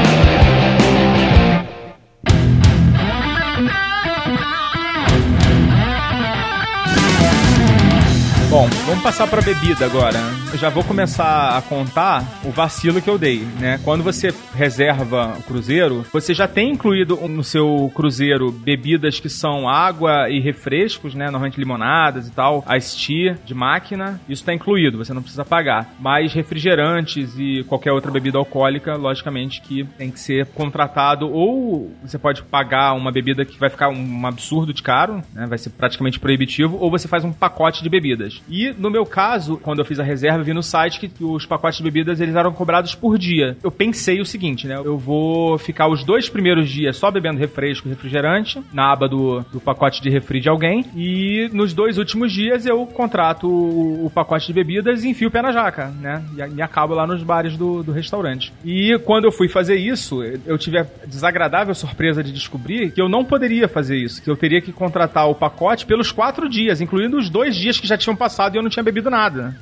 Bom, 8.54 8.68
vamos 8.86 9.02
passar 9.02 9.26
para 9.26 9.42
bebida 9.42 9.84
agora. 9.84 10.16
Eu 10.52 10.56
já 10.56 10.70
vou 10.70 10.84
começar 10.84 11.58
a 11.58 11.60
contar 11.60 12.22
o 12.44 12.52
vacilo 12.52 13.02
que 13.02 13.10
eu 13.10 13.18
dei, 13.18 13.40
né? 13.58 13.80
Quando 13.82 14.04
você 14.04 14.32
reserva 14.54 15.36
o 15.36 15.42
cruzeiro, 15.42 16.06
você 16.12 16.32
já 16.32 16.46
tem 16.46 16.70
incluído 16.70 17.16
no 17.26 17.42
seu 17.42 17.90
cruzeiro 17.92 18.52
bebidas 18.52 19.18
que 19.18 19.28
são 19.28 19.68
água 19.68 20.30
e 20.30 20.38
refrescos, 20.38 21.16
né? 21.16 21.24
Normalmente 21.24 21.58
limonadas 21.58 22.28
e 22.28 22.30
tal, 22.30 22.64
ice 22.76 22.96
tea 22.96 23.36
de 23.44 23.52
máquina, 23.54 24.20
isso 24.28 24.42
está 24.42 24.54
incluído, 24.54 24.98
você 24.98 25.12
não 25.12 25.20
precisa 25.20 25.44
pagar. 25.44 25.92
Mas 25.98 26.32
refrigerantes 26.32 27.34
e 27.36 27.64
qualquer 27.64 27.90
outra 27.90 28.12
bebida 28.12 28.38
alcoólica, 28.38 28.94
logicamente 28.94 29.60
que 29.62 29.82
tem 29.98 30.12
que 30.12 30.20
ser 30.20 30.46
contratado 30.46 31.28
ou 31.28 31.92
você 32.04 32.20
pode 32.20 32.44
pagar 32.44 32.92
uma 32.92 33.10
bebida 33.10 33.44
que 33.44 33.58
vai 33.58 33.68
ficar 33.68 33.88
um 33.88 34.26
absurdo 34.28 34.72
de 34.72 34.80
caro, 34.80 35.20
né? 35.32 35.44
Vai 35.48 35.58
ser 35.58 35.70
praticamente 35.70 36.20
proibitivo, 36.20 36.78
ou 36.80 36.88
você 36.88 37.08
faz 37.08 37.24
um 37.24 37.32
pacote 37.32 37.82
de 37.82 37.88
bebidas. 37.88 38.43
E 38.48 38.74
no 38.78 38.90
meu 38.90 39.04
caso, 39.06 39.56
quando 39.56 39.78
eu 39.78 39.84
fiz 39.84 39.98
a 39.98 40.04
reserva, 40.04 40.42
vi 40.42 40.52
no 40.52 40.62
site 40.62 41.00
que 41.00 41.24
os 41.24 41.46
pacotes 41.46 41.78
de 41.78 41.84
bebidas 41.84 42.20
eles 42.20 42.34
eram 42.34 42.52
cobrados 42.52 42.94
por 42.94 43.18
dia. 43.18 43.56
Eu 43.62 43.70
pensei 43.70 44.20
o 44.20 44.26
seguinte, 44.26 44.66
né? 44.66 44.76
Eu 44.76 44.98
vou 44.98 45.58
ficar 45.58 45.88
os 45.88 46.04
dois 46.04 46.28
primeiros 46.28 46.68
dias 46.68 46.96
só 46.96 47.10
bebendo 47.10 47.38
refresco, 47.38 47.88
refrigerante, 47.88 48.62
na 48.72 48.92
aba 48.92 49.08
do, 49.08 49.40
do 49.52 49.60
pacote 49.60 50.02
de 50.02 50.10
refri 50.10 50.40
de 50.40 50.48
alguém. 50.48 50.84
E 50.94 51.48
nos 51.52 51.72
dois 51.72 51.98
últimos 51.98 52.32
dias 52.32 52.66
eu 52.66 52.86
contrato 52.86 53.48
o, 53.48 54.06
o 54.06 54.10
pacote 54.10 54.46
de 54.46 54.52
bebidas 54.52 55.04
e 55.04 55.08
enfio 55.08 55.28
o 55.28 55.30
pé 55.30 55.42
na 55.42 55.52
jaca, 55.52 55.88
né? 56.00 56.22
E, 56.36 56.56
e 56.56 56.62
acabo 56.62 56.94
lá 56.94 57.06
nos 57.06 57.22
bares 57.22 57.56
do, 57.56 57.82
do 57.82 57.92
restaurante. 57.92 58.52
E 58.64 58.98
quando 59.04 59.24
eu 59.24 59.32
fui 59.32 59.48
fazer 59.48 59.76
isso, 59.76 60.22
eu 60.22 60.58
tive 60.58 60.78
a 60.78 60.86
desagradável 61.06 61.74
surpresa 61.74 62.22
de 62.22 62.32
descobrir 62.32 62.92
que 62.92 63.00
eu 63.00 63.08
não 63.08 63.24
poderia 63.24 63.68
fazer 63.68 63.96
isso, 63.96 64.22
que 64.22 64.30
eu 64.30 64.36
teria 64.36 64.60
que 64.60 64.72
contratar 64.72 65.28
o 65.28 65.34
pacote 65.34 65.86
pelos 65.86 66.12
quatro 66.12 66.48
dias, 66.48 66.80
incluindo 66.80 67.16
os 67.16 67.30
dois 67.30 67.56
dias 67.56 67.78
que 67.80 67.86
já 67.86 67.96
tinham 67.96 68.14
passado 68.14 68.33
e 68.54 68.58
eu 68.58 68.62
não 68.62 68.70
tinha 68.70 68.82
bebido 68.82 69.10
nada. 69.10 69.54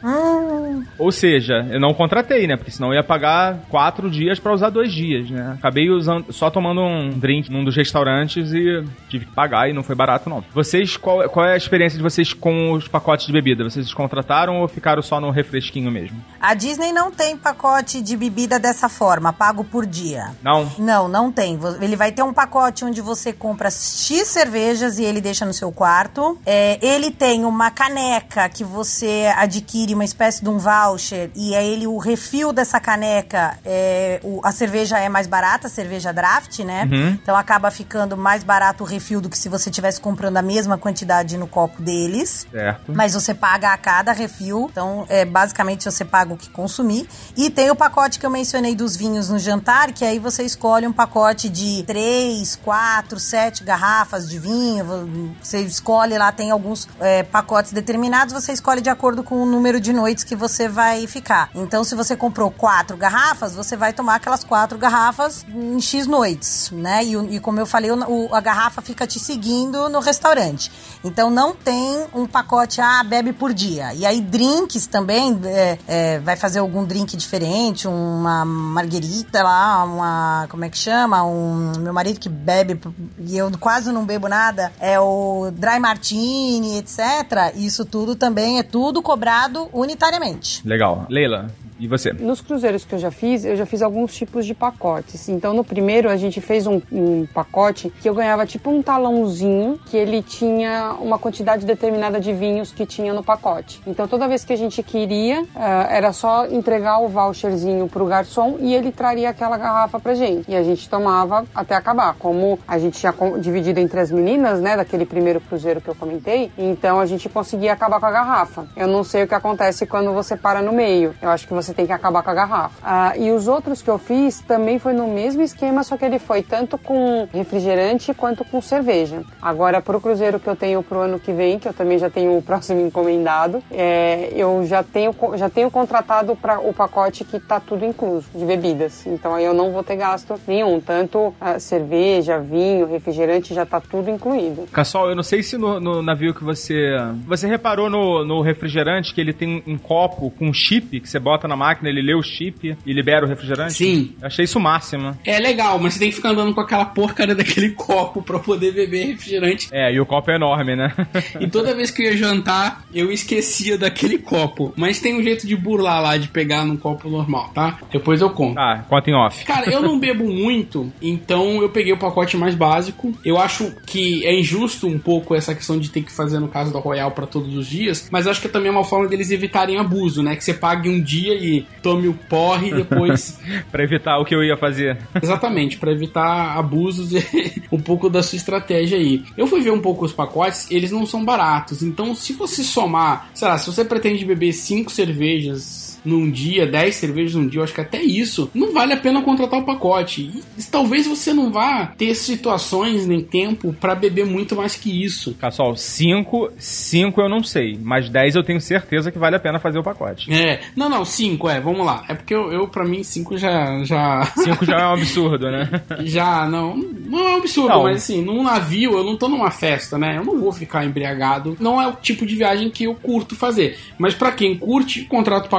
Ou 0.98 1.10
seja, 1.12 1.66
eu 1.70 1.80
não 1.80 1.94
contratei, 1.94 2.46
né? 2.46 2.56
Porque 2.56 2.70
senão 2.70 2.88
eu 2.88 2.94
ia 2.94 3.04
pagar 3.04 3.58
quatro 3.68 4.10
dias 4.10 4.38
pra 4.38 4.52
usar 4.52 4.70
dois 4.70 4.92
dias, 4.92 5.30
né? 5.30 5.54
Acabei 5.58 5.90
usando, 5.90 6.32
só 6.32 6.50
tomando 6.50 6.80
um 6.80 7.10
drink 7.10 7.50
num 7.50 7.64
dos 7.64 7.76
restaurantes 7.76 8.52
e 8.52 8.84
tive 9.08 9.26
que 9.26 9.32
pagar 9.32 9.68
e 9.68 9.72
não 9.72 9.82
foi 9.82 9.94
barato, 9.94 10.28
não. 10.28 10.44
Vocês, 10.52 10.96
qual, 10.96 11.28
qual 11.28 11.46
é 11.46 11.54
a 11.54 11.56
experiência 11.56 11.96
de 11.96 12.02
vocês 12.02 12.32
com 12.32 12.72
os 12.72 12.88
pacotes 12.88 13.26
de 13.26 13.32
bebida? 13.32 13.64
Vocês 13.64 13.92
contrataram 13.92 14.60
ou 14.60 14.68
ficaram 14.68 15.02
só 15.02 15.20
no 15.20 15.30
refresquinho 15.30 15.90
mesmo? 15.90 16.22
a 16.42 16.54
Disney 16.54 16.92
não 16.92 17.10
tem 17.10 17.36
pacote 17.36 18.02
de 18.02 18.16
bebida 18.16 18.58
dessa 18.58 18.88
forma, 18.88 19.32
pago 19.32 19.62
por 19.62 19.86
dia. 19.86 20.34
Não? 20.42 20.68
Não, 20.76 21.08
não 21.08 21.30
tem. 21.30 21.58
Ele 21.80 21.94
vai 21.94 22.10
ter 22.10 22.22
um 22.22 22.32
pacote 22.32 22.84
onde 22.84 23.00
você 23.00 23.32
compra 23.32 23.70
X 23.70 24.26
cervejas 24.26 24.98
e 24.98 25.04
ele 25.04 25.20
deixa 25.20 25.46
no 25.46 25.54
seu 25.54 25.70
quarto. 25.70 26.36
É, 26.44 26.78
ele 26.84 27.10
tem 27.10 27.44
uma 27.44 27.70
caneca 27.70 28.48
que 28.48 28.64
você 28.64 29.32
adquire 29.36 29.94
uma 29.94 30.04
espécie 30.04 30.42
de 30.42 30.50
um 30.50 30.58
voucher 30.62 31.30
e 31.34 31.54
aí 31.54 31.66
ele, 31.72 31.86
o 31.86 31.98
refil 31.98 32.52
dessa 32.52 32.78
caneca, 32.80 33.58
é, 33.64 34.20
o- 34.22 34.40
a 34.44 34.52
cerveja 34.52 34.98
é 34.98 35.08
mais 35.08 35.26
barata, 35.26 35.66
a 35.66 35.70
cerveja 35.70 36.12
draft, 36.12 36.60
né? 36.60 36.88
Uhum. 36.90 37.08
Então 37.22 37.36
acaba 37.36 37.70
ficando 37.70 38.16
mais 38.16 38.44
barato 38.44 38.84
o 38.84 38.86
refil 38.86 39.20
do 39.20 39.28
que 39.28 39.36
se 39.38 39.48
você 39.48 39.70
estivesse 39.70 40.00
comprando 40.00 40.36
a 40.36 40.42
mesma 40.42 40.78
quantidade 40.78 41.36
no 41.36 41.46
copo 41.46 41.82
deles. 41.82 42.46
Certo. 42.50 42.92
Mas 42.92 43.14
você 43.14 43.34
paga 43.34 43.72
a 43.72 43.76
cada 43.76 44.12
refil, 44.12 44.68
então 44.70 45.04
é 45.08 45.24
basicamente 45.24 45.84
você 45.84 46.04
paga 46.04 46.32
o 46.32 46.36
que 46.36 46.48
consumir. 46.50 47.08
E 47.36 47.50
tem 47.50 47.70
o 47.70 47.76
pacote 47.76 48.18
que 48.18 48.26
eu 48.26 48.30
mencionei 48.30 48.74
dos 48.74 48.96
vinhos 48.96 49.28
no 49.28 49.38
jantar, 49.38 49.92
que 49.92 50.04
aí 50.04 50.18
você 50.18 50.42
escolhe 50.44 50.86
um 50.86 50.92
pacote 50.92 51.48
de 51.48 51.82
3, 51.86 52.56
4, 52.56 53.18
7 53.18 53.64
garrafas 53.64 54.28
de 54.28 54.38
vinho. 54.38 55.34
Você 55.42 55.58
escolhe 55.60 56.16
lá, 56.16 56.30
tem 56.30 56.50
alguns 56.50 56.88
é, 57.00 57.22
pacotes 57.22 57.72
determinados, 57.72 58.32
você 58.32 58.52
escolhe 58.52 58.80
de 58.80 58.90
acordo 58.90 59.22
com 59.22 59.42
o 59.42 59.46
número 59.46 59.80
de 59.80 59.92
noites 59.92 60.22
que 60.24 60.36
você 60.36 60.51
vai 60.68 61.06
ficar. 61.06 61.50
Então, 61.54 61.82
se 61.84 61.94
você 61.94 62.16
comprou 62.16 62.50
quatro 62.50 62.96
garrafas, 62.96 63.54
você 63.54 63.76
vai 63.76 63.92
tomar 63.92 64.16
aquelas 64.16 64.44
quatro 64.44 64.78
garrafas 64.78 65.44
em 65.48 65.80
X 65.80 66.06
noites, 66.06 66.70
né? 66.72 67.04
E, 67.04 67.14
e 67.36 67.40
como 67.40 67.58
eu 67.60 67.66
falei, 67.66 67.90
o- 67.90 68.28
a 68.34 68.40
garrafa 68.40 68.80
fica 68.82 69.06
te 69.06 69.18
seguindo 69.18 69.88
no 69.88 70.00
restaurante. 70.00 70.70
Então 71.04 71.30
não 71.30 71.54
tem 71.54 72.06
um 72.14 72.26
pacote, 72.26 72.80
ah, 72.80 73.02
bebe 73.02 73.32
por 73.32 73.52
dia. 73.52 73.92
E 73.94 74.04
aí 74.06 74.20
drinks 74.20 74.86
também, 74.86 75.38
é, 75.44 75.78
é, 75.86 76.18
vai 76.20 76.36
fazer 76.36 76.58
algum 76.60 76.84
drink 76.84 77.16
diferente, 77.16 77.88
uma 77.88 78.44
marguerita 78.44 79.42
lá, 79.42 79.84
uma, 79.84 80.46
como 80.48 80.64
é 80.64 80.68
que 80.68 80.78
chama? 80.78 81.22
Um, 81.24 81.72
meu 81.78 81.92
marido 81.92 82.18
que 82.20 82.28
bebe, 82.28 82.80
e 83.18 83.36
eu 83.36 83.50
quase 83.58 83.90
não 83.92 84.04
bebo 84.04 84.28
nada, 84.28 84.72
é 84.80 84.98
o 85.00 85.50
dry 85.52 85.78
martini, 85.78 86.78
etc. 86.78 87.52
Isso 87.54 87.84
tudo 87.84 88.14
também 88.14 88.58
é 88.58 88.62
tudo 88.62 89.02
cobrado 89.02 89.68
unitariamente. 89.72 90.31
Legal. 90.64 91.06
Leila, 91.08 91.48
e 91.82 91.88
você? 91.88 92.12
Nos 92.12 92.40
cruzeiros 92.40 92.84
que 92.84 92.94
eu 92.94 92.98
já 93.00 93.10
fiz, 93.10 93.44
eu 93.44 93.56
já 93.56 93.66
fiz 93.66 93.82
alguns 93.82 94.14
tipos 94.14 94.46
de 94.46 94.54
pacotes. 94.54 95.28
Então, 95.28 95.52
no 95.52 95.64
primeiro, 95.64 96.08
a 96.08 96.16
gente 96.16 96.40
fez 96.40 96.64
um, 96.64 96.80
um 96.92 97.26
pacote 97.26 97.92
que 98.00 98.08
eu 98.08 98.14
ganhava 98.14 98.46
tipo 98.46 98.70
um 98.70 98.80
talãozinho 98.80 99.80
que 99.86 99.96
ele 99.96 100.22
tinha 100.22 100.94
uma 101.00 101.18
quantidade 101.18 101.66
determinada 101.66 102.20
de 102.20 102.32
vinhos 102.32 102.70
que 102.70 102.86
tinha 102.86 103.12
no 103.12 103.24
pacote. 103.24 103.82
Então, 103.84 104.06
toda 104.06 104.28
vez 104.28 104.44
que 104.44 104.52
a 104.52 104.56
gente 104.56 104.80
queria, 104.80 105.44
ah, 105.56 105.88
era 105.90 106.12
só 106.12 106.46
entregar 106.46 107.00
o 107.00 107.08
voucherzinho 107.08 107.88
pro 107.88 108.06
garçom 108.06 108.58
e 108.60 108.72
ele 108.72 108.92
traria 108.92 109.30
aquela 109.30 109.56
garrafa 109.56 109.98
pra 109.98 110.14
gente. 110.14 110.48
E 110.48 110.54
a 110.54 110.62
gente 110.62 110.88
tomava 110.88 111.44
até 111.52 111.74
acabar. 111.74 112.14
Como 112.16 112.60
a 112.68 112.78
gente 112.78 113.00
tinha 113.00 113.12
dividido 113.40 113.80
entre 113.80 113.98
as 113.98 114.12
meninas, 114.12 114.60
né, 114.60 114.76
daquele 114.76 115.04
primeiro 115.04 115.40
cruzeiro 115.40 115.80
que 115.80 115.88
eu 115.88 115.96
comentei, 115.96 116.52
então 116.56 117.00
a 117.00 117.06
gente 117.06 117.28
conseguia 117.28 117.72
acabar 117.72 117.98
com 117.98 118.06
a 118.06 118.10
garrafa. 118.12 118.68
Eu 118.76 118.86
não 118.86 119.02
sei 119.02 119.24
o 119.24 119.26
que 119.26 119.34
acontece 119.34 119.84
quando 119.84 120.12
você 120.12 120.36
para 120.36 120.62
no 120.62 120.72
meio. 120.72 121.12
Eu 121.20 121.30
acho 121.30 121.48
que 121.48 121.52
você 121.52 121.71
tem 121.72 121.86
que 121.86 121.92
acabar 121.92 122.22
com 122.22 122.30
a 122.30 122.34
garrafa. 122.34 122.74
Ah, 122.82 123.16
e 123.16 123.30
os 123.30 123.48
outros 123.48 123.82
que 123.82 123.90
eu 123.90 123.98
fiz 123.98 124.40
também 124.40 124.78
foi 124.78 124.92
no 124.92 125.08
mesmo 125.08 125.42
esquema, 125.42 125.82
só 125.82 125.96
que 125.96 126.04
ele 126.04 126.18
foi 126.18 126.42
tanto 126.42 126.78
com 126.78 127.28
refrigerante 127.32 128.12
quanto 128.14 128.44
com 128.44 128.60
cerveja. 128.60 129.22
Agora, 129.40 129.80
pro 129.80 130.00
cruzeiro 130.00 130.38
que 130.38 130.48
eu 130.48 130.56
tenho 130.56 130.82
pro 130.82 131.00
ano 131.00 131.18
que 131.18 131.32
vem, 131.32 131.58
que 131.58 131.68
eu 131.68 131.72
também 131.72 131.98
já 131.98 132.10
tenho 132.10 132.36
o 132.36 132.42
próximo 132.42 132.80
encomendado, 132.80 133.62
é, 133.70 134.32
eu 134.34 134.64
já 134.66 134.82
tenho, 134.82 135.14
já 135.36 135.48
tenho 135.48 135.70
contratado 135.70 136.36
para 136.36 136.60
o 136.60 136.72
pacote 136.72 137.24
que 137.24 137.38
tá 137.38 137.60
tudo 137.60 137.84
incluso, 137.84 138.26
de 138.34 138.44
bebidas. 138.44 139.06
Então 139.06 139.34
aí 139.34 139.44
eu 139.44 139.54
não 139.54 139.72
vou 139.72 139.82
ter 139.82 139.96
gasto 139.96 140.38
nenhum. 140.46 140.80
Tanto 140.80 141.34
ah, 141.40 141.58
cerveja, 141.58 142.38
vinho, 142.38 142.86
refrigerante, 142.86 143.54
já 143.54 143.64
tá 143.64 143.80
tudo 143.80 144.10
incluído. 144.10 144.66
Cassol, 144.72 145.10
eu 145.10 145.16
não 145.16 145.22
sei 145.22 145.42
se 145.42 145.56
no, 145.56 145.80
no 145.80 146.02
navio 146.02 146.34
que 146.34 146.44
você. 146.44 146.90
Você 147.26 147.46
reparou 147.46 147.88
no, 147.88 148.24
no 148.24 148.40
refrigerante 148.40 149.14
que 149.14 149.20
ele 149.20 149.32
tem 149.32 149.62
um 149.66 149.78
copo 149.78 150.30
com 150.30 150.52
chip 150.52 151.00
que 151.00 151.08
você 151.08 151.18
bota 151.18 151.46
na 151.48 151.56
máquina, 151.62 151.88
ele 151.88 152.02
lê 152.02 152.14
o 152.14 152.22
chip 152.22 152.76
e 152.84 152.92
libera 152.92 153.24
o 153.24 153.28
refrigerante? 153.28 153.74
Sim. 153.74 154.14
Eu 154.20 154.26
achei 154.26 154.44
isso 154.44 154.58
o 154.58 154.62
máximo. 154.62 155.16
É 155.24 155.38
legal, 155.38 155.78
mas 155.78 155.94
você 155.94 156.00
tem 156.00 156.10
que 156.10 156.16
ficar 156.16 156.30
andando 156.30 156.54
com 156.54 156.60
aquela 156.60 156.84
porcaria 156.84 157.34
daquele 157.36 157.70
copo 157.70 158.22
pra 158.22 158.38
poder 158.38 158.72
beber 158.72 159.06
refrigerante. 159.06 159.68
É, 159.70 159.92
e 159.92 160.00
o 160.00 160.06
copo 160.06 160.30
é 160.30 160.36
enorme, 160.36 160.76
né? 160.76 160.92
E 161.40 161.46
toda 161.46 161.74
vez 161.74 161.90
que 161.90 162.02
eu 162.02 162.06
ia 162.06 162.16
jantar, 162.16 162.84
eu 162.92 163.10
esquecia 163.10 163.78
daquele 163.78 164.18
copo. 164.18 164.72
Mas 164.76 165.00
tem 165.00 165.14
um 165.14 165.22
jeito 165.22 165.46
de 165.46 165.56
burlar 165.56 166.02
lá, 166.02 166.16
de 166.16 166.28
pegar 166.28 166.64
num 166.64 166.76
copo 166.76 167.08
normal, 167.08 167.50
tá? 167.54 167.78
Depois 167.92 168.20
eu 168.20 168.30
conto. 168.30 168.54
Tá, 168.54 168.84
conta 168.88 169.10
em 169.10 169.14
off. 169.14 169.44
Cara, 169.44 169.70
eu 169.70 169.80
não 169.80 169.98
bebo 169.98 170.24
muito, 170.28 170.92
então 171.00 171.62
eu 171.62 171.68
peguei 171.68 171.92
o 171.92 171.98
pacote 171.98 172.36
mais 172.36 172.54
básico. 172.54 173.12
Eu 173.24 173.38
acho 173.38 173.72
que 173.86 174.24
é 174.26 174.38
injusto 174.38 174.86
um 174.86 174.98
pouco 174.98 175.34
essa 175.34 175.54
questão 175.54 175.78
de 175.78 175.90
ter 175.90 176.02
que 176.02 176.12
fazer 176.12 176.38
no 176.38 176.48
caso 176.48 176.72
da 176.72 176.78
Royal 176.78 177.10
para 177.10 177.26
todos 177.26 177.56
os 177.56 177.66
dias, 177.66 178.08
mas 178.10 178.26
acho 178.26 178.40
que 178.40 178.48
também 178.48 178.68
é 178.68 178.72
uma 178.72 178.84
forma 178.84 179.08
deles 179.08 179.30
evitarem 179.30 179.78
abuso, 179.78 180.22
né? 180.22 180.36
Que 180.36 180.44
você 180.44 180.54
pague 180.54 180.88
um 180.88 181.00
dia 181.00 181.34
e 181.42 181.66
tome 181.82 182.08
o 182.08 182.14
porre 182.14 182.68
e 182.68 182.74
depois. 182.74 183.38
pra 183.70 183.82
evitar 183.82 184.18
o 184.18 184.24
que 184.24 184.34
eu 184.34 184.42
ia 184.42 184.56
fazer. 184.56 184.98
Exatamente, 185.20 185.76
para 185.76 185.92
evitar 185.92 186.56
abusos 186.56 187.12
e 187.12 187.62
um 187.70 187.80
pouco 187.80 188.08
da 188.08 188.22
sua 188.22 188.36
estratégia 188.36 188.98
aí. 188.98 189.24
Eu 189.36 189.46
fui 189.46 189.60
ver 189.60 189.72
um 189.72 189.80
pouco 189.80 190.04
os 190.04 190.12
pacotes, 190.12 190.70
eles 190.70 190.90
não 190.90 191.04
são 191.06 191.24
baratos. 191.24 191.82
Então, 191.82 192.14
se 192.14 192.32
você 192.32 192.62
somar, 192.62 193.30
sei 193.34 193.48
lá, 193.48 193.58
se 193.58 193.66
você 193.66 193.84
pretende 193.84 194.24
beber 194.24 194.52
cinco 194.52 194.90
cervejas 194.90 195.91
num 196.04 196.30
dia, 196.30 196.66
10 196.66 196.94
cervejas 196.94 197.34
num 197.34 197.46
dia, 197.46 197.60
eu 197.60 197.64
acho 197.64 197.74
que 197.74 197.80
até 197.80 198.02
isso, 198.02 198.50
não 198.54 198.72
vale 198.72 198.92
a 198.92 198.96
pena 198.96 199.22
contratar 199.22 199.60
o 199.60 199.64
pacote. 199.64 200.22
E, 200.58 200.62
talvez 200.70 201.06
você 201.06 201.32
não 201.32 201.50
vá 201.50 201.86
ter 201.86 202.14
situações 202.14 203.06
nem 203.06 203.20
tempo 203.20 203.72
para 203.72 203.94
beber 203.94 204.26
muito 204.26 204.56
mais 204.56 204.74
que 204.74 205.04
isso. 205.04 205.34
Pessoal, 205.34 205.76
5 205.76 206.52
cinco 206.58 207.20
eu 207.20 207.28
não 207.28 207.42
sei, 207.42 207.78
mas 207.80 208.08
10 208.08 208.36
eu 208.36 208.42
tenho 208.42 208.60
certeza 208.60 209.10
que 209.10 209.18
vale 209.18 209.36
a 209.36 209.40
pena 209.40 209.58
fazer 209.58 209.78
o 209.78 209.82
pacote. 209.82 210.32
É, 210.32 210.60
não, 210.76 210.88
não, 210.88 211.04
5, 211.04 211.48
é, 211.48 211.60
vamos 211.60 211.84
lá. 211.84 212.04
É 212.08 212.14
porque 212.14 212.34
eu, 212.34 212.52
eu 212.52 212.68
para 212.68 212.84
mim, 212.84 213.02
5 213.02 213.36
já. 213.36 213.78
5 213.78 213.84
já... 213.84 214.24
Cinco 214.36 214.64
já 214.64 214.80
é 214.80 214.86
um 214.86 214.92
absurdo, 214.94 215.50
né? 215.50 215.68
já, 216.00 216.46
não. 216.48 216.76
Não 216.76 217.18
é 217.18 217.34
um 217.34 217.36
absurdo, 217.36 217.68
não. 217.68 217.82
mas 217.84 217.96
assim, 217.96 218.22
num 218.22 218.42
navio 218.42 218.96
eu 218.96 219.04
não 219.04 219.16
tô 219.16 219.28
numa 219.28 219.50
festa, 219.50 219.98
né? 219.98 220.16
Eu 220.16 220.24
não 220.24 220.38
vou 220.38 220.52
ficar 220.52 220.84
embriagado. 220.84 221.56
Não 221.60 221.80
é 221.80 221.86
o 221.86 221.92
tipo 221.92 222.26
de 222.26 222.34
viagem 222.34 222.70
que 222.70 222.84
eu 222.84 222.94
curto 222.94 223.36
fazer. 223.36 223.78
Mas 223.98 224.14
para 224.14 224.32
quem 224.32 224.56
curte, 224.56 225.04
contrata 225.04 225.46
o 225.46 225.50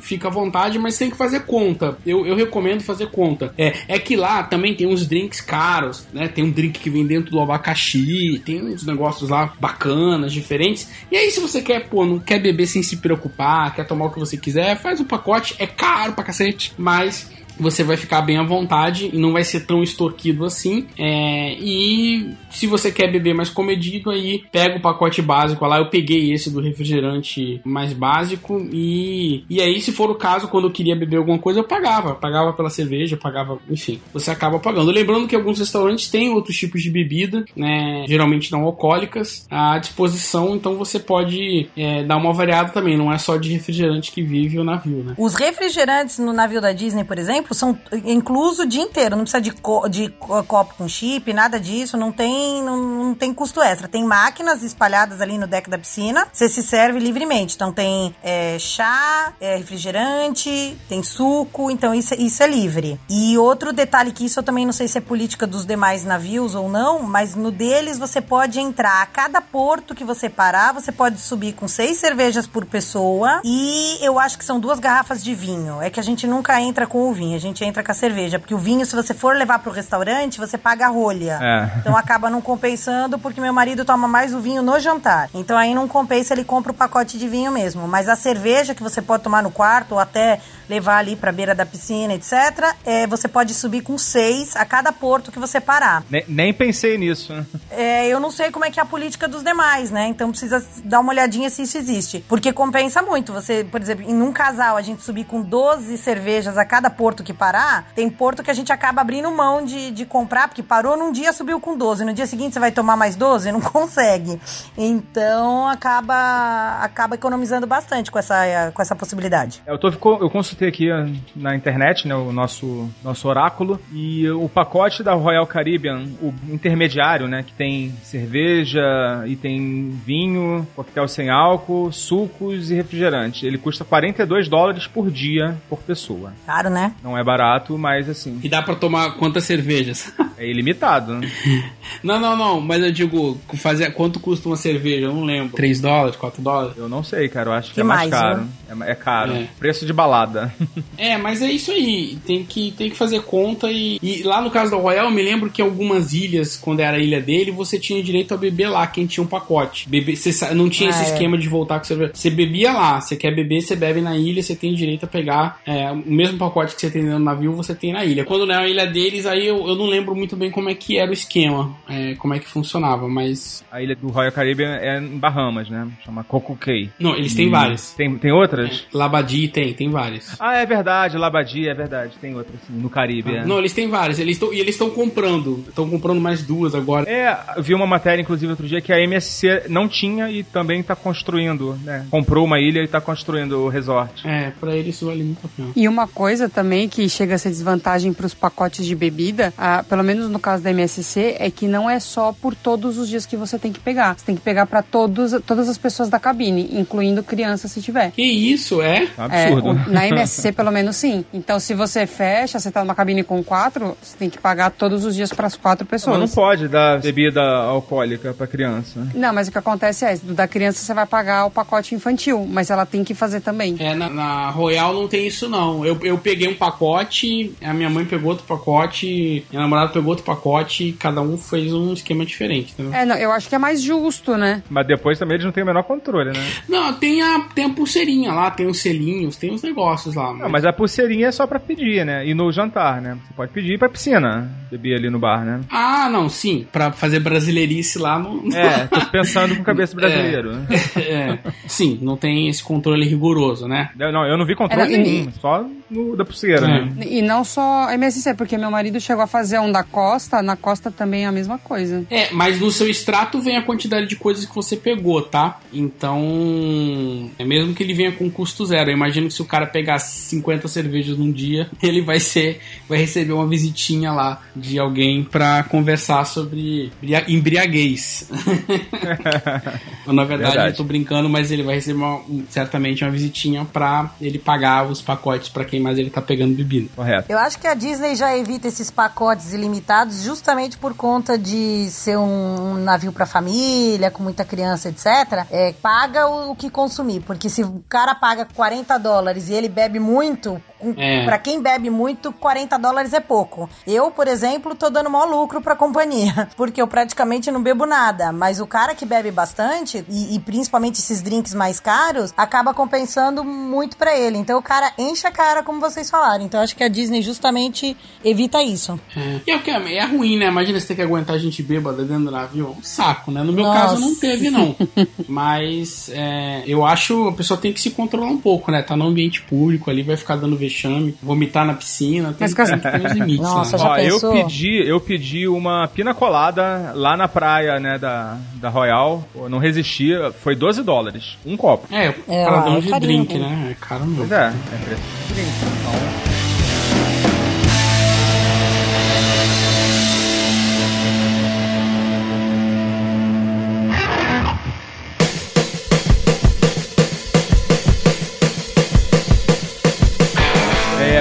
fica 0.00 0.28
à 0.28 0.30
vontade, 0.30 0.78
mas 0.78 0.98
tem 0.98 1.10
que 1.10 1.16
fazer 1.16 1.40
conta. 1.40 1.98
Eu, 2.06 2.26
eu 2.26 2.34
recomendo 2.34 2.82
fazer 2.82 3.10
conta. 3.10 3.52
É, 3.56 3.74
é 3.88 3.98
que 3.98 4.16
lá 4.16 4.42
também 4.42 4.74
tem 4.74 4.86
uns 4.86 5.06
drinks 5.06 5.40
caros, 5.40 6.06
né? 6.12 6.28
Tem 6.28 6.44
um 6.44 6.50
drink 6.50 6.78
que 6.78 6.90
vem 6.90 7.06
dentro 7.06 7.30
do 7.30 7.40
abacaxi, 7.40 8.40
tem 8.44 8.62
uns 8.62 8.84
negócios 8.84 9.30
lá 9.30 9.52
bacanas, 9.60 10.32
diferentes. 10.32 10.88
E 11.10 11.16
aí, 11.16 11.30
se 11.30 11.40
você 11.40 11.62
quer, 11.62 11.88
pô, 11.88 12.04
não 12.04 12.18
quer 12.18 12.40
beber 12.40 12.66
sem 12.66 12.82
se 12.82 12.98
preocupar, 12.98 13.74
quer 13.74 13.86
tomar 13.86 14.06
o 14.06 14.10
que 14.10 14.18
você 14.18 14.36
quiser, 14.36 14.76
faz 14.80 15.00
o 15.00 15.04
pacote. 15.04 15.54
É 15.58 15.66
caro 15.66 16.12
pra 16.12 16.24
cacete, 16.24 16.72
mas 16.76 17.37
você 17.58 17.82
vai 17.82 17.96
ficar 17.96 18.22
bem 18.22 18.38
à 18.38 18.42
vontade 18.42 19.10
e 19.12 19.18
não 19.18 19.32
vai 19.32 19.44
ser 19.44 19.60
tão 19.60 19.82
extorquido 19.82 20.44
assim. 20.44 20.86
É, 20.98 21.54
e 21.60 22.30
se 22.50 22.66
você 22.66 22.90
quer 22.90 23.10
beber 23.10 23.34
mais 23.34 23.50
comedido, 23.50 24.10
aí 24.10 24.44
pega 24.50 24.76
o 24.76 24.80
pacote 24.80 25.22
básico 25.22 25.64
lá. 25.66 25.78
Eu 25.78 25.86
peguei 25.86 26.32
esse 26.32 26.50
do 26.50 26.60
refrigerante 26.60 27.60
mais 27.64 27.92
básico 27.92 28.66
e, 28.72 29.44
e 29.48 29.60
aí, 29.60 29.80
se 29.80 29.92
for 29.92 30.10
o 30.10 30.14
caso, 30.14 30.48
quando 30.48 30.66
eu 30.66 30.72
queria 30.72 30.96
beber 30.96 31.16
alguma 31.16 31.38
coisa, 31.38 31.60
eu 31.60 31.64
pagava. 31.64 32.14
Pagava 32.14 32.52
pela 32.52 32.70
cerveja, 32.70 33.16
pagava, 33.16 33.58
enfim, 33.70 34.00
você 34.12 34.30
acaba 34.30 34.58
pagando. 34.58 34.90
Lembrando 34.90 35.26
que 35.26 35.36
alguns 35.36 35.58
restaurantes 35.58 36.08
têm 36.08 36.30
outros 36.30 36.56
tipos 36.56 36.82
de 36.82 36.90
bebida, 36.90 37.44
né? 37.56 38.04
Geralmente 38.08 38.50
não 38.52 38.64
alcoólicas, 38.64 39.46
à 39.50 39.78
disposição, 39.78 40.54
então 40.54 40.76
você 40.76 40.98
pode 40.98 41.68
é, 41.76 42.02
dar 42.04 42.16
uma 42.16 42.32
variada 42.32 42.70
também. 42.70 42.96
Não 42.96 43.12
é 43.12 43.18
só 43.18 43.36
de 43.36 43.52
refrigerante 43.52 44.12
que 44.12 44.22
vive 44.22 44.58
o 44.58 44.64
navio, 44.64 45.04
né? 45.04 45.14
Os 45.16 45.34
refrigerantes 45.34 46.18
no 46.18 46.32
navio 46.32 46.60
da 46.60 46.72
Disney, 46.72 47.04
por 47.04 47.18
exemplo, 47.18 47.47
são 47.54 47.78
incluso 48.04 48.62
o 48.62 48.66
dia 48.66 48.82
inteiro. 48.82 49.16
Não 49.16 49.24
precisa 49.24 49.40
de, 49.40 49.52
co 49.52 49.88
de 49.88 50.08
copo 50.46 50.74
com 50.76 50.88
chip, 50.88 51.32
nada 51.32 51.58
disso. 51.58 51.96
Não 51.96 52.12
tem, 52.12 52.62
não, 52.62 52.76
não, 52.76 53.14
tem 53.14 53.32
custo 53.32 53.60
extra. 53.60 53.88
Tem 53.88 54.04
máquinas 54.04 54.62
espalhadas 54.62 55.20
ali 55.20 55.38
no 55.38 55.46
deck 55.46 55.68
da 55.68 55.78
piscina. 55.78 56.26
Você 56.32 56.48
se 56.48 56.62
serve 56.62 56.98
livremente. 56.98 57.54
Então 57.54 57.72
tem 57.72 58.14
é, 58.22 58.58
chá, 58.58 59.32
é, 59.40 59.56
refrigerante, 59.56 60.76
tem 60.88 61.02
suco. 61.02 61.70
Então 61.70 61.94
isso, 61.94 62.14
isso 62.14 62.42
é 62.42 62.46
livre. 62.46 63.00
E 63.08 63.36
outro 63.38 63.72
detalhe 63.72 64.12
que 64.12 64.24
isso 64.26 64.38
eu 64.38 64.42
também 64.42 64.64
não 64.64 64.72
sei 64.72 64.88
se 64.88 64.98
é 64.98 65.00
política 65.00 65.46
dos 65.46 65.64
demais 65.64 66.04
navios 66.04 66.54
ou 66.54 66.68
não, 66.68 67.02
mas 67.02 67.34
no 67.34 67.50
deles 67.50 67.98
você 67.98 68.20
pode 68.20 68.60
entrar 68.60 69.02
a 69.02 69.06
cada 69.06 69.40
porto 69.40 69.94
que 69.94 70.04
você 70.04 70.28
parar, 70.28 70.72
você 70.72 70.92
pode 70.92 71.18
subir 71.20 71.52
com 71.52 71.66
seis 71.66 71.98
cervejas 71.98 72.46
por 72.46 72.64
pessoa 72.64 73.40
e 73.44 73.98
eu 74.00 74.18
acho 74.18 74.38
que 74.38 74.44
são 74.44 74.60
duas 74.60 74.78
garrafas 74.78 75.22
de 75.22 75.34
vinho. 75.34 75.80
É 75.80 75.90
que 75.90 76.00
a 76.00 76.02
gente 76.02 76.26
nunca 76.26 76.60
entra 76.60 76.86
com 76.86 77.08
o 77.08 77.12
vinho. 77.12 77.37
A 77.38 77.40
gente 77.40 77.64
entra 77.64 77.84
com 77.84 77.92
a 77.92 77.94
cerveja. 77.94 78.38
Porque 78.38 78.52
o 78.52 78.58
vinho, 78.58 78.84
se 78.84 78.96
você 78.96 79.14
for 79.14 79.36
levar 79.36 79.60
pro 79.60 79.70
restaurante, 79.70 80.38
você 80.38 80.58
paga 80.58 80.86
a 80.86 80.88
rolha. 80.88 81.38
É. 81.40 81.78
Então 81.78 81.96
acaba 81.96 82.28
não 82.28 82.40
compensando, 82.40 83.16
porque 83.16 83.40
meu 83.40 83.52
marido 83.52 83.84
toma 83.84 84.08
mais 84.08 84.34
o 84.34 84.40
vinho 84.40 84.60
no 84.60 84.78
jantar. 84.80 85.30
Então 85.32 85.56
aí 85.56 85.72
não 85.72 85.86
compensa, 85.86 86.34
ele 86.34 86.42
compra 86.42 86.72
o 86.72 86.74
pacote 86.74 87.16
de 87.16 87.28
vinho 87.28 87.52
mesmo. 87.52 87.86
Mas 87.86 88.08
a 88.08 88.16
cerveja 88.16 88.74
que 88.74 88.82
você 88.82 89.00
pode 89.00 89.22
tomar 89.22 89.40
no 89.40 89.52
quarto, 89.52 89.92
ou 89.92 90.00
até 90.00 90.40
levar 90.68 90.98
ali 90.98 91.16
pra 91.16 91.32
beira 91.32 91.54
da 91.54 91.64
piscina, 91.64 92.14
etc., 92.14 92.74
é, 92.84 93.06
você 93.06 93.28
pode 93.28 93.54
subir 93.54 93.82
com 93.82 93.96
seis 93.96 94.56
a 94.56 94.64
cada 94.64 94.92
porto 94.92 95.32
que 95.32 95.38
você 95.38 95.60
parar. 95.60 96.04
Nem, 96.10 96.24
nem 96.28 96.54
pensei 96.54 96.98
nisso. 96.98 97.34
É, 97.70 98.06
eu 98.08 98.20
não 98.20 98.30
sei 98.30 98.50
como 98.50 98.64
é 98.64 98.70
que 98.70 98.78
é 98.78 98.82
a 98.82 98.86
política 98.86 99.26
dos 99.26 99.42
demais, 99.42 99.90
né? 99.90 100.06
Então 100.08 100.30
precisa 100.30 100.64
dar 100.84 101.00
uma 101.00 101.12
olhadinha 101.12 101.50
se 101.50 101.62
isso 101.62 101.78
existe. 101.78 102.24
Porque 102.28 102.52
compensa 102.52 103.02
muito. 103.02 103.32
Você, 103.32 103.64
por 103.64 103.80
exemplo, 103.80 104.08
em 104.08 104.20
um 104.20 104.32
casal, 104.32 104.76
a 104.76 104.82
gente 104.82 105.02
subir 105.02 105.24
com 105.24 105.40
12 105.40 105.96
cervejas 105.98 106.56
a 106.58 106.64
cada 106.64 106.90
porto 106.90 107.22
que 107.22 107.32
parar, 107.32 107.90
tem 107.94 108.08
porto 108.10 108.42
que 108.42 108.50
a 108.50 108.54
gente 108.54 108.72
acaba 108.72 109.00
abrindo 109.00 109.30
mão 109.30 109.64
de, 109.64 109.90
de 109.90 110.04
comprar, 110.04 110.48
porque 110.48 110.62
parou 110.62 110.96
num 110.96 111.12
dia, 111.12 111.32
subiu 111.32 111.60
com 111.60 111.76
12. 111.76 112.04
No 112.04 112.12
dia 112.12 112.26
seguinte 112.26 112.54
você 112.54 112.60
vai 112.60 112.72
tomar 112.72 112.96
mais 112.96 113.16
12? 113.16 113.52
Não 113.52 113.60
consegue. 113.62 114.40
Então 114.76 115.68
acaba, 115.68 116.78
acaba 116.82 117.14
economizando 117.14 117.66
bastante 117.66 118.10
com 118.10 118.18
essa, 118.18 118.72
com 118.74 118.82
essa 118.82 118.94
possibilidade. 118.94 119.62
Eu, 119.66 119.78
tô, 119.78 119.88
eu 119.88 120.30
consultei 120.58 120.68
aqui 120.68 120.88
na 121.36 121.54
internet, 121.54 122.08
né, 122.08 122.14
o 122.14 122.32
nosso, 122.32 122.90
nosso 123.04 123.28
oráculo, 123.28 123.80
e 123.92 124.28
o 124.30 124.48
pacote 124.48 125.02
da 125.02 125.14
Royal 125.14 125.46
Caribbean, 125.46 126.04
o 126.20 126.34
intermediário, 126.48 127.28
né, 127.28 127.44
que 127.44 127.52
tem 127.52 127.92
cerveja 128.02 128.82
e 129.26 129.36
tem 129.36 129.90
vinho, 130.04 130.66
coquetel 130.74 131.06
sem 131.06 131.30
álcool, 131.30 131.92
sucos 131.92 132.70
e 132.70 132.74
refrigerante. 132.74 133.46
Ele 133.46 133.58
custa 133.58 133.84
42 133.84 134.48
dólares 134.48 134.86
por 134.86 135.10
dia 135.10 135.56
por 135.68 135.78
pessoa. 135.80 136.32
Caro, 136.44 136.70
né? 136.70 136.92
Não 137.02 137.16
é 137.16 137.22
barato, 137.22 137.78
mas 137.78 138.08
assim. 138.08 138.40
E 138.42 138.48
dá 138.48 138.60
para 138.60 138.74
tomar 138.74 139.12
quantas 139.12 139.44
cervejas? 139.44 140.12
É 140.36 140.48
ilimitado, 140.48 141.14
né? 141.14 141.30
não, 142.02 142.20
não, 142.20 142.36
não, 142.36 142.60
mas 142.60 142.82
eu 142.82 142.92
digo, 142.92 143.38
fazer, 143.54 143.92
quanto 143.92 144.20
custa 144.20 144.48
uma 144.48 144.56
cerveja? 144.56 145.06
Eu 145.06 145.14
não 145.14 145.24
lembro. 145.24 145.56
3 145.56 145.80
dólares, 145.80 146.16
4 146.16 146.42
dólares? 146.42 146.76
Eu 146.76 146.88
não 146.88 147.02
sei, 147.02 147.28
cara. 147.28 147.50
Eu 147.50 147.54
acho 147.54 147.68
que, 147.68 147.74
que 147.74 147.80
é 147.80 147.84
mais, 147.84 148.10
mais 148.10 148.22
caro. 148.22 148.48
É, 148.68 148.90
é, 148.90 148.94
caro. 148.94 149.32
É. 149.32 149.48
Preço 149.58 149.86
de 149.86 149.92
balada. 149.92 150.54
é, 150.96 151.16
mas 151.16 151.42
é 151.42 151.50
isso 151.50 151.70
aí. 151.70 152.18
Tem 152.26 152.44
que, 152.44 152.72
tem 152.72 152.90
que 152.90 152.96
fazer 152.96 153.22
conta 153.22 153.70
e, 153.70 153.98
e 154.02 154.22
lá 154.22 154.40
no 154.40 154.50
caso 154.50 154.70
da 154.70 154.76
Royal, 154.76 155.06
eu 155.06 155.10
me 155.10 155.22
lembro 155.22 155.50
que 155.50 155.62
algumas 155.62 156.12
ilhas, 156.12 156.56
quando 156.56 156.80
era 156.80 156.96
a 156.96 157.00
ilha 157.00 157.20
dele, 157.20 157.50
você 157.50 157.78
tinha 157.78 158.02
direito 158.02 158.34
a 158.34 158.36
beber 158.36 158.68
lá, 158.68 158.86
quem 158.86 159.06
tinha 159.06 159.24
um 159.24 159.28
pacote. 159.28 159.88
Beber, 159.88 160.16
você 160.16 160.54
não 160.54 160.68
tinha 160.68 160.90
ah, 160.90 160.92
esse 160.92 161.10
é. 161.10 161.12
esquema 161.12 161.38
de 161.38 161.48
voltar 161.48 161.78
com 161.78 161.84
cerveja. 161.84 162.12
Você 162.14 162.30
bebia 162.30 162.72
lá. 162.72 163.00
Você 163.00 163.16
quer 163.16 163.34
beber, 163.34 163.62
você 163.62 163.76
bebe 163.76 164.00
na 164.00 164.16
ilha, 164.16 164.42
você 164.42 164.54
tem 164.54 164.74
direito 164.74 165.04
a 165.04 165.08
pegar 165.08 165.60
é, 165.66 165.90
o 165.90 166.10
mesmo 166.10 166.38
pacote 166.38 166.74
que 166.74 166.80
você 166.80 166.90
tem 166.90 167.02
no 167.02 167.18
navio, 167.18 167.52
você 167.52 167.74
tem 167.74 167.92
na 167.92 168.04
ilha. 168.04 168.24
Quando 168.24 168.46
não 168.46 168.54
é 168.54 168.58
a 168.58 168.68
ilha 168.68 168.86
deles, 168.86 169.26
aí 169.26 169.46
eu, 169.46 169.66
eu 169.66 169.74
não 169.74 169.86
lembro 169.86 170.14
muito 170.14 170.36
bem 170.36 170.50
como 170.50 170.68
é 170.68 170.74
que 170.74 170.98
era 170.98 171.10
o 171.10 171.14
esquema, 171.14 171.74
é, 171.88 172.14
como 172.16 172.34
é 172.34 172.38
que 172.38 172.48
funcionava, 172.48 173.08
mas. 173.08 173.64
A 173.70 173.82
ilha 173.82 173.96
do 173.96 174.08
Royal 174.08 174.32
Caribbean 174.32 174.76
é 174.76 174.98
em 174.98 175.18
Bahamas, 175.18 175.70
né? 175.70 175.88
Chama 176.04 176.22
Coco 176.24 176.56
Cay. 176.56 176.90
Não, 176.98 177.16
eles 177.16 177.34
têm 177.34 177.50
várias. 177.50 177.94
Tem, 177.94 178.16
tem 178.18 178.32
outras? 178.32 178.86
É, 178.92 178.96
Labadi 178.96 179.48
tem, 179.48 179.72
tem 179.72 179.90
várias. 179.90 180.36
Ah, 180.38 180.56
é 180.58 180.66
verdade, 180.66 181.16
Labadi, 181.16 181.68
é 181.68 181.74
verdade. 181.74 182.16
Tem 182.20 182.34
outras, 182.34 182.60
sim, 182.66 182.74
no 182.74 182.90
Caribe. 182.90 183.36
Ah, 183.36 183.42
é. 183.42 183.46
Não, 183.46 183.58
eles 183.58 183.72
têm 183.72 183.88
várias. 183.88 184.18
Eles 184.18 184.38
tão, 184.38 184.52
e 184.52 184.60
eles 184.60 184.74
estão 184.74 184.90
comprando. 184.90 185.64
Estão 185.68 185.88
comprando 185.88 186.20
mais 186.20 186.42
duas 186.42 186.74
agora. 186.74 187.08
É, 187.08 187.38
eu 187.56 187.62
vi 187.62 187.74
uma 187.74 187.86
matéria, 187.86 188.20
inclusive, 188.20 188.50
outro 188.50 188.66
dia, 188.66 188.80
que 188.80 188.92
a 188.92 189.00
MSC 189.00 189.64
não 189.68 189.88
tinha 189.88 190.30
e 190.30 190.42
também 190.42 190.80
está 190.80 190.94
construindo, 190.94 191.78
né? 191.82 192.06
Comprou 192.10 192.44
uma 192.44 192.60
ilha 192.60 192.80
e 192.80 192.84
está 192.84 193.00
construindo 193.00 193.64
o 193.64 193.68
resort. 193.68 194.26
É, 194.26 194.50
pra 194.60 194.76
eles 194.76 194.98
isso 194.98 195.06
vale 195.06 195.22
muito 195.22 195.46
a 195.46 195.48
pena. 195.48 195.68
E 195.76 195.86
uma 195.86 196.08
coisa 196.08 196.48
também 196.48 196.88
que 196.88 197.08
chega 197.08 197.36
a 197.36 197.38
ser 197.38 197.50
desvantagem 197.50 198.12
para 198.12 198.26
os 198.26 198.34
pacotes 198.34 198.84
de 198.84 198.94
bebida, 198.94 199.54
ah, 199.56 199.84
pelo 199.88 200.02
menos 200.02 200.28
no 200.28 200.38
caso 200.38 200.62
da 200.62 200.70
MSC, 200.70 201.36
é 201.38 201.50
que 201.50 201.67
não 201.68 201.88
é 201.88 202.00
só 202.00 202.32
por 202.32 202.54
todos 202.54 202.98
os 202.98 203.08
dias 203.08 203.26
que 203.26 203.36
você 203.36 203.58
tem 203.58 203.72
que 203.72 203.80
pegar. 203.80 204.18
Você 204.18 204.26
tem 204.26 204.34
que 204.34 204.40
pegar 204.40 204.66
para 204.66 204.82
todas 204.82 205.68
as 205.68 205.78
pessoas 205.78 206.08
da 206.08 206.18
cabine, 206.18 206.68
incluindo 206.72 207.22
criança 207.22 207.68
se 207.68 207.80
tiver. 207.80 208.10
Que 208.12 208.22
isso, 208.22 208.82
é? 208.82 209.08
Absurdo. 209.16 209.70
É, 209.70 209.90
na 209.90 210.06
MSC, 210.08 210.52
pelo 210.52 210.70
menos, 210.70 210.96
sim. 210.96 211.24
Então, 211.32 211.60
se 211.60 211.74
você 211.74 212.06
fecha, 212.06 212.58
você 212.58 212.70
tá 212.70 212.80
numa 212.80 212.94
cabine 212.94 213.22
com 213.22 213.42
quatro, 213.44 213.96
você 214.02 214.16
tem 214.16 214.30
que 214.30 214.38
pagar 214.38 214.70
todos 214.70 215.04
os 215.04 215.14
dias 215.14 215.32
para 215.32 215.46
as 215.46 215.56
quatro 215.56 215.86
pessoas. 215.86 216.18
Mas 216.18 216.30
não 216.30 216.34
pode 216.34 216.68
dar 216.68 217.00
bebida 217.00 217.42
alcoólica 217.42 218.32
para 218.32 218.46
criança. 218.46 219.06
Não, 219.14 219.32
mas 219.32 219.48
o 219.48 219.52
que 219.52 219.58
acontece 219.58 220.04
é, 220.04 220.16
da 220.22 220.48
criança 220.48 220.84
você 220.84 220.94
vai 220.94 221.06
pagar 221.06 221.46
o 221.46 221.50
pacote 221.50 221.94
infantil, 221.94 222.46
mas 222.48 222.70
ela 222.70 222.86
tem 222.86 223.04
que 223.04 223.14
fazer 223.14 223.40
também. 223.40 223.76
É, 223.78 223.94
na, 223.94 224.08
na 224.08 224.50
Royal 224.50 224.94
não 224.94 225.06
tem 225.06 225.26
isso 225.26 225.48
não. 225.48 225.84
Eu, 225.84 225.98
eu 226.02 226.18
peguei 226.18 226.48
um 226.48 226.54
pacote, 226.54 227.54
a 227.62 227.74
minha 227.74 227.90
mãe 227.90 228.04
pegou 228.04 228.30
outro 228.30 228.46
pacote, 228.46 229.44
minha 229.50 229.62
namorada 229.62 229.92
pegou 229.92 230.10
outro 230.10 230.24
pacote, 230.24 230.96
cada 230.98 231.20
um 231.20 231.36
fez 231.58 231.72
um 231.72 231.92
esquema 231.92 232.24
diferente. 232.24 232.72
Entendeu? 232.72 232.94
É, 232.94 233.04
não, 233.04 233.16
eu 233.16 233.32
acho 233.32 233.48
que 233.48 233.54
é 233.54 233.58
mais 233.58 233.82
justo, 233.82 234.36
né? 234.36 234.62
Mas 234.70 234.86
depois 234.86 235.18
também 235.18 235.34
eles 235.34 235.44
não 235.44 235.52
têm 235.52 235.62
o 235.62 235.66
menor 235.66 235.82
controle, 235.82 236.30
né? 236.30 236.46
Não, 236.68 236.92
tem 236.92 237.20
a, 237.22 237.40
tem 237.54 237.64
a 237.66 237.70
pulseirinha 237.70 238.32
lá, 238.32 238.50
tem 238.50 238.66
os 238.66 238.78
selinhos, 238.78 239.36
tem 239.36 239.52
os 239.52 239.62
negócios 239.62 240.14
lá. 240.14 240.32
Mas... 240.32 240.42
Não, 240.42 240.48
mas 240.48 240.64
a 240.64 240.72
pulseirinha 240.72 241.28
é 241.28 241.32
só 241.32 241.46
pra 241.46 241.58
pedir, 241.58 242.04
né? 242.04 242.26
E 242.26 242.34
no 242.34 242.50
jantar, 242.52 243.00
né? 243.00 243.18
Você 243.26 243.34
pode 243.34 243.52
pedir 243.52 243.78
pra 243.78 243.88
piscina, 243.88 244.50
beber 244.70 244.96
ali 244.96 245.10
no 245.10 245.18
bar, 245.18 245.44
né? 245.44 245.60
Ah, 245.70 246.08
não, 246.10 246.28
sim. 246.28 246.66
Pra 246.70 246.92
fazer 246.92 247.20
brasileirice 247.20 247.98
lá 247.98 248.18
no. 248.18 248.54
É, 248.54 248.86
tô 248.86 249.04
pensando 249.06 249.56
com 249.56 249.62
cabeça 249.62 249.94
brasileiro. 249.96 250.52
É, 250.96 251.00
é, 251.00 251.38
sim, 251.66 251.98
não 252.00 252.16
tem 252.16 252.48
esse 252.48 252.62
controle 252.62 253.06
rigoroso, 253.06 253.66
né? 253.66 253.90
Não, 253.96 254.26
eu 254.26 254.36
não 254.36 254.46
vi 254.46 254.54
controle 254.54 254.96
nenhum, 254.96 255.32
só 255.32 255.64
no, 255.90 256.16
da 256.16 256.24
pulseira, 256.24 256.66
é. 256.66 256.84
né? 256.84 256.92
E 257.06 257.22
não 257.22 257.44
só 257.44 257.90
MSC, 257.90 258.34
porque 258.34 258.56
meu 258.58 258.70
marido 258.70 259.00
chegou 259.00 259.22
a 259.22 259.26
fazer 259.26 259.58
um 259.58 259.70
da, 259.72 259.82
costa, 259.82 260.42
na 260.42 260.56
costa 260.56 260.90
também 260.90 261.24
é 261.24 261.26
a 261.26 261.32
mesma 261.32 261.58
coisa. 261.58 262.04
É, 262.10 262.30
mas 262.32 262.60
no 262.60 262.70
seu 262.70 262.88
extrato 262.88 263.40
vem 263.40 263.56
a 263.56 263.62
quantidade 263.62 264.06
de 264.06 264.16
coisas 264.16 264.44
que 264.44 264.54
você 264.54 264.76
pegou, 264.76 265.22
tá? 265.22 265.58
Então, 265.72 267.30
é 267.38 267.44
mesmo 267.44 267.74
que 267.74 267.82
ele 267.82 267.94
venha 267.94 268.12
com 268.12 268.30
custo 268.30 268.64
zero. 268.66 268.90
Eu 268.90 268.94
imagino 268.96 269.28
que 269.28 269.34
se 269.34 269.42
o 269.42 269.44
cara 269.44 269.66
pegar 269.66 269.98
50 269.98 270.68
cervejas 270.68 271.16
num 271.16 271.30
dia, 271.32 271.68
ele 271.82 272.00
vai 272.02 272.20
ser, 272.20 272.60
vai 272.88 272.98
receber 272.98 273.32
uma 273.32 273.46
visitinha 273.46 274.12
lá 274.12 274.42
de 274.54 274.78
alguém 274.78 275.24
pra 275.24 275.62
conversar 275.64 276.24
sobre 276.24 276.92
embria- 277.02 277.24
embriaguez. 277.28 278.28
Na 280.06 280.24
verdade, 280.24 280.52
Verdade. 280.52 280.70
eu 280.72 280.76
tô 280.76 280.84
brincando, 280.84 281.28
mas 281.28 281.50
ele 281.50 281.62
vai 281.62 281.74
receber 281.76 281.98
uma- 281.98 282.16
um- 282.16 282.44
certamente 282.48 283.04
uma 283.04 283.10
visitinha 283.10 283.64
pra 283.64 284.10
ele 284.20 284.38
pagar 284.38 284.86
os 284.90 285.00
pacotes 285.02 285.48
pra 285.48 285.64
quem 285.64 285.77
mais 285.80 285.98
ele 285.98 286.10
tá 286.10 286.20
pegando 286.20 286.54
bebida. 286.54 286.88
Correto. 286.94 287.30
Eu 287.30 287.38
acho 287.38 287.58
que 287.58 287.66
a 287.66 287.74
Disney 287.74 288.14
já 288.14 288.36
evita 288.36 288.68
esses 288.68 288.90
pacotes 288.90 289.52
ilimitados 289.52 290.22
justamente 290.22 290.76
por 290.76 290.94
conta 290.94 291.38
de 291.38 291.88
ser 291.90 292.16
um, 292.18 292.74
navio 292.74 293.12
para 293.12 293.26
família, 293.26 294.10
com 294.10 294.22
muita 294.22 294.44
criança, 294.44 294.88
etc. 294.88 295.46
É, 295.50 295.72
paga 295.72 296.26
o, 296.26 296.54
que 296.54 296.70
consumir, 296.70 297.20
porque 297.20 297.48
se 297.48 297.62
o 297.62 297.82
cara 297.88 298.14
paga 298.14 298.46
40 298.54 298.98
dólares 298.98 299.48
e 299.48 299.54
ele 299.54 299.68
bebe 299.68 299.98
muito, 299.98 300.60
É. 300.96 301.24
pra 301.24 301.38
quem 301.38 301.60
bebe 301.60 301.90
muito, 301.90 302.32
40 302.32 302.78
dólares 302.78 303.12
é 303.12 303.20
pouco. 303.20 303.68
Eu, 303.86 304.10
por 304.10 304.28
exemplo, 304.28 304.74
tô 304.74 304.90
dando 304.90 305.10
maior 305.10 305.26
lucro 305.26 305.60
pra 305.60 305.74
companhia, 305.74 306.48
porque 306.56 306.80
eu 306.80 306.86
praticamente 306.86 307.50
não 307.50 307.62
bebo 307.62 307.86
nada, 307.86 308.32
mas 308.32 308.60
o 308.60 308.66
cara 308.66 308.94
que 308.94 309.04
bebe 309.04 309.30
bastante, 309.30 310.04
e, 310.08 310.34
e 310.34 310.38
principalmente 310.40 310.98
esses 310.98 311.22
drinks 311.22 311.54
mais 311.54 311.80
caros, 311.80 312.32
acaba 312.36 312.72
compensando 312.72 313.44
muito 313.44 313.96
pra 313.96 314.16
ele. 314.16 314.38
Então 314.38 314.58
o 314.58 314.62
cara 314.62 314.92
enche 314.98 315.26
a 315.26 315.30
cara, 315.30 315.62
como 315.62 315.80
vocês 315.80 316.10
falaram. 316.10 316.44
Então 316.44 316.60
acho 316.60 316.76
que 316.76 316.84
a 316.84 316.88
Disney 316.88 317.22
justamente 317.22 317.96
evita 318.24 318.62
isso. 318.62 318.98
É. 319.16 319.40
E 319.46 319.50
é, 319.50 319.58
que 319.58 319.70
é, 319.70 320.04
ruim, 320.04 320.36
né? 320.36 320.46
Imagina 320.46 320.78
você 320.78 320.86
ter 320.86 320.96
que 320.96 321.02
aguentar 321.02 321.38
gente 321.38 321.62
bêbada 321.62 322.04
dentro 322.04 322.24
do 322.24 322.30
navio. 322.30 322.74
Um 322.78 322.82
saco, 322.82 323.30
né? 323.30 323.42
No 323.42 323.52
meu 323.52 323.64
Nossa. 323.64 323.80
caso 323.80 324.00
não 324.00 324.14
teve, 324.14 324.50
não. 324.50 324.74
Mas 325.28 326.10
é, 326.12 326.62
eu 326.66 326.84
acho 326.84 327.28
a 327.28 327.32
pessoa 327.32 327.58
tem 327.58 327.72
que 327.72 327.80
se 327.80 327.90
controlar 327.90 328.28
um 328.28 328.38
pouco, 328.38 328.70
né? 328.70 328.82
Tá 328.82 328.96
no 328.96 329.06
ambiente 329.06 329.42
público 329.42 329.90
ali, 329.90 330.02
vai 330.02 330.16
ficar 330.16 330.36
dando 330.36 330.56
vexame, 330.68 331.14
vomitar 331.22 331.64
na 331.66 331.74
piscina, 331.74 332.28
tem, 332.28 332.36
Mas, 332.48 332.54
tem 332.54 332.78
cara- 332.78 332.98
ter 332.98 333.06
os 333.06 333.12
limites. 333.12 333.40
Nossa, 333.40 333.76
né? 333.76 333.82
já 333.82 333.88
Ó, 333.90 333.96
eu 333.98 334.12
pensou? 334.14 334.32
pedi, 334.32 334.88
eu 334.88 335.00
pedi 335.00 335.48
uma 335.48 335.88
pina 335.88 336.14
colada 336.14 336.92
lá 336.94 337.16
na 337.16 337.26
praia, 337.28 337.78
né, 337.80 337.98
da, 337.98 338.36
da 338.54 338.68
Royal. 338.68 339.26
Pô, 339.32 339.48
não 339.48 339.58
resistia, 339.58 340.32
foi 340.42 340.54
12 340.54 340.82
dólares. 340.82 341.36
Um 341.44 341.56
copo. 341.56 341.86
É, 341.94 342.14
É, 342.28 342.44
paradão 342.44 342.76
é 342.76 342.80
de 342.80 342.88
carinho, 342.88 343.24
drink, 343.24 343.38
né? 343.38 343.48
né? 343.48 343.68
É 343.72 343.76
caro 343.84 344.04
mesmo. 344.04 344.18
Pois 344.18 344.32
é, 344.32 344.46
é 344.48 344.84
preço 344.84 345.02
de 345.28 345.34
drink. 345.34 345.48
Então, 345.80 346.27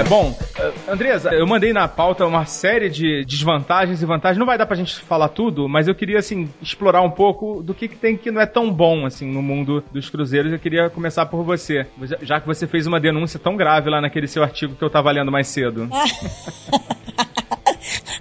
bom, 0.07 0.37
eh, 0.57 0.71
Andresa, 0.87 1.31
eu 1.33 1.45
mandei 1.45 1.73
na 1.73 1.87
pauta 1.87 2.25
uma 2.25 2.45
série 2.45 2.89
de 2.89 3.25
desvantagens 3.25 4.01
e 4.01 4.05
vantagens. 4.05 4.37
Não 4.37 4.45
vai 4.45 4.57
dar 4.57 4.65
pra 4.65 4.75
gente 4.75 4.95
falar 4.99 5.29
tudo, 5.29 5.67
mas 5.67 5.87
eu 5.87 5.95
queria, 5.95 6.19
assim, 6.19 6.49
explorar 6.61 7.01
um 7.01 7.09
pouco 7.09 7.61
do 7.61 7.73
que, 7.73 7.87
que 7.87 7.95
tem 7.95 8.15
que 8.15 8.31
não 8.31 8.41
é 8.41 8.45
tão 8.45 8.71
bom, 8.71 9.05
assim, 9.05 9.29
no 9.31 9.41
mundo 9.41 9.83
dos 9.91 10.09
cruzeiros. 10.09 10.51
Eu 10.51 10.59
queria 10.59 10.89
começar 10.89 11.25
por 11.25 11.43
você, 11.43 11.85
já- 12.21 12.39
que 12.39 12.47
você 12.47 12.65
fez 12.67 12.87
uma 12.87 12.99
denúncia 12.99 13.39
tão 13.39 13.55
grave 13.57 13.89
lá 13.89 13.99
naquele 13.99 14.27
seu 14.27 14.43
artigo 14.43 14.75
que 14.75 14.83
eu 14.83 14.89
tava 14.89 15.11
lendo 15.11 15.31
mais 15.31 15.47
cedo. 15.47 15.89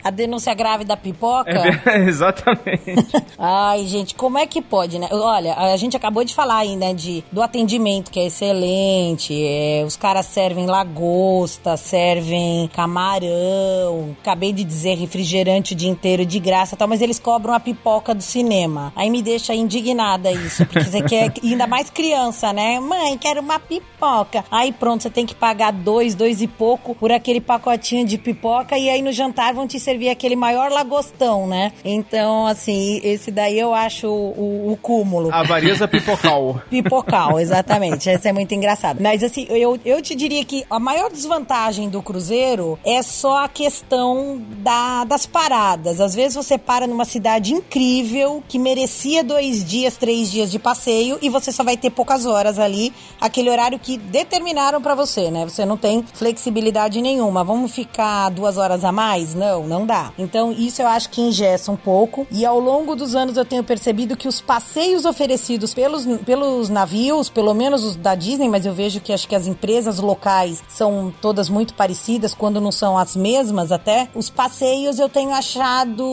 A 0.07 0.11
denúncia 0.11 0.55
grave 0.55 0.85
da 0.85 0.97
pipoca. 0.97 1.51
É, 1.85 1.99
exatamente. 2.07 2.95
Ai, 3.37 3.85
gente, 3.89 4.15
como 4.15 4.39
é 4.39 4.47
que 4.47 4.63
pode, 4.63 5.01
né? 5.01 5.09
Olha, 5.11 5.53
a 5.57 5.77
gente 5.77 5.97
acabou 5.97 6.23
de 6.23 6.33
falar 6.33 6.59
aí, 6.59 6.77
né, 6.77 6.95
de, 6.95 7.25
do 7.33 7.43
atendimento, 7.43 8.09
que 8.13 8.21
é 8.21 8.27
excelente. 8.27 9.35
é, 9.35 9.83
os 9.85 9.97
caras 9.97 10.27
servem 10.27 10.67
lagosta, 10.67 11.77
servem 11.77 12.71
camarão. 12.73 14.15
Acabei 14.23 14.53
de 14.53 14.63
dizer 14.63 14.97
refrigerante 14.97 15.73
o 15.73 15.77
dia 15.77 15.91
inteiro 15.91 16.25
de 16.25 16.39
graça 16.39 16.77
e 16.77 16.79
tal, 16.79 16.87
mas 16.87 17.03
eles 17.03 17.19
cobram 17.19 17.53
a 17.53 17.59
pipoca 17.59 18.15
do 18.15 18.23
cinema. 18.23 18.93
Aí 18.95 19.11
me 19.11 19.21
deixa 19.21 19.57
indignada 19.57 20.31
isso, 20.31 20.65
porque 20.67 20.85
você 20.85 21.03
quer, 21.03 21.33
e 21.43 21.51
ainda 21.51 21.67
mais 21.67 21.91
criança, 21.91 22.53
né? 22.53 22.79
Mãe, 22.79 23.19
quero 23.19 23.41
uma 23.41 23.59
pipoca. 23.59 24.45
Aí 24.53 24.73
pronto, 24.73 25.03
você 25.03 25.11
tem 25.11 25.27
que 25.27 25.35
pagar 25.35 25.73
dois, 25.73 26.15
dois 26.15 26.41
e 26.41 26.47
pouco 26.47 26.95
por 26.95 27.11
aquele 27.11 27.41
pacotinho 27.41 28.07
de 28.07 28.17
pipoca 28.17 28.79
e 28.79 28.89
aí 28.89 29.03
no 29.03 29.11
jantar 29.11 29.53
vão 29.53 29.67
te 29.67 29.81
servir 29.81 29.95
aquele 30.11 30.36
maior 30.36 30.70
lagostão, 30.70 31.47
né? 31.47 31.72
Então, 31.84 32.47
assim, 32.47 33.01
esse 33.03 33.30
daí 33.30 33.59
eu 33.59 33.74
acho 33.74 34.09
o, 34.09 34.72
o 34.72 34.78
cúmulo. 34.80 35.32
A 35.32 35.42
Vareza 35.42 35.88
Pipocal. 35.88 36.61
Pipocal, 36.70 37.40
exatamente. 37.40 38.09
Esse 38.09 38.28
é 38.28 38.32
muito 38.32 38.55
engraçado. 38.55 39.01
Mas 39.01 39.22
assim, 39.22 39.47
eu, 39.49 39.78
eu 39.84 40.03
te 40.03 40.14
diria 40.14 40.44
que 40.44 40.64
a 40.70 40.78
maior 40.78 41.11
desvantagem 41.11 41.88
do 41.88 42.03
cruzeiro 42.03 42.78
é 42.84 43.03
só 43.03 43.44
a 43.44 43.49
questão 43.49 44.42
da, 44.59 45.05
das 45.05 45.26
paradas. 45.26 46.01
Às 46.01 46.14
vezes 46.14 46.34
você 46.34 46.59
para 46.59 46.86
numa 46.86 47.05
cidade 47.05 47.53
incrível 47.53 48.42
que 48.49 48.59
merecia 48.59 49.22
dois 49.22 49.64
dias, 49.64 49.97
três 49.97 50.30
dias 50.30 50.51
de 50.51 50.59
passeio 50.59 51.18
e 51.22 51.28
você 51.28 51.53
só 51.53 51.62
vai 51.62 51.76
ter 51.76 51.90
poucas 51.90 52.26
horas 52.26 52.59
ali, 52.59 52.92
aquele 53.20 53.49
horário 53.49 53.78
que 53.78 53.97
determinaram 53.97 54.80
pra 54.82 54.94
você, 54.94 55.30
né? 55.30 55.44
Você 55.44 55.64
não 55.64 55.76
tem 55.76 56.05
flexibilidade 56.14 57.01
nenhuma. 57.01 57.44
Vamos 57.44 57.72
ficar 57.72 58.28
duas 58.30 58.57
horas 58.57 58.84
a 58.84 58.92
mais? 58.92 59.34
Não, 59.34 59.66
não 59.66 59.86
dá. 59.87 60.12
Então, 60.18 60.53
isso 60.53 60.82
eu 60.82 60.89
acho 60.89 61.09
que 61.09 61.20
ingessa 61.20 61.72
um 61.72 61.76
pouco. 61.76 62.26
E 62.30 62.45
ao 62.45 62.61
longo 62.61 62.95
dos 62.95 63.14
anos 63.14 63.37
eu 63.37 63.45
tenho 63.45 63.64
percebido 63.64 64.16
que 64.16 64.28
os 64.28 64.41
passeios 64.41 65.05
oferecidos 65.05 65.72
pelos, 65.72 66.05
pelos 66.24 66.68
navios, 66.68 67.28
pelo 67.28 67.55
menos 67.55 67.84
os 67.84 67.97
da 67.97 68.14
Disney, 68.14 68.49
mas 68.49 68.66
eu 68.66 68.74
vejo 68.74 69.01
que 69.01 69.12
acho 69.12 69.28
que 69.28 69.34
as 69.34 69.47
empresas 69.47 69.99
locais 69.99 70.62
são 70.68 71.12
todas 71.22 71.49
muito 71.49 71.74
parecidas, 71.74 72.34
quando 72.34 72.61
não 72.61 72.72
são 72.72 72.99
as 72.99 73.16
mesmas 73.16 73.72
até. 73.72 74.09
Os 74.14 74.28
passeios 74.28 74.99
eu 74.99 75.09
tenho 75.09 75.32
achado, 75.32 76.05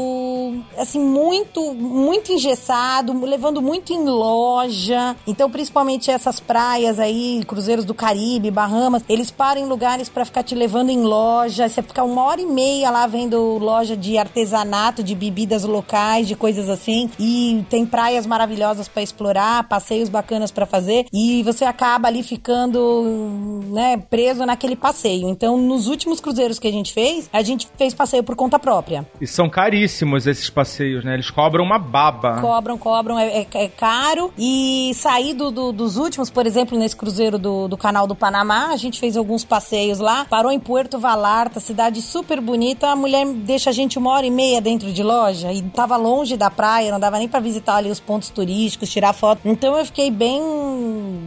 assim, 0.77 0.99
muito, 0.99 1.73
muito 1.73 2.31
engessado, 2.31 3.13
levando 3.25 3.61
muito 3.61 3.91
em 3.91 4.05
loja. 4.05 5.15
Então, 5.25 5.49
principalmente 5.49 6.11
essas 6.11 6.39
praias 6.39 6.99
aí, 6.99 7.43
cruzeiros 7.47 7.85
do 7.85 7.93
Caribe, 7.93 8.51
Bahamas, 8.51 9.03
eles 9.09 9.31
param 9.31 9.61
em 9.61 9.65
lugares 9.65 10.09
pra 10.09 10.25
ficar 10.25 10.43
te 10.43 10.55
levando 10.55 10.89
em 10.89 11.01
loja. 11.01 11.67
Você 11.67 11.81
fica 11.81 12.03
uma 12.03 12.23
hora 12.23 12.41
e 12.41 12.45
meia 12.45 12.91
lá 12.91 13.07
vendo 13.07 13.57
loja 13.63 13.97
de 13.97 14.17
artesanato, 14.17 15.01
de 15.03 15.15
bebidas 15.15 15.63
locais, 15.63 16.27
de 16.27 16.35
coisas 16.35 16.69
assim. 16.69 17.09
E 17.19 17.63
tem 17.69 17.85
praias 17.85 18.25
maravilhosas 18.25 18.87
pra 18.87 19.01
explorar, 19.01 19.67
passeios 19.67 20.09
bacanas 20.09 20.51
pra 20.51 20.65
fazer. 20.65 21.05
E 21.11 21.41
você 21.43 21.65
acaba 21.65 22.07
ali 22.07 22.21
ficando, 22.21 23.63
né, 23.69 23.97
preso 23.97 24.45
naquele 24.45 24.75
passeio. 24.75 25.29
Então, 25.29 25.57
nos 25.57 25.87
últimos 25.87 26.19
cruzeiros 26.19 26.59
que 26.59 26.67
a 26.67 26.71
gente 26.71 26.93
fez, 26.93 27.29
a 27.31 27.41
gente 27.41 27.67
fez 27.77 27.93
passeio 27.93 28.23
por 28.23 28.35
conta 28.35 28.59
própria. 28.59 29.07
E 29.19 29.27
são 29.27 29.49
caríssimos 29.49 30.27
esses 30.27 30.49
passeios, 30.49 31.03
né? 31.03 31.13
Eles 31.13 31.29
cobram 31.29 31.63
uma 31.63 31.79
baba. 31.79 32.39
Cobram, 32.41 32.77
cobram, 32.77 33.17
é, 33.19 33.39
é- 33.41 33.47
é 33.53 33.67
caro. 33.67 34.31
E 34.37 34.91
sair 34.95 35.33
do- 35.33 35.51
do- 35.51 35.71
dos 35.71 35.97
últimos, 35.97 36.29
por 36.29 36.45
exemplo, 36.45 36.77
nesse 36.77 36.95
cruzeiro 36.95 37.37
do, 37.37 37.67
do 37.67 37.77
canal 37.77 38.05
do 38.07 38.15
Panamá, 38.15 38.67
a 38.71 38.75
gente 38.77 38.99
fez 38.99 39.15
alguns 39.17 39.43
passeios 39.43 39.99
lá, 39.99 40.25
parou 40.25 40.51
em 40.51 40.59
Puerto 40.59 40.99
Vallarta, 40.99 41.59
cidade 41.59 42.01
super 42.01 42.39
bonita. 42.41 42.87
A 42.89 42.95
mulher 42.95 43.25
deixa 43.53 43.69
a 43.69 43.73
gente 43.73 43.99
uma 43.99 44.09
hora 44.09 44.25
e 44.25 44.31
meia 44.31 44.59
dentro 44.59 44.91
de 44.91 45.03
loja 45.03 45.53
e 45.53 45.61
tava 45.61 45.95
longe 45.95 46.35
da 46.35 46.49
praia, 46.49 46.91
não 46.91 46.99
dava 46.99 47.19
nem 47.19 47.27
pra 47.27 47.39
visitar 47.39 47.75
ali 47.75 47.91
os 47.91 47.99
pontos 47.99 48.29
turísticos, 48.29 48.89
tirar 48.89 49.13
foto. 49.13 49.41
Então 49.45 49.77
eu 49.77 49.85
fiquei 49.85 50.09
bem 50.09 50.41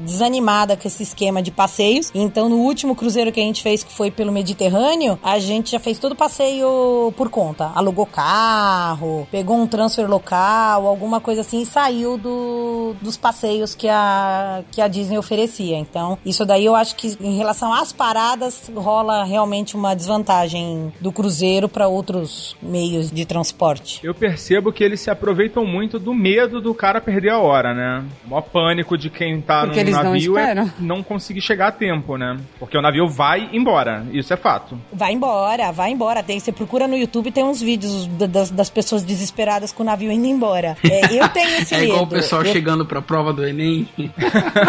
desanimada 0.05 0.77
com 0.77 0.89
esse 0.89 1.05
esquema 1.05 1.41
de 1.41 1.53
passeios. 1.53 2.11
Então 2.13 2.49
no 2.49 2.57
último 2.57 2.97
cruzeiro 2.97 3.31
que 3.31 3.39
a 3.39 3.45
gente 3.45 3.63
fez, 3.63 3.85
que 3.85 3.93
foi 3.93 4.11
pelo 4.11 4.33
Mediterrâneo, 4.33 5.17
a 5.23 5.39
gente 5.39 5.71
já 5.71 5.79
fez 5.79 6.01
todo 6.01 6.13
o 6.13 6.17
passeio 6.17 7.15
por 7.17 7.31
conta. 7.31 7.71
Alugou 7.77 8.07
carro, 8.07 9.29
pegou 9.31 9.57
um 9.57 9.67
transfer 9.69 10.11
local, 10.11 10.85
alguma 10.85 11.21
coisa 11.21 11.43
assim 11.43 11.63
e 11.63 11.67
saiu 11.67 12.19
do, 12.19 12.97
dos 13.01 13.17
passeios 13.17 13.73
que 13.73 13.89
a, 13.89 14.65
que 14.73 14.81
a 14.81 14.89
Disney 14.89 15.17
oferecia. 15.17 15.79
Então, 15.79 16.19
isso 16.27 16.45
daí 16.45 16.65
eu 16.65 16.75
acho 16.75 16.97
que 16.97 17.17
em 17.21 17.37
relação 17.37 17.73
às 17.73 17.93
paradas 17.93 18.69
rola 18.75 19.23
realmente 19.23 19.77
uma 19.77 19.95
desvantagem 19.95 20.93
do 21.01 21.13
cruzeiro 21.13 21.69
para 21.69 21.87
outros 22.11 22.57
meios 22.63 23.11
de 23.11 23.25
transporte. 23.25 23.99
Eu 24.03 24.15
percebo 24.15 24.73
que 24.73 24.85
eles 24.85 25.01
se 25.01 25.11
aproveitam 25.11 25.67
muito 25.67 25.99
do 25.99 26.15
medo 26.15 26.61
do 26.61 26.73
cara 26.73 27.01
perder 27.01 27.31
a 27.31 27.39
hora, 27.39 27.75
né? 27.75 28.05
O 28.25 28.31
maior 28.31 28.43
pânico 28.43 28.97
de 28.97 29.11
quem 29.11 29.41
tá 29.41 29.63
Porque 29.63 29.75
no 29.83 29.89
eles 29.89 29.95
não 29.97 30.05
navio 30.05 30.39
é 30.39 30.73
não 30.79 31.03
conseguir 31.03 31.41
chegar 31.41 31.69
a 31.69 31.73
tempo, 31.73 32.17
né? 32.17 32.37
Porque 32.61 32.79
o 32.79 32.83
navio 32.83 33.09
vai 33.09 33.51
embora, 33.53 34.07
isso 34.13 34.33
é 34.33 34.37
fato. 34.37 34.79
Vai 34.93 35.13
embora, 35.13 35.73
vai 35.73 35.91
embora. 35.91 36.23
Tem, 36.23 36.39
você 36.39 36.53
procura 36.53 36.87
no 36.87 36.97
YouTube, 36.97 37.33
tem 37.33 37.43
uns 37.45 37.61
vídeos 37.61 38.07
da- 38.07 38.27
das, 38.27 38.51
das 38.51 38.71
pessoas 38.71 39.03
desesperadas 39.03 39.73
com 39.73 39.83
o 39.83 39.87
navio 39.87 40.13
indo 40.13 40.27
embora. 40.27 40.77
É, 40.85 41.07
eu 41.21 41.29
tenho 41.31 41.59
esse 41.61 41.75
É 41.75 41.79
medo. 41.79 41.89
igual 41.91 42.05
o 42.05 42.09
pessoal 42.09 42.43
Eu- 42.45 42.53
chegando 42.53 42.87
pra 42.87 43.03
prova 43.03 43.33
do 43.33 43.45
Enem. 43.45 43.89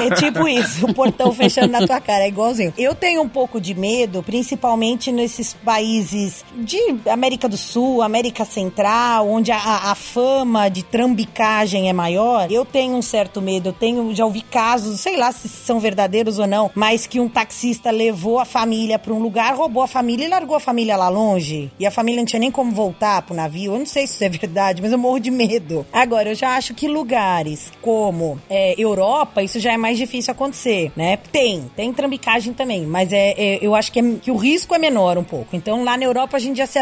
É 0.01 0.13
tipo 0.15 0.47
isso, 0.47 0.85
o 0.85 0.93
portão 0.93 1.31
fechando 1.31 1.67
na 1.71 1.85
tua 1.85 1.99
cara, 2.01 2.23
é 2.23 2.27
igualzinho. 2.27 2.73
Eu 2.77 2.95
tenho 2.95 3.21
um 3.21 3.29
pouco 3.29 3.59
de 3.59 3.73
medo, 3.73 4.21
principalmente 4.23 5.11
nesses 5.11 5.53
países 5.53 6.43
de 6.55 6.77
América 7.09 7.26
do 7.35 7.57
Sul, 7.57 8.01
América 8.01 8.45
Central, 8.45 9.27
onde 9.27 9.51
a, 9.51 9.57
a 9.57 9.95
fama 9.95 10.69
de 10.69 10.83
trambicagem 10.83 11.89
é 11.89 11.93
maior. 11.93 12.49
Eu 12.49 12.63
tenho 12.63 12.95
um 12.95 13.01
certo 13.01 13.41
medo, 13.41 13.69
eu 13.69 13.73
tenho, 13.73 14.15
já 14.15 14.23
ouvi 14.23 14.41
casos, 14.41 15.01
sei 15.01 15.17
lá 15.17 15.31
se 15.33 15.49
são 15.49 15.79
verdadeiros 15.79 16.39
ou 16.39 16.47
não, 16.47 16.71
mas 16.73 17.05
que 17.05 17.19
um 17.19 17.27
taxista 17.27 17.91
levou 17.91 18.39
a 18.39 18.45
família 18.45 18.97
para 18.97 19.13
um 19.13 19.19
lugar, 19.19 19.53
roubou 19.55 19.83
a 19.83 19.87
família 19.87 20.25
e 20.25 20.29
largou 20.29 20.55
a 20.55 20.59
família 20.59 20.95
lá 20.95 21.09
longe. 21.09 21.69
E 21.77 21.85
a 21.85 21.91
família 21.91 22.21
não 22.21 22.25
tinha 22.25 22.39
nem 22.39 22.51
como 22.51 22.71
voltar 22.71 23.21
pro 23.23 23.35
navio. 23.35 23.73
Eu 23.73 23.79
não 23.79 23.85
sei 23.85 24.07
se 24.07 24.13
isso 24.13 24.23
é 24.23 24.29
verdade, 24.29 24.81
mas 24.81 24.91
eu 24.91 24.97
morro 24.97 25.19
de 25.19 25.29
medo. 25.31 25.85
Agora, 25.91 26.29
eu 26.29 26.35
já 26.35 26.55
acho 26.55 26.73
que 26.73 26.87
lugares 26.87 27.71
como 27.81 28.39
é, 28.49 28.73
Europa, 28.77 29.43
isso 29.43 29.59
já 29.59 29.73
é 29.73 29.77
mais 29.77 29.97
difícil 29.97 30.31
acontecer, 30.31 30.91
né? 30.95 31.17
Tem, 31.31 31.69
tem 31.75 31.91
trambicagem 31.91 32.53
também, 32.53 32.85
mas 32.85 33.11
é, 33.11 33.33
é 33.37 33.59
eu 33.61 33.75
acho 33.75 33.91
que, 33.91 33.99
é, 33.99 34.03
que 34.21 34.31
o 34.31 34.35
risco 34.35 34.75
é 34.75 34.77
menor 34.77 35.17
um 35.17 35.23
pouco. 35.23 35.55
Então, 35.55 35.83
lá 35.83 35.97
na 35.97 36.05
Europa, 36.05 36.37
a 36.37 36.39
gente 36.39 36.57
já 36.57 36.67
se 36.67 36.77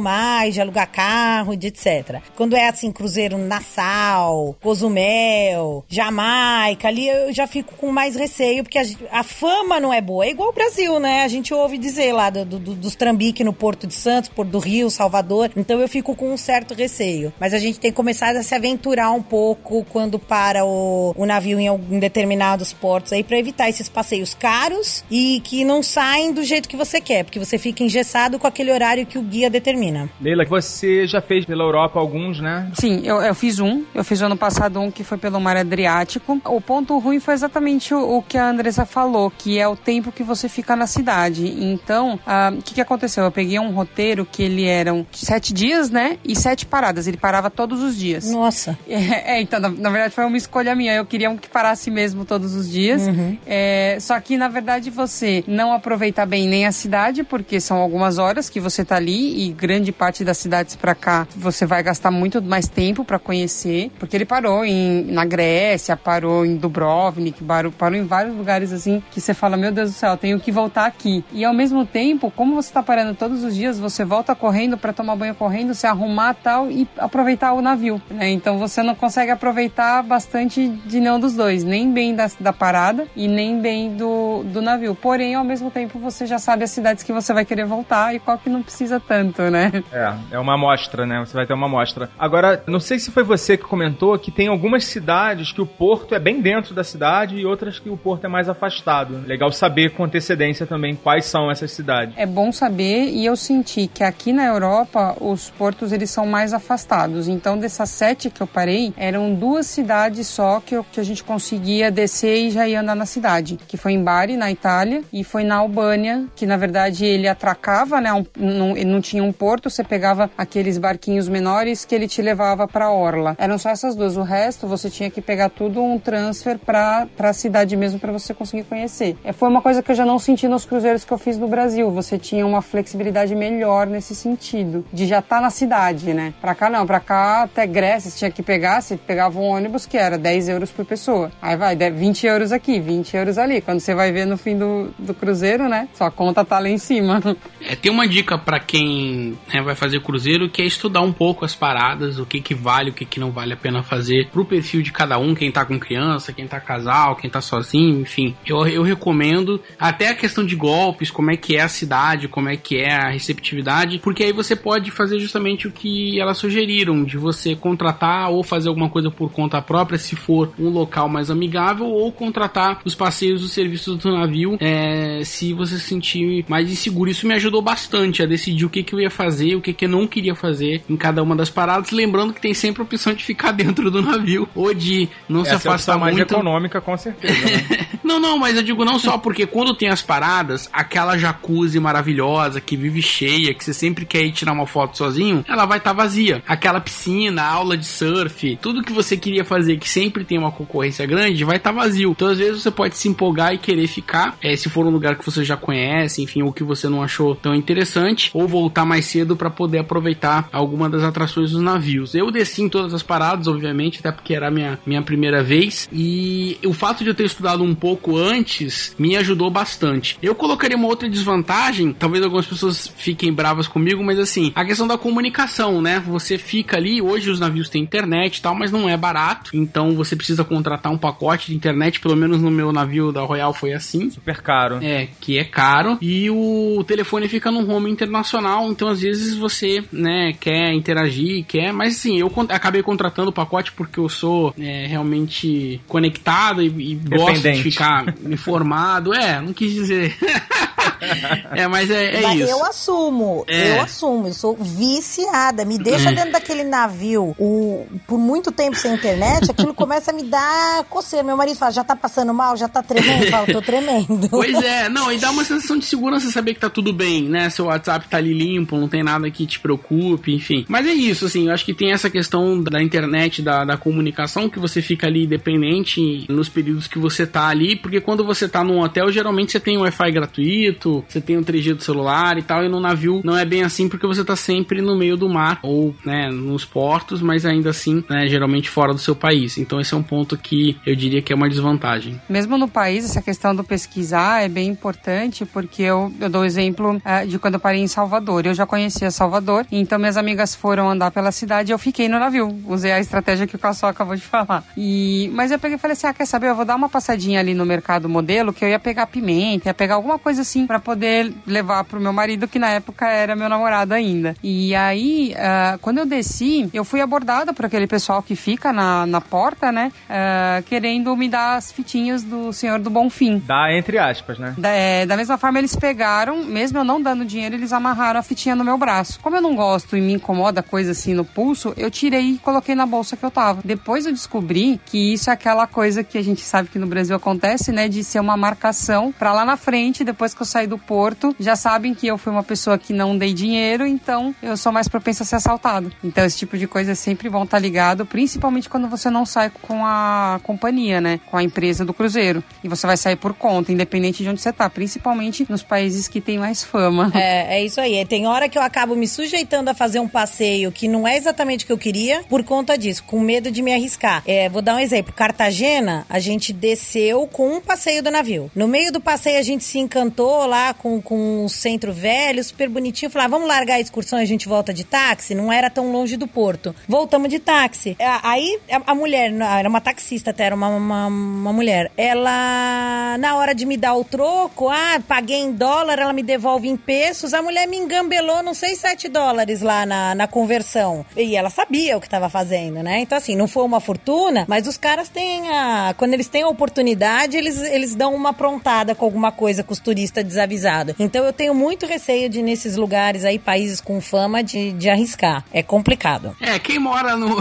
mais, 0.00 0.54
de 0.54 0.60
alugar 0.60 0.90
carro, 0.90 1.56
de 1.56 1.68
etc. 1.68 2.20
Quando 2.36 2.54
é 2.54 2.68
assim, 2.68 2.92
cruzeiro 2.92 3.38
Nassau, 3.38 4.56
Cozumel, 4.60 5.84
Jamaica, 5.88 6.88
ali 6.88 7.08
eu 7.08 7.32
já 7.32 7.46
fico 7.46 7.74
com 7.76 7.90
mais 7.90 8.14
receio, 8.14 8.62
porque 8.62 8.78
a, 8.78 8.84
a 9.12 9.22
fama 9.22 9.80
não 9.80 9.92
é 9.92 10.00
boa. 10.00 10.26
É 10.26 10.30
igual 10.30 10.50
o 10.50 10.52
Brasil, 10.52 10.98
né? 10.98 11.22
A 11.22 11.28
gente 11.28 11.52
ouve 11.54 11.78
dizer 11.78 12.12
lá 12.12 12.30
do, 12.30 12.44
do, 12.44 12.74
dos 12.74 12.94
trambique 12.94 13.42
no 13.42 13.52
Porto 13.52 13.86
de 13.86 13.94
Santos, 13.94 14.28
Porto 14.28 14.50
do 14.50 14.58
Rio, 14.58 14.90
Salvador. 14.90 15.50
Então 15.56 15.80
eu 15.80 15.88
fico 15.88 16.14
com 16.14 16.32
um 16.32 16.36
certo 16.36 16.74
receio. 16.74 17.32
Mas 17.40 17.54
a 17.54 17.58
gente 17.58 17.80
tem 17.80 17.92
começado 17.92 18.36
a 18.36 18.42
se 18.42 18.54
aventurar 18.54 19.10
um 19.12 19.22
pouco 19.22 19.84
quando 19.90 20.18
para 20.18 20.64
o, 20.64 21.14
o 21.16 21.26
navio 21.26 21.58
em, 21.58 21.68
em 21.68 21.98
determinados 21.98 22.72
portos 22.72 23.12
aí 23.12 23.22
para 23.22 23.38
evitar 23.38 23.68
esses 23.68 23.88
passeios 23.88 24.34
caros 24.34 25.04
e 25.10 25.40
que 25.44 25.64
não 25.64 25.82
saem 25.82 26.32
do 26.32 26.42
jeito 26.42 26.68
que 26.68 26.76
você 26.76 27.00
quer, 27.00 27.24
porque 27.24 27.38
você 27.38 27.58
fica 27.58 27.82
engessado 27.82 28.38
com 28.38 28.46
aquele 28.46 28.72
horário 28.72 29.06
que 29.06 29.18
o 29.18 29.22
guia 29.22 29.50
determina. 29.50 29.77
Leila, 30.20 30.44
você 30.44 31.06
já 31.06 31.20
fez 31.20 31.44
pela 31.44 31.62
Europa 31.62 31.98
alguns, 31.98 32.40
né? 32.40 32.70
Sim, 32.74 33.00
eu, 33.04 33.16
eu 33.20 33.34
fiz 33.34 33.58
um. 33.60 33.84
Eu 33.94 34.04
fiz 34.04 34.20
ano 34.22 34.36
passado 34.36 34.80
um 34.80 34.90
que 34.90 35.04
foi 35.04 35.18
pelo 35.18 35.40
Mar 35.40 35.56
Adriático. 35.56 36.40
O 36.44 36.60
ponto 36.60 36.98
ruim 36.98 37.20
foi 37.20 37.34
exatamente 37.34 37.94
o, 37.94 38.18
o 38.18 38.22
que 38.22 38.36
a 38.36 38.48
Andressa 38.48 38.84
falou, 38.84 39.30
que 39.30 39.58
é 39.58 39.66
o 39.66 39.76
tempo 39.76 40.12
que 40.12 40.22
você 40.22 40.48
fica 40.48 40.74
na 40.76 40.86
cidade. 40.86 41.46
Então, 41.62 42.18
ah, 42.26 42.52
o 42.56 42.62
que, 42.62 42.74
que 42.74 42.80
aconteceu? 42.80 43.24
Eu 43.24 43.30
peguei 43.30 43.58
um 43.58 43.70
roteiro 43.70 44.26
que 44.30 44.42
ele 44.42 44.64
eram 44.64 45.06
sete 45.12 45.52
dias, 45.52 45.90
né? 45.90 46.18
E 46.24 46.34
sete 46.34 46.66
paradas. 46.66 47.06
Ele 47.06 47.16
parava 47.16 47.50
todos 47.50 47.82
os 47.82 47.96
dias. 47.96 48.30
Nossa. 48.30 48.78
É, 48.98 49.36
é, 49.36 49.40
então, 49.40 49.60
na, 49.60 49.68
na, 49.68 49.90
verdade, 49.90 50.14
foi 50.14 50.24
uma 50.24 50.36
escolha 50.36 50.74
minha. 50.74 50.92
Eu 50.94 51.06
queria 51.06 51.30
um 51.30 51.36
que 51.36 51.48
parasse 51.48 51.90
mesmo 51.90 52.24
todos 52.24 52.54
os 52.54 52.68
dias. 52.68 53.06
Uhum. 53.06 53.38
É, 53.46 53.96
só 54.00 54.18
que, 54.20 54.36
na 54.36 54.48
verdade, 54.48 54.90
você 54.90 55.44
não 55.46 55.72
aproveita 55.72 56.26
bem 56.26 56.48
nem 56.48 56.66
a 56.66 56.72
cidade, 56.72 57.22
porque 57.22 57.60
são 57.60 57.78
algumas 57.78 58.18
horas 58.18 58.50
que 58.50 58.58
você 58.60 58.84
tá 58.84 58.96
ali 58.96 59.46
e 59.46 59.52
grande 59.68 59.92
parte 59.92 60.24
das 60.24 60.38
cidades 60.38 60.74
para 60.74 60.94
cá 60.94 61.26
você 61.36 61.66
vai 61.66 61.82
gastar 61.82 62.10
muito 62.10 62.40
mais 62.40 62.66
tempo 62.68 63.04
para 63.04 63.18
conhecer, 63.18 63.90
porque 63.98 64.16
ele 64.16 64.24
parou 64.24 64.64
em, 64.64 65.04
na 65.12 65.26
Grécia, 65.26 65.94
parou 65.94 66.46
em 66.46 66.56
Dubrovnik, 66.56 67.44
parou, 67.44 67.70
parou 67.70 67.98
em 67.98 68.04
vários 68.04 68.34
lugares 68.34 68.72
assim 68.72 69.02
que 69.10 69.20
você 69.20 69.34
fala, 69.34 69.58
meu 69.58 69.70
Deus 69.70 69.90
do 69.90 69.94
céu, 69.94 70.16
tenho 70.16 70.40
que 70.40 70.50
voltar 70.50 70.86
aqui. 70.86 71.22
E 71.32 71.44
ao 71.44 71.52
mesmo 71.52 71.84
tempo, 71.84 72.30
como 72.30 72.54
você 72.54 72.72
tá 72.72 72.82
parando 72.82 73.14
todos 73.14 73.44
os 73.44 73.54
dias, 73.54 73.78
você 73.78 74.06
volta 74.06 74.34
correndo 74.34 74.78
para 74.78 74.90
tomar 74.90 75.16
banho 75.16 75.34
correndo, 75.34 75.74
se 75.74 75.86
arrumar 75.86 76.32
tal 76.32 76.70
e 76.70 76.88
aproveitar 76.96 77.52
o 77.52 77.60
navio, 77.60 78.00
né? 78.10 78.30
Então 78.30 78.58
você 78.58 78.82
não 78.82 78.94
consegue 78.94 79.30
aproveitar 79.30 80.02
bastante 80.02 80.66
de 80.66 80.98
nenhum 80.98 81.20
dos 81.20 81.34
dois, 81.34 81.62
nem 81.62 81.92
bem 81.92 82.14
da, 82.14 82.30
da 82.40 82.54
parada 82.54 83.06
e 83.14 83.28
nem 83.28 83.60
bem 83.60 83.94
do, 83.94 84.42
do 84.44 84.62
navio. 84.62 84.94
Porém, 84.94 85.34
ao 85.34 85.44
mesmo 85.44 85.70
tempo, 85.70 85.98
você 85.98 86.24
já 86.24 86.38
sabe 86.38 86.64
as 86.64 86.70
cidades 86.70 87.04
que 87.04 87.12
você 87.12 87.34
vai 87.34 87.44
querer 87.44 87.66
voltar 87.66 88.14
e 88.14 88.18
qual 88.18 88.38
que 88.38 88.48
não 88.48 88.62
precisa 88.62 88.98
tanto, 88.98 89.42
né? 89.50 89.57
É, 89.92 90.14
é 90.32 90.38
uma 90.38 90.54
amostra, 90.54 91.06
né? 91.06 91.20
Você 91.20 91.34
vai 91.34 91.46
ter 91.46 91.54
uma 91.54 91.66
amostra. 91.66 92.10
Agora, 92.18 92.62
não 92.66 92.80
sei 92.80 92.98
se 92.98 93.10
foi 93.10 93.22
você 93.22 93.56
que 93.56 93.64
comentou 93.64 94.18
que 94.18 94.30
tem 94.30 94.48
algumas 94.48 94.84
cidades 94.84 95.52
que 95.52 95.60
o 95.60 95.66
porto 95.66 96.14
é 96.14 96.18
bem 96.18 96.40
dentro 96.40 96.74
da 96.74 96.84
cidade 96.84 97.36
e 97.36 97.46
outras 97.46 97.78
que 97.78 97.88
o 97.90 97.96
porto 97.96 98.24
é 98.24 98.28
mais 98.28 98.48
afastado. 98.48 99.22
Legal 99.26 99.50
saber 99.52 99.90
com 99.90 100.04
antecedência 100.04 100.66
também 100.66 100.94
quais 100.94 101.26
são 101.26 101.50
essas 101.50 101.72
cidades. 101.72 102.14
É 102.16 102.26
bom 102.26 102.52
saber 102.52 103.08
e 103.10 103.24
eu 103.24 103.36
senti 103.36 103.86
que 103.86 104.04
aqui 104.04 104.32
na 104.32 104.44
Europa 104.44 105.16
os 105.20 105.50
portos 105.50 105.92
eles 105.92 106.10
são 106.10 106.26
mais 106.26 106.52
afastados. 106.52 107.28
Então, 107.28 107.58
dessas 107.58 107.90
sete 107.90 108.30
que 108.30 108.40
eu 108.40 108.46
parei, 108.46 108.92
eram 108.96 109.34
duas 109.34 109.66
cidades 109.66 110.26
só 110.26 110.60
que, 110.60 110.74
eu, 110.74 110.84
que 110.84 111.00
a 111.00 111.02
gente 111.02 111.24
conseguia 111.24 111.90
descer 111.90 112.46
e 112.46 112.50
já 112.50 112.66
ia 112.68 112.80
andar 112.80 112.94
na 112.94 113.06
cidade. 113.06 113.58
Que 113.66 113.76
foi 113.76 113.92
em 113.92 114.02
Bari, 114.02 114.36
na 114.36 114.50
Itália, 114.50 115.02
e 115.12 115.24
foi 115.24 115.44
na 115.44 115.56
Albânia, 115.56 116.26
que 116.36 116.46
na 116.46 116.56
verdade 116.56 117.04
ele 117.04 117.26
atracava, 117.28 118.00
né? 118.00 118.12
Um, 118.12 118.24
não, 118.36 118.76
ele 118.76 118.90
não 118.90 119.00
tinha 119.00 119.22
um 119.22 119.32
porto, 119.32 119.47
você 119.70 119.82
pegava 119.82 120.30
aqueles 120.36 120.78
barquinhos 120.78 121.28
menores 121.28 121.84
que 121.84 121.94
ele 121.94 122.06
te 122.06 122.20
levava 122.20 122.68
para 122.68 122.90
Orla. 122.90 123.34
Eram 123.38 123.58
só 123.58 123.70
essas 123.70 123.96
duas. 123.96 124.16
O 124.16 124.22
resto 124.22 124.66
você 124.66 124.90
tinha 124.90 125.10
que 125.10 125.20
pegar 125.20 125.48
tudo 125.48 125.82
um 125.82 125.98
transfer 125.98 126.58
para 126.58 127.08
a 127.18 127.32
cidade 127.32 127.76
mesmo 127.76 127.98
para 127.98 128.12
você 128.12 128.34
conseguir 128.34 128.64
conhecer. 128.64 129.16
É, 129.24 129.32
foi 129.32 129.48
uma 129.48 129.62
coisa 129.62 129.82
que 129.82 129.90
eu 129.90 129.94
já 129.94 130.04
não 130.04 130.18
senti 130.18 130.46
nos 130.46 130.64
cruzeiros 130.64 131.04
que 131.04 131.12
eu 131.12 131.18
fiz 131.18 131.38
no 131.38 131.48
Brasil. 131.48 131.90
Você 131.90 132.18
tinha 132.18 132.46
uma 132.46 132.60
flexibilidade 132.60 133.34
melhor 133.34 133.86
nesse 133.86 134.14
sentido, 134.14 134.84
de 134.92 135.06
já 135.06 135.20
estar 135.20 135.36
tá 135.36 135.42
na 135.42 135.50
cidade, 135.50 136.12
né? 136.12 136.34
Pra 136.40 136.54
cá 136.54 136.68
não, 136.68 136.86
pra 136.86 137.00
cá 137.00 137.44
até 137.44 137.66
Grécia 137.66 138.10
você 138.10 138.18
tinha 138.18 138.30
que 138.30 138.42
pegar, 138.42 138.80
você 138.80 138.96
pegava 138.96 139.38
um 139.38 139.44
ônibus 139.44 139.86
que 139.86 139.96
era 139.96 140.18
10 140.18 140.48
euros 140.48 140.70
por 140.70 140.84
pessoa. 140.84 141.30
Aí 141.40 141.56
vai, 141.56 141.76
20 141.76 142.26
euros 142.26 142.52
aqui, 142.52 142.80
20 142.80 143.16
euros 143.16 143.38
ali. 143.38 143.60
Quando 143.60 143.80
você 143.80 143.94
vai 143.94 144.12
ver 144.12 144.26
no 144.26 144.36
fim 144.36 144.56
do, 144.56 144.90
do 144.98 145.14
cruzeiro, 145.14 145.68
né? 145.68 145.88
Sua 145.94 146.10
conta 146.10 146.44
tá 146.44 146.58
lá 146.58 146.68
em 146.68 146.78
cima. 146.78 147.20
É, 147.60 147.76
tem 147.76 147.90
uma 147.90 148.06
dica 148.06 148.36
para 148.36 148.60
quem 148.60 149.37
né, 149.52 149.62
vai 149.62 149.74
fazer 149.74 150.00
cruzeiro 150.00 150.48
que 150.48 150.62
é 150.62 150.64
estudar 150.64 151.00
um 151.00 151.12
pouco 151.12 151.44
as 151.44 151.54
paradas, 151.54 152.18
o 152.18 152.26
que 152.26 152.40
que 152.40 152.54
vale, 152.54 152.90
o 152.90 152.92
que 152.92 153.04
que 153.04 153.20
não 153.20 153.30
vale 153.30 153.52
a 153.52 153.56
pena 153.56 153.82
fazer 153.82 154.28
pro 154.30 154.44
perfil 154.44 154.82
de 154.82 154.92
cada 154.92 155.18
um, 155.18 155.34
quem 155.34 155.50
tá 155.50 155.64
com 155.64 155.78
criança, 155.78 156.32
quem 156.32 156.46
tá 156.46 156.60
casal, 156.60 157.16
quem 157.16 157.30
tá 157.30 157.40
sozinho, 157.40 158.00
enfim. 158.00 158.34
Eu, 158.46 158.66
eu 158.66 158.82
recomendo 158.82 159.60
até 159.78 160.08
a 160.08 160.14
questão 160.14 160.44
de 160.44 160.56
golpes, 160.56 161.10
como 161.10 161.30
é 161.30 161.36
que 161.36 161.56
é 161.56 161.62
a 161.62 161.68
cidade, 161.68 162.28
como 162.28 162.48
é 162.48 162.56
que 162.56 162.76
é 162.76 162.92
a 162.92 163.08
receptividade, 163.08 163.98
porque 163.98 164.24
aí 164.24 164.32
você 164.32 164.54
pode 164.54 164.90
fazer 164.90 165.18
justamente 165.18 165.66
o 165.66 165.72
que 165.72 166.20
elas 166.20 166.38
sugeriram, 166.38 167.04
de 167.04 167.16
você 167.16 167.54
contratar 167.54 168.30
ou 168.30 168.42
fazer 168.42 168.68
alguma 168.68 168.88
coisa 168.88 169.10
por 169.10 169.30
conta 169.30 169.60
própria, 169.60 169.98
se 169.98 170.16
for 170.16 170.52
um 170.58 170.68
local 170.68 171.08
mais 171.08 171.30
amigável, 171.30 171.86
ou 171.86 172.12
contratar 172.12 172.80
os 172.84 172.94
passeios, 172.94 173.42
os 173.42 173.52
serviços 173.52 173.96
do 173.96 174.12
navio, 174.12 174.56
é, 174.60 175.22
se 175.24 175.52
você 175.52 175.78
se 175.78 175.88
sentir 175.88 176.44
mais 176.48 176.70
inseguro. 176.70 177.10
Isso 177.10 177.26
me 177.26 177.34
ajudou 177.34 177.62
bastante 177.62 178.22
a 178.22 178.26
decidir 178.26 178.64
o 178.64 178.70
que, 178.70 178.82
que 178.82 178.94
eu 178.94 179.00
ia 179.00 179.10
fazer, 179.18 179.56
o 179.56 179.60
que, 179.60 179.72
que 179.72 179.86
eu 179.86 179.88
não 179.88 180.06
queria 180.06 180.36
fazer 180.36 180.80
em 180.88 180.96
cada 180.96 181.20
uma 181.20 181.34
das 181.34 181.50
paradas, 181.50 181.90
lembrando 181.90 182.32
que 182.32 182.40
tem 182.40 182.54
sempre 182.54 182.80
a 182.80 182.84
opção 182.84 183.12
de 183.12 183.24
ficar 183.24 183.50
dentro 183.52 183.90
do 183.90 184.00
navio, 184.00 184.48
ou 184.54 184.72
de 184.72 185.08
não 185.28 185.40
Essa 185.40 185.58
se 185.58 185.68
afastar 185.68 185.94
é 185.94 185.96
a 185.96 185.98
mais 185.98 186.16
muito. 186.16 186.32
econômica, 186.32 186.80
com 186.80 186.96
certeza. 186.96 187.34
Né? 187.34 187.86
não, 188.04 188.20
não, 188.20 188.38
mas 188.38 188.56
eu 188.56 188.62
digo 188.62 188.84
não 188.84 188.96
só 188.96 189.18
porque 189.18 189.44
quando 189.44 189.74
tem 189.74 189.88
as 189.88 190.00
paradas, 190.00 190.68
aquela 190.72 191.18
jacuzzi 191.18 191.80
maravilhosa 191.80 192.60
que 192.60 192.76
vive 192.76 193.02
cheia, 193.02 193.52
que 193.52 193.64
você 193.64 193.74
sempre 193.74 194.06
quer 194.06 194.22
ir 194.22 194.30
tirar 194.30 194.52
uma 194.52 194.66
foto 194.66 194.96
sozinho, 194.96 195.44
ela 195.48 195.66
vai 195.66 195.78
estar 195.78 195.90
tá 195.90 195.96
vazia. 195.96 196.42
Aquela 196.46 196.80
piscina, 196.80 197.42
aula 197.42 197.76
de 197.76 197.86
surf, 197.86 198.56
tudo 198.62 198.82
que 198.82 198.92
você 198.92 199.16
queria 199.16 199.44
fazer 199.44 199.78
que 199.78 199.88
sempre 199.88 200.24
tem 200.24 200.38
uma 200.38 200.52
concorrência 200.52 201.04
grande, 201.06 201.44
vai 201.44 201.56
estar 201.56 201.72
tá 201.72 201.80
vazio. 201.80 202.12
Então 202.12 202.28
às 202.28 202.38
vezes 202.38 202.62
você 202.62 202.70
pode 202.70 202.96
se 202.96 203.08
empolgar 203.08 203.52
e 203.52 203.58
querer 203.58 203.88
ficar, 203.88 204.36
é, 204.40 204.54
se 204.54 204.68
for 204.68 204.86
um 204.86 204.90
lugar 204.90 205.16
que 205.16 205.24
você 205.24 205.42
já 205.42 205.56
conhece, 205.56 206.22
enfim, 206.22 206.42
ou 206.42 206.52
que 206.52 206.62
você 206.62 206.88
não 206.88 207.02
achou 207.02 207.34
tão 207.34 207.54
interessante, 207.54 208.30
ou 208.32 208.46
voltar 208.46 208.84
mais 208.84 209.06
cedo 209.08 209.36
para 209.36 209.50
poder 209.50 209.78
aproveitar 209.78 210.48
alguma 210.52 210.88
das 210.88 211.02
atrações 211.02 211.50
dos 211.52 211.62
navios. 211.62 212.14
Eu 212.14 212.30
desci 212.30 212.62
em 212.62 212.68
todas 212.68 212.94
as 212.94 213.02
paradas, 213.02 213.46
obviamente, 213.46 213.98
até 214.00 214.12
porque 214.12 214.34
era 214.34 214.48
a 214.48 214.50
minha, 214.50 214.78
minha 214.86 215.02
primeira 215.02 215.42
vez, 215.42 215.88
e 215.92 216.58
o 216.64 216.72
fato 216.72 217.02
de 217.02 217.10
eu 217.10 217.14
ter 217.14 217.24
estudado 217.24 217.62
um 217.62 217.74
pouco 217.74 218.16
antes 218.16 218.94
me 218.98 219.16
ajudou 219.16 219.50
bastante. 219.50 220.18
Eu 220.22 220.34
colocaria 220.34 220.76
uma 220.76 220.88
outra 220.88 221.08
desvantagem, 221.08 221.92
talvez 221.92 222.22
algumas 222.24 222.46
pessoas 222.46 222.92
fiquem 222.96 223.32
bravas 223.32 223.66
comigo, 223.66 224.02
mas 224.02 224.18
assim, 224.18 224.52
a 224.54 224.64
questão 224.64 224.86
da 224.86 224.98
comunicação, 224.98 225.80
né? 225.80 226.00
Você 226.06 226.38
fica 226.38 226.76
ali, 226.76 227.00
hoje 227.00 227.30
os 227.30 227.40
navios 227.40 227.68
têm 227.68 227.82
internet 227.82 228.36
e 228.36 228.42
tal, 228.42 228.54
mas 228.54 228.70
não 228.70 228.88
é 228.88 228.96
barato, 228.96 229.50
então 229.54 229.94
você 229.94 230.14
precisa 230.14 230.44
contratar 230.44 230.92
um 230.92 230.98
pacote 230.98 231.48
de 231.48 231.56
internet, 231.56 232.00
pelo 232.00 232.16
menos 232.16 232.40
no 232.40 232.50
meu 232.50 232.72
navio 232.72 233.12
da 233.12 233.22
Royal 233.22 233.52
foi 233.52 233.72
assim. 233.72 234.10
Super 234.10 234.40
caro. 234.42 234.78
É, 234.82 235.08
que 235.20 235.38
é 235.38 235.44
caro, 235.44 235.98
e 236.00 236.30
o 236.30 236.84
telefone 236.86 237.28
fica 237.28 237.50
num 237.50 237.70
home 237.70 237.90
internacional, 237.90 238.70
então 238.70 238.88
às 238.88 238.97
vezes 239.00 239.36
você, 239.36 239.84
né, 239.92 240.34
quer 240.38 240.72
interagir, 240.72 241.44
quer, 241.46 241.72
mas 241.72 241.96
assim, 241.96 242.18
eu 242.18 242.30
acabei 242.48 242.82
contratando 242.82 243.30
o 243.30 243.32
pacote 243.32 243.72
porque 243.72 243.98
eu 244.00 244.08
sou 244.08 244.54
é, 244.58 244.86
realmente 244.86 245.80
conectado 245.88 246.62
e, 246.62 246.66
e 246.66 246.94
gosto 246.94 247.40
de 247.42 247.62
ficar 247.62 248.14
informado. 248.26 249.12
É, 249.14 249.40
não 249.40 249.52
quis 249.52 249.72
dizer. 249.72 250.16
é, 251.54 251.66
mas 251.66 251.90
é, 251.90 252.16
é 252.16 252.20
Mas 252.22 252.40
isso. 252.40 252.50
eu 252.50 252.64
assumo, 252.64 253.44
É. 253.46 253.76
eu 253.76 253.82
assumo, 253.82 254.26
eu 254.28 254.32
sou 254.32 254.56
viciada. 254.56 255.64
Me 255.64 255.78
deixa 255.78 256.10
dentro 256.12 256.32
daquele 256.32 256.64
navio 256.64 257.34
o, 257.38 257.86
por 258.06 258.18
muito 258.18 258.50
tempo 258.50 258.76
sem 258.76 258.94
internet, 258.94 259.50
aquilo 259.50 259.72
começa 259.74 260.10
a 260.10 260.14
me 260.14 260.24
dar 260.24 260.84
coceira. 260.84 261.24
Meu 261.24 261.36
marido 261.36 261.56
fala, 261.56 261.72
já 261.72 261.84
tá 261.84 261.94
passando 261.96 262.32
mal, 262.34 262.56
já 262.56 262.68
tá 262.68 262.82
tremendo? 262.82 263.24
Eu 263.24 263.30
falo, 263.30 263.46
tô 263.52 263.62
tremendo. 263.62 264.28
Pois 264.30 264.54
é, 264.62 264.88
não, 264.88 265.12
e 265.12 265.18
dá 265.18 265.30
uma 265.30 265.44
sensação 265.44 265.78
de 265.78 265.84
segurança 265.84 266.30
saber 266.30 266.54
que 266.54 266.60
tá 266.60 266.70
tudo 266.70 266.92
bem, 266.92 267.24
né? 267.28 267.50
Seu 267.50 267.66
WhatsApp 267.66 268.08
tá 268.08 268.16
ali 268.18 268.32
limpo, 268.32 268.76
não 268.76 268.87
tem 268.88 269.02
nada 269.02 269.30
que 269.30 269.46
te 269.46 269.60
preocupe, 269.60 270.34
enfim. 270.34 270.64
Mas 270.68 270.86
é 270.86 270.92
isso, 270.92 271.26
assim, 271.26 271.46
eu 271.46 271.54
acho 271.54 271.64
que 271.64 271.74
tem 271.74 271.92
essa 271.92 272.10
questão 272.10 272.60
da 272.62 272.82
internet, 272.82 273.42
da, 273.42 273.64
da 273.64 273.76
comunicação, 273.76 274.48
que 274.48 274.58
você 274.58 274.82
fica 274.82 275.06
ali 275.06 275.26
dependente 275.26 276.26
nos 276.28 276.48
períodos 276.48 276.86
que 276.86 276.98
você 276.98 277.26
tá 277.26 277.48
ali, 277.48 277.76
porque 277.76 278.00
quando 278.00 278.24
você 278.24 278.48
tá 278.48 278.64
num 278.64 278.80
hotel, 278.80 279.10
geralmente 279.10 279.52
você 279.52 279.60
tem 279.60 279.78
um 279.78 279.82
Wi-Fi 279.82 280.10
gratuito, 280.10 281.04
você 281.08 281.20
tem 281.20 281.36
um 281.36 281.42
3G 281.42 281.74
do 281.74 281.82
celular 281.82 282.38
e 282.38 282.42
tal, 282.42 282.64
e 282.64 282.68
no 282.68 282.80
navio 282.80 283.20
não 283.24 283.36
é 283.36 283.44
bem 283.44 283.62
assim, 283.62 283.88
porque 283.88 284.06
você 284.06 284.24
tá 284.24 284.36
sempre 284.36 284.80
no 284.80 284.96
meio 284.96 285.16
do 285.16 285.28
mar, 285.28 285.58
ou, 285.62 285.94
né, 286.04 286.30
nos 286.30 286.64
portos, 286.64 287.20
mas 287.20 287.44
ainda 287.44 287.70
assim, 287.70 288.02
né, 288.08 288.26
geralmente 288.26 288.68
fora 288.68 288.92
do 288.92 288.98
seu 288.98 289.14
país. 289.14 289.58
Então 289.58 289.80
esse 289.80 289.94
é 289.94 289.96
um 289.96 290.02
ponto 290.02 290.36
que 290.36 290.76
eu 290.86 290.94
diria 290.94 291.22
que 291.22 291.32
é 291.32 291.36
uma 291.36 291.48
desvantagem. 291.48 292.20
Mesmo 292.28 292.56
no 292.56 292.68
país, 292.68 293.04
essa 293.04 293.22
questão 293.22 293.54
do 293.54 293.64
pesquisar 293.64 294.42
é 294.42 294.48
bem 294.48 294.68
importante, 294.68 295.44
porque 295.44 295.82
eu, 295.82 296.12
eu 296.20 296.28
dou 296.28 296.44
exemplo 296.44 297.00
eh, 297.04 297.26
de 297.26 297.38
quando 297.38 297.54
eu 297.54 297.60
parei 297.60 297.80
em 297.80 297.88
Salvador. 297.88 298.46
Eu 298.46 298.54
já 298.54 298.66
conhecia 298.78 299.10
Salvador, 299.10 299.66
então 299.72 299.98
minhas 299.98 300.16
amigas 300.16 300.54
foram 300.54 300.88
andar 300.88 301.10
pela 301.10 301.32
cidade 301.32 301.72
e 301.72 301.74
eu 301.74 301.78
fiquei 301.78 302.08
no 302.08 302.18
navio. 302.18 302.62
Usei 302.64 302.92
a 302.92 303.00
estratégia 303.00 303.46
que 303.46 303.56
o 303.56 303.58
Cassol 303.58 303.88
acabou 303.88 304.14
de 304.14 304.22
falar. 304.22 304.62
E, 304.76 305.30
mas 305.34 305.50
eu 305.50 305.58
peguei 305.58 305.76
e 305.76 305.80
falei 305.80 305.94
assim: 305.94 306.06
ah, 306.06 306.14
quer 306.14 306.26
saber? 306.26 306.48
Eu 306.48 306.54
vou 306.54 306.64
dar 306.64 306.76
uma 306.76 306.88
passadinha 306.88 307.40
ali 307.40 307.54
no 307.54 307.66
mercado 307.66 308.08
modelo, 308.08 308.52
que 308.52 308.64
eu 308.64 308.68
ia 308.68 308.78
pegar 308.78 309.06
pimenta, 309.06 309.68
ia 309.68 309.74
pegar 309.74 309.96
alguma 309.96 310.18
coisa 310.18 310.42
assim 310.42 310.64
pra 310.64 310.78
poder 310.78 311.32
levar 311.44 311.82
pro 311.84 312.00
meu 312.00 312.12
marido, 312.12 312.46
que 312.46 312.58
na 312.58 312.70
época 312.70 313.08
era 313.08 313.34
meu 313.34 313.48
namorado 313.48 313.92
ainda. 313.92 314.36
E 314.42 314.74
aí, 314.76 315.34
ah, 315.36 315.76
quando 315.82 315.98
eu 315.98 316.06
desci, 316.06 316.70
eu 316.72 316.84
fui 316.84 317.00
abordada 317.00 317.52
por 317.52 317.66
aquele 317.66 317.88
pessoal 317.88 318.22
que 318.22 318.36
fica 318.36 318.72
na, 318.72 319.06
na 319.06 319.20
porta, 319.20 319.72
né? 319.72 319.90
ah, 320.08 320.62
querendo 320.66 321.14
me 321.16 321.28
dar 321.28 321.56
as 321.56 321.70
fitinhas 321.70 322.22
do 322.22 322.52
Senhor 322.52 322.78
do 322.78 322.90
Bonfim. 322.90 323.42
Dá 323.44 323.72
entre 323.72 323.98
aspas, 323.98 324.38
né? 324.38 324.54
Da, 324.56 324.70
é, 324.70 325.06
da 325.06 325.16
mesma 325.16 325.36
forma, 325.36 325.58
eles 325.58 325.74
pegaram, 325.76 326.44
mesmo 326.44 326.78
eu 326.78 326.84
não 326.84 327.00
dando 327.00 327.24
dinheiro, 327.24 327.54
eles 327.54 327.72
amarraram 327.72 328.20
a 328.20 328.22
fitinha 328.22 328.54
no 328.54 328.64
meu 328.68 328.78
braço. 328.78 329.18
Como 329.20 329.34
eu 329.36 329.42
não 329.42 329.54
gosto 329.54 329.96
e 329.96 330.00
me 330.00 330.12
incomoda 330.12 330.62
coisa 330.62 330.92
assim 330.92 331.14
no 331.14 331.24
pulso, 331.24 331.72
eu 331.76 331.90
tirei 331.90 332.32
e 332.32 332.38
coloquei 332.38 332.74
na 332.74 332.86
bolsa 332.86 333.16
que 333.16 333.24
eu 333.24 333.30
tava. 333.30 333.60
Depois 333.64 334.06
eu 334.06 334.12
descobri 334.12 334.80
que 334.84 335.14
isso 335.14 335.30
é 335.30 335.32
aquela 335.32 335.66
coisa 335.66 336.04
que 336.04 336.18
a 336.18 336.22
gente 336.22 336.42
sabe 336.42 336.68
que 336.68 336.78
no 336.78 336.86
Brasil 336.86 337.16
acontece, 337.16 337.72
né? 337.72 337.88
De 337.88 338.04
ser 338.04 338.20
uma 338.20 338.36
marcação 338.36 339.12
pra 339.18 339.32
lá 339.32 339.44
na 339.44 339.56
frente, 339.56 340.04
depois 340.04 340.34
que 340.34 340.42
eu 340.42 340.46
saí 340.46 340.66
do 340.66 340.78
porto, 340.78 341.34
já 341.40 341.56
sabem 341.56 341.94
que 341.94 342.06
eu 342.06 342.18
fui 342.18 342.32
uma 342.32 342.42
pessoa 342.42 342.78
que 342.78 342.92
não 342.92 343.16
dei 343.16 343.32
dinheiro, 343.32 343.86
então 343.86 344.34
eu 344.42 344.56
sou 344.56 344.70
mais 344.70 344.88
propensa 344.88 345.22
a 345.22 345.26
ser 345.26 345.36
assaltado. 345.36 345.90
Então 346.04 346.24
esse 346.24 346.36
tipo 346.36 346.58
de 346.58 346.66
coisa 346.66 346.92
é 346.92 346.94
sempre 346.94 347.30
bom 347.30 347.44
estar 347.44 347.58
ligado, 347.58 348.04
principalmente 348.04 348.68
quando 348.68 348.88
você 348.88 349.08
não 349.08 349.24
sai 349.24 349.50
com 349.62 349.84
a 349.84 350.40
companhia, 350.42 351.00
né? 351.00 351.20
Com 351.26 351.36
a 351.36 351.42
empresa 351.42 351.84
do 351.84 351.94
cruzeiro. 351.94 352.44
E 352.62 352.68
você 352.68 352.86
vai 352.86 352.96
sair 352.96 353.16
por 353.16 353.32
conta, 353.32 353.72
independente 353.72 354.22
de 354.22 354.28
onde 354.28 354.40
você 354.40 354.52
tá, 354.52 354.68
principalmente 354.68 355.46
nos 355.48 355.62
países 355.62 356.06
que 356.08 356.20
têm 356.20 356.38
mais 356.38 356.62
fama. 356.62 357.10
É, 357.14 357.58
é 357.58 357.64
isso 357.64 357.80
aí. 357.80 358.04
Tem 358.04 358.26
hora 358.26 358.48
que 358.48 358.57
eu 358.58 358.62
acabo 358.62 358.94
me 358.94 359.08
sujeitando 359.08 359.70
a 359.70 359.74
fazer 359.74 360.00
um 360.00 360.08
passeio 360.08 360.70
que 360.70 360.86
não 360.86 361.06
é 361.06 361.16
exatamente 361.16 361.64
o 361.64 361.66
que 361.66 361.72
eu 361.72 361.78
queria 361.78 362.22
por 362.28 362.44
conta 362.44 362.76
disso, 362.76 363.04
com 363.04 363.20
medo 363.20 363.50
de 363.50 363.62
me 363.62 363.72
arriscar. 363.72 364.22
É, 364.26 364.48
vou 364.48 364.60
dar 364.60 364.76
um 364.76 364.78
exemplo. 364.78 365.12
Cartagena, 365.12 366.06
a 366.08 366.18
gente 366.18 366.52
desceu 366.52 367.26
com 367.26 367.54
um 367.54 367.60
passeio 367.60 368.02
do 368.02 368.10
navio. 368.10 368.50
No 368.54 368.68
meio 368.68 368.92
do 368.92 369.00
passeio, 369.00 369.38
a 369.38 369.42
gente 369.42 369.64
se 369.64 369.78
encantou 369.78 370.46
lá 370.46 370.74
com, 370.74 371.00
com 371.00 371.44
o 371.44 371.48
centro 371.48 371.92
velho, 371.92 372.42
super 372.44 372.68
bonitinho. 372.68 373.10
Falar, 373.10 373.28
vamos 373.28 373.48
largar 373.48 373.76
a 373.76 373.80
excursão 373.80 374.18
e 374.18 374.22
a 374.22 374.26
gente 374.26 374.48
volta 374.48 374.72
de 374.74 374.84
táxi? 374.84 375.34
Não 375.34 375.52
era 375.52 375.70
tão 375.70 375.90
longe 375.90 376.16
do 376.16 376.26
porto. 376.26 376.74
Voltamos 376.86 377.28
de 377.28 377.38
táxi. 377.38 377.96
É, 377.98 378.18
Aí 378.22 378.58
a, 378.70 378.92
a 378.92 378.94
mulher, 378.94 379.32
era 379.32 379.68
uma 379.68 379.80
taxista 379.80 380.30
até, 380.30 380.44
era 380.44 380.54
uma, 380.54 380.68
uma, 380.68 381.06
uma 381.06 381.52
mulher. 381.52 381.90
Ela, 381.96 383.16
na 383.18 383.36
hora 383.36 383.54
de 383.54 383.64
me 383.64 383.76
dar 383.76 383.94
o 383.94 384.04
troco, 384.04 384.68
ah, 384.68 385.00
paguei 385.06 385.38
em 385.38 385.52
dólar, 385.52 385.98
ela 385.98 386.12
me 386.12 386.22
devolve 386.22 386.68
em 386.68 386.76
pesos. 386.76 387.32
A 387.32 387.42
mulher 387.42 387.66
me 387.66 387.76
engambelou, 387.76 388.42
não 388.48 388.54
sei, 388.54 388.74
7 388.74 389.08
dólares 389.10 389.60
lá 389.60 389.84
na, 389.84 390.14
na 390.14 390.26
conversão. 390.26 391.04
E 391.14 391.36
ela 391.36 391.50
sabia 391.50 391.98
o 391.98 392.00
que 392.00 392.06
estava 392.06 392.30
fazendo, 392.30 392.82
né? 392.82 393.00
Então, 393.00 393.18
assim, 393.18 393.36
não 393.36 393.46
foi 393.46 393.62
uma 393.62 393.78
fortuna, 393.78 394.46
mas 394.48 394.66
os 394.66 394.78
caras 394.78 395.10
têm 395.10 395.50
a. 395.50 395.94
Quando 395.98 396.14
eles 396.14 396.28
têm 396.28 396.42
a 396.42 396.48
oportunidade, 396.48 397.36
eles, 397.36 397.60
eles 397.60 397.94
dão 397.94 398.14
uma 398.14 398.30
aprontada 398.30 398.94
com 398.94 399.04
alguma 399.04 399.30
coisa 399.30 399.62
com 399.62 399.72
os 399.74 399.78
turistas 399.78 400.24
desavisados. 400.24 400.94
Então, 400.98 401.26
eu 401.26 401.32
tenho 401.32 401.54
muito 401.54 401.84
receio 401.84 402.30
de, 402.30 402.42
nesses 402.42 402.76
lugares 402.76 403.22
aí, 403.22 403.38
países 403.38 403.82
com 403.82 404.00
fama, 404.00 404.42
de, 404.42 404.72
de 404.72 404.88
arriscar. 404.88 405.44
É 405.52 405.62
complicado. 405.62 406.34
É, 406.40 406.58
quem 406.58 406.78
mora 406.78 407.16
no. 407.16 407.36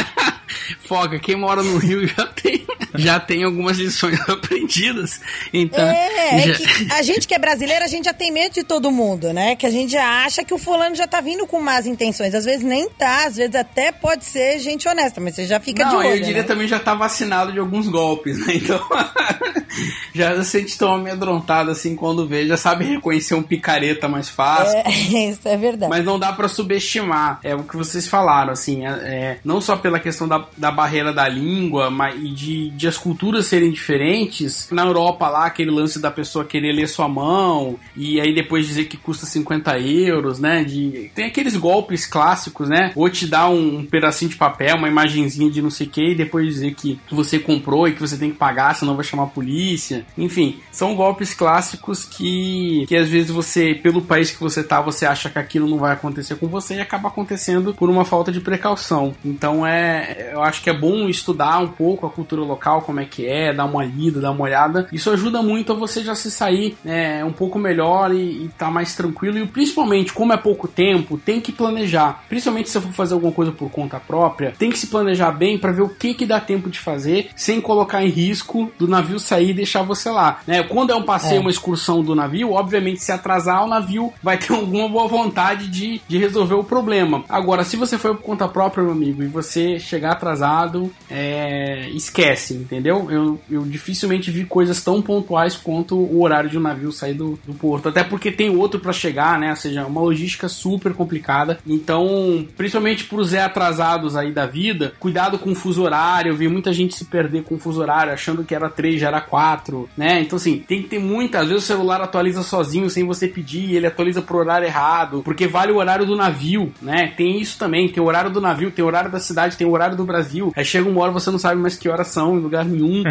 Foca, 0.84 1.18
quem 1.18 1.36
mora 1.36 1.62
no 1.62 1.78
Rio 1.78 2.06
já 2.06 2.26
tem, 2.26 2.66
já 2.94 3.20
tem 3.20 3.44
algumas 3.44 3.78
lições 3.78 4.18
aprendidas. 4.28 5.20
Então. 5.52 5.84
É, 5.84 6.34
é 6.34 6.38
já- 6.40 6.54
que 6.54 6.92
a 6.92 7.02
gente 7.02 7.28
que 7.28 7.34
é 7.34 7.38
brasileiro, 7.38 7.84
a 7.84 7.88
gente 7.88 8.04
já 8.04 8.14
tem 8.14 8.30
medo 8.32 8.54
de 8.54 8.64
todo 8.64 8.90
mundo, 8.90 9.32
né? 9.32 9.56
Que 9.56 9.66
a 9.66 9.70
gente 9.70 9.92
já 9.92 10.24
acha 10.24 10.44
que 10.44 10.52
o 10.54 10.58
fulano 10.58 10.94
já 10.96 11.06
tá 11.06 11.20
vindo 11.20 11.46
com 11.46 11.60
más 11.60 11.86
intenções. 11.86 12.34
Às 12.34 12.44
vezes 12.44 12.62
nem 12.64 12.88
tá, 12.90 13.26
às 13.26 13.36
vezes 13.36 13.54
até 13.54 13.92
pode 13.92 14.24
ser 14.24 14.58
gente 14.58 14.88
honesta, 14.88 15.20
mas 15.20 15.34
você 15.34 15.46
já 15.46 15.60
fica 15.60 15.84
de 15.84 15.90
Não, 15.92 15.98
olho. 15.98 16.08
eu 16.10 16.20
diria 16.20 16.42
né? 16.42 16.48
também 16.48 16.66
já 16.68 16.78
tá 16.78 16.94
vacinado 16.94 17.52
de 17.52 17.58
alguns 17.58 17.88
golpes, 17.88 18.38
né? 18.46 18.54
Então. 18.56 18.80
já 20.14 20.36
se 20.42 20.50
sente 20.50 20.76
tão 20.76 20.92
amedrontado 20.94 21.70
assim 21.70 21.94
quando 21.94 22.26
vê, 22.26 22.46
já 22.46 22.56
sabe 22.56 22.84
reconhecer 22.84 23.34
um 23.34 23.42
picareta 23.42 24.08
mais 24.08 24.28
fácil. 24.28 24.76
É, 24.78 24.90
isso 25.30 25.46
é 25.48 25.56
verdade. 25.56 25.90
Mas 25.90 26.04
não 26.04 26.18
dá 26.18 26.32
pra 26.32 26.48
subestimar. 26.48 27.38
É 27.42 27.54
o 27.54 27.62
que 27.62 27.76
vocês 27.76 28.06
falaram, 28.08 28.52
assim. 28.52 28.86
É, 28.86 28.90
é, 28.90 29.38
não 29.44 29.60
só 29.60 29.76
pela 29.76 29.98
questão 30.00 30.26
da, 30.26 30.39
da 30.56 30.70
barreira 30.70 31.12
da 31.12 31.28
língua, 31.28 31.90
mas 31.90 32.20
e 32.22 32.28
de, 32.30 32.70
de 32.70 32.88
as 32.88 32.98
culturas 32.98 33.46
serem 33.46 33.70
diferentes. 33.70 34.68
Na 34.70 34.84
Europa 34.84 35.28
lá, 35.28 35.46
aquele 35.46 35.70
lance 35.70 36.00
da 36.00 36.10
pessoa 36.10 36.44
querer 36.44 36.72
ler 36.72 36.88
sua 36.88 37.08
mão 37.08 37.78
e 37.96 38.20
aí 38.20 38.34
depois 38.34 38.66
dizer 38.66 38.84
que 38.84 38.96
custa 38.96 39.26
50 39.26 39.78
euros, 39.78 40.38
né? 40.38 40.64
De, 40.64 41.10
tem 41.14 41.26
aqueles 41.26 41.56
golpes 41.56 42.06
clássicos, 42.06 42.68
né? 42.68 42.92
Ou 42.94 43.08
te 43.08 43.26
dar 43.26 43.48
um, 43.48 43.78
um 43.78 43.86
pedacinho 43.86 44.30
de 44.30 44.36
papel, 44.36 44.76
uma 44.76 44.88
imagenzinha 44.88 45.50
de 45.50 45.62
não 45.62 45.70
sei 45.70 45.86
o 45.86 45.90
que, 45.90 46.12
e 46.12 46.14
depois 46.14 46.46
dizer 46.46 46.74
que 46.74 46.98
você 47.10 47.38
comprou 47.38 47.88
e 47.88 47.92
que 47.92 48.00
você 48.00 48.16
tem 48.16 48.30
que 48.30 48.36
pagar, 48.36 48.74
senão 48.74 48.96
vai 48.96 49.04
chamar 49.04 49.24
a 49.24 49.26
polícia. 49.26 50.04
Enfim, 50.16 50.60
são 50.70 50.94
golpes 50.94 51.34
clássicos 51.34 52.04
que, 52.04 52.84
que 52.88 52.96
às 52.96 53.08
vezes 53.08 53.30
você, 53.30 53.74
pelo 53.74 54.02
país 54.02 54.30
que 54.30 54.40
você 54.40 54.62
tá, 54.62 54.80
você 54.80 55.06
acha 55.06 55.30
que 55.30 55.38
aquilo 55.38 55.68
não 55.68 55.78
vai 55.78 55.92
acontecer 55.92 56.36
com 56.36 56.46
você 56.46 56.76
e 56.76 56.80
acaba 56.80 57.08
acontecendo 57.08 57.74
por 57.74 57.88
uma 57.88 58.04
falta 58.04 58.32
de 58.32 58.40
precaução. 58.40 59.14
Então 59.24 59.66
é, 59.66 60.29
eu 60.32 60.42
acho 60.42 60.62
que 60.62 60.70
é 60.70 60.72
bom 60.72 61.08
estudar 61.08 61.58
um 61.58 61.68
pouco 61.68 62.06
a 62.06 62.10
cultura 62.10 62.42
local, 62.42 62.82
como 62.82 63.00
é 63.00 63.04
que 63.04 63.26
é, 63.26 63.52
dar 63.52 63.64
uma 63.64 63.84
lida, 63.84 64.20
dar 64.20 64.30
uma 64.30 64.44
olhada. 64.44 64.88
Isso 64.92 65.10
ajuda 65.10 65.42
muito 65.42 65.72
a 65.72 65.74
você 65.74 66.02
já 66.02 66.14
se 66.14 66.30
sair 66.30 66.76
né, 66.84 67.24
um 67.24 67.32
pouco 67.32 67.58
melhor 67.58 68.12
e, 68.12 68.44
e 68.44 68.50
tá 68.56 68.70
mais 68.70 68.94
tranquilo. 68.94 69.38
E 69.38 69.46
principalmente, 69.46 70.12
como 70.12 70.32
é 70.32 70.36
pouco 70.36 70.68
tempo, 70.68 71.18
tem 71.18 71.40
que 71.40 71.52
planejar. 71.52 72.24
Principalmente 72.28 72.68
se 72.68 72.74
você 72.74 72.86
for 72.86 72.92
fazer 72.92 73.14
alguma 73.14 73.32
coisa 73.32 73.52
por 73.52 73.70
conta 73.70 73.98
própria, 74.00 74.52
tem 74.58 74.70
que 74.70 74.78
se 74.78 74.86
planejar 74.86 75.30
bem 75.32 75.58
para 75.58 75.72
ver 75.72 75.82
o 75.82 75.88
que 75.88 76.14
que 76.14 76.26
dá 76.26 76.40
tempo 76.40 76.68
de 76.70 76.78
fazer 76.78 77.30
sem 77.36 77.60
colocar 77.60 78.02
em 78.04 78.08
risco 78.08 78.70
do 78.78 78.86
navio 78.88 79.18
sair 79.18 79.50
e 79.50 79.54
deixar 79.54 79.82
você 79.82 80.10
lá. 80.10 80.40
Né? 80.46 80.62
Quando 80.62 80.92
é 80.92 80.96
um 80.96 81.02
passeio, 81.02 81.38
É. 81.38 81.40
uma 81.40 81.50
excursão 81.50 82.02
do 82.02 82.14
navio, 82.14 82.52
obviamente 82.52 83.02
se 83.02 83.12
atrasar 83.12 83.64
o 83.64 83.68
navio 83.68 84.12
vai 84.22 84.38
ter 84.38 84.52
alguma 84.54 84.88
boa 84.88 85.08
vontade 85.08 85.68
de, 85.68 86.00
de 86.06 86.18
resolver 86.18 86.54
o 86.54 86.64
problema. 86.64 87.24
Agora, 87.28 87.64
se 87.64 87.76
você 87.76 87.98
for 87.98 88.14
por 88.16 88.22
conta 88.22 88.48
própria, 88.48 88.82
meu 88.82 88.92
amigo, 88.92 89.22
e 89.22 89.26
você 89.26 89.78
chegar 89.78 90.12
atrasado, 90.20 90.92
é, 91.10 91.88
esquece, 91.90 92.54
entendeu? 92.54 93.10
Eu, 93.10 93.40
eu 93.50 93.62
dificilmente 93.62 94.30
vi 94.30 94.44
coisas 94.44 94.82
tão 94.84 95.00
pontuais 95.00 95.56
quanto 95.56 95.96
o 95.96 96.22
horário 96.22 96.50
de 96.50 96.58
um 96.58 96.60
navio 96.60 96.92
sair 96.92 97.14
do, 97.14 97.38
do 97.46 97.54
porto. 97.54 97.88
Até 97.88 98.04
porque 98.04 98.30
tem 98.30 98.54
outro 98.54 98.78
para 98.78 98.92
chegar, 98.92 99.38
né? 99.38 99.50
Ou 99.50 99.56
seja, 99.56 99.86
uma 99.86 100.00
logística 100.00 100.48
super 100.48 100.92
complicada. 100.92 101.58
Então, 101.66 102.46
principalmente 102.56 103.04
para 103.04 103.20
os 103.20 103.30
Zé 103.30 103.42
atrasados 103.42 104.16
aí 104.16 104.32
da 104.32 104.46
vida, 104.46 104.92
cuidado 104.98 105.38
com 105.38 105.52
o 105.52 105.54
fuso 105.54 105.82
horário. 105.82 106.32
Eu 106.32 106.36
vi 106.36 106.48
muita 106.48 106.72
gente 106.72 106.94
se 106.94 107.06
perder 107.06 107.44
com 107.44 107.54
o 107.54 107.58
fuso 107.58 107.80
horário, 107.80 108.12
achando 108.12 108.44
que 108.44 108.54
era 108.54 108.68
3, 108.68 109.00
já 109.00 109.08
era 109.08 109.20
4, 109.20 109.88
né? 109.96 110.20
Então, 110.20 110.36
assim, 110.36 110.58
tem 110.58 110.82
que 110.82 110.88
ter 110.88 110.98
muita. 110.98 111.40
Às 111.40 111.48
vezes 111.48 111.64
o 111.64 111.66
celular 111.66 112.00
atualiza 112.00 112.42
sozinho 112.42 112.90
sem 112.90 113.04
você 113.04 113.26
pedir, 113.26 113.74
ele 113.74 113.86
atualiza 113.86 114.20
pro 114.20 114.38
horário 114.38 114.66
errado, 114.66 115.22
porque 115.24 115.46
vale 115.46 115.72
o 115.72 115.76
horário 115.76 116.04
do 116.04 116.16
navio, 116.16 116.72
né? 116.82 117.12
Tem 117.16 117.40
isso 117.40 117.58
também, 117.58 117.88
tem 117.88 118.02
o 118.02 118.06
horário 118.06 118.30
do 118.30 118.40
navio, 118.40 118.70
tem 118.70 118.84
o 118.84 118.88
horário 118.88 119.10
da 119.10 119.20
cidade, 119.20 119.56
tem 119.56 119.66
o 119.66 119.72
horário 119.72 119.96
do 119.96 120.04
Brasil. 120.10 120.52
Aí 120.56 120.64
chega 120.64 120.88
uma 120.88 121.00
hora 121.02 121.12
você 121.12 121.30
não 121.30 121.38
sabe 121.38 121.60
mais 121.60 121.76
que 121.76 121.88
horas 121.88 122.08
são 122.08 122.36
em 122.36 122.40
lugar 122.40 122.64
nenhum. 122.64 123.02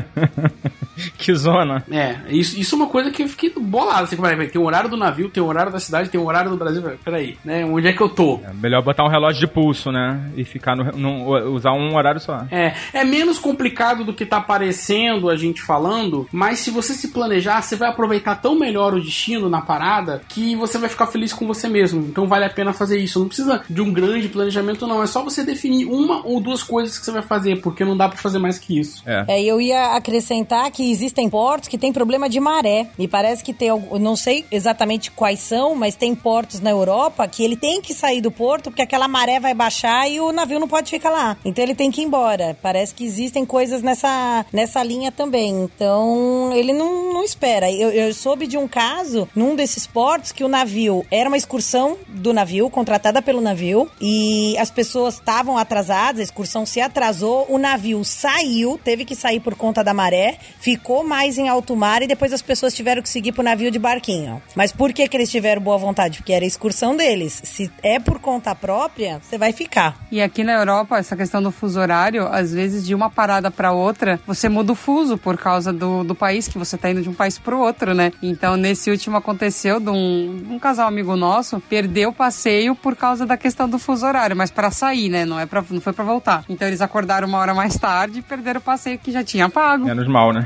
que 1.18 1.34
zona. 1.34 1.84
É, 1.90 2.18
isso, 2.30 2.60
isso 2.60 2.76
é 2.76 2.78
uma 2.78 2.88
coisa 2.88 3.10
que 3.12 3.24
eu 3.24 3.28
fiquei 3.30 3.52
bolado. 3.58 4.04
Assim, 4.04 4.18
tem 4.52 4.62
o 4.62 4.66
horário 4.66 4.90
do 4.90 4.98
navio, 4.98 5.30
tem 5.30 5.42
o 5.42 5.48
horário 5.48 5.72
da 5.72 5.80
cidade, 5.80 6.10
tem 6.10 6.20
o 6.20 6.26
horário 6.26 6.50
do 6.52 6.58
Brasil. 6.58 6.82
Peraí, 7.04 7.38
né? 7.44 7.66
Onde 7.66 7.88
é 7.88 7.94
que 7.94 8.02
eu 8.02 8.10
tô? 8.10 8.40
É 8.44 8.54
melhor 8.54 8.82
botar 8.84 9.04
um 9.06 9.10
relógio 9.10 9.40
de 9.40 9.48
pulso, 9.48 9.92
né? 9.92 10.30
E 10.36 10.44
ficar 10.44 10.76
no, 10.76 10.84
no- 10.92 11.52
usar 11.54 11.72
um 11.74 11.96
horário 11.96 12.20
só. 12.20 12.46
É, 12.52 12.74
é 12.94 13.04
menos 13.04 13.40
complicado 13.40 14.04
do 14.04 14.14
que 14.14 14.26
tá 14.26 14.42
parecendo 14.42 15.30
a 15.30 15.36
gente 15.36 15.62
falando, 15.62 16.28
mas 16.32 16.60
se 16.60 16.72
você 16.72 16.94
se 16.94 17.10
planejar, 17.10 17.62
você 17.62 17.76
vai 17.76 17.90
aproveitar 17.90 18.36
tão 18.36 18.58
melhor 18.58 18.94
o 18.94 19.02
destino 19.02 19.50
na 19.50 19.62
parada 19.62 20.22
que 20.28 20.56
você 20.56 20.78
vai 20.78 20.90
ficar 20.90 21.08
feliz 21.08 21.32
com 21.34 21.48
você 21.48 21.68
mesmo. 21.70 22.02
Então 22.02 22.28
vale 22.28 22.46
a 22.46 22.50
pena 22.50 22.74
fazer 22.74 22.98
isso. 23.00 23.20
Não 23.20 23.28
precisa 23.28 23.62
de 23.70 23.82
um 23.82 23.92
grande 23.94 24.28
planejamento, 24.28 24.86
não. 24.88 25.02
É 25.02 25.08
só 25.08 25.24
você 25.24 25.44
definir 25.44 25.86
uma 25.86 26.26
ou 26.26 26.40
duas 26.42 26.62
coisas 26.64 26.89
que 26.98 27.06
você 27.06 27.12
vai 27.12 27.22
fazer, 27.22 27.62
porque 27.62 27.84
não 27.86 27.96
dá 27.96 28.08
para 28.08 28.18
fazer 28.18 28.40
mais 28.40 28.58
que 28.58 28.80
isso. 28.80 29.04
É. 29.06 29.26
É, 29.28 29.44
eu 29.44 29.60
ia 29.60 29.96
acrescentar 29.96 30.72
que 30.72 30.92
existem 30.92 31.30
portos 31.30 31.68
que 31.68 31.78
tem 31.78 31.92
problema 31.92 32.30
de 32.30 32.40
maré. 32.40 32.88
Me 32.98 33.08
parece 33.08 33.44
que 33.44 33.54
tem, 33.54 33.70
não 34.00 34.16
sei 34.16 34.46
exatamente 34.52 35.12
quais 35.12 35.40
são, 35.40 35.76
mas 35.76 35.96
tem 35.96 36.16
portos 36.16 36.60
na 36.60 36.70
Europa 36.70 37.28
que 37.28 37.44
ele 37.44 37.56
tem 37.56 37.82
que 37.82 37.94
sair 37.94 38.22
do 38.22 38.32
porto 38.32 38.70
porque 38.70 38.82
aquela 38.82 39.08
maré 39.08 39.40
vai 39.40 39.54
baixar 39.54 40.10
e 40.10 40.20
o 40.20 40.32
navio 40.32 40.60
não 40.60 40.68
pode 40.68 40.90
ficar 40.90 41.10
lá. 41.10 41.38
Então 41.44 41.64
ele 41.64 41.76
tem 41.76 41.92
que 41.92 42.02
ir 42.02 42.06
embora. 42.06 42.58
Parece 42.62 42.94
que 42.94 43.04
existem 43.04 43.46
coisas 43.46 43.82
nessa, 43.82 44.46
nessa 44.52 44.84
linha 44.84 45.12
também. 45.12 45.64
Então 45.64 46.52
ele 46.54 46.74
não, 46.74 47.14
não 47.14 47.24
espera. 47.24 47.72
Eu, 47.72 47.90
eu 47.90 48.14
soube 48.14 48.48
de 48.48 48.58
um 48.58 48.68
caso 48.68 49.28
num 49.36 49.56
desses 49.56 49.86
portos 49.86 50.32
que 50.32 50.44
o 50.44 50.48
navio 50.48 51.06
era 51.12 51.30
uma 51.30 51.38
excursão 51.38 51.98
do 52.08 52.34
navio, 52.34 52.70
contratada 52.70 53.22
pelo 53.22 53.42
navio, 53.42 53.90
e 54.00 54.58
as 54.58 54.72
pessoas 54.72 55.16
estavam 55.16 55.58
atrasadas, 55.58 56.20
a 56.20 56.24
excursão 56.24 56.66
se 56.66 56.79
atrasou, 56.82 57.46
o 57.50 57.58
navio 57.58 58.04
saiu, 58.04 58.80
teve 58.84 59.06
que 59.06 59.16
sair 59.16 59.40
por 59.40 59.56
conta 59.56 59.84
da 59.84 59.94
maré, 59.94 60.38
ficou 60.60 61.04
mais 61.04 61.38
em 61.38 61.50
alto 61.50 61.76
mar 61.76 62.02
e 62.02 62.08
depois 62.08 62.34
as 62.34 62.42
pessoas 62.42 62.74
tiveram 62.74 63.02
que 63.02 63.10
seguir 63.10 63.32
pro 63.32 63.44
navio 63.44 63.72
de 63.72 63.80
barquinho. 63.80 64.42
Mas 64.56 64.72
por 64.72 64.94
que, 64.94 65.08
que 65.08 65.18
eles 65.18 65.30
tiveram 65.30 65.62
boa 65.62 65.78
vontade? 65.78 66.18
Porque 66.18 66.34
era 66.34 66.46
excursão 66.46 66.96
deles. 66.96 67.42
Se 67.44 67.72
é 67.82 68.00
por 68.00 68.20
conta 68.20 68.54
própria, 68.56 69.20
você 69.22 69.38
vai 69.38 69.52
ficar. 69.54 69.98
E 70.12 70.22
aqui 70.22 70.44
na 70.44 70.54
Europa, 70.54 70.98
essa 70.98 71.16
questão 71.16 71.42
do 71.42 71.52
fuso 71.52 71.80
horário, 71.80 72.28
às 72.28 72.54
vezes 72.54 72.86
de 72.86 72.94
uma 72.94 73.10
parada 73.10 73.50
para 73.52 73.72
outra, 73.72 74.20
você 74.26 74.50
muda 74.50 74.72
o 74.72 74.76
fuso 74.76 75.18
por 75.18 75.38
causa 75.38 75.72
do, 75.72 76.04
do 76.04 76.16
país 76.16 76.48
que 76.48 76.58
você 76.58 76.78
tá 76.78 76.90
indo 76.90 77.02
de 77.02 77.10
um 77.10 77.14
país 77.14 77.38
pro 77.40 77.60
outro, 77.60 77.94
né? 77.94 78.12
Então, 78.22 78.58
nesse 78.58 78.90
último 78.90 79.18
aconteceu 79.18 79.80
de 79.80 79.90
um, 79.90 80.46
um 80.52 80.60
casal 80.60 80.88
amigo 80.88 81.16
nosso 81.16 81.60
perdeu 81.60 82.10
o 82.10 82.14
passeio 82.14 82.76
por 82.76 82.96
causa 82.96 83.26
da 83.26 83.38
questão 83.38 83.70
do 83.70 83.80
fuso 83.80 84.06
horário, 84.06 84.36
mas 84.36 84.52
para 84.52 84.72
sair, 84.72 85.10
né? 85.10 85.26
Não 85.26 85.40
é 85.40 85.46
para 85.46 85.64
não 85.70 85.82
foi 85.82 85.94
para 85.94 86.04
voltar. 86.04 86.44
Então, 86.60 86.68
eles 86.68 86.82
acordaram 86.82 87.26
uma 87.26 87.38
hora 87.38 87.54
mais 87.54 87.78
tarde 87.78 88.20
e 88.20 88.22
perderam 88.22 88.60
o 88.60 88.62
passeio 88.62 89.00
que 89.00 89.14
já 89.14 89.24
tinha 89.24 89.50
pago. 89.50 89.86
Menos 89.86 90.10
mal, 90.10 90.34
né? 90.34 90.46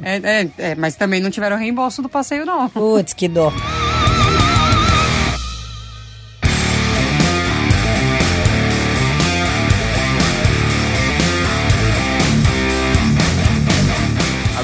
É, 0.00 0.16
é, 0.16 0.48
é, 0.56 0.74
mas 0.74 0.96
também 0.96 1.20
não 1.20 1.30
tiveram 1.30 1.58
reembolso 1.58 2.00
do 2.00 2.08
passeio 2.08 2.46
não. 2.46 2.66
Putz, 2.70 3.12
que 3.12 3.28
dó. 3.28 3.52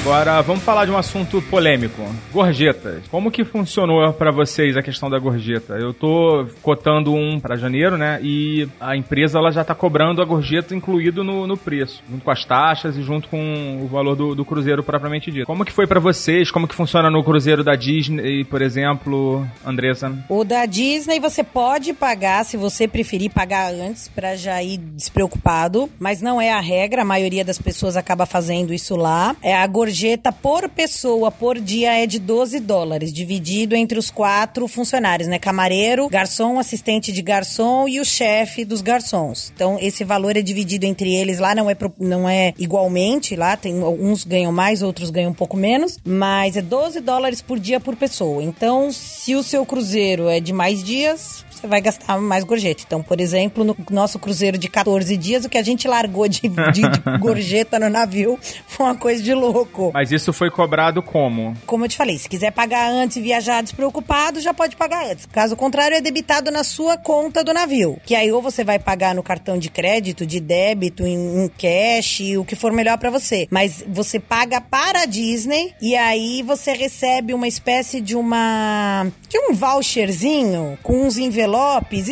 Agora 0.06 0.40
vamos 0.40 0.62
falar 0.62 0.84
de 0.84 0.92
um 0.92 0.96
assunto 0.96 1.42
polêmico. 1.42 2.00
Gorjetas. 2.32 3.02
Como 3.10 3.28
que 3.28 3.44
funcionou 3.44 4.12
pra 4.12 4.30
vocês 4.30 4.76
a 4.76 4.82
questão 4.82 5.10
da 5.10 5.18
gorjeta? 5.18 5.74
Eu 5.74 5.92
tô 5.92 6.46
cotando 6.62 7.12
um 7.12 7.40
pra 7.40 7.56
janeiro, 7.56 7.98
né? 7.98 8.20
E 8.22 8.68
a 8.80 8.96
empresa 8.96 9.40
ela 9.40 9.50
já 9.50 9.64
tá 9.64 9.74
cobrando 9.74 10.22
a 10.22 10.24
gorjeta 10.24 10.76
incluído 10.76 11.24
no, 11.24 11.44
no 11.44 11.56
preço, 11.56 12.04
junto 12.08 12.24
com 12.24 12.30
as 12.30 12.44
taxas 12.44 12.96
e 12.96 13.02
junto 13.02 13.28
com 13.28 13.80
o 13.82 13.88
valor 13.88 14.14
do, 14.14 14.32
do 14.32 14.44
cruzeiro 14.44 14.80
propriamente 14.80 15.28
dito. 15.28 15.44
Como 15.44 15.64
que 15.64 15.72
foi 15.72 15.88
pra 15.88 15.98
vocês? 15.98 16.52
Como 16.52 16.68
que 16.68 16.74
funciona 16.76 17.10
no 17.10 17.24
cruzeiro 17.24 17.64
da 17.64 17.74
Disney, 17.74 18.44
por 18.44 18.62
exemplo, 18.62 19.44
Andressa? 19.66 20.16
O 20.28 20.44
da 20.44 20.66
Disney 20.66 21.18
você 21.18 21.42
pode 21.42 21.92
pagar, 21.92 22.44
se 22.44 22.56
você 22.56 22.86
preferir 22.86 23.32
pagar 23.32 23.72
antes, 23.72 24.06
pra 24.06 24.36
já 24.36 24.62
ir 24.62 24.78
despreocupado, 24.78 25.90
mas 25.98 26.22
não 26.22 26.40
é 26.40 26.52
a 26.52 26.60
regra, 26.60 27.02
a 27.02 27.04
maioria 27.04 27.44
das 27.44 27.58
pessoas 27.58 27.96
acaba 27.96 28.24
fazendo 28.24 28.72
isso 28.72 28.94
lá. 28.94 29.34
É 29.42 29.52
a 29.52 29.66
gorjeta 29.66 29.95
por 30.42 30.68
pessoa 30.68 31.30
por 31.30 31.58
dia 31.58 32.02
é 32.02 32.06
de 32.06 32.18
12 32.18 32.60
dólares, 32.60 33.12
dividido 33.12 33.74
entre 33.74 33.98
os 33.98 34.10
quatro 34.10 34.66
funcionários, 34.68 35.28
né? 35.28 35.38
Camareiro, 35.38 36.08
garçom, 36.08 36.58
assistente 36.58 37.12
de 37.12 37.22
garçom 37.22 37.88
e 37.88 38.00
o 38.00 38.04
chefe 38.04 38.64
dos 38.64 38.80
garçons. 38.80 39.52
Então 39.54 39.78
esse 39.80 40.04
valor 40.04 40.36
é 40.36 40.42
dividido 40.42 40.86
entre 40.86 41.14
eles 41.14 41.38
lá, 41.38 41.54
não 41.54 41.70
é 41.70 41.76
não 41.98 42.28
é 42.28 42.52
igualmente 42.58 43.36
lá, 43.36 43.56
tem 43.56 43.82
uns 43.82 44.24
ganham 44.24 44.52
mais, 44.52 44.82
outros 44.82 45.10
ganham 45.10 45.30
um 45.30 45.34
pouco 45.34 45.56
menos, 45.56 45.98
mas 46.04 46.56
é 46.56 46.62
12 46.62 47.00
dólares 47.00 47.40
por 47.40 47.58
dia 47.58 47.80
por 47.80 47.96
pessoa. 47.96 48.42
Então, 48.42 48.90
se 48.92 49.34
o 49.34 49.42
seu 49.42 49.64
cruzeiro 49.64 50.28
é 50.28 50.40
de 50.40 50.52
mais 50.52 50.82
dias, 50.82 51.44
você 51.66 51.70
vai 51.70 51.80
gastar 51.80 52.18
mais 52.18 52.44
gorjeta. 52.44 52.82
Então, 52.86 53.02
por 53.02 53.20
exemplo, 53.20 53.64
no 53.64 53.76
nosso 53.90 54.18
cruzeiro 54.18 54.56
de 54.56 54.68
14 54.68 55.16
dias, 55.16 55.44
o 55.44 55.48
que 55.48 55.58
a 55.58 55.62
gente 55.62 55.86
largou 55.88 56.28
de, 56.28 56.40
de- 56.42 56.72
de 56.72 56.82
gorjeta 57.18 57.78
no 57.78 57.88
navio 57.90 58.38
foi 58.66 58.86
uma 58.86 58.94
coisa 58.94 59.22
de 59.22 59.34
louco. 59.34 59.90
Mas 59.92 60.12
isso 60.12 60.32
foi 60.32 60.50
cobrado 60.50 61.02
como? 61.02 61.54
Como 61.66 61.84
eu 61.84 61.88
te 61.88 61.96
falei, 61.96 62.18
se 62.18 62.28
quiser 62.28 62.52
pagar 62.52 62.90
antes 62.90 63.16
e 63.16 63.20
viajar 63.20 63.62
despreocupado, 63.62 64.40
já 64.40 64.54
pode 64.54 64.76
pagar 64.76 65.06
antes. 65.10 65.26
Caso 65.26 65.56
contrário, 65.56 65.96
é 65.96 66.00
debitado 66.00 66.50
na 66.50 66.62
sua 66.64 66.96
conta 66.96 67.42
do 67.42 67.52
navio. 67.52 67.98
Que 68.06 68.14
aí 68.14 68.30
ou 68.30 68.40
você 68.40 68.62
vai 68.64 68.78
pagar 68.78 69.14
no 69.14 69.22
cartão 69.22 69.58
de 69.58 69.68
crédito, 69.68 70.24
de 70.24 70.38
débito, 70.40 71.04
em, 71.06 71.44
em 71.44 71.48
cash, 71.48 72.20
o 72.38 72.44
que 72.44 72.54
for 72.54 72.72
melhor 72.72 72.98
pra 72.98 73.10
você. 73.10 73.46
Mas 73.50 73.84
você 73.88 74.20
paga 74.20 74.60
para 74.60 75.02
a 75.02 75.06
Disney 75.06 75.74
e 75.82 75.96
aí 75.96 76.42
você 76.42 76.72
recebe 76.72 77.34
uma 77.34 77.48
espécie 77.48 78.00
de 78.00 78.14
uma. 78.14 79.06
de 79.28 79.38
um 79.38 79.52
voucherzinho 79.54 80.78
com 80.82 81.06
uns 81.06 81.16
envelopes. 81.16 81.55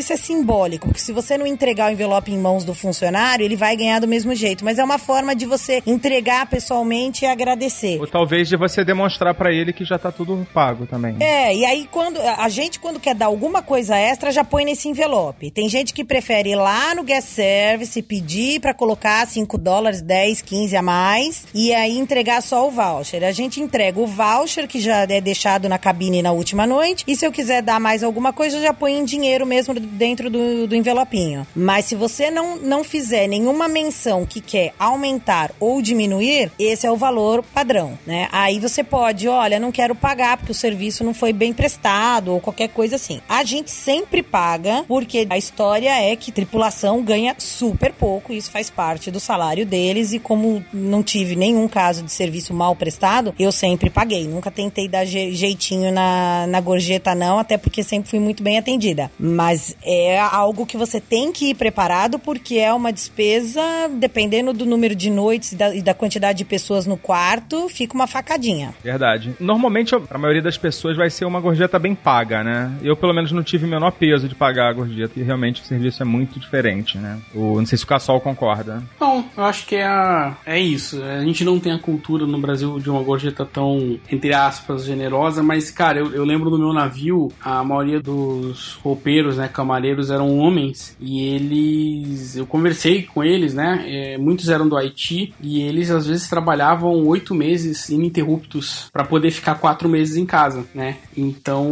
Isso 0.05 0.13
é 0.13 0.17
simbólico, 0.17 0.89
porque 0.89 1.01
se 1.01 1.13
você 1.13 1.39
não 1.39 1.47
entregar 1.47 1.89
o 1.89 1.93
envelope 1.93 2.33
em 2.33 2.39
mãos 2.39 2.65
do 2.65 2.75
funcionário, 2.75 3.45
ele 3.45 3.57
vai 3.57 3.77
ganhar 3.77 4.01
do 4.01 4.09
mesmo 4.09 4.35
jeito. 4.35 4.65
Mas 4.65 4.79
é 4.79 4.85
uma 4.85 4.99
forma 4.99 5.35
de 5.35 5.47
você 5.47 5.83
entregar 5.87 6.47
pessoalmente 6.47 7.25
e 7.25 7.29
agradecer. 7.29 7.99
Ou 8.01 8.07
talvez 8.07 8.49
de 8.49 8.57
você 8.57 8.85
demonstrar 8.85 9.35
pra 9.35 9.53
ele 9.53 9.73
que 9.73 9.85
já 9.85 9.99
tá 9.99 10.11
tudo 10.11 10.47
pago 10.53 10.87
também. 10.87 11.17
É, 11.21 11.55
e 11.55 11.65
aí 11.65 11.89
quando 11.91 12.21
a 12.21 12.49
gente 12.49 12.79
quando 12.79 13.01
quer 13.01 13.15
dar 13.15 13.27
alguma 13.27 13.63
coisa 13.63 13.97
extra 13.97 14.31
já 14.31 14.45
põe 14.45 14.65
nesse 14.65 14.89
envelope. 14.89 15.51
Tem 15.51 15.69
gente 15.69 15.93
que 15.93 16.05
prefere 16.05 16.51
ir 16.51 16.57
lá 16.57 16.95
no 16.95 17.03
guest 17.03 17.29
service 17.29 18.01
pedir 18.03 18.61
pra 18.61 18.75
colocar 18.75 19.27
5 19.27 19.57
dólares, 19.59 20.01
10, 20.01 20.43
15 20.43 20.77
a 20.77 20.83
mais 20.83 21.47
e 21.55 21.73
aí 21.75 21.99
entregar 21.99 22.43
só 22.43 22.67
o 22.67 22.71
voucher. 22.71 23.25
A 23.25 23.33
gente 23.33 23.61
entrega 23.61 23.99
o 23.99 24.07
voucher 24.07 24.69
que 24.69 24.81
já 24.81 25.03
é 25.03 25.21
deixado 25.21 25.69
na 25.69 25.79
cabine 25.79 26.23
na 26.23 26.33
última 26.33 26.67
noite 26.67 27.05
e 27.07 27.17
se 27.17 27.27
eu 27.27 27.33
quiser 27.33 27.63
dar 27.63 27.81
mais 27.81 28.03
alguma 28.03 28.33
coisa 28.33 28.57
eu 28.57 28.63
já 28.63 28.73
põe 28.73 28.95
em 28.95 29.05
dinheiro 29.05 29.24
mesmo 29.47 29.75
dentro 29.75 30.31
do, 30.31 30.67
do 30.67 30.75
envelopinho. 30.77 31.47
Mas 31.55 31.87
se 31.87 31.95
você 31.95 32.31
não 32.31 32.57
não 32.57 32.85
fizer 32.85 33.27
nenhuma 33.27 33.69
menção 33.69 34.25
que 34.27 34.41
quer 34.41 34.73
aumentar 34.79 35.51
ou 35.59 35.81
diminuir, 35.83 36.51
esse 36.59 36.87
é 36.87 36.91
o 36.91 36.97
valor 36.97 37.43
padrão, 37.55 37.99
né? 38.07 38.29
Aí 38.33 38.59
você 38.59 38.83
pode, 38.85 39.27
olha, 39.29 39.59
não 39.59 39.73
quero 39.73 39.95
pagar 39.95 40.37
porque 40.37 40.53
o 40.53 40.55
serviço 40.55 41.03
não 41.05 41.13
foi 41.15 41.33
bem 41.33 41.53
prestado 41.53 42.33
ou 42.33 42.41
qualquer 42.41 42.69
coisa 42.69 42.97
assim. 42.97 43.21
A 43.29 43.43
gente 43.45 43.71
sempre 43.71 44.23
paga 44.23 44.85
porque 44.87 45.27
a 45.29 45.37
história 45.39 45.91
é 45.91 46.15
que 46.17 46.31
tripulação 46.33 47.03
ganha 47.03 47.35
super 47.39 47.93
pouco, 47.93 48.33
isso 48.33 48.51
faz 48.51 48.71
parte 48.71 49.11
do 49.11 49.21
salário 49.21 49.65
deles 49.67 50.13
e 50.13 50.19
como 50.19 50.65
não 50.73 51.03
tive 51.03 51.37
nenhum 51.37 51.67
caso 51.69 52.03
de 52.03 52.13
serviço 52.13 52.53
mal 52.55 52.75
prestado, 52.77 53.35
eu 53.39 53.51
sempre 53.53 53.91
paguei. 53.91 54.27
Nunca 54.27 54.51
tentei 54.51 54.89
dar 54.89 55.05
je- 55.05 55.33
jeitinho 55.35 55.93
na, 55.93 56.47
na 56.47 56.61
gorjeta 56.61 57.15
não, 57.15 57.39
até 57.39 57.57
porque 57.57 57.83
sempre 57.83 58.11
fui 58.11 58.19
muito 58.19 58.43
bem 58.43 58.59
atendida. 58.59 59.11
Mas 59.19 59.77
é 59.85 60.19
algo 60.21 60.67
que 60.67 60.77
você 60.77 61.01
tem 61.01 61.33
que 61.33 61.51
ir 61.51 61.55
preparado 61.55 62.19
porque 62.19 62.57
é 62.57 62.73
uma 62.73 62.93
despesa, 62.93 63.61
dependendo 63.99 64.53
do 64.53 64.67
número 64.67 64.95
de 64.95 65.11
noites 65.11 65.53
e 65.53 65.57
da, 65.57 65.75
e 65.75 65.83
da 65.83 65.95
quantidade 65.95 66.39
de 66.39 66.45
pessoas 66.45 66.87
no 66.87 66.97
quarto, 66.97 67.69
fica 67.69 67.95
uma 67.95 68.07
facadinha. 68.07 68.75
Verdade. 68.83 69.35
Normalmente, 69.41 69.97
pra 70.01 70.19
maioria 70.19 70.43
das 70.43 70.59
pessoas, 70.59 70.97
vai 70.97 71.11
ser 71.11 71.25
uma 71.25 71.41
gorjeta 71.41 71.79
bem 71.79 71.95
paga, 71.95 72.43
né? 72.43 72.73
Eu, 72.83 72.97
pelo 72.97 73.13
menos, 73.15 73.33
não 73.33 73.43
tive 73.43 73.65
o 73.65 73.69
menor 73.69 73.93
peso 73.93 74.29
de 74.29 74.35
pagar 74.35 74.69
a 74.71 74.73
gorjeta. 74.73 75.19
E 75.19 75.23
realmente 75.23 75.63
o 75.63 75.65
serviço 75.65 76.03
é 76.03 76.07
muito 76.07 76.39
diferente, 76.39 76.99
né? 76.99 77.19
O, 77.35 77.57
não 77.59 77.67
sei 77.67 77.79
se 77.79 77.85
o 77.85 77.87
Cassol 77.87 78.21
concorda. 78.21 78.83
Não, 79.01 79.25
eu 79.37 79.45
acho 79.45 79.67
que 79.67 79.77
é, 79.77 79.85
a- 79.87 80.37
é 80.45 80.59
isso. 80.59 81.03
A 81.03 81.21
gente 81.25 81.45
não 81.45 81.59
tem 81.61 81.73
a 81.73 81.79
cultura 81.79 82.27
no 82.27 82.39
Brasil 82.41 82.79
de 82.79 82.91
uma 82.91 83.03
gorjeta 83.03 83.45
tão, 83.45 83.99
entre 84.11 84.33
aspas, 84.35 84.85
generosa, 84.85 85.43
mas, 85.43 85.71
cara, 85.71 85.99
eu, 86.01 86.13
eu 86.15 86.25
lembro 86.25 86.51
do 86.51 86.59
meu 86.59 86.73
navio, 86.73 87.31
a 87.43 87.63
maioria 87.65 88.01
dos 88.01 88.73
roupeiros, 89.05 89.37
né, 89.37 89.49
camareiros 89.49 90.11
eram 90.11 90.39
homens, 90.39 90.97
e 90.99 91.21
eles. 91.29 92.37
Eu 92.37 92.47
conversei 92.47 93.03
com 93.03 93.23
eles, 93.23 93.53
né? 93.53 93.85
é, 93.87 94.19
muitos 94.19 94.49
eram 94.49 94.69
do 94.69 94.77
Haiti, 94.77 95.35
e 95.41 95.61
eles 95.61 95.91
às 95.91 96.07
vezes 96.07 96.29
trabalhavam 96.29 97.07
oito 97.07 97.35
meses 97.35 97.89
ininterruptos 97.91 98.89
para 98.93 99.05
poder 99.05 99.31
ficar 99.31 99.57
quatro 99.57 99.89
meses 99.89 100.17
em 100.17 100.25
casa, 100.25 100.65
né? 100.75 100.97
Então 101.17 101.67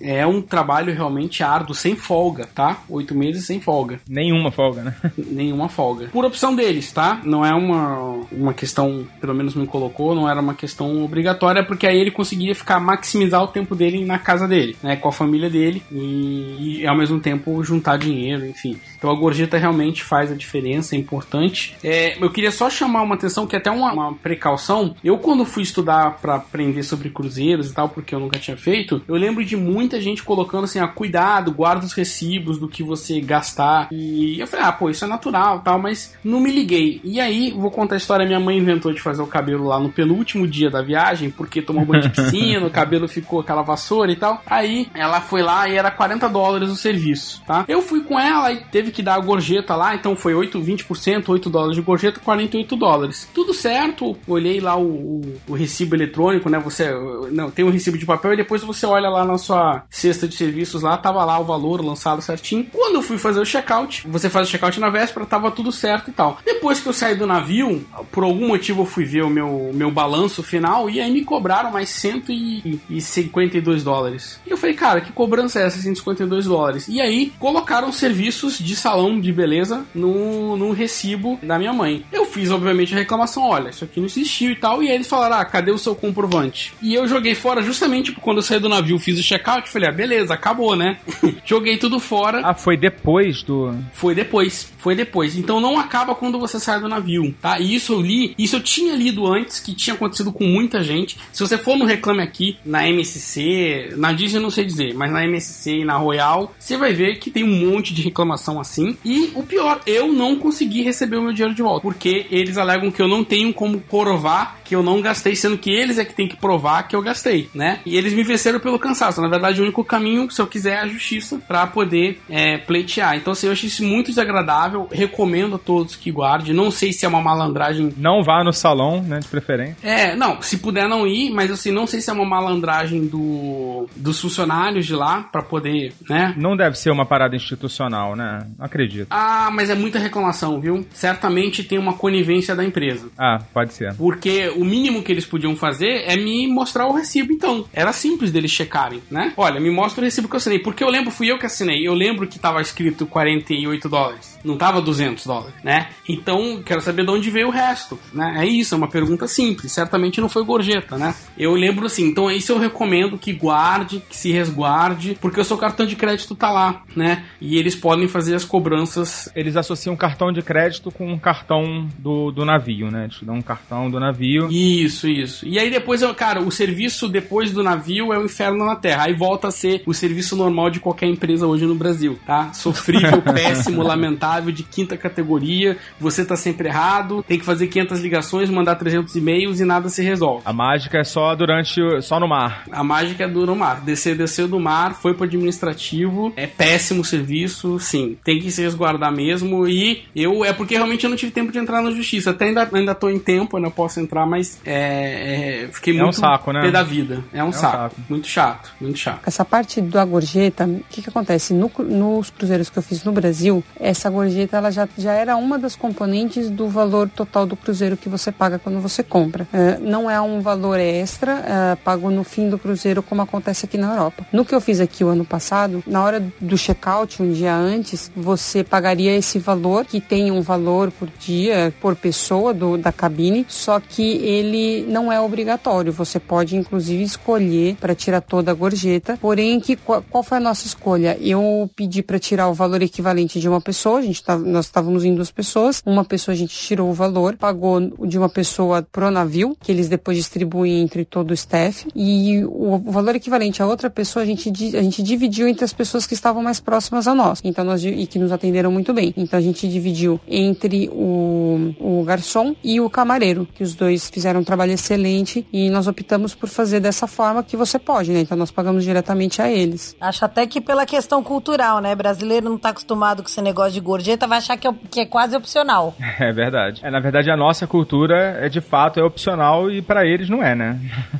é 0.00 0.26
um 0.26 0.40
trabalho 0.40 0.94
realmente 0.94 1.42
árduo, 1.42 1.74
sem 1.74 1.96
folga, 1.96 2.46
tá? 2.46 2.82
Oito 2.88 3.14
meses 3.14 3.44
sem 3.44 3.60
folga 3.60 4.00
Nenhuma 4.08 4.50
folga, 4.50 4.82
né? 4.82 4.94
nenhuma 5.16 5.68
folga. 5.68 6.08
Por 6.08 6.24
opção 6.24 6.54
deles, 6.54 6.92
tá? 6.92 7.20
Não 7.24 7.44
é 7.44 7.52
uma, 7.52 8.20
uma 8.30 8.54
questão, 8.54 9.06
pelo 9.20 9.34
menos 9.34 9.54
me 9.54 9.66
colocou, 9.66 10.14
não 10.14 10.28
era 10.28 10.40
uma 10.40 10.54
questão 10.54 11.04
obrigatória, 11.04 11.64
porque 11.64 11.86
aí 11.86 11.98
ele 11.98 12.10
conseguiria 12.10 12.54
ficar, 12.54 12.78
maximizar 12.78 13.42
o 13.42 13.48
tempo 13.48 13.74
dele 13.74 14.04
na 14.04 14.18
casa 14.18 14.46
dele, 14.46 14.76
né? 14.82 14.96
Com 14.96 15.08
a 15.08 15.12
família 15.12 15.50
dele 15.50 15.82
e, 15.90 16.11
e 16.12 16.86
ao 16.86 16.96
mesmo 16.96 17.20
tempo 17.20 17.62
juntar 17.62 17.96
dinheiro, 17.96 18.46
enfim. 18.46 18.78
Então 18.96 19.10
a 19.10 19.14
gorjeta 19.14 19.58
realmente 19.58 20.02
faz 20.02 20.30
a 20.30 20.34
diferença, 20.34 20.94
é 20.94 20.98
importante. 20.98 21.76
É, 21.82 22.16
eu 22.22 22.30
queria 22.30 22.50
só 22.50 22.70
chamar 22.70 23.02
uma 23.02 23.14
atenção 23.14 23.46
que 23.46 23.56
até 23.56 23.70
uma, 23.70 23.92
uma 23.92 24.14
precaução, 24.14 24.94
eu 25.02 25.18
quando 25.18 25.44
fui 25.44 25.62
estudar 25.62 26.18
para 26.20 26.36
aprender 26.36 26.82
sobre 26.82 27.10
cruzeiros 27.10 27.70
e 27.70 27.74
tal, 27.74 27.88
porque 27.88 28.14
eu 28.14 28.20
nunca 28.20 28.38
tinha 28.38 28.56
feito, 28.56 29.02
eu 29.08 29.16
lembro 29.16 29.44
de 29.44 29.56
muita 29.56 30.00
gente 30.00 30.22
colocando 30.22 30.64
assim, 30.64 30.78
ah, 30.78 30.88
cuidado, 30.88 31.52
guarda 31.52 31.84
os 31.84 31.92
recibos 31.92 32.58
do 32.58 32.68
que 32.68 32.82
você 32.82 33.20
gastar. 33.20 33.88
E 33.90 34.38
eu 34.38 34.46
falei, 34.46 34.66
ah, 34.66 34.72
pô, 34.72 34.90
isso 34.90 35.04
é 35.04 35.08
natural 35.08 35.60
tal, 35.60 35.78
mas 35.78 36.14
não 36.22 36.40
me 36.40 36.50
liguei. 36.50 37.00
E 37.02 37.20
aí, 37.20 37.50
vou 37.50 37.70
contar 37.70 37.96
a 37.96 37.98
história, 37.98 38.26
minha 38.26 38.40
mãe 38.40 38.58
inventou 38.58 38.92
de 38.92 39.00
fazer 39.00 39.22
o 39.22 39.26
cabelo 39.26 39.64
lá 39.64 39.78
no 39.78 39.90
penúltimo 39.90 40.46
dia 40.46 40.70
da 40.70 40.82
viagem, 40.82 41.30
porque 41.30 41.62
tomou 41.62 41.84
banho 41.84 42.02
de 42.02 42.10
piscina, 42.14 42.66
o 42.66 42.70
cabelo 42.70 43.08
ficou 43.08 43.40
aquela 43.40 43.62
vassoura 43.62 44.12
e 44.12 44.16
tal. 44.16 44.42
Aí, 44.46 44.88
ela 44.94 45.20
foi 45.20 45.42
lá 45.42 45.68
e 45.68 45.76
era 45.76 45.90
40 46.02 46.28
dólares 46.28 46.68
o 46.68 46.74
serviço, 46.74 47.40
tá? 47.46 47.64
Eu 47.68 47.80
fui 47.80 48.00
com 48.00 48.18
ela 48.18 48.52
e 48.52 48.64
teve 48.64 48.90
que 48.90 49.04
dar 49.04 49.14
a 49.14 49.20
gorjeta 49.20 49.76
lá, 49.76 49.94
então 49.94 50.16
foi 50.16 50.34
8, 50.34 50.60
20%, 50.60 51.28
8 51.28 51.48
dólares 51.48 51.76
de 51.76 51.82
gorjeta, 51.82 52.18
48 52.18 52.74
dólares. 52.74 53.28
Tudo 53.32 53.54
certo, 53.54 54.16
olhei 54.26 54.58
lá 54.60 54.76
o, 54.76 54.82
o, 54.82 55.40
o 55.46 55.54
recibo 55.54 55.94
eletrônico, 55.94 56.50
né? 56.50 56.58
Você, 56.58 56.90
não, 57.30 57.52
tem 57.52 57.64
um 57.64 57.70
recibo 57.70 57.96
de 57.96 58.04
papel 58.04 58.32
e 58.32 58.36
depois 58.36 58.64
você 58.64 58.84
olha 58.84 59.08
lá 59.08 59.24
na 59.24 59.38
sua 59.38 59.84
cesta 59.88 60.26
de 60.26 60.34
serviços 60.34 60.82
lá, 60.82 60.96
tava 60.96 61.24
lá 61.24 61.38
o 61.38 61.44
valor 61.44 61.80
lançado 61.84 62.20
certinho. 62.20 62.66
Quando 62.72 62.96
eu 62.96 63.02
fui 63.02 63.16
fazer 63.16 63.38
o 63.38 63.46
checkout, 63.46 64.04
você 64.08 64.28
faz 64.28 64.48
o 64.48 64.50
checkout 64.50 64.80
na 64.80 64.90
véspera, 64.90 65.24
tava 65.24 65.52
tudo 65.52 65.70
certo 65.70 66.10
e 66.10 66.12
tal. 66.12 66.38
Depois 66.44 66.80
que 66.80 66.88
eu 66.88 66.92
saí 66.92 67.14
do 67.14 67.28
navio, 67.28 67.86
por 68.10 68.24
algum 68.24 68.48
motivo 68.48 68.82
eu 68.82 68.86
fui 68.86 69.04
ver 69.04 69.22
o 69.22 69.30
meu, 69.30 69.70
meu 69.72 69.90
balanço 69.92 70.42
final 70.42 70.90
e 70.90 71.00
aí 71.00 71.12
me 71.12 71.24
cobraram 71.24 71.70
mais 71.70 71.90
152 71.90 73.84
dólares. 73.84 74.40
E 74.44 74.50
eu 74.50 74.56
falei, 74.56 74.74
cara, 74.74 75.00
que 75.00 75.12
cobrança 75.12 75.60
é 75.60 75.66
essa, 75.66 75.91
152 75.94 76.46
dólares? 76.46 76.88
E 76.88 77.00
aí 77.00 77.32
colocaram 77.38 77.92
serviços 77.92 78.58
de 78.58 78.74
salão 78.76 79.20
de 79.20 79.32
beleza 79.32 79.84
no, 79.94 80.56
no 80.56 80.72
recibo 80.72 81.38
da 81.42 81.58
minha 81.58 81.72
mãe. 81.72 82.04
Eu 82.12 82.24
fiz, 82.26 82.50
obviamente, 82.50 82.94
a 82.94 82.98
reclamação: 82.98 83.48
olha, 83.48 83.70
isso 83.70 83.84
aqui 83.84 84.00
não 84.00 84.06
existiu 84.06 84.50
e 84.50 84.56
tal. 84.56 84.82
E 84.82 84.88
aí 84.88 84.94
eles 84.94 85.06
falaram: 85.06 85.36
ah, 85.36 85.44
cadê 85.44 85.70
o 85.70 85.78
seu 85.78 85.94
comprovante? 85.94 86.72
E 86.82 86.94
eu 86.94 87.06
joguei 87.06 87.34
fora 87.34 87.62
justamente 87.62 88.12
quando 88.12 88.38
eu 88.38 88.42
saí 88.42 88.58
do 88.58 88.68
navio, 88.68 88.98
fiz 88.98 89.18
o 89.18 89.22
check-out. 89.22 89.68
Falei: 89.68 89.88
ah, 89.88 89.92
beleza, 89.92 90.34
acabou, 90.34 90.76
né? 90.76 90.98
joguei 91.44 91.76
tudo 91.76 92.00
fora. 92.00 92.42
Ah, 92.44 92.54
foi 92.54 92.76
depois 92.76 93.42
do. 93.42 93.74
Foi 93.92 94.14
depois, 94.14 94.72
foi 94.78 94.94
depois. 94.94 95.36
Então 95.36 95.60
não 95.60 95.78
acaba 95.78 96.14
quando 96.14 96.38
você 96.38 96.58
sai 96.58 96.80
do 96.80 96.88
navio, 96.88 97.34
tá? 97.40 97.58
E 97.58 97.74
isso 97.74 97.92
eu 97.92 98.00
li, 98.00 98.34
isso 98.38 98.56
eu 98.56 98.60
tinha 98.60 98.94
lido 98.94 99.26
antes, 99.26 99.60
que 99.60 99.74
tinha 99.74 99.94
acontecido 99.94 100.32
com 100.32 100.44
muita 100.44 100.82
gente. 100.82 101.18
Se 101.32 101.40
você 101.40 101.58
for 101.58 101.76
no 101.76 101.84
Reclame 101.84 102.22
Aqui, 102.22 102.56
na 102.64 102.88
MSC, 102.88 103.94
na 103.96 104.12
Disney 104.12 104.38
eu 104.38 104.42
não 104.42 104.50
sei 104.50 104.64
dizer, 104.64 104.94
mas 104.94 105.10
na 105.12 105.24
MSC 105.24 105.81
e 105.82 105.84
na 105.84 105.96
Royal, 105.96 106.52
você 106.58 106.76
vai 106.76 106.92
ver 106.92 107.16
que 107.16 107.30
tem 107.30 107.44
um 107.44 107.70
monte 107.70 107.92
de 107.94 108.02
reclamação 108.02 108.60
assim. 108.60 108.96
E 109.04 109.32
o 109.34 109.42
pior, 109.42 109.80
eu 109.86 110.12
não 110.12 110.36
consegui 110.36 110.82
receber 110.82 111.16
o 111.16 111.22
meu 111.22 111.32
dinheiro 111.32 111.54
de 111.54 111.62
volta, 111.62 111.82
porque 111.82 112.26
eles 112.30 112.56
alegam 112.56 112.90
que 112.90 113.02
eu 113.02 113.08
não 113.08 113.24
tenho 113.24 113.52
como 113.52 113.80
provar 113.80 114.62
que 114.64 114.74
eu 114.74 114.82
não 114.82 115.02
gastei, 115.02 115.36
sendo 115.36 115.58
que 115.58 115.70
eles 115.70 115.98
é 115.98 116.04
que 116.04 116.14
tem 116.14 116.26
que 116.26 116.34
provar 116.36 116.84
que 116.88 116.96
eu 116.96 117.02
gastei, 117.02 117.50
né? 117.54 117.80
E 117.84 117.94
eles 117.94 118.14
me 118.14 118.22
venceram 118.22 118.58
pelo 118.58 118.78
cansaço. 118.78 119.20
Na 119.20 119.28
verdade, 119.28 119.60
o 119.60 119.64
único 119.64 119.84
caminho, 119.84 120.30
se 120.30 120.40
eu 120.40 120.46
quiser, 120.46 120.76
é 120.76 120.80
a 120.80 120.88
justiça 120.88 121.38
para 121.46 121.66
poder 121.66 122.20
é, 122.30 122.56
pleitear. 122.56 123.16
Então, 123.16 123.34
assim, 123.34 123.48
eu 123.48 123.52
achei 123.52 123.68
isso 123.68 123.84
muito 123.84 124.06
desagradável. 124.06 124.88
Recomendo 124.90 125.56
a 125.56 125.58
todos 125.58 125.94
que 125.94 126.10
guardem. 126.10 126.54
Não 126.54 126.70
sei 126.70 126.90
se 126.90 127.04
é 127.04 127.08
uma 127.08 127.20
malandragem. 127.20 127.92
Não 127.98 128.22
vá 128.22 128.42
no 128.42 128.52
salão, 128.52 129.02
né? 129.02 129.18
De 129.18 129.28
preferência. 129.28 129.76
É, 129.82 130.16
não, 130.16 130.40
se 130.40 130.56
puder 130.56 130.88
não 130.88 131.06
ir, 131.06 131.30
mas 131.30 131.50
assim, 131.50 131.70
não 131.70 131.86
sei 131.86 132.00
se 132.00 132.08
é 132.08 132.12
uma 132.12 132.24
malandragem 132.24 133.06
do, 133.06 133.86
dos 133.94 134.20
funcionários 134.20 134.86
de 134.86 134.94
lá 134.94 135.22
para 135.30 135.42
poder, 135.42 135.71
né? 136.08 136.34
Não 136.36 136.56
deve 136.56 136.78
ser 136.78 136.90
uma 136.90 137.06
parada 137.06 137.36
institucional, 137.36 138.14
né? 138.16 138.46
Não 138.58 138.64
acredito. 138.64 139.08
Ah, 139.10 139.50
mas 139.52 139.70
é 139.70 139.74
muita 139.74 139.98
reclamação, 139.98 140.60
viu? 140.60 140.86
Certamente 140.92 141.62
tem 141.62 141.78
uma 141.78 141.94
conivência 141.94 142.54
da 142.54 142.64
empresa. 142.64 143.08
Ah, 143.18 143.38
pode 143.52 143.74
ser. 143.74 143.94
Porque 143.94 144.48
o 144.56 144.64
mínimo 144.64 145.02
que 145.02 145.12
eles 145.12 145.24
podiam 145.24 145.56
fazer 145.56 146.04
é 146.06 146.16
me 146.16 146.46
mostrar 146.46 146.86
o 146.86 146.92
recibo, 146.92 147.32
então. 147.32 147.64
Era 147.72 147.92
simples 147.92 148.30
deles 148.30 148.50
checarem, 148.50 149.02
né? 149.10 149.32
Olha, 149.36 149.60
me 149.60 149.70
mostra 149.70 150.02
o 150.02 150.04
recibo 150.04 150.28
que 150.28 150.34
eu 150.34 150.38
assinei. 150.38 150.58
Porque 150.58 150.84
eu 150.84 150.88
lembro, 150.88 151.10
fui 151.10 151.30
eu 151.30 151.38
que 151.38 151.46
assinei. 151.46 151.86
Eu 151.86 151.94
lembro 151.94 152.26
que 152.26 152.38
tava 152.38 152.60
escrito 152.60 153.06
48 153.06 153.88
dólares. 153.88 154.38
Não 154.44 154.56
tava 154.56 154.80
200 154.80 155.24
dólares, 155.24 155.54
né? 155.62 155.88
Então, 156.08 156.62
quero 156.64 156.80
saber 156.80 157.04
de 157.04 157.10
onde 157.10 157.30
veio 157.30 157.48
o 157.48 157.50
resto, 157.50 157.98
né? 158.12 158.36
É 158.38 158.46
isso, 158.46 158.74
é 158.74 158.78
uma 158.78 158.88
pergunta 158.88 159.26
simples. 159.26 159.72
Certamente 159.72 160.20
não 160.20 160.28
foi 160.28 160.44
gorjeta, 160.44 160.98
né? 160.98 161.14
Eu 161.38 161.54
lembro 161.54 161.86
assim. 161.86 162.06
Então, 162.06 162.30
isso 162.30 162.52
eu 162.52 162.58
recomendo 162.58 163.18
que 163.18 163.32
guarde, 163.32 164.02
que 164.08 164.16
se 164.16 164.32
resguarde, 164.32 165.16
porque 165.20 165.40
o 165.40 165.44
seu 165.52 165.58
cartão 165.58 165.86
de 165.86 165.96
crédito 165.96 166.34
tá 166.34 166.50
lá, 166.50 166.82
né? 166.96 167.24
E 167.40 167.56
eles 167.56 167.74
podem 167.74 168.08
fazer 168.08 168.34
as 168.34 168.44
cobranças. 168.44 169.30
Eles 169.34 169.56
associam 169.56 169.94
cartão 169.96 170.32
de 170.32 170.42
crédito 170.42 170.90
com 170.90 171.12
um 171.12 171.18
cartão 171.18 171.88
do, 171.98 172.30
do 172.30 172.44
navio, 172.44 172.90
né? 172.90 173.04
Eles 173.04 173.16
te 173.16 173.24
dão 173.24 173.36
um 173.36 173.42
cartão 173.42 173.90
do 173.90 174.00
navio. 174.00 174.48
Isso, 174.50 175.08
isso. 175.08 175.46
E 175.46 175.58
aí 175.58 175.70
depois, 175.70 176.02
cara, 176.16 176.40
o 176.40 176.50
serviço 176.50 177.08
depois 177.08 177.52
do 177.52 177.62
navio 177.62 178.12
é 178.12 178.18
o 178.18 178.24
inferno 178.24 178.64
na 178.64 178.76
terra. 178.76 179.04
Aí 179.04 179.14
volta 179.14 179.48
a 179.48 179.50
ser 179.50 179.82
o 179.86 179.92
serviço 179.92 180.36
normal 180.36 180.70
de 180.70 180.80
qualquer 180.80 181.06
empresa 181.06 181.46
hoje 181.46 181.66
no 181.66 181.74
Brasil, 181.74 182.18
tá? 182.26 182.52
Sofrível, 182.52 183.20
péssimo, 183.22 183.82
lamentável, 183.82 184.52
de 184.52 184.62
quinta 184.62 184.96
categoria. 184.96 185.76
Você 186.00 186.24
tá 186.24 186.36
sempre 186.36 186.68
errado, 186.68 187.22
tem 187.26 187.38
que 187.38 187.44
fazer 187.44 187.66
500 187.66 188.00
ligações, 188.00 188.48
mandar 188.48 188.76
300 188.76 189.14
e-mails 189.16 189.60
e 189.60 189.64
nada 189.64 189.88
se 189.88 190.02
resolve. 190.02 190.42
A 190.44 190.52
mágica 190.52 190.98
é 190.98 191.04
só 191.04 191.34
durante, 191.34 191.80
só 192.00 192.18
no 192.18 192.28
mar. 192.28 192.64
A 192.70 192.82
mágica 192.82 193.24
é 193.24 193.28
do 193.28 193.44
no 193.44 193.56
mar. 193.56 193.80
Descer, 193.80 194.16
desceu 194.16 194.48
do 194.48 194.58
mar, 194.58 194.94
foi 194.94 195.14
pro 195.14 195.26
administrativo. 195.42 196.32
É 196.36 196.46
péssimo 196.46 197.02
o 197.02 197.04
serviço, 197.04 197.78
sim. 197.78 198.16
Tem 198.24 198.40
que 198.40 198.50
se 198.50 198.62
resguardar 198.62 199.12
mesmo. 199.12 199.66
E 199.66 200.02
eu, 200.14 200.44
é 200.44 200.52
porque 200.52 200.74
realmente 200.74 201.04
eu 201.04 201.10
não 201.10 201.16
tive 201.16 201.32
tempo 201.32 201.52
de 201.52 201.58
entrar 201.58 201.82
na 201.82 201.90
justiça. 201.90 202.30
Até 202.30 202.46
ainda, 202.46 202.68
ainda 202.72 202.94
tô 202.94 203.08
em 203.08 203.18
tempo, 203.18 203.58
né? 203.58 203.66
Eu 203.66 203.70
posso 203.70 204.00
entrar, 204.00 204.26
mas 204.26 204.58
é, 204.64 205.64
é, 205.64 205.68
fiquei 205.72 205.96
É 205.96 206.00
um 206.00 206.04
muito 206.04 206.18
saco, 206.20 206.52
né? 206.52 206.60
pé 206.62 206.70
da 206.70 206.82
vida. 206.82 207.24
É 207.32 207.42
um, 207.42 207.48
um 207.48 207.52
saco. 207.52 207.72
saco. 207.94 207.96
Muito 208.08 208.26
chato, 208.26 208.72
muito 208.80 208.98
chato. 208.98 209.20
Essa 209.26 209.44
parte 209.44 209.80
da 209.80 210.04
gorjeta, 210.04 210.64
o 210.66 210.84
que, 210.90 211.02
que 211.02 211.08
acontece? 211.08 211.54
No- 211.54 211.70
nos 211.78 212.30
cruzeiros 212.30 212.68
que 212.70 212.78
eu 212.78 212.82
fiz 212.82 213.04
no 213.04 213.12
Brasil, 213.12 213.62
essa 213.78 214.08
gorjeta 214.10 214.56
ela 214.56 214.70
já, 214.70 214.88
já 214.96 215.12
era 215.12 215.36
uma 215.36 215.58
das 215.58 215.76
componentes 215.76 216.50
do 216.50 216.68
valor 216.68 217.08
total 217.08 217.46
do 217.46 217.56
cruzeiro 217.56 217.96
que 217.96 218.08
você 218.08 218.30
paga 218.32 218.58
quando 218.58 218.80
você 218.80 219.02
compra. 219.02 219.46
É, 219.52 219.78
não 219.78 220.10
é 220.10 220.20
um 220.20 220.40
valor 220.40 220.78
extra 220.78 221.32
é, 221.72 221.76
pago 221.76 222.10
no 222.10 222.24
fim 222.24 222.48
do 222.48 222.58
cruzeiro, 222.58 223.02
como 223.02 223.22
acontece 223.22 223.64
aqui 223.66 223.76
na 223.78 223.92
Europa. 223.92 224.26
No 224.32 224.44
que 224.44 224.54
eu 224.54 224.60
fiz 224.60 224.80
aqui 224.80 225.04
o 225.04 225.08
ano 225.08 225.24
passado, 225.32 225.82
na 225.86 226.04
hora 226.04 226.22
do 226.38 226.58
check-out, 226.58 227.22
um 227.22 227.32
dia 227.32 227.54
antes, 227.54 228.12
você 228.14 228.62
pagaria 228.62 229.16
esse 229.16 229.38
valor, 229.38 229.86
que 229.86 229.98
tem 229.98 230.30
um 230.30 230.42
valor 230.42 230.90
por 230.90 231.08
dia, 231.18 231.72
por 231.80 231.96
pessoa 231.96 232.52
do, 232.52 232.76
da 232.76 232.92
cabine, 232.92 233.46
só 233.48 233.80
que 233.80 234.02
ele 234.02 234.84
não 234.86 235.10
é 235.10 235.18
obrigatório. 235.18 235.90
Você 235.90 236.20
pode, 236.20 236.54
inclusive, 236.54 237.02
escolher 237.02 237.76
para 237.76 237.94
tirar 237.94 238.20
toda 238.20 238.50
a 238.50 238.54
gorjeta. 238.54 239.16
Porém, 239.18 239.58
que, 239.58 239.74
qual, 239.74 240.04
qual 240.10 240.22
foi 240.22 240.36
a 240.36 240.40
nossa 240.40 240.66
escolha? 240.66 241.16
Eu 241.18 241.70
pedi 241.74 242.02
para 242.02 242.18
tirar 242.18 242.48
o 242.48 242.54
valor 242.54 242.82
equivalente 242.82 243.40
de 243.40 243.48
uma 243.48 243.60
pessoa. 243.60 244.00
A 244.00 244.02
gente 244.02 244.22
tá, 244.22 244.36
nós 244.36 244.66
estávamos 244.66 245.02
em 245.02 245.14
duas 245.14 245.30
pessoas. 245.30 245.82
Uma 245.86 246.04
pessoa 246.04 246.34
a 246.34 246.38
gente 246.38 246.54
tirou 246.54 246.90
o 246.90 246.92
valor, 246.92 247.36
pagou 247.38 247.80
de 248.06 248.18
uma 248.18 248.28
pessoa 248.28 248.86
pro 248.92 249.10
navio, 249.10 249.56
que 249.62 249.72
eles 249.72 249.88
depois 249.88 250.18
distribuem 250.18 250.82
entre 250.82 251.06
todo 251.06 251.30
o 251.30 251.34
staff. 251.34 251.88
E 251.96 252.44
o, 252.44 252.76
valor 252.78 253.16
equivalente 253.16 253.62
a 253.62 253.66
outra 253.66 253.88
pessoa 253.88 254.22
a 254.22 254.26
gente, 254.26 254.50
a 254.76 254.82
gente 254.82 255.02
dividiu 255.02 255.21
entre 255.48 255.64
as 255.64 255.72
pessoas 255.72 256.06
que 256.06 256.14
estavam 256.14 256.42
mais 256.42 256.60
próximas 256.60 257.06
a 257.06 257.14
nós. 257.14 257.40
Então 257.44 257.64
nós 257.64 257.84
e 257.84 258.06
que 258.06 258.18
nos 258.18 258.32
atenderam 258.32 258.70
muito 258.70 258.92
bem. 258.92 259.12
Então 259.16 259.38
a 259.38 259.42
gente 259.42 259.68
dividiu 259.68 260.20
entre 260.26 260.88
o, 260.92 261.74
o 261.78 262.04
garçom 262.04 262.54
e 262.62 262.80
o 262.80 262.88
camareiro, 262.88 263.46
que 263.54 263.62
os 263.62 263.74
dois 263.74 264.08
fizeram 264.08 264.40
um 264.40 264.44
trabalho 264.44 264.72
excelente 264.72 265.46
e 265.52 265.70
nós 265.70 265.86
optamos 265.86 266.34
por 266.34 266.48
fazer 266.48 266.80
dessa 266.80 267.06
forma 267.06 267.42
que 267.42 267.56
você 267.56 267.78
pode, 267.78 268.12
né? 268.12 268.20
Então 268.20 268.36
nós 268.36 268.50
pagamos 268.50 268.84
diretamente 268.84 269.40
a 269.42 269.50
eles. 269.50 269.96
Acho 270.00 270.24
até 270.24 270.46
que 270.46 270.60
pela 270.60 270.86
questão 270.86 271.22
cultural, 271.22 271.80
né? 271.80 271.94
Brasileiro 271.94 272.48
não 272.48 272.58
tá 272.58 272.70
acostumado 272.70 273.22
com 273.22 273.28
esse 273.28 273.42
negócio 273.42 273.72
de 273.72 273.80
gorjeta, 273.80 274.26
vai 274.26 274.38
achar 274.38 274.56
que 274.56 274.66
é, 274.66 274.74
que 274.90 275.00
é 275.00 275.06
quase 275.06 275.36
opcional. 275.36 275.94
É 276.22 276.30
verdade. 276.32 276.80
É, 276.84 276.90
na 276.90 277.00
verdade, 277.00 277.30
a 277.30 277.36
nossa 277.36 277.66
cultura 277.66 278.38
é 278.40 278.48
de 278.48 278.60
fato 278.60 279.00
é 279.00 279.02
opcional 279.02 279.70
e 279.70 279.82
pra 279.82 280.06
eles 280.06 280.28
não 280.28 280.42
é, 280.42 280.54
né? 280.54 280.78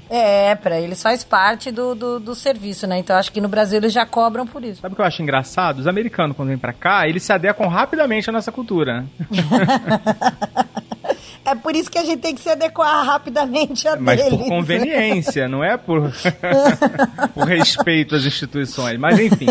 É, 0.08 0.54
pra 0.54 0.80
eles 0.80 1.02
faz 1.02 1.24
parte 1.24 1.72
do, 1.72 1.94
do, 1.94 2.20
do 2.20 2.34
serviço, 2.34 2.86
né? 2.86 2.98
Então 2.98 3.16
acho 3.16 3.32
que 3.32 3.40
no 3.40 3.48
Brasil 3.48 3.78
eles 3.78 3.91
já 3.92 4.06
cobram 4.06 4.46
por 4.46 4.64
isso. 4.64 4.80
Sabe 4.80 4.92
o 4.92 4.96
que 4.96 5.02
eu 5.02 5.06
acho 5.06 5.22
engraçado? 5.22 5.78
Os 5.78 5.86
americanos, 5.86 6.36
quando 6.36 6.48
vêm 6.48 6.58
pra 6.58 6.72
cá, 6.72 7.06
eles 7.06 7.22
se 7.22 7.32
adequam 7.32 7.68
rapidamente 7.68 8.28
à 8.28 8.32
nossa 8.32 8.50
cultura. 8.50 9.04
É 11.44 11.54
por 11.54 11.74
isso 11.74 11.90
que 11.90 11.98
a 11.98 12.04
gente 12.04 12.20
tem 12.20 12.34
que 12.34 12.40
se 12.40 12.48
adequar 12.48 13.04
rapidamente 13.04 13.86
a 13.88 13.96
Mas 13.96 14.16
deles. 14.22 14.38
por 14.38 14.48
conveniência, 14.48 15.48
não 15.48 15.62
é 15.62 15.76
por, 15.76 16.12
por 17.34 17.46
respeito 17.46 18.14
às 18.14 18.24
instituições. 18.24 18.98
Mas 18.98 19.18
enfim. 19.18 19.46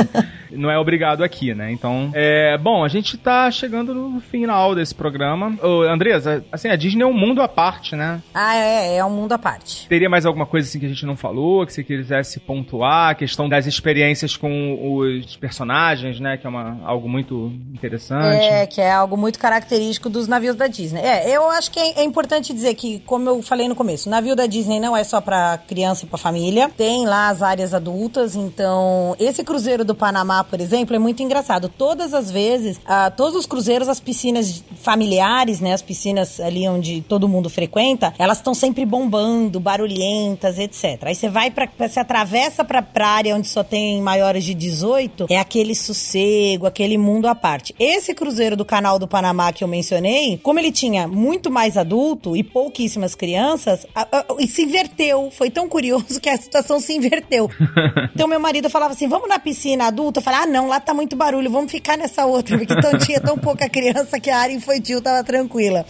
não 0.51 0.69
é 0.69 0.77
obrigado 0.77 1.23
aqui, 1.23 1.53
né? 1.53 1.71
Então, 1.71 2.11
é, 2.13 2.57
bom, 2.57 2.83
a 2.83 2.87
gente 2.87 3.17
tá 3.17 3.49
chegando 3.51 3.93
no 3.93 4.19
final 4.19 4.75
desse 4.75 4.93
programa. 4.93 5.57
Ô, 5.61 5.83
Andresa, 5.83 6.43
assim, 6.51 6.69
a 6.69 6.75
Disney 6.75 7.03
é 7.03 7.05
um 7.05 7.13
mundo 7.13 7.41
à 7.41 7.47
parte, 7.47 7.95
né? 7.95 8.21
Ah, 8.33 8.55
é, 8.55 8.97
é 8.97 9.05
um 9.05 9.09
mundo 9.09 9.33
à 9.33 9.37
parte. 9.37 9.87
Teria 9.87 10.09
mais 10.09 10.25
alguma 10.25 10.45
coisa 10.45 10.67
assim 10.67 10.79
que 10.79 10.85
a 10.85 10.89
gente 10.89 11.05
não 11.05 11.15
falou, 11.15 11.65
que 11.65 11.73
você 11.73 11.83
quisesse 11.83 12.39
pontuar, 12.39 13.11
a 13.11 13.15
questão 13.15 13.47
das 13.47 13.65
experiências 13.65 14.35
com 14.35 14.97
os 14.97 15.35
personagens, 15.37 16.19
né? 16.19 16.37
Que 16.37 16.45
é 16.45 16.49
uma, 16.49 16.79
algo 16.83 17.07
muito 17.07 17.51
interessante. 17.73 18.43
É, 18.43 18.65
que 18.65 18.81
é 18.81 18.91
algo 18.91 19.17
muito 19.17 19.39
característico 19.39 20.09
dos 20.09 20.27
navios 20.27 20.55
da 20.55 20.67
Disney. 20.67 21.01
É, 21.01 21.35
eu 21.35 21.49
acho 21.49 21.71
que 21.71 21.79
é, 21.81 22.01
é 22.01 22.03
importante 22.03 22.53
dizer 22.53 22.75
que, 22.75 22.99
como 22.99 23.29
eu 23.29 23.41
falei 23.41 23.67
no 23.67 23.75
começo, 23.75 24.07
o 24.07 24.11
navio 24.11 24.35
da 24.35 24.45
Disney 24.45 24.79
não 24.79 24.95
é 24.95 25.03
só 25.03 25.19
pra 25.19 25.57
criança 25.57 26.05
e 26.05 26.07
pra 26.07 26.17
família. 26.17 26.69
Tem 26.75 27.05
lá 27.05 27.29
as 27.29 27.41
áreas 27.41 27.73
adultas, 27.73 28.35
então 28.35 29.15
esse 29.19 29.43
cruzeiro 29.43 29.83
do 29.83 29.95
Panamá, 29.95 30.43
por 30.43 30.59
exemplo, 30.59 30.95
é 30.95 30.99
muito 30.99 31.23
engraçado. 31.23 31.69
Todas 31.69 32.13
as 32.13 32.29
vezes, 32.29 32.79
ah, 32.85 33.09
todos 33.09 33.35
os 33.35 33.45
cruzeiros, 33.45 33.89
as 33.89 33.99
piscinas 33.99 34.63
familiares, 34.81 35.59
né, 35.59 35.73
as 35.73 35.81
piscinas 35.81 36.39
ali 36.39 36.67
onde 36.67 37.01
todo 37.01 37.27
mundo 37.27 37.49
frequenta, 37.49 38.13
elas 38.17 38.37
estão 38.37 38.53
sempre 38.53 38.85
bombando, 38.85 39.59
barulhentas, 39.59 40.59
etc. 40.59 41.03
Aí 41.03 41.15
você 41.15 41.29
vai 41.29 41.49
para 41.49 41.67
você 41.77 41.99
atravessa 41.99 42.63
pra 42.63 42.81
praia 42.81 43.35
onde 43.35 43.47
só 43.47 43.63
tem 43.63 44.01
maiores 44.01 44.43
de 44.43 44.53
18, 44.53 45.27
é 45.29 45.37
aquele 45.37 45.75
sossego, 45.75 46.65
aquele 46.65 46.97
mundo 46.97 47.27
à 47.27 47.35
parte. 47.35 47.73
Esse 47.79 48.13
cruzeiro 48.13 48.55
do 48.55 48.65
canal 48.65 48.99
do 48.99 49.07
Panamá 49.07 49.51
que 49.51 49.63
eu 49.63 49.67
mencionei, 49.67 50.37
como 50.37 50.59
ele 50.59 50.71
tinha 50.71 51.07
muito 51.07 51.49
mais 51.49 51.70
adulto 51.77 52.35
e 52.35 52.43
pouquíssimas 52.43 53.15
crianças, 53.15 53.85
a- 53.95 54.07
a- 54.11 54.25
e 54.39 54.47
se 54.47 54.63
inverteu. 54.63 55.29
Foi 55.31 55.49
tão 55.49 55.67
curioso 55.69 56.19
que 56.21 56.29
a 56.29 56.37
situação 56.37 56.79
se 56.79 56.93
inverteu. 56.93 57.49
Então 58.13 58.27
meu 58.27 58.39
marido 58.39 58.69
falava 58.69 58.93
assim: 58.93 59.07
vamos 59.07 59.27
na 59.29 59.39
piscina 59.39 59.85
adulta? 59.87 60.19
Eu 60.19 60.23
falava, 60.23 60.43
ah, 60.43 60.47
não, 60.47 60.67
lá 60.67 60.79
tá 60.79 60.93
muito 60.93 61.15
barulho, 61.15 61.49
vamos 61.49 61.71
ficar 61.71 61.97
nessa 61.97 62.25
outra, 62.25 62.57
porque 62.57 62.73
então 62.73 62.97
tinha 62.99 63.19
tão 63.19 63.37
pouca 63.37 63.67
criança 63.69 64.19
que 64.19 64.29
a 64.29 64.37
área 64.37 64.53
infantil 64.53 65.01
tava 65.01 65.23
tranquila. 65.23 65.85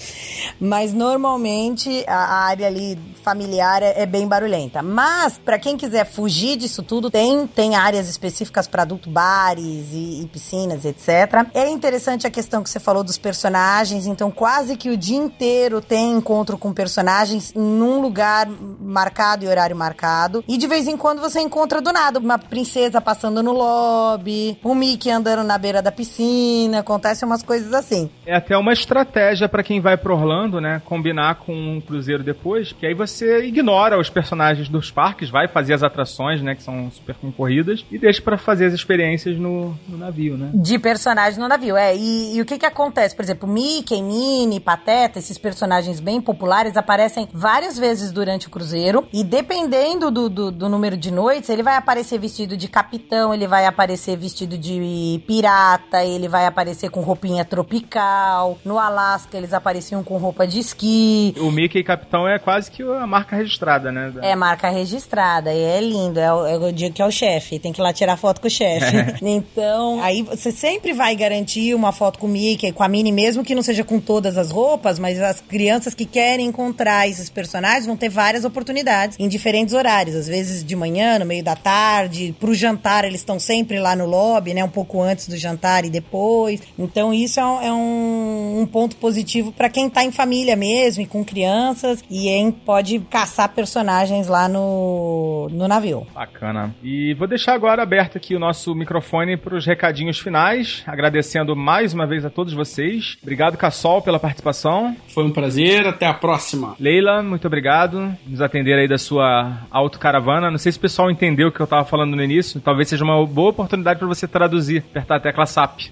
Mas 0.60 0.94
normalmente 0.94 2.04
a 2.08 2.22
a 2.32 2.46
área 2.46 2.68
ali 2.68 2.98
familiar 3.22 3.82
é, 3.82 4.02
é 4.02 4.06
bem 4.06 4.28
barulhenta. 4.28 4.82
Mas, 4.82 5.38
pra 5.38 5.60
quem 5.60 5.78
quiser 5.78 6.06
fugir 6.06 6.58
disso 6.58 6.84
tudo, 6.84 7.10
tem, 7.10 7.48
tem 7.48 7.76
áreas 7.76 8.10
específicas 8.10 8.68
para 8.68 8.84
adulto, 8.84 9.10
bares 9.10 9.88
e, 9.92 10.22
e 10.22 10.30
piscinas, 10.32 10.86
etc. 10.86 11.48
É 11.54 11.70
interessante 11.70 12.28
a 12.28 12.30
questão 12.30 12.64
que 12.64 12.70
você 12.70 12.80
falou 12.80 13.04
dos 13.04 13.18
personagens, 13.18 14.08
então 14.08 14.32
quase 14.32 14.76
que 14.76 14.90
o 14.90 14.98
dia 14.98 15.18
inteiro 15.18 15.82
tem 15.82 16.12
encontro 16.12 16.58
com 16.58 16.74
personagens 16.74 17.54
num 17.54 18.02
lugar 18.02 18.48
marcado 18.48 19.46
e 19.46 19.48
horário 19.48 19.76
marcado. 19.76 20.44
E 20.48 20.58
de 20.58 20.68
vez 20.68 20.88
em 20.88 20.98
quando 20.98 21.20
você 21.20 21.40
encontra 21.40 21.82
do 21.82 21.92
nada 21.92 22.20
uma 22.20 22.38
princesa 22.40 23.00
passando 23.00 23.44
no 23.44 23.52
lobby, 23.52 24.58
um 24.64 24.76
Mickey 24.76 25.12
andando 25.12 25.44
na 25.44 25.58
beira 25.58 25.82
da 25.82 25.92
piscina, 25.92 26.80
acontecem 26.80 27.26
umas 27.26 27.44
coisas 27.44 27.74
assim. 27.74 28.10
É 28.26 28.36
até 28.36 28.58
uma 28.58 28.74
estratégia 28.74 29.48
pra 29.48 29.64
quem 29.64 29.80
vai 29.80 29.98
pro 29.98 30.16
Orlando, 30.16 30.60
né? 30.60 30.82
Combinar 30.86 31.36
com 31.36 31.54
um 31.54 31.82
cruzeiro 31.82 32.24
depois, 32.24 32.72
que 32.72 32.86
aí 32.86 32.94
você 32.94 33.11
ignora 33.20 34.00
os 34.00 34.10
personagens 34.10 34.70
dos 34.70 34.92
parques, 34.92 35.30
vai 35.30 35.48
fazer 35.48 35.74
as 35.74 35.84
atrações, 35.84 36.42
né? 36.42 36.56
Que 36.56 36.64
são 36.64 36.90
super 36.92 37.16
concorridas, 37.16 37.86
e 37.92 37.98
deixa 37.98 38.22
pra 38.22 38.38
fazer 38.38 38.66
as 38.66 38.74
experiências 38.74 39.38
no, 39.38 39.78
no 39.88 39.98
navio, 39.98 40.38
né? 40.38 40.52
De 40.54 40.78
personagem 40.80 41.40
no 41.40 41.48
navio, 41.48 41.76
é. 41.76 41.96
E, 41.96 42.36
e 42.36 42.42
o 42.42 42.46
que 42.46 42.58
que 42.58 42.66
acontece? 42.66 43.16
Por 43.16 43.24
exemplo, 43.24 43.48
Mickey, 43.48 44.02
Minnie, 44.02 44.60
Pateta, 44.60 45.20
esses 45.20 45.38
personagens 45.38 46.00
bem 46.00 46.22
populares 46.22 46.78
aparecem 46.78 47.28
várias 47.34 47.78
vezes 47.78 48.12
durante 48.12 48.48
o 48.48 48.50
cruzeiro. 48.50 49.08
E 49.12 49.24
dependendo 49.24 50.12
do, 50.12 50.30
do, 50.30 50.52
do 50.52 50.70
número 50.70 50.96
de 50.96 51.12
noites, 51.12 51.50
ele 51.50 51.64
vai 51.64 51.76
aparecer 51.76 52.20
vestido 52.20 52.56
de 52.56 52.68
capitão, 52.68 53.34
ele 53.34 53.48
vai 53.48 53.66
aparecer 53.66 54.18
vestido 54.18 54.58
de 54.58 55.22
pirata, 55.26 56.04
ele 56.04 56.28
vai 56.28 56.46
aparecer 56.46 56.90
com 56.90 57.02
roupinha 57.02 57.44
tropical. 57.46 58.60
No 58.64 58.78
Alasca, 58.78 59.38
eles 59.38 59.54
apareciam 59.54 60.04
com 60.04 60.18
roupa 60.18 60.46
de 60.46 60.60
esqui. 60.60 61.34
O 61.40 61.52
Mickey 61.52 61.84
Capitão 61.84 62.28
é 62.28 62.40
quase 62.40 62.70
que 62.70 62.84
a 63.02 63.08
marca 63.08 63.36
registrada, 63.36 63.92
né? 63.92 64.12
É 64.22 64.36
marca 64.36 64.70
registrada, 64.70 65.54
e 65.54 65.60
é 65.62 65.82
lindo, 65.82 66.20
é 66.20 66.34
o, 66.34 66.46
é 66.46 66.58
o 66.58 66.72
dia 66.72 66.90
que 66.92 67.02
é 67.02 67.06
o 67.06 67.12
chefe, 67.12 67.60
tem 67.60 67.72
que 67.72 67.82
ir 67.82 67.84
lá 67.84 67.94
tirar 67.94 68.18
foto 68.18 68.40
com 68.42 68.48
o 68.48 68.50
chefe. 68.52 68.96
então, 69.26 70.02
aí 70.02 70.22
você 70.22 70.52
sempre 70.52 70.94
vai 70.94 71.16
garantir 71.16 71.74
uma 71.74 71.92
foto 71.92 72.20
com 72.20 72.28
o 72.28 72.30
Mickey, 72.30 72.72
com 72.72 72.84
a 72.84 72.88
Minnie, 72.88 73.12
mesmo 73.12 73.44
que 73.44 73.56
não 73.56 73.62
seja 73.62 73.84
com 73.84 74.00
todas 74.00 74.38
as 74.38 74.52
roupas, 74.52 75.00
mas 75.00 75.20
as 75.22 75.42
crianças 75.42 75.94
que 75.94 76.06
querem 76.06 76.46
encontrar 76.48 77.08
esses 77.08 77.30
personagens 77.30 77.86
vão 77.86 77.98
ter 77.98 78.10
várias 78.10 78.46
oportunidades 78.46 79.18
em 79.20 79.28
diferentes 79.28 79.74
horários, 79.74 80.16
às 80.16 80.28
vezes 80.28 80.64
de 80.64 80.76
manhã, 80.76 81.20
no 81.20 81.26
meio 81.26 81.44
da 81.44 81.56
tarde, 81.56 82.36
pro 82.40 82.54
jantar 82.54 83.06
eles 83.06 83.22
estão 83.22 83.40
sempre 83.40 83.80
lá 83.80 83.96
no 83.96 84.06
lobby, 84.06 84.54
né, 84.54 84.64
um 84.64 84.70
pouco 84.70 85.02
antes 85.02 85.28
do 85.28 85.38
jantar 85.38 85.86
e 85.86 85.90
depois. 85.90 86.62
Então 86.78 87.14
isso 87.14 87.40
é 87.40 87.46
um, 87.46 87.62
é 87.62 87.72
um- 87.74 88.62
um 88.62 88.66
ponto 88.68 88.96
positivo 88.98 89.52
para 89.52 89.70
quem 89.70 89.90
tá 89.90 90.04
em 90.04 90.12
família 90.12 90.56
mesmo 90.56 91.04
e 91.04 91.06
com 91.06 91.24
crianças 91.24 92.04
e 92.10 92.30
em, 92.30 92.52
pode 92.52 92.91
caçar 93.00 93.50
personagens 93.50 94.28
lá 94.28 94.48
no, 94.48 95.48
no 95.52 95.68
navio. 95.68 96.06
Bacana. 96.14 96.74
E 96.84 97.14
vou 97.14 97.28
deixar 97.28 97.54
agora 97.54 97.84
aberto 97.84 98.18
aqui 98.18 98.36
o 98.36 98.40
nosso 98.40 98.74
microfone 98.76 99.38
para 99.38 99.56
os 99.56 99.66
recadinhos 99.66 100.20
finais, 100.20 100.84
agradecendo 100.86 101.56
mais 101.56 101.94
uma 101.94 102.06
vez 102.06 102.26
a 102.26 102.30
todos 102.30 102.54
vocês. 102.54 103.18
Obrigado, 103.22 103.58
Cassol, 103.58 104.02
pela 104.02 104.20
participação. 104.20 104.96
Foi 105.14 105.24
um 105.24 105.32
prazer, 105.32 105.88
até 105.88 106.06
a 106.06 106.14
próxima. 106.14 106.76
Leila, 106.80 107.22
muito 107.22 107.48
obrigado 107.48 108.16
por 108.24 108.30
nos 108.30 108.42
atender 108.42 108.78
aí 108.78 108.88
da 108.88 108.98
sua 108.98 109.60
autocaravana. 109.70 110.52
Não 110.52 110.58
sei 110.58 110.72
se 110.72 110.78
o 110.78 110.82
pessoal 110.82 111.12
entendeu 111.12 111.50
o 111.50 111.52
que 111.52 111.60
eu 111.60 111.68
tava 111.68 111.86
falando 111.86 112.16
no 112.16 112.24
início. 112.24 112.60
Talvez 112.60 112.90
seja 112.90 113.04
uma 113.04 113.26
boa 113.26 113.50
oportunidade 113.50 114.00
para 114.00 114.08
você 114.08 114.28
traduzir, 114.28 114.84
apertar 114.90 115.16
a 115.16 115.20
tecla 115.20 115.46
SAP. 115.46 115.92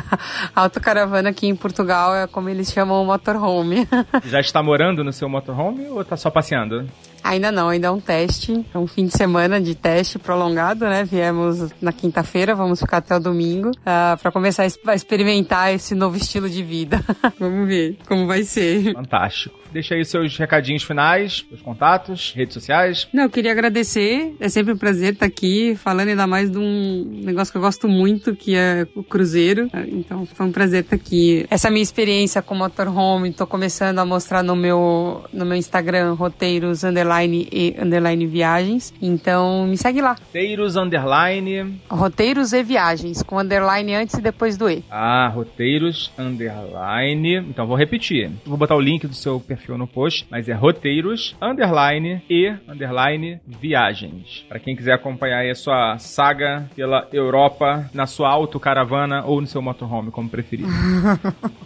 Autocaravana 0.54 1.30
aqui 1.30 1.46
em 1.46 1.56
Portugal 1.56 2.14
é 2.14 2.26
como 2.26 2.48
eles 2.48 2.72
chamam 2.72 3.02
o 3.02 3.06
motorhome. 3.06 3.86
Já 4.24 4.40
está 4.40 4.62
morando 4.62 5.04
no 5.04 5.12
seu 5.12 5.28
motorhome 5.28 5.86
ou 5.88 6.04
tá 6.04 6.16
só 6.16 6.30
passeando? 6.40 6.88
Ainda 7.22 7.52
não, 7.52 7.68
ainda 7.68 7.88
é 7.88 7.90
um 7.90 8.00
teste, 8.00 8.64
é 8.74 8.78
um 8.78 8.86
fim 8.86 9.04
de 9.06 9.16
semana 9.16 9.60
de 9.60 9.74
teste 9.74 10.18
prolongado, 10.18 10.86
né? 10.86 11.04
Viemos 11.04 11.70
na 11.80 11.92
quinta-feira, 11.92 12.54
vamos 12.54 12.80
ficar 12.80 12.96
até 12.96 13.14
o 13.14 13.20
domingo 13.20 13.70
ah, 13.84 14.18
para 14.20 14.32
começar 14.32 14.64
a 14.86 14.94
experimentar 14.94 15.72
esse 15.72 15.94
novo 15.94 16.16
estilo 16.16 16.48
de 16.48 16.62
vida. 16.62 17.04
vamos 17.38 17.68
ver 17.68 17.98
como 18.08 18.26
vai 18.26 18.42
ser. 18.42 18.94
Fantástico. 18.94 19.58
Deixa 19.72 19.94
aí 19.94 20.04
seus 20.04 20.36
recadinhos 20.36 20.82
finais, 20.82 21.44
seus 21.48 21.62
contatos, 21.62 22.32
redes 22.34 22.54
sociais. 22.54 23.08
Não, 23.12 23.24
eu 23.24 23.30
queria 23.30 23.52
agradecer. 23.52 24.34
É 24.40 24.48
sempre 24.48 24.72
um 24.72 24.76
prazer 24.76 25.14
estar 25.14 25.26
aqui 25.26 25.76
falando 25.76 26.08
ainda 26.08 26.26
mais 26.26 26.50
de 26.50 26.58
um 26.58 27.22
negócio 27.24 27.52
que 27.52 27.58
eu 27.58 27.62
gosto 27.62 27.88
muito, 27.88 28.34
que 28.34 28.56
é 28.56 28.86
o 28.94 29.02
cruzeiro. 29.02 29.70
Então, 29.88 30.26
foi 30.26 30.46
um 30.46 30.52
prazer 30.52 30.84
estar 30.84 30.96
aqui. 30.96 31.46
Essa 31.50 31.70
minha 31.70 31.82
experiência 31.82 32.42
com 32.42 32.54
motorhome, 32.54 33.32
tô 33.32 33.46
começando 33.46 33.98
a 33.98 34.04
mostrar 34.04 34.42
no 34.42 34.56
meu 34.56 35.24
no 35.32 35.44
meu 35.44 35.56
Instagram 35.56 36.14
roteiros 36.14 36.84
underline 36.84 37.48
e 37.52 37.74
underline 37.80 38.26
viagens. 38.26 38.92
Então, 39.00 39.66
me 39.66 39.76
segue 39.76 40.00
lá. 40.00 40.16
Roteiros 40.26 40.76
underline. 40.76 41.80
Roteiros 41.88 42.52
e 42.52 42.62
viagens, 42.62 43.22
com 43.22 43.38
underline 43.38 43.94
antes 43.94 44.14
e 44.14 44.22
depois 44.22 44.56
do 44.56 44.68
e. 44.68 44.84
Ah, 44.90 45.28
roteiros 45.28 46.12
underline. 46.18 47.36
Então 47.48 47.66
vou 47.66 47.76
repetir. 47.76 48.30
Vou 48.44 48.56
botar 48.56 48.76
o 48.76 48.80
link 48.80 49.06
do 49.06 49.14
seu 49.14 49.40
perfil 49.40 49.59
no 49.68 49.86
post, 49.86 50.26
mas 50.30 50.48
é 50.48 50.52
roteiros 50.52 51.36
underline 51.40 52.22
e 52.28 52.52
underline 52.68 53.40
viagens. 53.46 54.44
Para 54.48 54.58
quem 54.58 54.76
quiser 54.76 54.92
acompanhar 54.92 55.40
aí 55.40 55.50
a 55.50 55.54
sua 55.54 55.98
saga 55.98 56.68
pela 56.74 57.08
Europa 57.12 57.88
na 57.94 58.06
sua 58.06 58.30
autocaravana 58.30 59.24
ou 59.24 59.40
no 59.40 59.46
seu 59.46 59.62
motorhome, 59.62 60.10
como 60.10 60.28
preferir. 60.28 60.66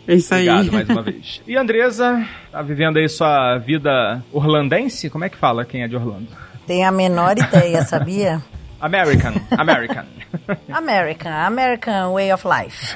É 0.07 0.17
isso 0.17 0.35
aí. 0.35 0.49
Obrigado 0.49 0.73
mais 0.73 0.89
uma 0.91 1.03
vez. 1.03 1.43
E 1.47 1.57
Andresa, 1.57 2.29
tá 2.53 2.61
vivendo 2.61 2.99
aí 2.99 3.09
sua 3.09 3.57
vida 3.57 4.23
orlandense? 4.31 5.09
Como 5.09 5.25
é 5.25 5.31
que 5.31 5.37
fala 5.37 5.65
quem 5.65 5.83
é 5.83 5.89
de 5.89 5.97
Orlando? 5.97 6.29
Tem 6.67 6.85
a 6.85 6.93
menor 6.93 7.39
ideia, 7.39 7.83
sabia? 7.83 8.43
American, 8.85 9.33
American. 9.57 10.05
American, 10.71 11.33
American 11.33 12.13
Way 12.13 12.35
of 12.35 12.45
Life. 12.47 12.95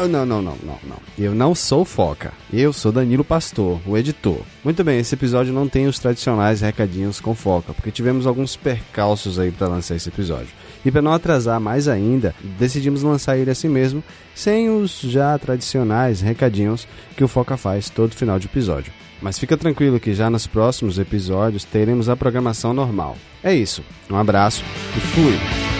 Não, 0.08 0.26
não, 0.26 0.42
não, 0.42 0.58
não, 0.64 0.80
não. 0.84 0.98
Eu 1.18 1.34
não 1.34 1.56
sou 1.56 1.84
Foca. 1.84 2.32
Eu 2.52 2.72
sou 2.72 2.92
Danilo 2.92 3.24
Pastor, 3.24 3.80
o 3.86 3.98
editor. 3.98 4.40
Muito 4.64 4.84
bem, 4.84 5.00
esse 5.00 5.16
episódio 5.16 5.54
não 5.54 5.68
tem 5.68 5.88
os 5.88 6.00
tradicionais 6.00 6.62
recadinhos 6.62 7.20
com 7.20 7.34
Foca, 7.34 7.74
porque 7.74 7.92
tivemos 7.92 8.28
alguns 8.28 8.56
percalços 8.56 9.40
aí 9.40 9.52
para 9.52 9.68
lançar 9.68 9.96
esse 9.96 10.10
episódio. 10.10 10.50
E 10.86 10.92
para 10.92 11.02
não 11.02 11.14
atrasar 11.14 11.60
mais 11.60 11.88
ainda, 11.88 12.36
decidimos 12.60 13.02
lançar 13.02 13.38
ele 13.38 13.50
assim 13.50 13.68
mesmo, 13.68 14.04
sem 14.36 14.70
os 14.70 15.00
já 15.02 15.38
tradicionais 15.38 16.22
recadinhos 16.22 16.88
que 17.18 17.24
o 17.24 17.28
Foca 17.28 17.58
faz 17.58 17.90
todo 17.90 18.16
final 18.16 18.38
de 18.38 18.46
episódio. 18.46 18.94
Mas 19.22 19.40
fica 19.40 19.58
tranquilo 19.58 20.00
que 20.00 20.14
já 20.14 20.30
nos 20.30 20.46
próximos 20.46 21.00
episódios 21.00 21.64
teremos 21.64 22.10
a 22.10 22.16
programação 22.16 22.74
normal. 22.74 23.18
É 23.44 23.54
isso. 23.54 23.84
Um 24.10 24.18
abraço 24.18 24.64
e 24.96 25.00
fui! 25.00 25.75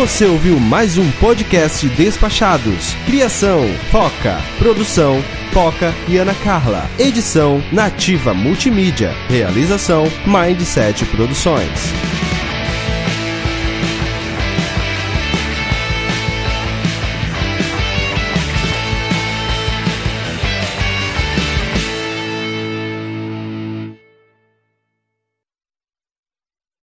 Você 0.00 0.24
ouviu 0.24 0.58
mais 0.58 0.96
um 0.96 1.10
podcast 1.20 1.86
Despachados. 1.90 2.94
Criação: 3.04 3.68
Foca. 3.90 4.40
Produção: 4.58 5.22
Foca 5.52 5.94
e 6.08 6.16
Ana 6.16 6.34
Carla. 6.36 6.88
Edição: 6.98 7.62
Nativa 7.70 8.32
Multimídia. 8.32 9.12
Realização: 9.28 10.04
Mindset 10.24 11.04
Produções. 11.04 12.09